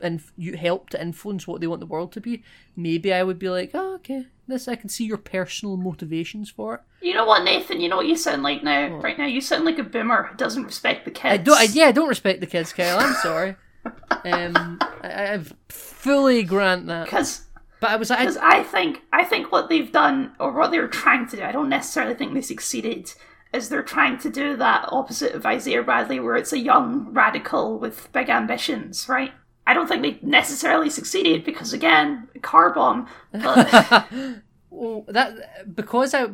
and 0.00 0.22
you 0.36 0.56
help 0.56 0.90
to 0.90 1.00
influence 1.00 1.46
what 1.46 1.60
they 1.60 1.66
want 1.66 1.80
the 1.80 1.86
world 1.86 2.12
to 2.12 2.20
be. 2.20 2.42
Maybe 2.76 3.12
I 3.12 3.22
would 3.22 3.38
be 3.38 3.48
like, 3.48 3.70
oh, 3.74 3.94
okay, 3.96 4.26
this 4.46 4.68
I 4.68 4.76
can 4.76 4.88
see 4.88 5.04
your 5.04 5.16
personal 5.16 5.76
motivations 5.76 6.50
for 6.50 6.74
it. 6.74 6.80
you 7.00 7.14
know 7.14 7.24
what, 7.24 7.44
Nathan? 7.44 7.80
You 7.80 7.88
know 7.88 7.96
what 7.96 8.06
you 8.06 8.16
sound 8.16 8.42
like 8.42 8.62
now. 8.62 8.88
Right 8.96 9.18
now, 9.18 9.26
you 9.26 9.40
sound 9.40 9.64
like 9.64 9.78
a 9.78 9.82
boomer 9.82 10.24
who 10.24 10.36
doesn't 10.36 10.64
respect 10.64 11.04
the 11.04 11.10
kids. 11.10 11.32
I 11.32 11.36
don't. 11.38 11.58
I, 11.58 11.64
yeah, 11.64 11.86
I 11.86 11.92
don't 11.92 12.08
respect 12.08 12.40
the 12.40 12.46
kids, 12.46 12.72
Kyle. 12.72 12.98
I'm 12.98 13.14
sorry. 13.14 13.56
um, 14.24 14.78
I, 15.02 15.34
I 15.34 15.42
fully 15.68 16.42
grant 16.42 16.86
that. 16.86 17.04
because 17.04 17.42
But 17.80 17.90
I 17.90 17.96
was 17.96 18.10
like, 18.10 18.20
because 18.20 18.38
I 18.38 18.62
think 18.62 19.02
I 19.12 19.24
think 19.24 19.52
what 19.52 19.68
they've 19.68 19.90
done 19.92 20.32
or 20.40 20.52
what 20.52 20.70
they're 20.70 20.88
trying 20.88 21.28
to 21.28 21.36
do, 21.36 21.42
I 21.42 21.52
don't 21.52 21.68
necessarily 21.68 22.14
think 22.14 22.34
they 22.34 22.40
succeeded. 22.40 23.12
Is 23.52 23.68
they're 23.68 23.82
trying 23.82 24.18
to 24.18 24.30
do 24.30 24.56
that 24.56 24.88
opposite 24.92 25.32
of 25.34 25.46
Isaiah 25.46 25.82
Bradley, 25.82 26.20
where 26.20 26.36
it's 26.36 26.52
a 26.52 26.58
young 26.58 27.12
radical 27.12 27.78
with 27.78 28.10
big 28.12 28.28
ambitions, 28.28 29.08
right? 29.08 29.32
I 29.66 29.74
don't 29.74 29.88
think 29.88 30.02
they 30.02 30.18
necessarily 30.26 30.90
succeeded 30.90 31.44
because 31.44 31.72
again, 31.72 32.28
car 32.42 32.72
bomb. 32.72 33.08
But 33.32 34.08
well, 34.70 35.04
that 35.08 35.74
because 35.74 36.14
I 36.14 36.26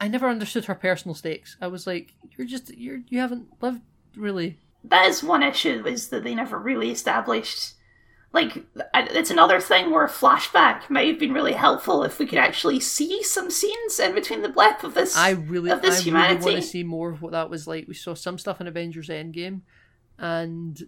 I 0.00 0.08
never 0.08 0.28
understood 0.28 0.66
her 0.66 0.74
personal 0.74 1.14
stakes. 1.14 1.56
I 1.60 1.66
was 1.66 1.86
like, 1.86 2.14
you're 2.36 2.46
just 2.46 2.74
you're 2.76 3.00
you 3.08 3.18
haven't 3.20 3.48
lived 3.60 3.82
really. 4.16 4.58
that 4.84 5.06
is 5.06 5.22
one 5.22 5.42
issue 5.42 5.86
is 5.86 6.08
that 6.08 6.24
they 6.24 6.34
never 6.34 6.58
really 6.58 6.90
established. 6.90 7.74
Like 8.32 8.64
it's 8.94 9.30
another 9.30 9.60
thing 9.60 9.90
where 9.90 10.04
a 10.04 10.08
flashback 10.08 10.88
might 10.88 11.08
have 11.08 11.18
been 11.18 11.32
really 11.32 11.52
helpful 11.52 12.04
if 12.04 12.20
we 12.20 12.26
could 12.26 12.38
actually 12.38 12.78
see 12.78 13.24
some 13.24 13.50
scenes 13.50 13.98
in 13.98 14.14
between 14.14 14.42
the 14.42 14.48
blip 14.48 14.84
of 14.84 14.94
this. 14.94 15.16
I 15.16 15.30
really, 15.30 15.70
of 15.70 15.82
this 15.82 16.06
I 16.06 16.10
really 16.10 16.36
want 16.36 16.56
to 16.56 16.62
see 16.62 16.84
more 16.84 17.10
of 17.10 17.22
what 17.22 17.32
that 17.32 17.50
was 17.50 17.66
like. 17.66 17.88
We 17.88 17.94
saw 17.94 18.14
some 18.14 18.38
stuff 18.38 18.60
in 18.60 18.68
Avengers 18.68 19.08
Endgame, 19.08 19.62
and 20.16 20.80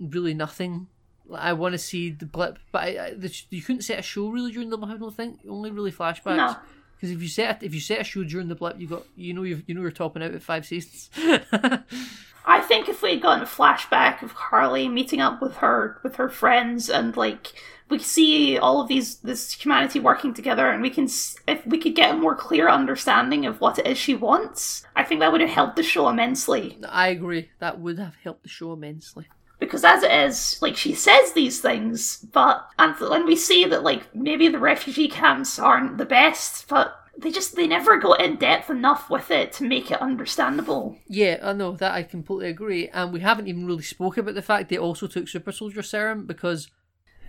really 0.00 0.34
nothing. 0.34 0.88
I 1.32 1.52
want 1.52 1.72
to 1.72 1.78
see 1.78 2.10
the 2.10 2.26
blip, 2.26 2.58
but 2.72 2.82
I, 2.82 2.88
I, 3.06 3.14
the, 3.14 3.32
you 3.50 3.62
couldn't 3.62 3.82
set 3.82 4.00
a 4.00 4.02
show 4.02 4.28
really 4.28 4.50
during 4.50 4.70
the 4.70 4.76
blip. 4.76 4.90
I 4.90 4.96
don't 4.96 5.14
think 5.14 5.38
only 5.48 5.70
really 5.70 5.92
flashbacks. 5.92 6.36
No. 6.36 6.56
Because 6.96 7.12
if 7.12 7.22
you 7.22 7.28
set 7.28 7.62
if 7.62 7.74
you 7.74 7.80
set 7.80 8.00
a 8.00 8.04
show 8.04 8.24
during 8.24 8.48
the 8.48 8.54
blip, 8.56 8.80
you 8.80 8.88
got 8.88 9.04
you 9.14 9.34
know 9.34 9.44
you 9.44 9.62
you 9.66 9.74
know 9.74 9.82
you're 9.82 9.92
topping 9.92 10.22
out 10.22 10.34
at 10.34 10.42
five 10.42 10.66
seasons. 10.66 11.10
I 12.44 12.60
think 12.60 12.88
if 12.88 13.02
we 13.02 13.10
had 13.10 13.22
gotten 13.22 13.42
a 13.42 13.46
flashback 13.46 14.22
of 14.22 14.34
Carly 14.34 14.88
meeting 14.88 15.20
up 15.20 15.40
with 15.40 15.56
her 15.56 15.98
with 16.02 16.16
her 16.16 16.28
friends 16.28 16.88
and 16.88 17.16
like 17.16 17.52
we 17.88 17.98
see 17.98 18.58
all 18.58 18.80
of 18.80 18.88
these 18.88 19.16
this 19.16 19.52
humanity 19.52 20.00
working 20.00 20.32
together 20.34 20.70
and 20.70 20.82
we 20.82 20.90
can 20.90 21.04
if 21.46 21.64
we 21.66 21.78
could 21.78 21.94
get 21.94 22.14
a 22.14 22.18
more 22.18 22.34
clear 22.34 22.68
understanding 22.68 23.46
of 23.46 23.60
what 23.60 23.78
it 23.78 23.86
is 23.86 23.98
she 23.98 24.14
wants, 24.14 24.84
I 24.96 25.04
think 25.04 25.20
that 25.20 25.30
would 25.30 25.40
have 25.40 25.50
helped 25.50 25.76
the 25.76 25.82
show 25.82 26.08
immensely. 26.08 26.78
I 26.88 27.08
agree. 27.08 27.50
That 27.58 27.80
would 27.80 27.98
have 27.98 28.16
helped 28.16 28.42
the 28.42 28.48
show 28.48 28.72
immensely. 28.72 29.28
Because 29.58 29.84
as 29.84 30.02
it 30.02 30.10
is, 30.10 30.58
like 30.60 30.76
she 30.76 30.94
says 30.94 31.34
these 31.34 31.60
things, 31.60 32.16
but 32.32 32.66
and 32.78 32.96
when 32.98 33.26
we 33.26 33.36
see 33.36 33.64
that 33.66 33.84
like 33.84 34.12
maybe 34.14 34.48
the 34.48 34.58
refugee 34.58 35.08
camps 35.08 35.58
aren't 35.58 35.98
the 35.98 36.04
best, 36.06 36.66
but 36.68 37.01
they 37.18 37.30
just 37.30 37.56
they 37.56 37.66
never 37.66 37.98
go 37.98 38.14
in 38.14 38.36
depth 38.36 38.70
enough 38.70 39.10
with 39.10 39.30
it 39.30 39.52
to 39.54 39.64
make 39.64 39.90
it 39.90 40.00
understandable. 40.00 40.98
Yeah, 41.06 41.38
I 41.42 41.52
know 41.52 41.72
that 41.72 41.92
I 41.92 42.02
completely 42.02 42.48
agree, 42.48 42.88
and 42.88 43.12
we 43.12 43.20
haven't 43.20 43.48
even 43.48 43.66
really 43.66 43.82
spoke 43.82 44.16
about 44.16 44.34
the 44.34 44.42
fact 44.42 44.68
they 44.68 44.78
also 44.78 45.06
took 45.06 45.28
super 45.28 45.52
soldier 45.52 45.82
serum 45.82 46.26
because 46.26 46.68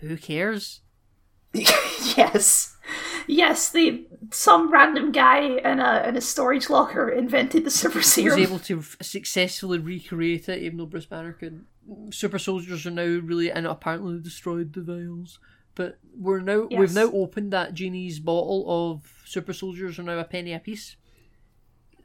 who 0.01 0.17
cares? 0.17 0.81
yes, 1.53 2.75
yes. 3.27 3.69
The 3.69 4.07
some 4.31 4.71
random 4.71 5.11
guy 5.11 5.41
in 5.41 5.79
a 5.79 6.03
in 6.07 6.17
a 6.17 6.21
storage 6.21 6.69
locker 6.69 7.09
invented 7.09 7.63
the 7.63 7.69
super 7.69 8.01
serum. 8.01 8.39
Was 8.39 8.49
able 8.49 8.59
to 8.59 8.79
f- 8.79 8.97
successfully 9.01 9.77
recreate 9.77 10.49
it, 10.49 10.63
even 10.63 10.77
though 10.77 10.85
Bruce 10.85 11.05
Banner 11.05 11.33
could. 11.33 11.65
Super 12.11 12.39
soldiers 12.39 12.85
are 12.85 12.91
now 12.91 13.03
really 13.03 13.51
and 13.51 13.67
apparently 13.67 14.17
destroyed 14.19 14.73
the 14.73 14.81
vials, 14.81 15.37
but 15.75 15.99
we're 16.17 16.39
now 16.39 16.67
we've 16.71 16.93
now 16.95 17.11
opened 17.11 17.51
that 17.51 17.73
genie's 17.73 18.19
bottle 18.19 18.65
of 18.67 19.22
super 19.33 19.53
soldiers 19.53 19.97
are 19.99 20.03
now 20.03 20.19
a 20.19 20.23
penny 20.23 20.53
apiece. 20.53 20.95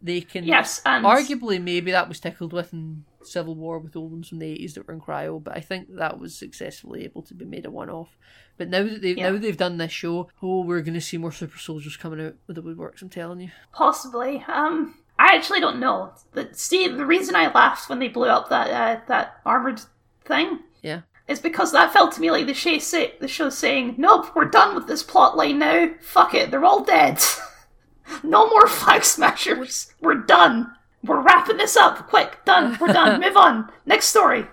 They 0.01 0.21
can 0.21 0.45
Yes, 0.45 0.81
and 0.87 1.05
Arguably, 1.05 1.61
maybe 1.61 1.91
that 1.91 2.09
was 2.09 2.21
tickled 2.21 2.53
with 2.53 2.73
in 2.73 3.05
Civil 3.23 3.57
War 3.57 3.81
with 3.81 3.97
old 3.97 4.13
ones 4.13 4.29
from 4.29 4.39
the 4.39 4.47
eighties 4.47 4.75
that 4.75 4.87
were 4.87 4.95
in 4.95 5.01
cryo, 5.01 5.43
but 5.43 5.57
I 5.57 5.61
think 5.61 5.89
that 5.97 6.21
was 6.21 6.37
successfully 6.37 7.05
able 7.05 7.23
to 7.23 7.35
be 7.35 7.45
made 7.45 7.67
a 7.67 7.71
one-off. 7.71 8.17
But 8.57 8.69
now 8.69 8.85
that 8.85 9.03
they 9.03 9.13
Yeah. 9.15 9.31
now 9.31 9.39
they've 9.39 9.57
done 9.57 9.77
this 9.79 9.91
show, 9.91 10.31
oh, 10.41 10.63
we're 10.63 10.83
going 10.83 10.95
to 10.95 11.01
see 11.01 11.19
more 11.19 11.33
super 11.33 11.59
soldiers 11.59 11.97
coming 11.97 12.25
out 12.25 12.37
with 12.47 12.55
the 12.57 12.63
woodworks. 12.63 13.03
I'm 13.03 13.09
telling 13.09 13.41
you. 13.41 13.51
Possibly. 13.73 14.45
Um, 14.47 15.01
I 15.19 15.35
actually 15.35 15.61
don't 15.61 15.81
know. 15.81 16.13
The, 16.33 16.49
see, 16.53 16.87
the 16.87 17.05
reason 17.05 17.35
I 17.35 17.53
laughed 17.53 17.89
when 17.89 17.99
they 17.99 18.09
blew 18.09 18.29
up 18.29 18.49
that 18.51 18.71
uh, 18.71 19.01
that 19.09 19.41
armored 19.45 19.81
thing 20.25 20.61
Yeah, 20.81 21.01
is 21.29 21.41
because 21.41 21.73
that 21.73 21.93
felt 21.93 22.13
to 22.13 22.21
me 22.21 22.31
like 22.31 22.47
the 22.47 22.55
show 22.55 22.79
say, 22.79 23.15
the 23.21 23.29
show 23.29 23.51
saying, 23.51 23.95
"Nope, 23.99 24.35
we're 24.35 24.47
done 24.47 24.75
with 24.75 24.87
this 24.87 25.03
plot 25.03 25.37
line 25.37 25.59
now. 25.59 25.91
Fuck 26.01 26.35
it, 26.35 26.51
they're 26.51 26.65
all 26.65 26.83
dead. 26.83 27.23
no 28.23 28.49
more 28.49 28.67
flag 28.67 29.05
smashers. 29.05 29.93
We're 30.01 30.15
done. 30.15 30.73
We're 31.05 31.21
wrapping 31.21 31.59
this 31.59 31.77
up. 31.77 32.09
Quick, 32.09 32.45
done. 32.45 32.77
We're 32.81 32.93
done. 32.93 33.21
Move 33.25 33.37
on. 33.37 33.71
Next 33.87 34.07
story." 34.07 34.47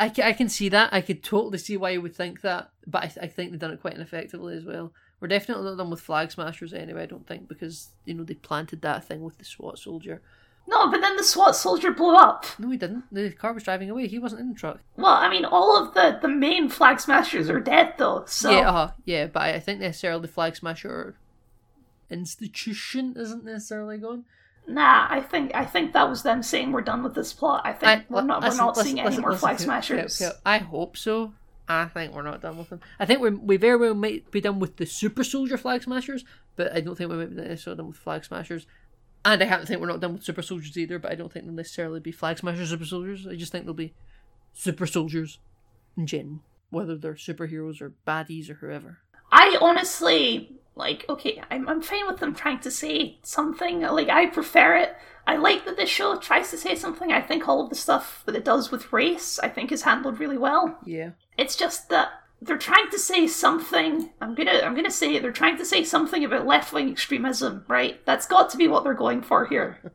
I, 0.00 0.12
I 0.22 0.32
can 0.32 0.48
see 0.48 0.68
that. 0.70 0.92
I 0.92 1.00
could 1.00 1.22
totally 1.22 1.58
see 1.58 1.76
why 1.76 1.90
you 1.90 2.02
would 2.02 2.16
think 2.16 2.40
that, 2.40 2.70
but 2.88 3.04
I, 3.04 3.24
I 3.24 3.26
think 3.28 3.50
they've 3.50 3.60
done 3.60 3.70
it 3.70 3.80
quite 3.80 3.94
ineffectively 3.94 4.56
as 4.56 4.64
well. 4.64 4.92
We're 5.20 5.28
definitely 5.28 5.64
not 5.64 5.76
done 5.76 5.90
with 5.90 6.00
flag 6.00 6.32
smashers 6.32 6.72
anyway. 6.72 7.02
I 7.02 7.06
don't 7.06 7.26
think 7.26 7.46
because 7.46 7.90
you 8.04 8.14
know 8.14 8.24
they 8.24 8.34
planted 8.34 8.82
that 8.82 9.04
thing 9.04 9.22
with 9.22 9.38
the 9.38 9.44
SWAT 9.44 9.78
soldier. 9.78 10.22
No, 10.70 10.88
but 10.88 11.00
then 11.00 11.16
the 11.16 11.24
SWAT 11.24 11.56
soldier 11.56 11.90
blew 11.90 12.14
up. 12.14 12.46
No, 12.58 12.70
he 12.70 12.76
didn't. 12.76 13.04
The 13.10 13.32
car 13.32 13.52
was 13.52 13.64
driving 13.64 13.90
away. 13.90 14.06
He 14.06 14.20
wasn't 14.20 14.42
in 14.42 14.50
the 14.50 14.54
truck. 14.54 14.78
Well, 14.96 15.12
I 15.12 15.28
mean, 15.28 15.44
all 15.44 15.76
of 15.76 15.94
the 15.94 16.20
the 16.22 16.28
main 16.28 16.68
flag 16.68 17.00
smashers 17.00 17.50
are 17.50 17.58
dead 17.58 17.94
though. 17.98 18.24
So 18.26 18.50
Yeah, 18.50 18.68
uh-huh, 18.68 18.90
yeah, 19.04 19.26
but 19.26 19.42
I, 19.42 19.58
think 19.58 19.80
necessarily 19.80 20.22
the 20.22 20.28
flag 20.28 20.54
smasher 20.54 21.16
institution 22.08 23.14
isn't 23.16 23.44
necessarily 23.44 23.98
gone. 23.98 24.24
Nah, 24.68 25.08
I 25.10 25.20
think 25.20 25.52
I 25.56 25.64
think 25.64 25.92
that 25.92 26.08
was 26.08 26.22
them 26.22 26.40
saying 26.40 26.70
we're 26.70 26.82
done 26.82 27.02
with 27.02 27.16
this 27.16 27.32
plot. 27.32 27.62
I 27.64 27.72
think 27.72 28.02
I, 28.02 28.04
we're 28.08 28.22
not 28.22 28.40
listen, 28.40 28.58
we're 28.58 28.64
not 28.64 28.76
listen, 28.76 28.84
seeing 28.86 29.00
any 29.00 29.08
listen, 29.08 29.22
more 29.22 29.32
listen, 29.32 29.40
flag 29.40 29.58
smashers. 29.58 30.22
I 30.46 30.58
hope 30.58 30.96
so. 30.96 31.32
I 31.68 31.86
think 31.86 32.14
we're 32.14 32.22
not 32.22 32.42
done 32.42 32.58
with 32.58 32.68
them. 32.68 32.80
I 33.00 33.06
think 33.06 33.20
we 33.20 33.30
we 33.30 33.56
very 33.56 33.76
well 33.76 33.94
might 33.94 34.30
be 34.30 34.40
done 34.40 34.60
with 34.60 34.76
the 34.76 34.86
super 34.86 35.24
soldier 35.24 35.58
flag 35.58 35.82
smashers, 35.82 36.24
but 36.54 36.72
I 36.72 36.80
don't 36.80 36.96
think 36.96 37.10
we 37.10 37.16
might 37.16 37.30
be 37.30 37.42
necessarily 37.42 37.78
done 37.78 37.88
with 37.88 37.96
flag 37.96 38.24
smashers. 38.24 38.66
And 39.24 39.42
I 39.42 39.46
haven't 39.46 39.66
think 39.66 39.80
we're 39.80 39.88
not 39.88 40.00
done 40.00 40.14
with 40.14 40.24
super 40.24 40.42
soldiers 40.42 40.76
either, 40.78 40.98
but 40.98 41.12
I 41.12 41.14
don't 41.14 41.30
think 41.30 41.44
they'll 41.44 41.54
necessarily 41.54 42.00
be 42.00 42.12
flag 42.12 42.38
smashers 42.38 42.70
super 42.70 42.86
soldiers. 42.86 43.26
I 43.26 43.34
just 43.34 43.52
think 43.52 43.64
they'll 43.64 43.74
be 43.74 43.94
super 44.52 44.86
soldiers 44.86 45.38
in 45.96 46.06
general, 46.06 46.40
whether 46.70 46.96
they're 46.96 47.14
superheroes 47.14 47.82
or 47.82 47.92
baddies 48.06 48.48
or 48.48 48.54
whoever. 48.54 48.98
I 49.30 49.56
honestly 49.60 50.56
like 50.74 51.04
okay, 51.08 51.42
I'm 51.50 51.68
I'm 51.68 51.82
fine 51.82 52.06
with 52.06 52.18
them 52.18 52.34
trying 52.34 52.60
to 52.60 52.70
say 52.70 53.18
something. 53.22 53.82
Like 53.82 54.08
I 54.08 54.26
prefer 54.26 54.76
it. 54.76 54.96
I 55.26 55.36
like 55.36 55.64
that 55.66 55.76
this 55.76 55.90
show 55.90 56.18
tries 56.18 56.50
to 56.50 56.58
say 56.58 56.74
something. 56.74 57.12
I 57.12 57.20
think 57.20 57.46
all 57.46 57.62
of 57.62 57.68
the 57.68 57.76
stuff 57.76 58.22
that 58.26 58.34
it 58.34 58.44
does 58.44 58.70
with 58.70 58.92
race, 58.92 59.38
I 59.38 59.48
think, 59.48 59.70
is 59.70 59.82
handled 59.82 60.18
really 60.18 60.38
well. 60.38 60.78
Yeah. 60.84 61.10
It's 61.38 61.56
just 61.56 61.88
that 61.90 62.08
they're 62.42 62.58
trying 62.58 62.90
to 62.90 62.98
say 62.98 63.26
something. 63.26 64.10
I'm 64.20 64.34
gonna 64.34 64.60
I'm 64.62 64.74
gonna 64.74 64.90
say. 64.90 65.18
They're 65.18 65.32
trying 65.32 65.58
to 65.58 65.64
say 65.64 65.84
something 65.84 66.24
about 66.24 66.46
left 66.46 66.72
wing 66.72 66.90
extremism, 66.90 67.64
right? 67.68 68.04
That's 68.06 68.26
got 68.26 68.50
to 68.50 68.56
be 68.56 68.68
what 68.68 68.84
they're 68.84 68.94
going 68.94 69.22
for 69.22 69.46
here. 69.46 69.92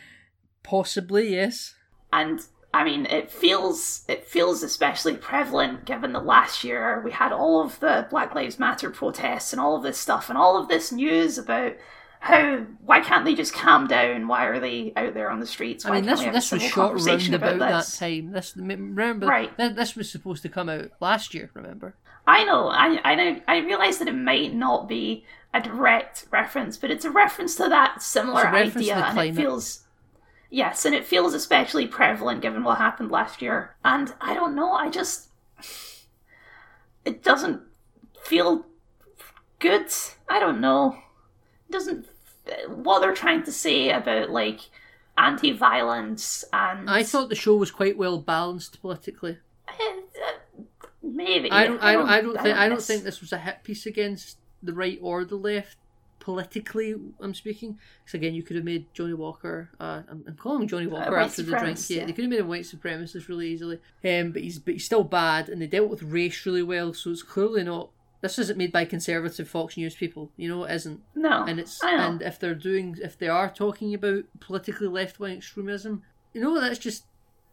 Possibly, 0.62 1.34
yes. 1.34 1.74
and 2.12 2.40
I 2.74 2.84
mean, 2.84 3.06
it 3.06 3.30
feels 3.30 4.04
it 4.08 4.26
feels 4.26 4.62
especially 4.62 5.16
prevalent 5.16 5.86
given 5.86 6.12
that 6.12 6.26
last 6.26 6.62
year 6.62 7.00
we 7.02 7.12
had 7.12 7.32
all 7.32 7.62
of 7.62 7.80
the 7.80 8.06
Black 8.10 8.34
Lives 8.34 8.58
Matter 8.58 8.90
protests 8.90 9.52
and 9.52 9.60
all 9.60 9.76
of 9.76 9.82
this 9.82 9.98
stuff 9.98 10.28
and 10.28 10.36
all 10.36 10.60
of 10.60 10.68
this 10.68 10.92
news 10.92 11.38
about 11.38 11.72
how 12.26 12.58
why 12.84 13.00
can't 13.00 13.24
they 13.24 13.34
just 13.34 13.52
calm 13.54 13.86
down? 13.86 14.26
Why 14.28 14.46
are 14.46 14.58
they 14.60 14.92
out 14.96 15.14
there 15.14 15.30
on 15.30 15.40
the 15.40 15.46
streets? 15.46 15.84
I 15.86 15.90
mean, 15.92 16.06
this 16.06 16.22
this 16.22 16.52
was 16.52 16.70
conversation 16.72 17.32
round 17.40 17.56
about 17.56 17.58
that 17.86 17.98
time. 17.98 18.32
This 18.32 18.56
remember, 18.56 19.26
Right. 19.26 19.56
th- 19.56 19.74
This 19.76 19.94
was 19.96 20.10
supposed 20.10 20.42
to 20.42 20.48
come 20.48 20.68
out 20.68 20.90
last 21.00 21.34
year. 21.34 21.50
Remember? 21.54 21.94
I 22.26 22.44
know, 22.44 22.68
I 22.68 22.98
I 23.04 23.14
know, 23.14 23.40
I 23.46 23.58
realize 23.58 23.98
that 23.98 24.08
it 24.08 24.14
might 24.14 24.52
not 24.54 24.88
be 24.88 25.24
a 25.54 25.60
direct 25.60 26.26
reference, 26.30 26.76
but 26.76 26.90
it's 26.90 27.04
a 27.04 27.10
reference 27.10 27.54
to 27.56 27.68
that 27.68 28.02
similar 28.02 28.40
It's 28.40 28.48
a 28.48 28.52
reference 28.52 28.86
to 28.88 28.92
idea, 28.92 29.04
and 29.04 29.18
it 29.28 29.34
feels 29.36 29.84
yes, 30.50 30.84
and 30.84 30.94
it 30.94 31.04
feels 31.04 31.32
especially 31.34 31.86
prevalent 31.86 32.42
given 32.42 32.64
what 32.64 32.78
happened 32.78 33.10
last 33.12 33.40
year. 33.40 33.76
And 33.84 34.12
I 34.20 34.34
don't 34.34 34.54
know, 34.56 34.72
I 34.72 34.90
just 34.90 35.28
it 37.04 37.22
doesn't 37.22 37.62
feel 38.20 38.66
good. 39.60 39.86
I 40.28 40.40
don't 40.40 40.60
know. 40.60 40.98
It 41.68 41.72
doesn't 41.72 42.06
what 42.68 43.00
they're 43.00 43.14
trying 43.14 43.42
to 43.44 43.52
say 43.52 43.90
about 43.90 44.30
like 44.30 44.60
anti-violence 45.18 46.44
and 46.52 46.90
I 46.90 47.02
thought 47.02 47.28
the 47.30 47.34
show 47.34 47.56
was 47.56 47.70
quite 47.70 47.96
well 47.96 48.18
balanced 48.18 48.80
politically. 48.80 49.38
Uh, 49.68 49.72
maybe 51.02 51.50
I 51.50 51.66
don't. 51.66 51.82
I 51.82 51.92
don't. 51.92 52.08
I 52.08 52.20
don't 52.20 52.40
think. 52.40 52.56
I 52.56 52.68
don't 52.68 52.82
think 52.82 53.04
this 53.04 53.20
was 53.20 53.32
a 53.32 53.38
hit 53.38 53.62
piece 53.62 53.86
against 53.86 54.38
the 54.62 54.72
right 54.72 54.98
or 55.02 55.24
the 55.24 55.36
left. 55.36 55.76
Politically, 56.20 56.96
I'm 57.20 57.34
speaking. 57.34 57.78
Because 58.04 58.14
again, 58.14 58.34
you 58.34 58.42
could 58.42 58.56
have 58.56 58.64
made 58.64 58.92
Johnny 58.92 59.14
Walker. 59.14 59.70
Uh, 59.78 60.02
I'm, 60.10 60.24
I'm 60.26 60.34
calling 60.36 60.62
him 60.62 60.68
Johnny 60.68 60.88
Walker 60.88 61.12
white 61.12 61.24
after 61.24 61.42
the 61.42 61.56
drink. 61.56 61.78
Yeah, 61.88 61.98
yeah. 61.98 62.06
they 62.06 62.12
could 62.12 62.24
have 62.24 62.30
made 62.30 62.40
him 62.40 62.48
white 62.48 62.62
supremacist 62.62 63.28
really 63.28 63.48
easily. 63.48 63.78
Um, 64.04 64.32
but 64.32 64.42
he's 64.42 64.58
but 64.58 64.74
he's 64.74 64.84
still 64.84 65.04
bad, 65.04 65.48
and 65.48 65.62
they 65.62 65.68
dealt 65.68 65.88
with 65.88 66.02
race 66.02 66.44
really 66.44 66.64
well. 66.64 66.92
So 66.94 67.10
it's 67.10 67.22
clearly 67.22 67.62
not. 67.62 67.90
This 68.26 68.40
isn't 68.40 68.58
made 68.58 68.72
by 68.72 68.84
conservative 68.84 69.48
Fox 69.48 69.76
News 69.76 69.94
people. 69.94 70.32
You 70.36 70.48
know, 70.48 70.64
it 70.64 70.74
isn't. 70.74 71.00
no, 71.14 71.44
and 71.44 71.60
it's 71.60 71.82
and 71.82 72.22
if 72.22 72.40
they're 72.40 72.54
doing 72.54 72.96
if 73.02 73.16
they 73.16 73.28
are 73.28 73.48
talking 73.48 73.94
about 73.94 74.24
politically 74.40 74.88
left 74.88 75.20
wing 75.20 75.36
extremism, 75.36 76.02
you 76.32 76.40
know 76.40 76.60
that's 76.60 76.78
just 76.78 77.04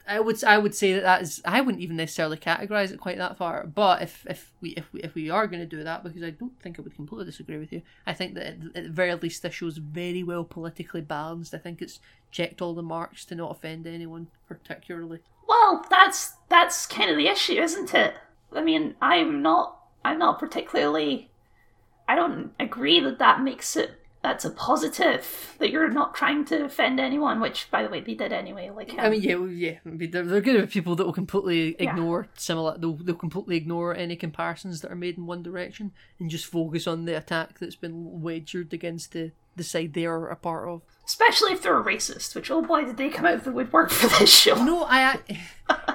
I 0.07 0.19
would 0.19 0.43
I 0.43 0.57
would 0.57 0.73
say 0.73 0.93
that 0.93 1.03
that 1.03 1.21
is 1.21 1.41
I 1.45 1.61
wouldn't 1.61 1.83
even 1.83 1.95
necessarily 1.95 2.37
categorize 2.37 2.91
it 2.91 2.99
quite 2.99 3.17
that 3.19 3.37
far. 3.37 3.67
But 3.67 4.01
if 4.01 4.25
if 4.27 4.51
we 4.61 4.71
if 4.71 4.91
we 4.91 5.01
if 5.01 5.13
we 5.13 5.29
are 5.29 5.45
going 5.45 5.61
to 5.61 5.67
do 5.67 5.83
that, 5.83 6.03
because 6.03 6.23
I 6.23 6.31
don't 6.31 6.59
think 6.59 6.79
I 6.79 6.81
would 6.81 6.95
completely 6.95 7.25
disagree 7.25 7.59
with 7.59 7.71
you, 7.71 7.83
I 8.07 8.13
think 8.13 8.33
that 8.33 8.47
at, 8.47 8.57
at 8.75 8.83
the 8.85 8.89
very 8.89 9.13
least 9.13 9.43
this 9.43 9.53
show's 9.53 9.77
very 9.77 10.23
well 10.23 10.43
politically 10.43 11.01
balanced. 11.01 11.53
I 11.53 11.59
think 11.59 11.81
it's 11.83 11.99
checked 12.31 12.61
all 12.61 12.73
the 12.73 12.81
marks 12.81 13.25
to 13.25 13.35
not 13.35 13.51
offend 13.51 13.85
anyone 13.85 14.27
particularly. 14.47 15.19
Well, 15.47 15.85
that's 15.89 16.33
that's 16.49 16.85
kind 16.87 17.11
of 17.11 17.17
the 17.17 17.27
issue, 17.27 17.61
isn't 17.61 17.93
it? 17.93 18.15
I 18.51 18.63
mean, 18.63 18.95
I'm 19.01 19.41
not 19.41 19.82
I'm 20.05 20.19
not 20.19 20.39
particularly 20.39 21.29
I 22.07 22.15
don't 22.15 22.51
agree 22.59 22.99
that 22.99 23.19
that 23.19 23.41
makes 23.41 23.75
it 23.75 23.99
that's 24.21 24.45
a 24.45 24.49
positive 24.49 25.55
that 25.59 25.69
you're 25.69 25.89
not 25.89 26.15
trying 26.15 26.45
to 26.45 26.63
offend 26.63 26.97
anyone, 26.97 27.41
which 27.41 27.69
by 27.69 27.83
the 27.83 27.89
way 27.89 27.99
they 27.99 28.13
did 28.13 28.31
anyway. 28.31 28.69
Like 28.69 28.93
I 28.97 29.05
um, 29.07 29.11
mean, 29.11 29.21
yeah, 29.21 29.35
well, 29.35 29.49
yeah. 29.49 29.79
I 29.85 30.07
they're, 30.07 30.23
they're 30.23 30.41
to 30.41 30.61
be 30.61 30.67
people 30.67 30.95
that 30.95 31.05
will 31.05 31.11
completely 31.11 31.75
Yeah. 31.77 31.89
ignore 31.91 32.29
similar. 32.37 32.77
They'll, 32.77 32.93
they'll 32.93 33.15
completely 33.15 33.57
ignore 33.57 33.93
any 33.93 34.15
comparisons 34.15 34.79
that 34.79 34.91
are 34.91 34.95
made 34.95 35.17
in 35.17 35.25
one 35.25 35.43
direction 35.43 35.91
and 36.19 36.29
just 36.29 36.45
focus 36.45 36.87
on 36.87 37.03
the 37.03 37.17
attack 37.17 37.59
that's 37.59 37.75
been 37.75 38.21
wagered 38.21 38.73
against 38.73 39.11
the 39.11 39.31
the 39.57 39.63
side 39.63 39.93
they 39.93 40.05
are 40.05 40.29
a 40.29 40.35
part 40.37 40.67
of. 40.69 40.81
especially 41.05 41.51
if 41.51 41.61
they're 41.61 41.79
a 41.79 41.83
racist, 41.83 42.33
which 42.33 42.49
oh 42.49 42.61
boy 42.61 42.85
did 42.85 42.95
they 42.97 43.09
come 43.09 43.25
out 43.25 43.35
of 43.35 43.43
the 43.43 43.51
woodwork 43.51 43.91
for 43.91 44.07
this 44.19 44.33
show. 44.33 44.55
No, 44.63 44.85
I. 44.85 45.19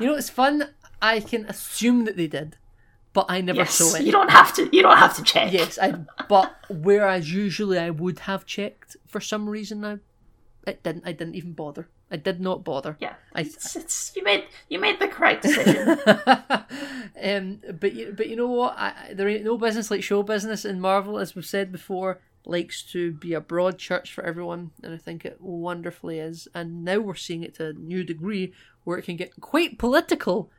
You 0.01 0.07
know, 0.07 0.15
it's 0.15 0.31
fun. 0.31 0.69
I 1.01 1.21
can 1.21 1.47
assume 1.47 2.05
that 2.05 2.17
they 2.17 2.27
did, 2.27 2.57
but 3.19 3.27
I 3.29 3.41
never 3.41 3.59
yes, 3.59 3.75
saw 3.75 3.97
it. 3.97 4.05
you 4.05 4.13
don't 4.13 4.31
have 4.31 4.55
to. 4.55 4.69
You 4.71 4.81
don't 4.81 4.97
have 4.97 5.17
to 5.17 5.25
check. 5.25 5.53
Yes, 5.53 5.77
I. 5.77 5.91
But 6.29 6.55
whereas 6.71 7.33
usually 7.33 7.77
I 7.77 7.91
would 7.91 8.21
have 8.21 8.47
checked 8.47 8.97
for 9.09 9.21
some 9.21 9.49
reason, 9.49 9.85
I 9.85 9.99
it 10.69 10.85
didn't. 10.85 11.03
I 11.05 11.11
didn't 11.11 11.35
even 11.35 11.53
bother. 11.53 11.89
I 12.13 12.17
did 12.17 12.41
not 12.41 12.63
bother. 12.63 12.97
Yeah, 13.01 13.15
I- 13.35 13.41
it's, 13.41 13.75
it's 13.75 14.13
you 14.15 14.23
made 14.23 14.45
you 14.69 14.79
made 14.79 15.01
the 15.01 15.09
correct 15.09 15.43
decision. 15.43 15.99
um, 17.25 17.61
but 17.81 17.93
you, 17.93 18.15
but 18.17 18.29
you 18.29 18.37
know 18.37 18.47
what? 18.47 18.75
I, 18.79 19.15
there 19.15 19.29
ain't 19.29 19.45
no 19.45 19.59
business 19.59 19.91
like 19.91 20.05
show 20.05 20.23
business, 20.23 20.65
and 20.65 20.81
Marvel, 20.81 21.19
as 21.19 21.35
we've 21.35 21.45
said 21.45 21.73
before, 21.73 22.21
likes 22.45 22.85
to 22.93 23.11
be 23.11 23.35
a 23.35 23.41
broad 23.41 23.79
church 23.79 24.13
for 24.15 24.23
everyone, 24.23 24.71
and 24.85 24.95
I 24.95 24.99
think 24.99 25.25
it 25.25 25.41
wonderfully 25.41 26.21
is. 26.21 26.47
And 26.55 26.85
now 26.85 27.01
we're 27.01 27.17
seeing 27.17 27.43
it 27.43 27.57
to 27.57 27.71
a 27.71 27.73
new 27.73 28.05
degree 28.05 28.53
where 28.85 28.97
it 28.97 29.03
can 29.07 29.17
get 29.17 29.41
quite 29.41 29.77
political, 29.77 30.53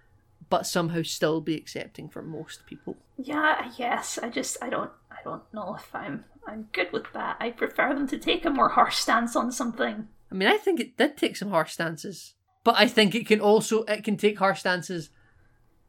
but 0.49 0.65
somehow 0.65 1.03
still 1.03 1.41
be 1.41 1.55
accepting 1.55 2.09
for 2.09 2.21
most 2.21 2.65
people. 2.65 2.97
yeah, 3.17 3.71
yes. 3.77 4.17
I 4.21 4.29
just 4.29 4.57
I 4.61 4.69
don't 4.69 4.91
I 5.11 5.17
don't 5.23 5.43
know 5.53 5.75
if 5.75 5.93
I'm 5.93 6.25
I'm 6.47 6.67
good 6.71 6.91
with 6.91 7.11
that. 7.13 7.37
I 7.39 7.51
prefer 7.51 7.93
them 7.93 8.07
to 8.07 8.17
take 8.17 8.45
a 8.45 8.49
more 8.49 8.69
harsh 8.69 8.97
stance 8.97 9.35
on 9.35 9.51
something. 9.51 10.07
I 10.31 10.35
mean, 10.35 10.47
I 10.47 10.57
think 10.57 10.79
it 10.79 10.97
did 10.97 11.17
take 11.17 11.35
some 11.35 11.49
harsh 11.51 11.73
stances, 11.73 12.35
but 12.63 12.75
I 12.77 12.87
think 12.87 13.15
it 13.15 13.27
can 13.27 13.41
also 13.41 13.83
it 13.83 14.03
can 14.03 14.17
take 14.17 14.39
harsh 14.39 14.61
stances 14.61 15.09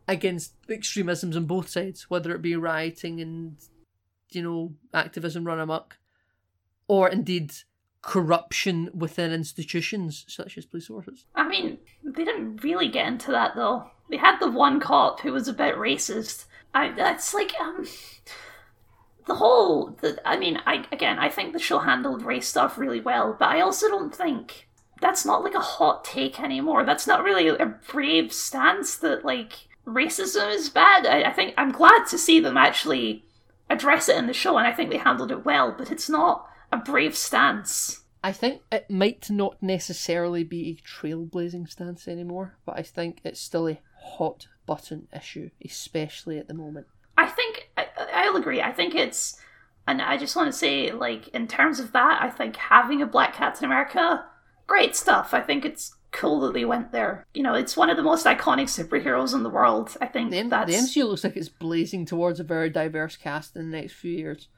against 0.09 0.55
extremisms 0.69 1.37
on 1.37 1.45
both 1.47 1.69
sides, 1.69 2.11
whether 2.11 2.35
it 2.35 2.43
be 2.43 2.57
rioting 2.57 3.21
and 3.21 3.57
you 4.31 4.43
know 4.43 4.75
activism 4.93 5.45
run 5.45 5.61
amok, 5.61 5.99
or 6.89 7.09
indeed 7.09 7.53
corruption 8.03 8.91
within 8.95 9.31
institutions 9.33 10.25
such 10.27 10.57
as 10.57 10.65
police 10.67 10.87
forces. 10.87 11.27
I 11.35 11.47
mean, 11.47 11.79
they 12.03 12.25
didn't 12.25 12.63
really 12.65 12.89
get 12.89 13.07
into 13.07 13.31
that 13.33 13.55
though. 13.55 13.91
They 14.11 14.17
had 14.17 14.39
the 14.39 14.51
one 14.51 14.81
cop 14.81 15.21
who 15.21 15.33
was 15.33 15.49
a 15.49 15.53
bit 15.53 15.77
racist. 15.77 16.47
I 16.75 16.93
that's 16.93 17.33
like 17.35 17.53
um 17.61 17.87
the 19.27 19.37
whole 19.37 19.97
the, 20.01 20.21
I 20.25 20.37
mean, 20.37 20.59
I 20.67 20.85
again, 20.93 21.19
I 21.19 21.29
think 21.29 21.53
the 21.53 21.59
show 21.59 21.79
handled 21.79 22.23
race 22.23 22.49
stuff 22.49 22.77
really 22.77 23.01
well, 23.01 23.37
but 23.39 23.49
I 23.49 23.61
also 23.61 23.89
don't 23.89 24.15
think 24.15 24.69
that's 25.01 25.25
not 25.25 25.43
like 25.45 25.55
a 25.55 25.61
hot 25.61 26.05
take 26.05 26.41
anymore. 26.41 26.85
That's 26.85 27.07
not 27.07 27.23
really 27.23 27.49
a 27.49 27.67
brave 27.67 28.33
stance 28.33 28.97
that 28.97 29.25
like 29.25 29.69
racism 29.87 30.53
is 30.55 30.69
bad. 30.69 31.07
I, 31.07 31.31
I 31.31 31.33
think 31.33 31.55
I'm 31.57 31.73
glad 31.73 32.07
to 32.09 32.19
see 32.19 32.41
them 32.41 32.57
actually 32.57 33.25
address 33.69 34.09
it 34.09 34.17
in 34.17 34.27
the 34.27 34.33
show, 34.33 34.59
and 34.59 34.67
I 34.67 34.73
think 34.73 34.91
they 34.91 34.99
handled 34.99 35.31
it 35.31 35.45
well. 35.45 35.75
But 35.77 35.91
it's 35.91 36.09
not 36.09 36.47
a 36.73 36.77
brave 36.77 37.17
stance. 37.17 38.01
I 38.23 38.33
think 38.33 38.63
it 38.71 38.91
might 38.91 39.31
not 39.31 39.63
necessarily 39.63 40.45
be 40.45 40.71
a 40.71 40.83
trailblazing 40.87 41.71
stance 41.71 42.07
anymore, 42.07 42.59
but 42.67 42.79
I 42.79 42.83
think 42.83 43.21
it's 43.25 43.41
still 43.41 43.69
a 43.69 43.81
hot 44.03 44.47
button 44.67 45.09
issue, 45.15 45.51
especially 45.65 46.39
at 46.39 46.49
the 46.49 46.55
moment. 46.55 46.87
I 47.17 47.27
think 47.27 47.71
I, 47.77 47.87
I'll 48.15 48.37
agree. 48.37 48.61
I 48.63 48.73
think 48.73 48.95
it's, 48.95 49.39
and 49.87 50.01
I 50.01 50.17
just 50.17 50.37
want 50.37 50.51
to 50.51 50.57
say, 50.57 50.93
like 50.93 51.29
in 51.29 51.47
terms 51.49 51.81
of 51.81 51.93
that, 51.93 52.19
I 52.23 52.31
think 52.31 52.57
having 52.57 53.03
a 53.03 53.07
Black 53.07 53.35
Captain 53.35 53.65
America, 53.65 54.25
great 54.67 54.97
stuff. 54.97 55.35
I 55.35 55.41
think 55.41 55.65
it's 55.65 55.95
cool 56.13 56.41
that 56.41 56.55
they 56.55 56.65
went 56.65 56.93
there. 56.93 57.25
You 57.35 57.43
know, 57.43 57.55
it's 57.55 57.77
one 57.77 57.91
of 57.91 57.97
the 57.97 58.03
most 58.03 58.27
iconic 58.27 58.65
superheroes 58.67 59.35
in 59.35 59.43
the 59.43 59.49
world. 59.51 59.97
I 60.01 60.07
think 60.07 60.31
The, 60.31 60.39
M- 60.39 60.49
that's 60.49 60.71
the 60.71 61.01
MCU 61.01 61.07
looks 61.07 61.25
like 61.25 61.37
it's 61.37 61.49
blazing 61.49 62.05
towards 62.07 62.41
a 62.41 62.45
very 62.45 62.71
diverse 62.71 63.17
cast 63.17 63.55
in 63.57 63.71
the 63.71 63.77
next 63.77 63.93
few 63.95 64.13
years. 64.13 64.49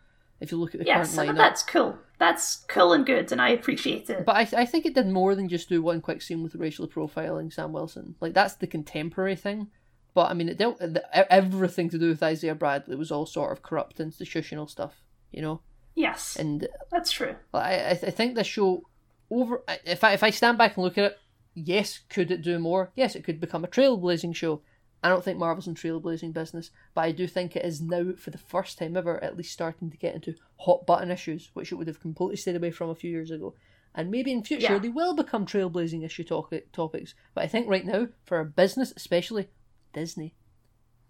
If 0.42 0.52
you 0.52 0.58
look 0.58 0.74
at 0.74 0.80
the 0.80 0.86
yes, 0.86 1.14
current 1.14 1.30
lineup, 1.30 1.36
that's 1.36 1.62
cool. 1.62 1.98
That's 2.18 2.56
cool 2.68 2.92
and 2.92 3.06
good, 3.06 3.32
and 3.32 3.40
I 3.40 3.48
appreciate 3.50 4.10
it. 4.10 4.24
but 4.26 4.36
I, 4.36 4.62
I 4.62 4.66
think 4.66 4.86
it 4.86 4.94
did 4.94 5.08
more 5.08 5.34
than 5.34 5.48
just 5.48 5.68
do 5.68 5.82
one 5.82 6.00
quick 6.00 6.20
scene 6.22 6.42
with 6.42 6.54
racially 6.54 6.88
profiling 6.88 7.52
Sam 7.52 7.72
Wilson. 7.72 8.16
Like 8.20 8.34
that's 8.34 8.54
the 8.54 8.66
contemporary 8.66 9.36
thing. 9.36 9.68
But 10.14 10.30
I 10.30 10.34
mean, 10.34 10.48
it 10.48 10.58
dealt 10.58 10.78
the, 10.78 11.32
everything 11.32 11.88
to 11.90 11.98
do 11.98 12.08
with 12.08 12.22
Isaiah 12.22 12.54
Bradley 12.54 12.96
was 12.96 13.10
all 13.10 13.24
sort 13.24 13.52
of 13.52 13.62
corrupt 13.62 13.98
institutional 13.98 14.66
stuff, 14.66 14.94
you 15.30 15.40
know. 15.40 15.60
yes, 15.94 16.36
And 16.36 16.64
uh, 16.64 16.66
that's 16.90 17.10
true. 17.10 17.36
I 17.54 17.74
I, 17.74 17.90
I 17.90 18.10
think 18.10 18.34
this 18.34 18.46
show 18.46 18.84
over. 19.30 19.62
If 19.84 20.04
I 20.04 20.12
if 20.12 20.22
I 20.22 20.30
stand 20.30 20.58
back 20.58 20.76
and 20.76 20.84
look 20.84 20.98
at 20.98 21.04
it, 21.04 21.18
yes, 21.54 22.00
could 22.08 22.30
it 22.30 22.42
do 22.42 22.58
more? 22.58 22.90
Yes, 22.94 23.14
it 23.16 23.24
could 23.24 23.40
become 23.40 23.64
a 23.64 23.68
trailblazing 23.68 24.34
show. 24.34 24.60
I 25.02 25.08
don't 25.08 25.24
think 25.24 25.38
Marvel's 25.38 25.66
in 25.66 25.74
trailblazing 25.74 26.32
business, 26.32 26.70
but 26.94 27.02
I 27.02 27.12
do 27.12 27.26
think 27.26 27.56
it 27.56 27.64
is 27.64 27.80
now, 27.80 28.12
for 28.16 28.30
the 28.30 28.38
first 28.38 28.78
time 28.78 28.96
ever, 28.96 29.22
at 29.22 29.36
least 29.36 29.52
starting 29.52 29.90
to 29.90 29.96
get 29.96 30.14
into 30.14 30.34
hot 30.58 30.86
button 30.86 31.10
issues, 31.10 31.50
which 31.54 31.72
it 31.72 31.74
would 31.74 31.88
have 31.88 32.00
completely 32.00 32.36
stayed 32.36 32.54
away 32.56 32.70
from 32.70 32.88
a 32.90 32.94
few 32.94 33.10
years 33.10 33.30
ago. 33.30 33.54
And 33.94 34.10
maybe 34.10 34.32
in 34.32 34.44
future 34.44 34.74
Yeah. 34.74 34.78
they 34.78 34.88
will 34.88 35.14
become 35.14 35.44
trailblazing 35.44 36.04
issue 36.04 36.24
topic, 36.24 36.70
topics. 36.72 37.14
But 37.34 37.44
I 37.44 37.48
think 37.48 37.68
right 37.68 37.84
now, 37.84 38.08
for 38.24 38.38
a 38.38 38.44
business, 38.44 38.92
especially 38.96 39.48
Disney, 39.92 40.34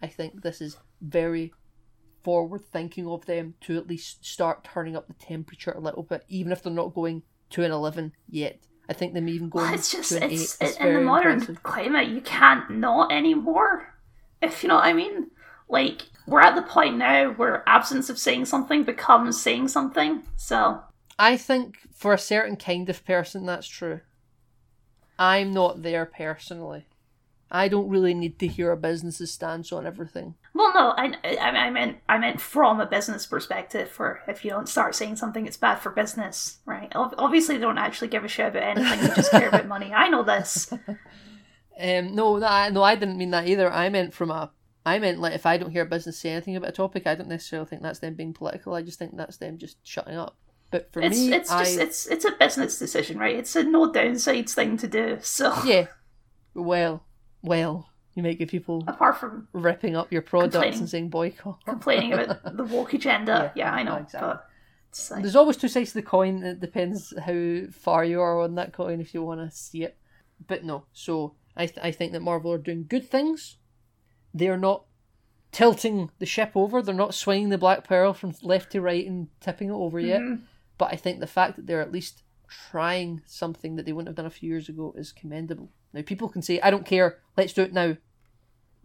I 0.00 0.06
think 0.08 0.42
this 0.42 0.60
is 0.60 0.78
very 1.00 1.52
forward 2.24 2.64
thinking 2.64 3.06
of 3.06 3.26
them 3.26 3.54
to 3.60 3.76
at 3.76 3.86
least 3.88 4.24
start 4.24 4.64
turning 4.64 4.96
up 4.96 5.06
the 5.06 5.14
temperature 5.14 5.72
a 5.72 5.80
little 5.80 6.02
bit, 6.02 6.24
even 6.28 6.50
if 6.50 6.62
they're 6.62 6.72
not 6.72 6.94
going 6.94 7.22
to 7.50 7.62
an 7.62 7.72
11 7.72 8.12
yet. 8.28 8.66
I 8.88 8.92
think 8.92 9.14
them 9.14 9.28
even 9.28 9.48
going 9.48 9.66
Well, 9.66 9.74
it's 9.74 9.92
just 9.92 10.10
to 10.10 10.22
an 10.24 10.30
it's, 10.30 10.60
8 10.60 10.66
is 10.68 10.76
in 10.76 10.94
the 10.94 11.00
modern 11.00 11.32
impressive. 11.32 11.62
climate 11.62 12.08
you 12.08 12.20
can't 12.20 12.68
not 12.70 13.12
anymore 13.12 13.94
if 14.40 14.62
you 14.62 14.68
know 14.68 14.74
what 14.74 14.84
i 14.84 14.92
mean 14.92 15.30
like 15.68 16.02
we're 16.26 16.40
at 16.40 16.54
the 16.54 16.62
point 16.62 16.96
now 16.96 17.30
where 17.32 17.66
absence 17.68 18.10
of 18.10 18.18
saying 18.18 18.44
something 18.44 18.82
becomes 18.82 19.40
saying 19.40 19.68
something 19.68 20.22
so 20.36 20.82
I 21.18 21.36
think 21.36 21.78
for 21.92 22.12
a 22.12 22.18
certain 22.18 22.56
kind 22.56 22.88
of 22.88 23.04
person 23.04 23.46
that's 23.46 23.68
true. 23.68 24.00
I'm 25.18 25.52
not 25.52 25.82
there 25.82 26.06
personally. 26.06 26.86
I 27.50 27.68
don't 27.68 27.88
really 27.88 28.14
need 28.14 28.38
to 28.40 28.46
hear 28.46 28.72
a 28.72 28.76
business's 28.76 29.32
stance 29.32 29.72
on 29.72 29.86
everything. 29.86 30.34
Well 30.54 30.72
no 30.74 30.94
I, 30.96 31.14
I, 31.24 31.36
I 31.38 31.70
meant 31.70 31.98
i 32.08 32.18
meant 32.18 32.40
from 32.40 32.80
a 32.80 32.86
business 32.86 33.26
perspective 33.26 33.88
for 33.88 34.20
if 34.28 34.44
you 34.44 34.50
don't 34.50 34.68
start 34.68 34.94
saying 34.94 35.16
something 35.16 35.46
it's 35.46 35.56
bad 35.56 35.76
for 35.76 35.90
business 35.90 36.58
right 36.66 36.92
obviously 36.94 37.56
they 37.56 37.62
don't 37.62 37.78
actually 37.78 38.08
give 38.08 38.24
a 38.24 38.28
shit 38.28 38.48
about 38.48 38.62
anything 38.62 39.00
they 39.00 39.14
just 39.14 39.30
care 39.30 39.48
about 39.48 39.66
money 39.66 39.92
i 39.92 40.08
know 40.08 40.22
this 40.22 40.72
Um, 41.80 42.14
no, 42.14 42.38
that, 42.40 42.72
no, 42.72 42.82
I 42.82 42.94
didn't 42.94 43.18
mean 43.18 43.30
that 43.30 43.48
either. 43.48 43.70
I 43.70 43.88
meant 43.88 44.14
from 44.14 44.30
a, 44.30 44.50
I 44.84 44.98
meant 44.98 45.20
like 45.20 45.34
if 45.34 45.46
I 45.46 45.56
don't 45.56 45.70
hear 45.70 45.82
a 45.82 45.86
business 45.86 46.18
say 46.18 46.30
anything 46.30 46.56
about 46.56 46.70
a 46.70 46.72
topic, 46.72 47.06
I 47.06 47.14
don't 47.14 47.28
necessarily 47.28 47.68
think 47.68 47.82
that's 47.82 48.00
them 48.00 48.14
being 48.14 48.34
political. 48.34 48.74
I 48.74 48.82
just 48.82 48.98
think 48.98 49.16
that's 49.16 49.38
them 49.38 49.58
just 49.58 49.78
shutting 49.86 50.16
up. 50.16 50.36
But 50.70 50.92
for 50.92 51.02
it's 51.02 51.18
me, 51.18 51.32
it's 51.34 51.50
I, 51.50 51.64
just 51.64 51.78
it's 51.78 52.06
it's 52.06 52.24
a 52.24 52.32
business 52.32 52.78
decision 52.78 53.18
right 53.18 53.36
it's 53.36 53.54
a 53.56 53.62
no 53.62 53.92
downsides 53.92 54.54
thing 54.54 54.78
to 54.78 54.88
do 54.88 55.18
so 55.20 55.54
yeah, 55.66 55.88
well, 56.54 57.04
well, 57.42 57.90
you 58.14 58.22
might 58.22 58.38
get 58.38 58.48
people 58.50 58.84
apart 58.86 59.16
from 59.18 59.48
ripping 59.52 59.96
up 59.96 60.12
your 60.12 60.22
products 60.22 60.78
and 60.78 60.88
saying 60.88 61.08
boycott. 61.08 61.58
complaining 61.64 62.12
about 62.12 62.56
the 62.56 62.64
woke 62.64 62.92
agenda 62.94 63.52
yeah, 63.54 63.72
i 63.72 63.82
know 63.82 63.96
exactly. 63.96 64.28
like, 65.10 65.22
There's 65.22 65.36
always 65.36 65.56
two 65.56 65.68
sides 65.68 65.90
to 65.92 65.94
the 65.94 66.02
coin. 66.02 66.42
It 66.42 66.60
depends 66.60 67.14
how 67.18 67.62
far 67.70 68.04
you 68.04 68.20
are 68.20 68.40
on 68.40 68.54
that 68.56 68.72
coin 68.74 69.00
if 69.00 69.14
you 69.14 69.22
want 69.22 69.40
to 69.40 69.56
see 69.56 69.84
it. 69.84 69.96
But 70.46 70.64
no, 70.64 70.84
so 70.92 71.34
I 71.56 71.64
th- 71.66 71.78
I 71.82 71.90
think 71.92 72.12
that 72.12 72.20
Marvel 72.20 72.52
are 72.52 72.58
doing 72.58 72.84
good 72.86 73.08
things. 73.08 73.56
They 74.34 74.48
are 74.48 74.58
not 74.58 74.84
tilting 75.50 76.10
the 76.18 76.26
ship 76.26 76.52
over. 76.54 76.82
They're 76.82 76.94
not 76.94 77.14
swinging 77.14 77.48
the 77.48 77.56
Black 77.58 77.84
Pearl 77.84 78.12
from 78.12 78.34
left 78.42 78.72
to 78.72 78.80
right 78.82 79.06
and 79.06 79.28
tipping 79.40 79.68
it 79.70 79.72
over 79.74 79.98
yet. 79.98 80.20
Mhm. 80.20 80.42
But 80.76 80.92
I 80.92 80.96
think 80.96 81.20
the 81.20 81.26
fact 81.26 81.56
that 81.56 81.66
they're 81.66 81.80
at 81.80 81.92
least 81.92 82.22
trying 82.70 83.22
something 83.24 83.76
that 83.76 83.86
they 83.86 83.92
wouldn't 83.92 84.08
have 84.08 84.16
done 84.16 84.26
a 84.26 84.30
few 84.30 84.48
years 84.50 84.68
ago 84.68 84.92
is 84.96 85.10
commendable. 85.12 85.70
Now 85.92 86.02
people 86.02 86.28
can 86.28 86.42
say, 86.42 86.60
"I 86.60 86.70
don't 86.70 86.86
care. 86.86 87.18
Let's 87.36 87.52
do 87.52 87.62
it 87.62 87.72
now." 87.72 87.96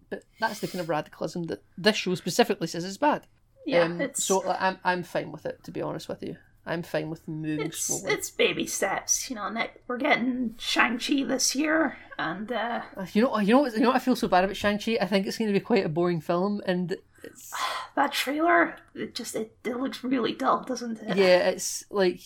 But 0.10 0.24
that's 0.40 0.60
the 0.62 0.68
kind 0.68 0.80
of 0.82 0.90
radicalism 0.90 1.44
that 1.46 1.64
this 1.78 1.98
show 1.98 2.16
specifically 2.16 2.68
says 2.68 2.86
is 2.86 2.98
bad. 2.98 3.28
yeah 3.66 3.82
Um, 3.84 4.00
it's 4.00 4.24
so 4.24 4.40
like, 4.40 4.58
I'm 4.62 4.78
I'm 4.84 5.04
fine 5.04 5.32
with 5.32 5.46
it 5.46 5.64
to 5.66 5.72
be 5.72 5.82
honest 5.82 6.08
with 6.08 6.24
you. 6.24 6.38
I'm 6.66 6.84
fine 6.84 7.10
with 7.10 7.26
moving 7.30 7.68
it's 7.68 7.80
slowly. 7.80 8.14
it's 8.14 8.30
baby 8.30 8.68
steps, 8.68 9.30
you 9.30 9.36
know. 9.38 9.50
Nick, 9.50 9.82
we're 9.88 9.98
getting 9.98 10.56
Shang 10.60 11.00
Chi 11.00 11.24
this 11.24 11.56
year, 11.56 11.98
and 12.20 12.52
uh, 12.52 12.82
Uh, 12.98 13.06
You 13.14 13.22
know, 13.24 13.40
you 13.40 13.54
know, 13.54 13.66
you 13.68 13.80
know 13.80 13.88
what 13.88 13.96
I 13.96 14.00
feel 14.00 14.18
so 14.18 14.28
bad 14.28 14.44
about 14.44 14.58
Shang 14.58 14.78
Chi. 14.78 14.98
I 15.00 15.06
think 15.08 15.26
it's 15.28 15.38
going 15.38 15.48
to 15.48 15.58
be 15.58 15.64
quite 15.64 15.86
a 15.86 15.90
boring 15.90 16.20
film, 16.20 16.62
and 16.66 16.98
it's 17.24 17.54
that 17.96 18.12
trailer, 18.12 18.76
it 18.94 19.16
just 19.16 19.34
it, 19.36 19.56
it 19.64 19.78
looks 19.78 20.04
really 20.04 20.34
dull, 20.34 20.64
doesn't 20.66 21.00
it? 21.02 21.16
yeah, 21.16 21.48
it's 21.50 21.86
like, 21.90 22.20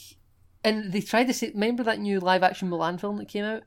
and 0.64 0.91
they 0.91 1.02
tried 1.02 1.26
to 1.28 1.34
say, 1.36 1.52
remember 1.52 1.84
that 1.84 1.99
new 1.99 2.20
live 2.20 2.41
action 2.41 2.68
Mulan 2.70 2.99
film 2.99 3.18
that 3.18 3.28
came 3.28 3.44
out? 3.45 3.62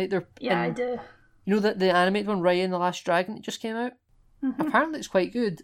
Like 0.00 0.10
they're 0.10 0.28
yeah, 0.40 0.60
I 0.62 0.70
do. 0.70 0.98
You 1.44 1.54
know 1.54 1.60
that 1.60 1.78
the 1.78 1.90
animated 1.94 2.28
one, 2.28 2.40
Raya 2.40 2.64
and 2.64 2.72
the 2.72 2.78
Last 2.78 3.04
Dragon, 3.04 3.34
that 3.34 3.42
just 3.42 3.60
came 3.60 3.76
out. 3.76 3.92
Mhm. 4.42 4.58
Apparently, 4.60 4.98
it's 4.98 5.08
quite 5.08 5.32
good. 5.32 5.62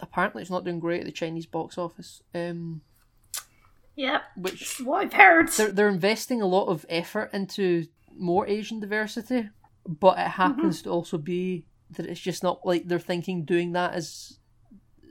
Apparently, 0.00 0.42
it's 0.42 0.50
not 0.50 0.64
doing 0.64 0.80
great 0.80 1.00
at 1.00 1.06
the 1.06 1.12
Chinese 1.12 1.46
box 1.46 1.76
office. 1.78 2.22
Um, 2.34 2.82
Yep, 3.96 4.22
which 4.36 4.60
it's 4.62 4.80
what 4.80 5.04
I've 5.06 5.12
heard. 5.14 5.48
they're 5.48 5.72
they're 5.72 5.88
investing 5.88 6.42
a 6.42 6.46
lot 6.46 6.66
of 6.66 6.84
effort 6.88 7.30
into 7.32 7.86
more 8.14 8.46
Asian 8.46 8.78
diversity, 8.80 9.48
but 9.86 10.18
it 10.18 10.28
happens 10.28 10.82
to 10.82 10.90
also 10.90 11.16
be 11.18 11.66
that 11.90 12.04
it's 12.06 12.20
just 12.20 12.42
not 12.42 12.66
like 12.66 12.88
they're 12.88 12.98
thinking 12.98 13.44
doing 13.44 13.72
that 13.72 13.94
as 13.94 14.38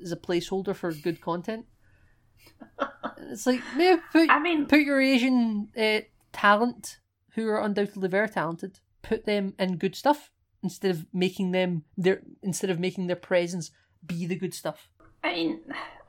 as 0.03 0.11
a 0.11 0.15
placeholder 0.15 0.75
for 0.75 0.91
good 0.91 1.19
content. 1.21 1.65
it's 3.19 3.47
like 3.47 3.61
maybe 3.75 4.01
put 4.11 4.29
I 4.29 4.39
mean, 4.39 4.65
put 4.67 4.81
your 4.81 5.01
Asian 5.01 5.69
uh, 5.75 6.01
talent, 6.31 6.99
who 7.35 7.47
are 7.49 7.61
undoubtedly 7.61 8.09
very 8.09 8.27
talented, 8.29 8.79
put 9.01 9.25
them 9.25 9.53
in 9.59 9.77
good 9.77 9.95
stuff 9.95 10.31
instead 10.63 10.91
of 10.91 11.05
making 11.13 11.51
them 11.51 11.83
their 11.97 12.21
instead 12.41 12.69
of 12.69 12.79
making 12.79 13.07
their 13.07 13.15
presence 13.15 13.71
be 14.05 14.25
the 14.25 14.35
good 14.35 14.53
stuff. 14.53 14.89
I 15.23 15.33
mean, 15.33 15.59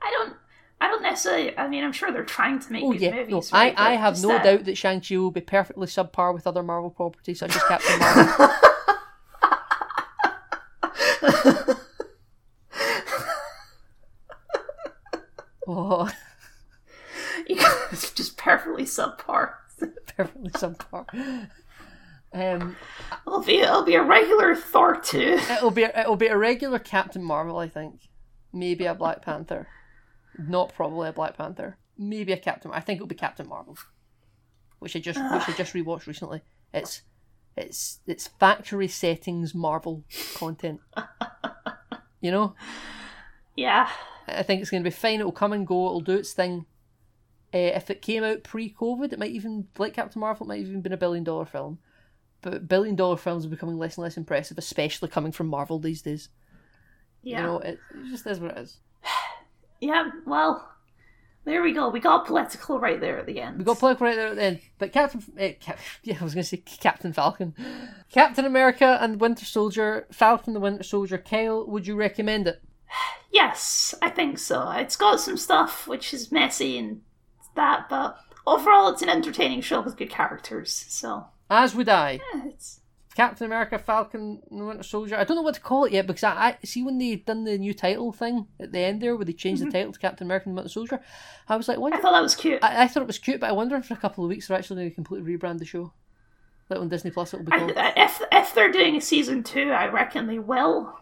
I 0.01 0.11
don't. 0.17 0.33
I 0.79 0.87
don't 0.89 1.01
necessarily. 1.01 1.57
I 1.57 1.67
mean, 1.67 1.83
I'm 1.83 1.91
sure 1.91 2.11
they're 2.11 2.23
trying 2.23 2.59
to 2.59 2.71
make 2.71 2.83
Oh 2.83 2.91
good 2.91 3.01
yeah, 3.01 3.11
movies. 3.15 3.51
no, 3.51 3.57
right? 3.57 3.73
I, 3.77 3.93
I 3.93 3.95
But 3.95 4.01
have 4.01 4.21
no 4.21 4.27
that- 4.29 4.43
doubt 4.43 4.65
that 4.65 4.77
Shang 4.77 5.01
Chi 5.01 5.17
will 5.17 5.31
be 5.31 5.41
perfectly 5.41 5.87
subpar 5.87 6.33
with 6.33 6.45
other 6.45 6.61
Marvel 6.63 6.91
properties 6.91 7.39
such 7.39 7.55
as 7.55 7.63
Captain 7.63 7.99
Marvel. 7.99 8.49
oh, 15.67 16.11
it's 17.47 18.11
just 18.13 18.37
perfectly 18.37 18.83
subpar. 18.83 19.46
Perfectly 20.17 20.49
subpar. 20.51 21.47
Um, 22.33 22.75
It'll 23.25 23.41
be 23.41 23.59
it'll 23.59 23.83
be 23.83 23.95
a 23.95 24.03
regular 24.03 24.53
Thor 24.55 24.99
two. 24.99 25.39
it'll 25.49 25.71
be 25.71 25.83
it'll 25.83 26.17
be 26.17 26.27
a 26.27 26.37
regular 26.37 26.77
Captain 26.79 27.23
Marvel, 27.23 27.57
I 27.57 27.69
think. 27.69 28.01
Maybe 28.51 28.85
a 28.85 28.93
Black 28.93 29.21
Panther. 29.21 29.67
Not 30.37 30.73
probably 30.73 31.07
a 31.09 31.13
Black 31.13 31.37
Panther. 31.37 31.77
Maybe 31.97 32.33
a 32.33 32.37
Captain. 32.37 32.71
I 32.73 32.81
think 32.81 32.97
it'll 32.97 33.07
be 33.07 33.15
Captain 33.15 33.47
Marvel, 33.47 33.77
which 34.79 34.95
I 34.95 34.99
just 34.99 35.19
which 35.19 35.47
I 35.47 35.53
just 35.57 35.73
rewatched 35.73 36.05
recently. 36.05 36.41
It's 36.73 37.01
it's 37.55 37.99
it's 38.05 38.27
factory 38.27 38.87
settings 38.89 39.55
Marvel 39.55 40.03
content. 40.35 40.81
You 42.19 42.31
know, 42.31 42.55
Yeah, 43.55 43.89
I 44.27 44.43
think 44.43 44.61
it's 44.61 44.69
going 44.69 44.83
to 44.83 44.89
be 44.89 44.93
fine. 44.95 45.19
It'll 45.19 45.31
come 45.31 45.53
and 45.53 45.65
go. 45.65 45.85
It'll 45.87 46.01
do 46.01 46.13
its 46.17 46.33
thing. 46.33 46.65
Uh, 47.53 47.71
if 47.75 47.89
it 47.89 48.01
came 48.01 48.23
out 48.23 48.43
pre-COVID, 48.43 49.13
it 49.13 49.19
might 49.19 49.31
even 49.31 49.67
like 49.77 49.93
Captain 49.93 50.19
Marvel. 50.19 50.45
It 50.45 50.49
might 50.49 50.59
have 50.59 50.67
even 50.67 50.81
been 50.81 50.93
a 50.93 50.97
billion-dollar 50.97 51.45
film. 51.45 51.79
But 52.41 52.67
billion-dollar 52.67 53.17
films 53.17 53.45
are 53.45 53.49
becoming 53.49 53.77
less 53.77 53.97
and 53.97 54.03
less 54.03 54.17
impressive, 54.17 54.57
especially 54.57 55.09
coming 55.09 55.31
from 55.31 55.47
Marvel 55.47 55.79
these 55.79 56.01
days. 56.01 56.29
yeah, 57.23 57.39
You 57.39 57.43
know, 57.43 57.59
it, 57.59 57.79
it 57.93 58.09
just 58.09 58.27
is 58.27 58.39
what 58.39 58.51
it 58.51 58.57
is. 58.57 58.77
yeah. 59.81 60.09
Well, 60.25 60.67
there 61.47 61.63
we 61.63 61.71
go. 61.71 61.87
We 61.87 62.01
got 62.01 62.25
political 62.25 62.77
right 62.77 62.99
there 62.99 63.17
at 63.17 63.25
the 63.25 63.39
end. 63.39 63.57
We 63.57 63.63
got 63.63 63.79
political 63.79 64.05
right 64.05 64.17
there 64.17 64.27
at 64.27 64.35
the 64.35 64.43
end. 64.43 64.59
But 64.77 64.91
Captain, 64.91 65.23
uh, 65.39 65.49
Cap, 65.61 65.79
yeah, 66.03 66.17
I 66.19 66.23
was 66.25 66.33
going 66.33 66.43
to 66.43 66.49
say 66.49 66.57
Captain 66.57 67.13
Falcon, 67.13 67.55
Captain 68.11 68.43
America 68.43 68.97
and 68.99 69.21
Winter 69.21 69.45
Soldier, 69.45 70.07
Falcon 70.11 70.53
the 70.53 70.59
Winter 70.59 70.83
Soldier. 70.83 71.17
Kyle, 71.17 71.65
would 71.65 71.87
you 71.87 71.95
recommend 71.95 72.47
it? 72.47 72.61
Yes, 73.29 73.93
I 74.01 74.09
think 74.09 74.39
so. 74.39 74.71
It's 74.71 74.95
got 74.95 75.19
some 75.19 75.35
stuff 75.37 75.85
which 75.85 76.13
is 76.13 76.31
messy 76.31 76.77
and 76.77 77.01
that, 77.57 77.89
but 77.89 78.17
overall, 78.45 78.89
it's 78.89 79.01
an 79.01 79.09
entertaining 79.09 79.61
show 79.61 79.81
with 79.81 79.97
good 79.97 80.09
characters. 80.09 80.85
So 80.87 81.25
As 81.49 81.75
would 81.75 81.89
I. 81.89 82.19
yeah, 82.33 82.43
it's 82.47 82.79
Captain 83.15 83.45
America, 83.45 83.77
Falcon, 83.79 84.41
and 84.51 84.67
Winter 84.67 84.83
Soldier. 84.83 85.17
I 85.17 85.23
don't 85.23 85.35
know 85.35 85.41
what 85.41 85.55
to 85.55 85.59
call 85.61 85.85
it 85.85 85.91
yet 85.91 86.05
because 86.07 86.23
I, 86.23 86.57
I 86.61 86.65
see 86.65 86.83
when 86.83 86.97
they 86.99 87.15
done 87.15 87.43
the 87.45 87.57
new 87.57 87.73
title 87.73 88.11
thing 88.11 88.45
at 88.59 88.71
the 88.71 88.79
end 88.79 89.01
there, 89.01 89.15
where 89.15 89.25
they 89.25 89.33
changed 89.33 89.61
the 89.65 89.71
title 89.71 89.91
to 89.91 89.99
Captain 89.99 90.27
America 90.27 90.47
and 90.47 90.55
the 90.55 90.61
Winter 90.61 90.71
Soldier. 90.71 90.99
I 91.49 91.55
was 91.57 91.67
like, 91.67 91.79
I 91.79 91.97
thought 91.97 92.11
that 92.11 92.21
was 92.21 92.35
cute. 92.35 92.63
I, 92.63 92.83
I 92.83 92.87
thought 92.87 93.01
it 93.03 93.07
was 93.07 93.17
cute, 93.17 93.39
but 93.39 93.49
I 93.49 93.53
wonder 93.53 93.75
if 93.75 93.89
in 93.89 93.97
a 93.97 93.99
couple 93.99 94.23
of 94.23 94.29
weeks 94.29 94.47
they're 94.47 94.57
actually 94.57 94.77
going 94.77 94.89
to 94.89 94.95
completely 94.95 95.35
rebrand 95.35 95.57
the 95.59 95.65
show. 95.65 95.91
Like 96.69 96.79
on 96.79 96.89
Disney 96.89 97.11
Plus, 97.11 97.33
it'll 97.33 97.45
be 97.45 97.51
called. 97.51 97.73
I, 97.75 97.93
if 97.95 98.21
if 98.31 98.53
they're 98.53 98.71
doing 98.71 98.95
a 98.97 99.01
season 99.01 99.41
two, 99.41 99.71
I 99.71 99.87
reckon 99.87 100.27
they 100.27 100.39
will. 100.39 100.99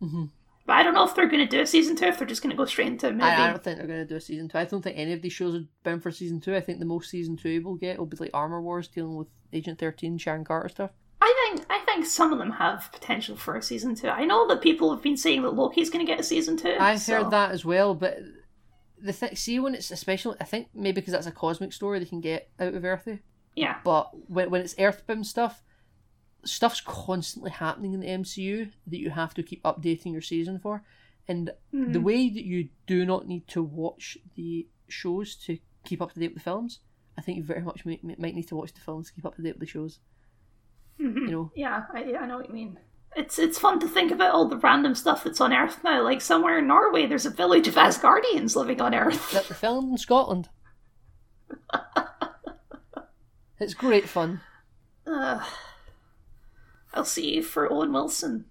hmm 0.00 0.26
But 0.68 0.76
I 0.76 0.82
don't 0.82 0.92
know 0.92 1.04
if 1.04 1.14
they're 1.14 1.26
going 1.26 1.48
to 1.48 1.56
do 1.56 1.62
a 1.62 1.66
season 1.66 1.96
two. 1.96 2.04
If 2.04 2.18
they're 2.18 2.26
just 2.28 2.42
going 2.42 2.50
to 2.50 2.56
go 2.56 2.66
straight 2.66 2.88
into 2.88 3.08
a 3.08 3.10
movie. 3.10 3.24
I, 3.24 3.46
I 3.46 3.50
don't 3.50 3.64
think 3.64 3.78
they're 3.78 3.86
going 3.86 4.00
to 4.00 4.04
do 4.06 4.16
a 4.16 4.20
season 4.20 4.50
two. 4.50 4.58
I 4.58 4.66
don't 4.66 4.82
think 4.82 4.98
any 4.98 5.14
of 5.14 5.22
these 5.22 5.32
shows 5.32 5.54
are 5.54 5.64
bound 5.82 6.02
for 6.02 6.10
season 6.10 6.40
two. 6.40 6.54
I 6.54 6.60
think 6.60 6.78
the 6.78 6.84
most 6.84 7.08
season 7.08 7.38
two 7.38 7.62
we'll 7.64 7.76
get 7.76 7.98
will 7.98 8.04
be 8.04 8.18
like 8.20 8.32
Armor 8.34 8.60
Wars 8.60 8.86
dealing 8.86 9.16
with 9.16 9.28
Agent 9.54 9.78
Thirteen, 9.78 10.18
Sharon 10.18 10.44
Carter 10.44 10.68
stuff. 10.68 10.90
I 11.22 11.50
think 11.54 11.64
I 11.70 11.78
think 11.86 12.04
some 12.04 12.34
of 12.34 12.38
them 12.38 12.50
have 12.50 12.90
potential 12.92 13.34
for 13.34 13.56
a 13.56 13.62
season 13.62 13.94
two. 13.94 14.10
I 14.10 14.26
know 14.26 14.46
that 14.48 14.60
people 14.60 14.90
have 14.90 15.02
been 15.02 15.16
saying 15.16 15.40
that 15.40 15.54
Loki's 15.54 15.88
going 15.88 16.04
to 16.04 16.12
get 16.12 16.20
a 16.20 16.22
season 16.22 16.58
two. 16.58 16.76
I've 16.78 17.00
so- 17.00 17.22
heard 17.22 17.30
that 17.30 17.50
as 17.50 17.64
well, 17.64 17.94
but 17.94 18.18
the 19.00 19.14
thing, 19.14 19.36
see 19.36 19.58
when 19.60 19.74
it's 19.74 19.90
especially, 19.90 20.36
I 20.38 20.44
think 20.44 20.68
maybe 20.74 21.00
because 21.00 21.12
that's 21.12 21.26
a 21.26 21.32
cosmic 21.32 21.72
story 21.72 21.98
they 21.98 22.04
can 22.04 22.20
get 22.20 22.50
out 22.60 22.74
of 22.74 22.84
Earthy. 22.84 23.20
Yeah, 23.56 23.76
But 23.84 24.10
when, 24.28 24.50
when 24.50 24.60
it's 24.60 24.74
Earthbound 24.78 25.26
stuff, 25.26 25.62
stuff's 26.44 26.80
constantly 26.80 27.50
happening 27.50 27.92
in 27.94 28.00
the 28.00 28.06
MCU 28.06 28.70
that 28.86 28.98
you 28.98 29.10
have 29.10 29.34
to 29.34 29.42
keep 29.42 29.62
updating 29.64 30.12
your 30.12 30.22
season 30.22 30.58
for. 30.58 30.82
And 31.26 31.50
Mm-hmm. 31.74 31.92
the 31.92 32.00
way 32.00 32.28
that 32.30 32.44
you 32.44 32.70
do 32.86 33.04
not 33.04 33.26
need 33.26 33.46
to 33.48 33.62
watch 33.62 34.16
the 34.34 34.66
shows 34.88 35.34
to 35.46 35.58
keep 35.84 36.00
up 36.00 36.12
to 36.14 36.20
date 36.20 36.28
with 36.28 36.36
the 36.36 36.40
films, 36.42 36.80
I 37.18 37.20
think 37.20 37.36
you 37.36 37.44
very 37.44 37.60
much 37.62 37.84
might, 37.84 38.02
might 38.18 38.34
need 38.34 38.48
to 38.48 38.56
watch 38.56 38.72
the 38.72 38.80
films 38.80 39.08
to 39.08 39.12
keep 39.14 39.26
up 39.26 39.36
to 39.36 39.42
date 39.42 39.52
with 39.58 39.60
the 39.60 39.66
shows. 39.66 39.98
Mhm. 40.98 41.14
You 41.16 41.30
know, 41.30 41.52
yeah, 41.54 41.82
I, 41.92 42.14
I 42.18 42.26
know 42.26 42.38
what 42.38 42.48
you 42.48 42.54
mean. 42.54 42.78
It's 43.16 43.38
it's 43.38 43.58
fun 43.58 43.80
to 43.80 43.88
think 43.88 44.10
about 44.12 44.32
all 44.32 44.48
the 44.48 44.56
random 44.58 44.94
stuff 44.94 45.24
that's 45.24 45.40
on 45.40 45.52
Earth 45.52 45.82
now. 45.84 46.02
Like 46.02 46.20
somewhere 46.20 46.58
in 46.58 46.66
Norway, 46.66 47.06
there's 47.06 47.26
a 47.26 47.30
village 47.30 47.66
of 47.68 47.74
Asgardians 47.74 48.54
living 48.56 48.80
on 48.80 48.94
Earth. 48.94 49.30
that 49.32 49.44
filmed 49.44 49.90
in 49.92 49.98
Scotland. 49.98 50.48
it's 53.60 53.74
great 53.74 54.08
fun. 54.08 54.40
Uh, 55.06 55.44
I'll 56.94 57.04
see 57.04 57.34
you 57.34 57.42
for 57.42 57.70
Owen 57.72 57.92
Wilson. 57.92 58.46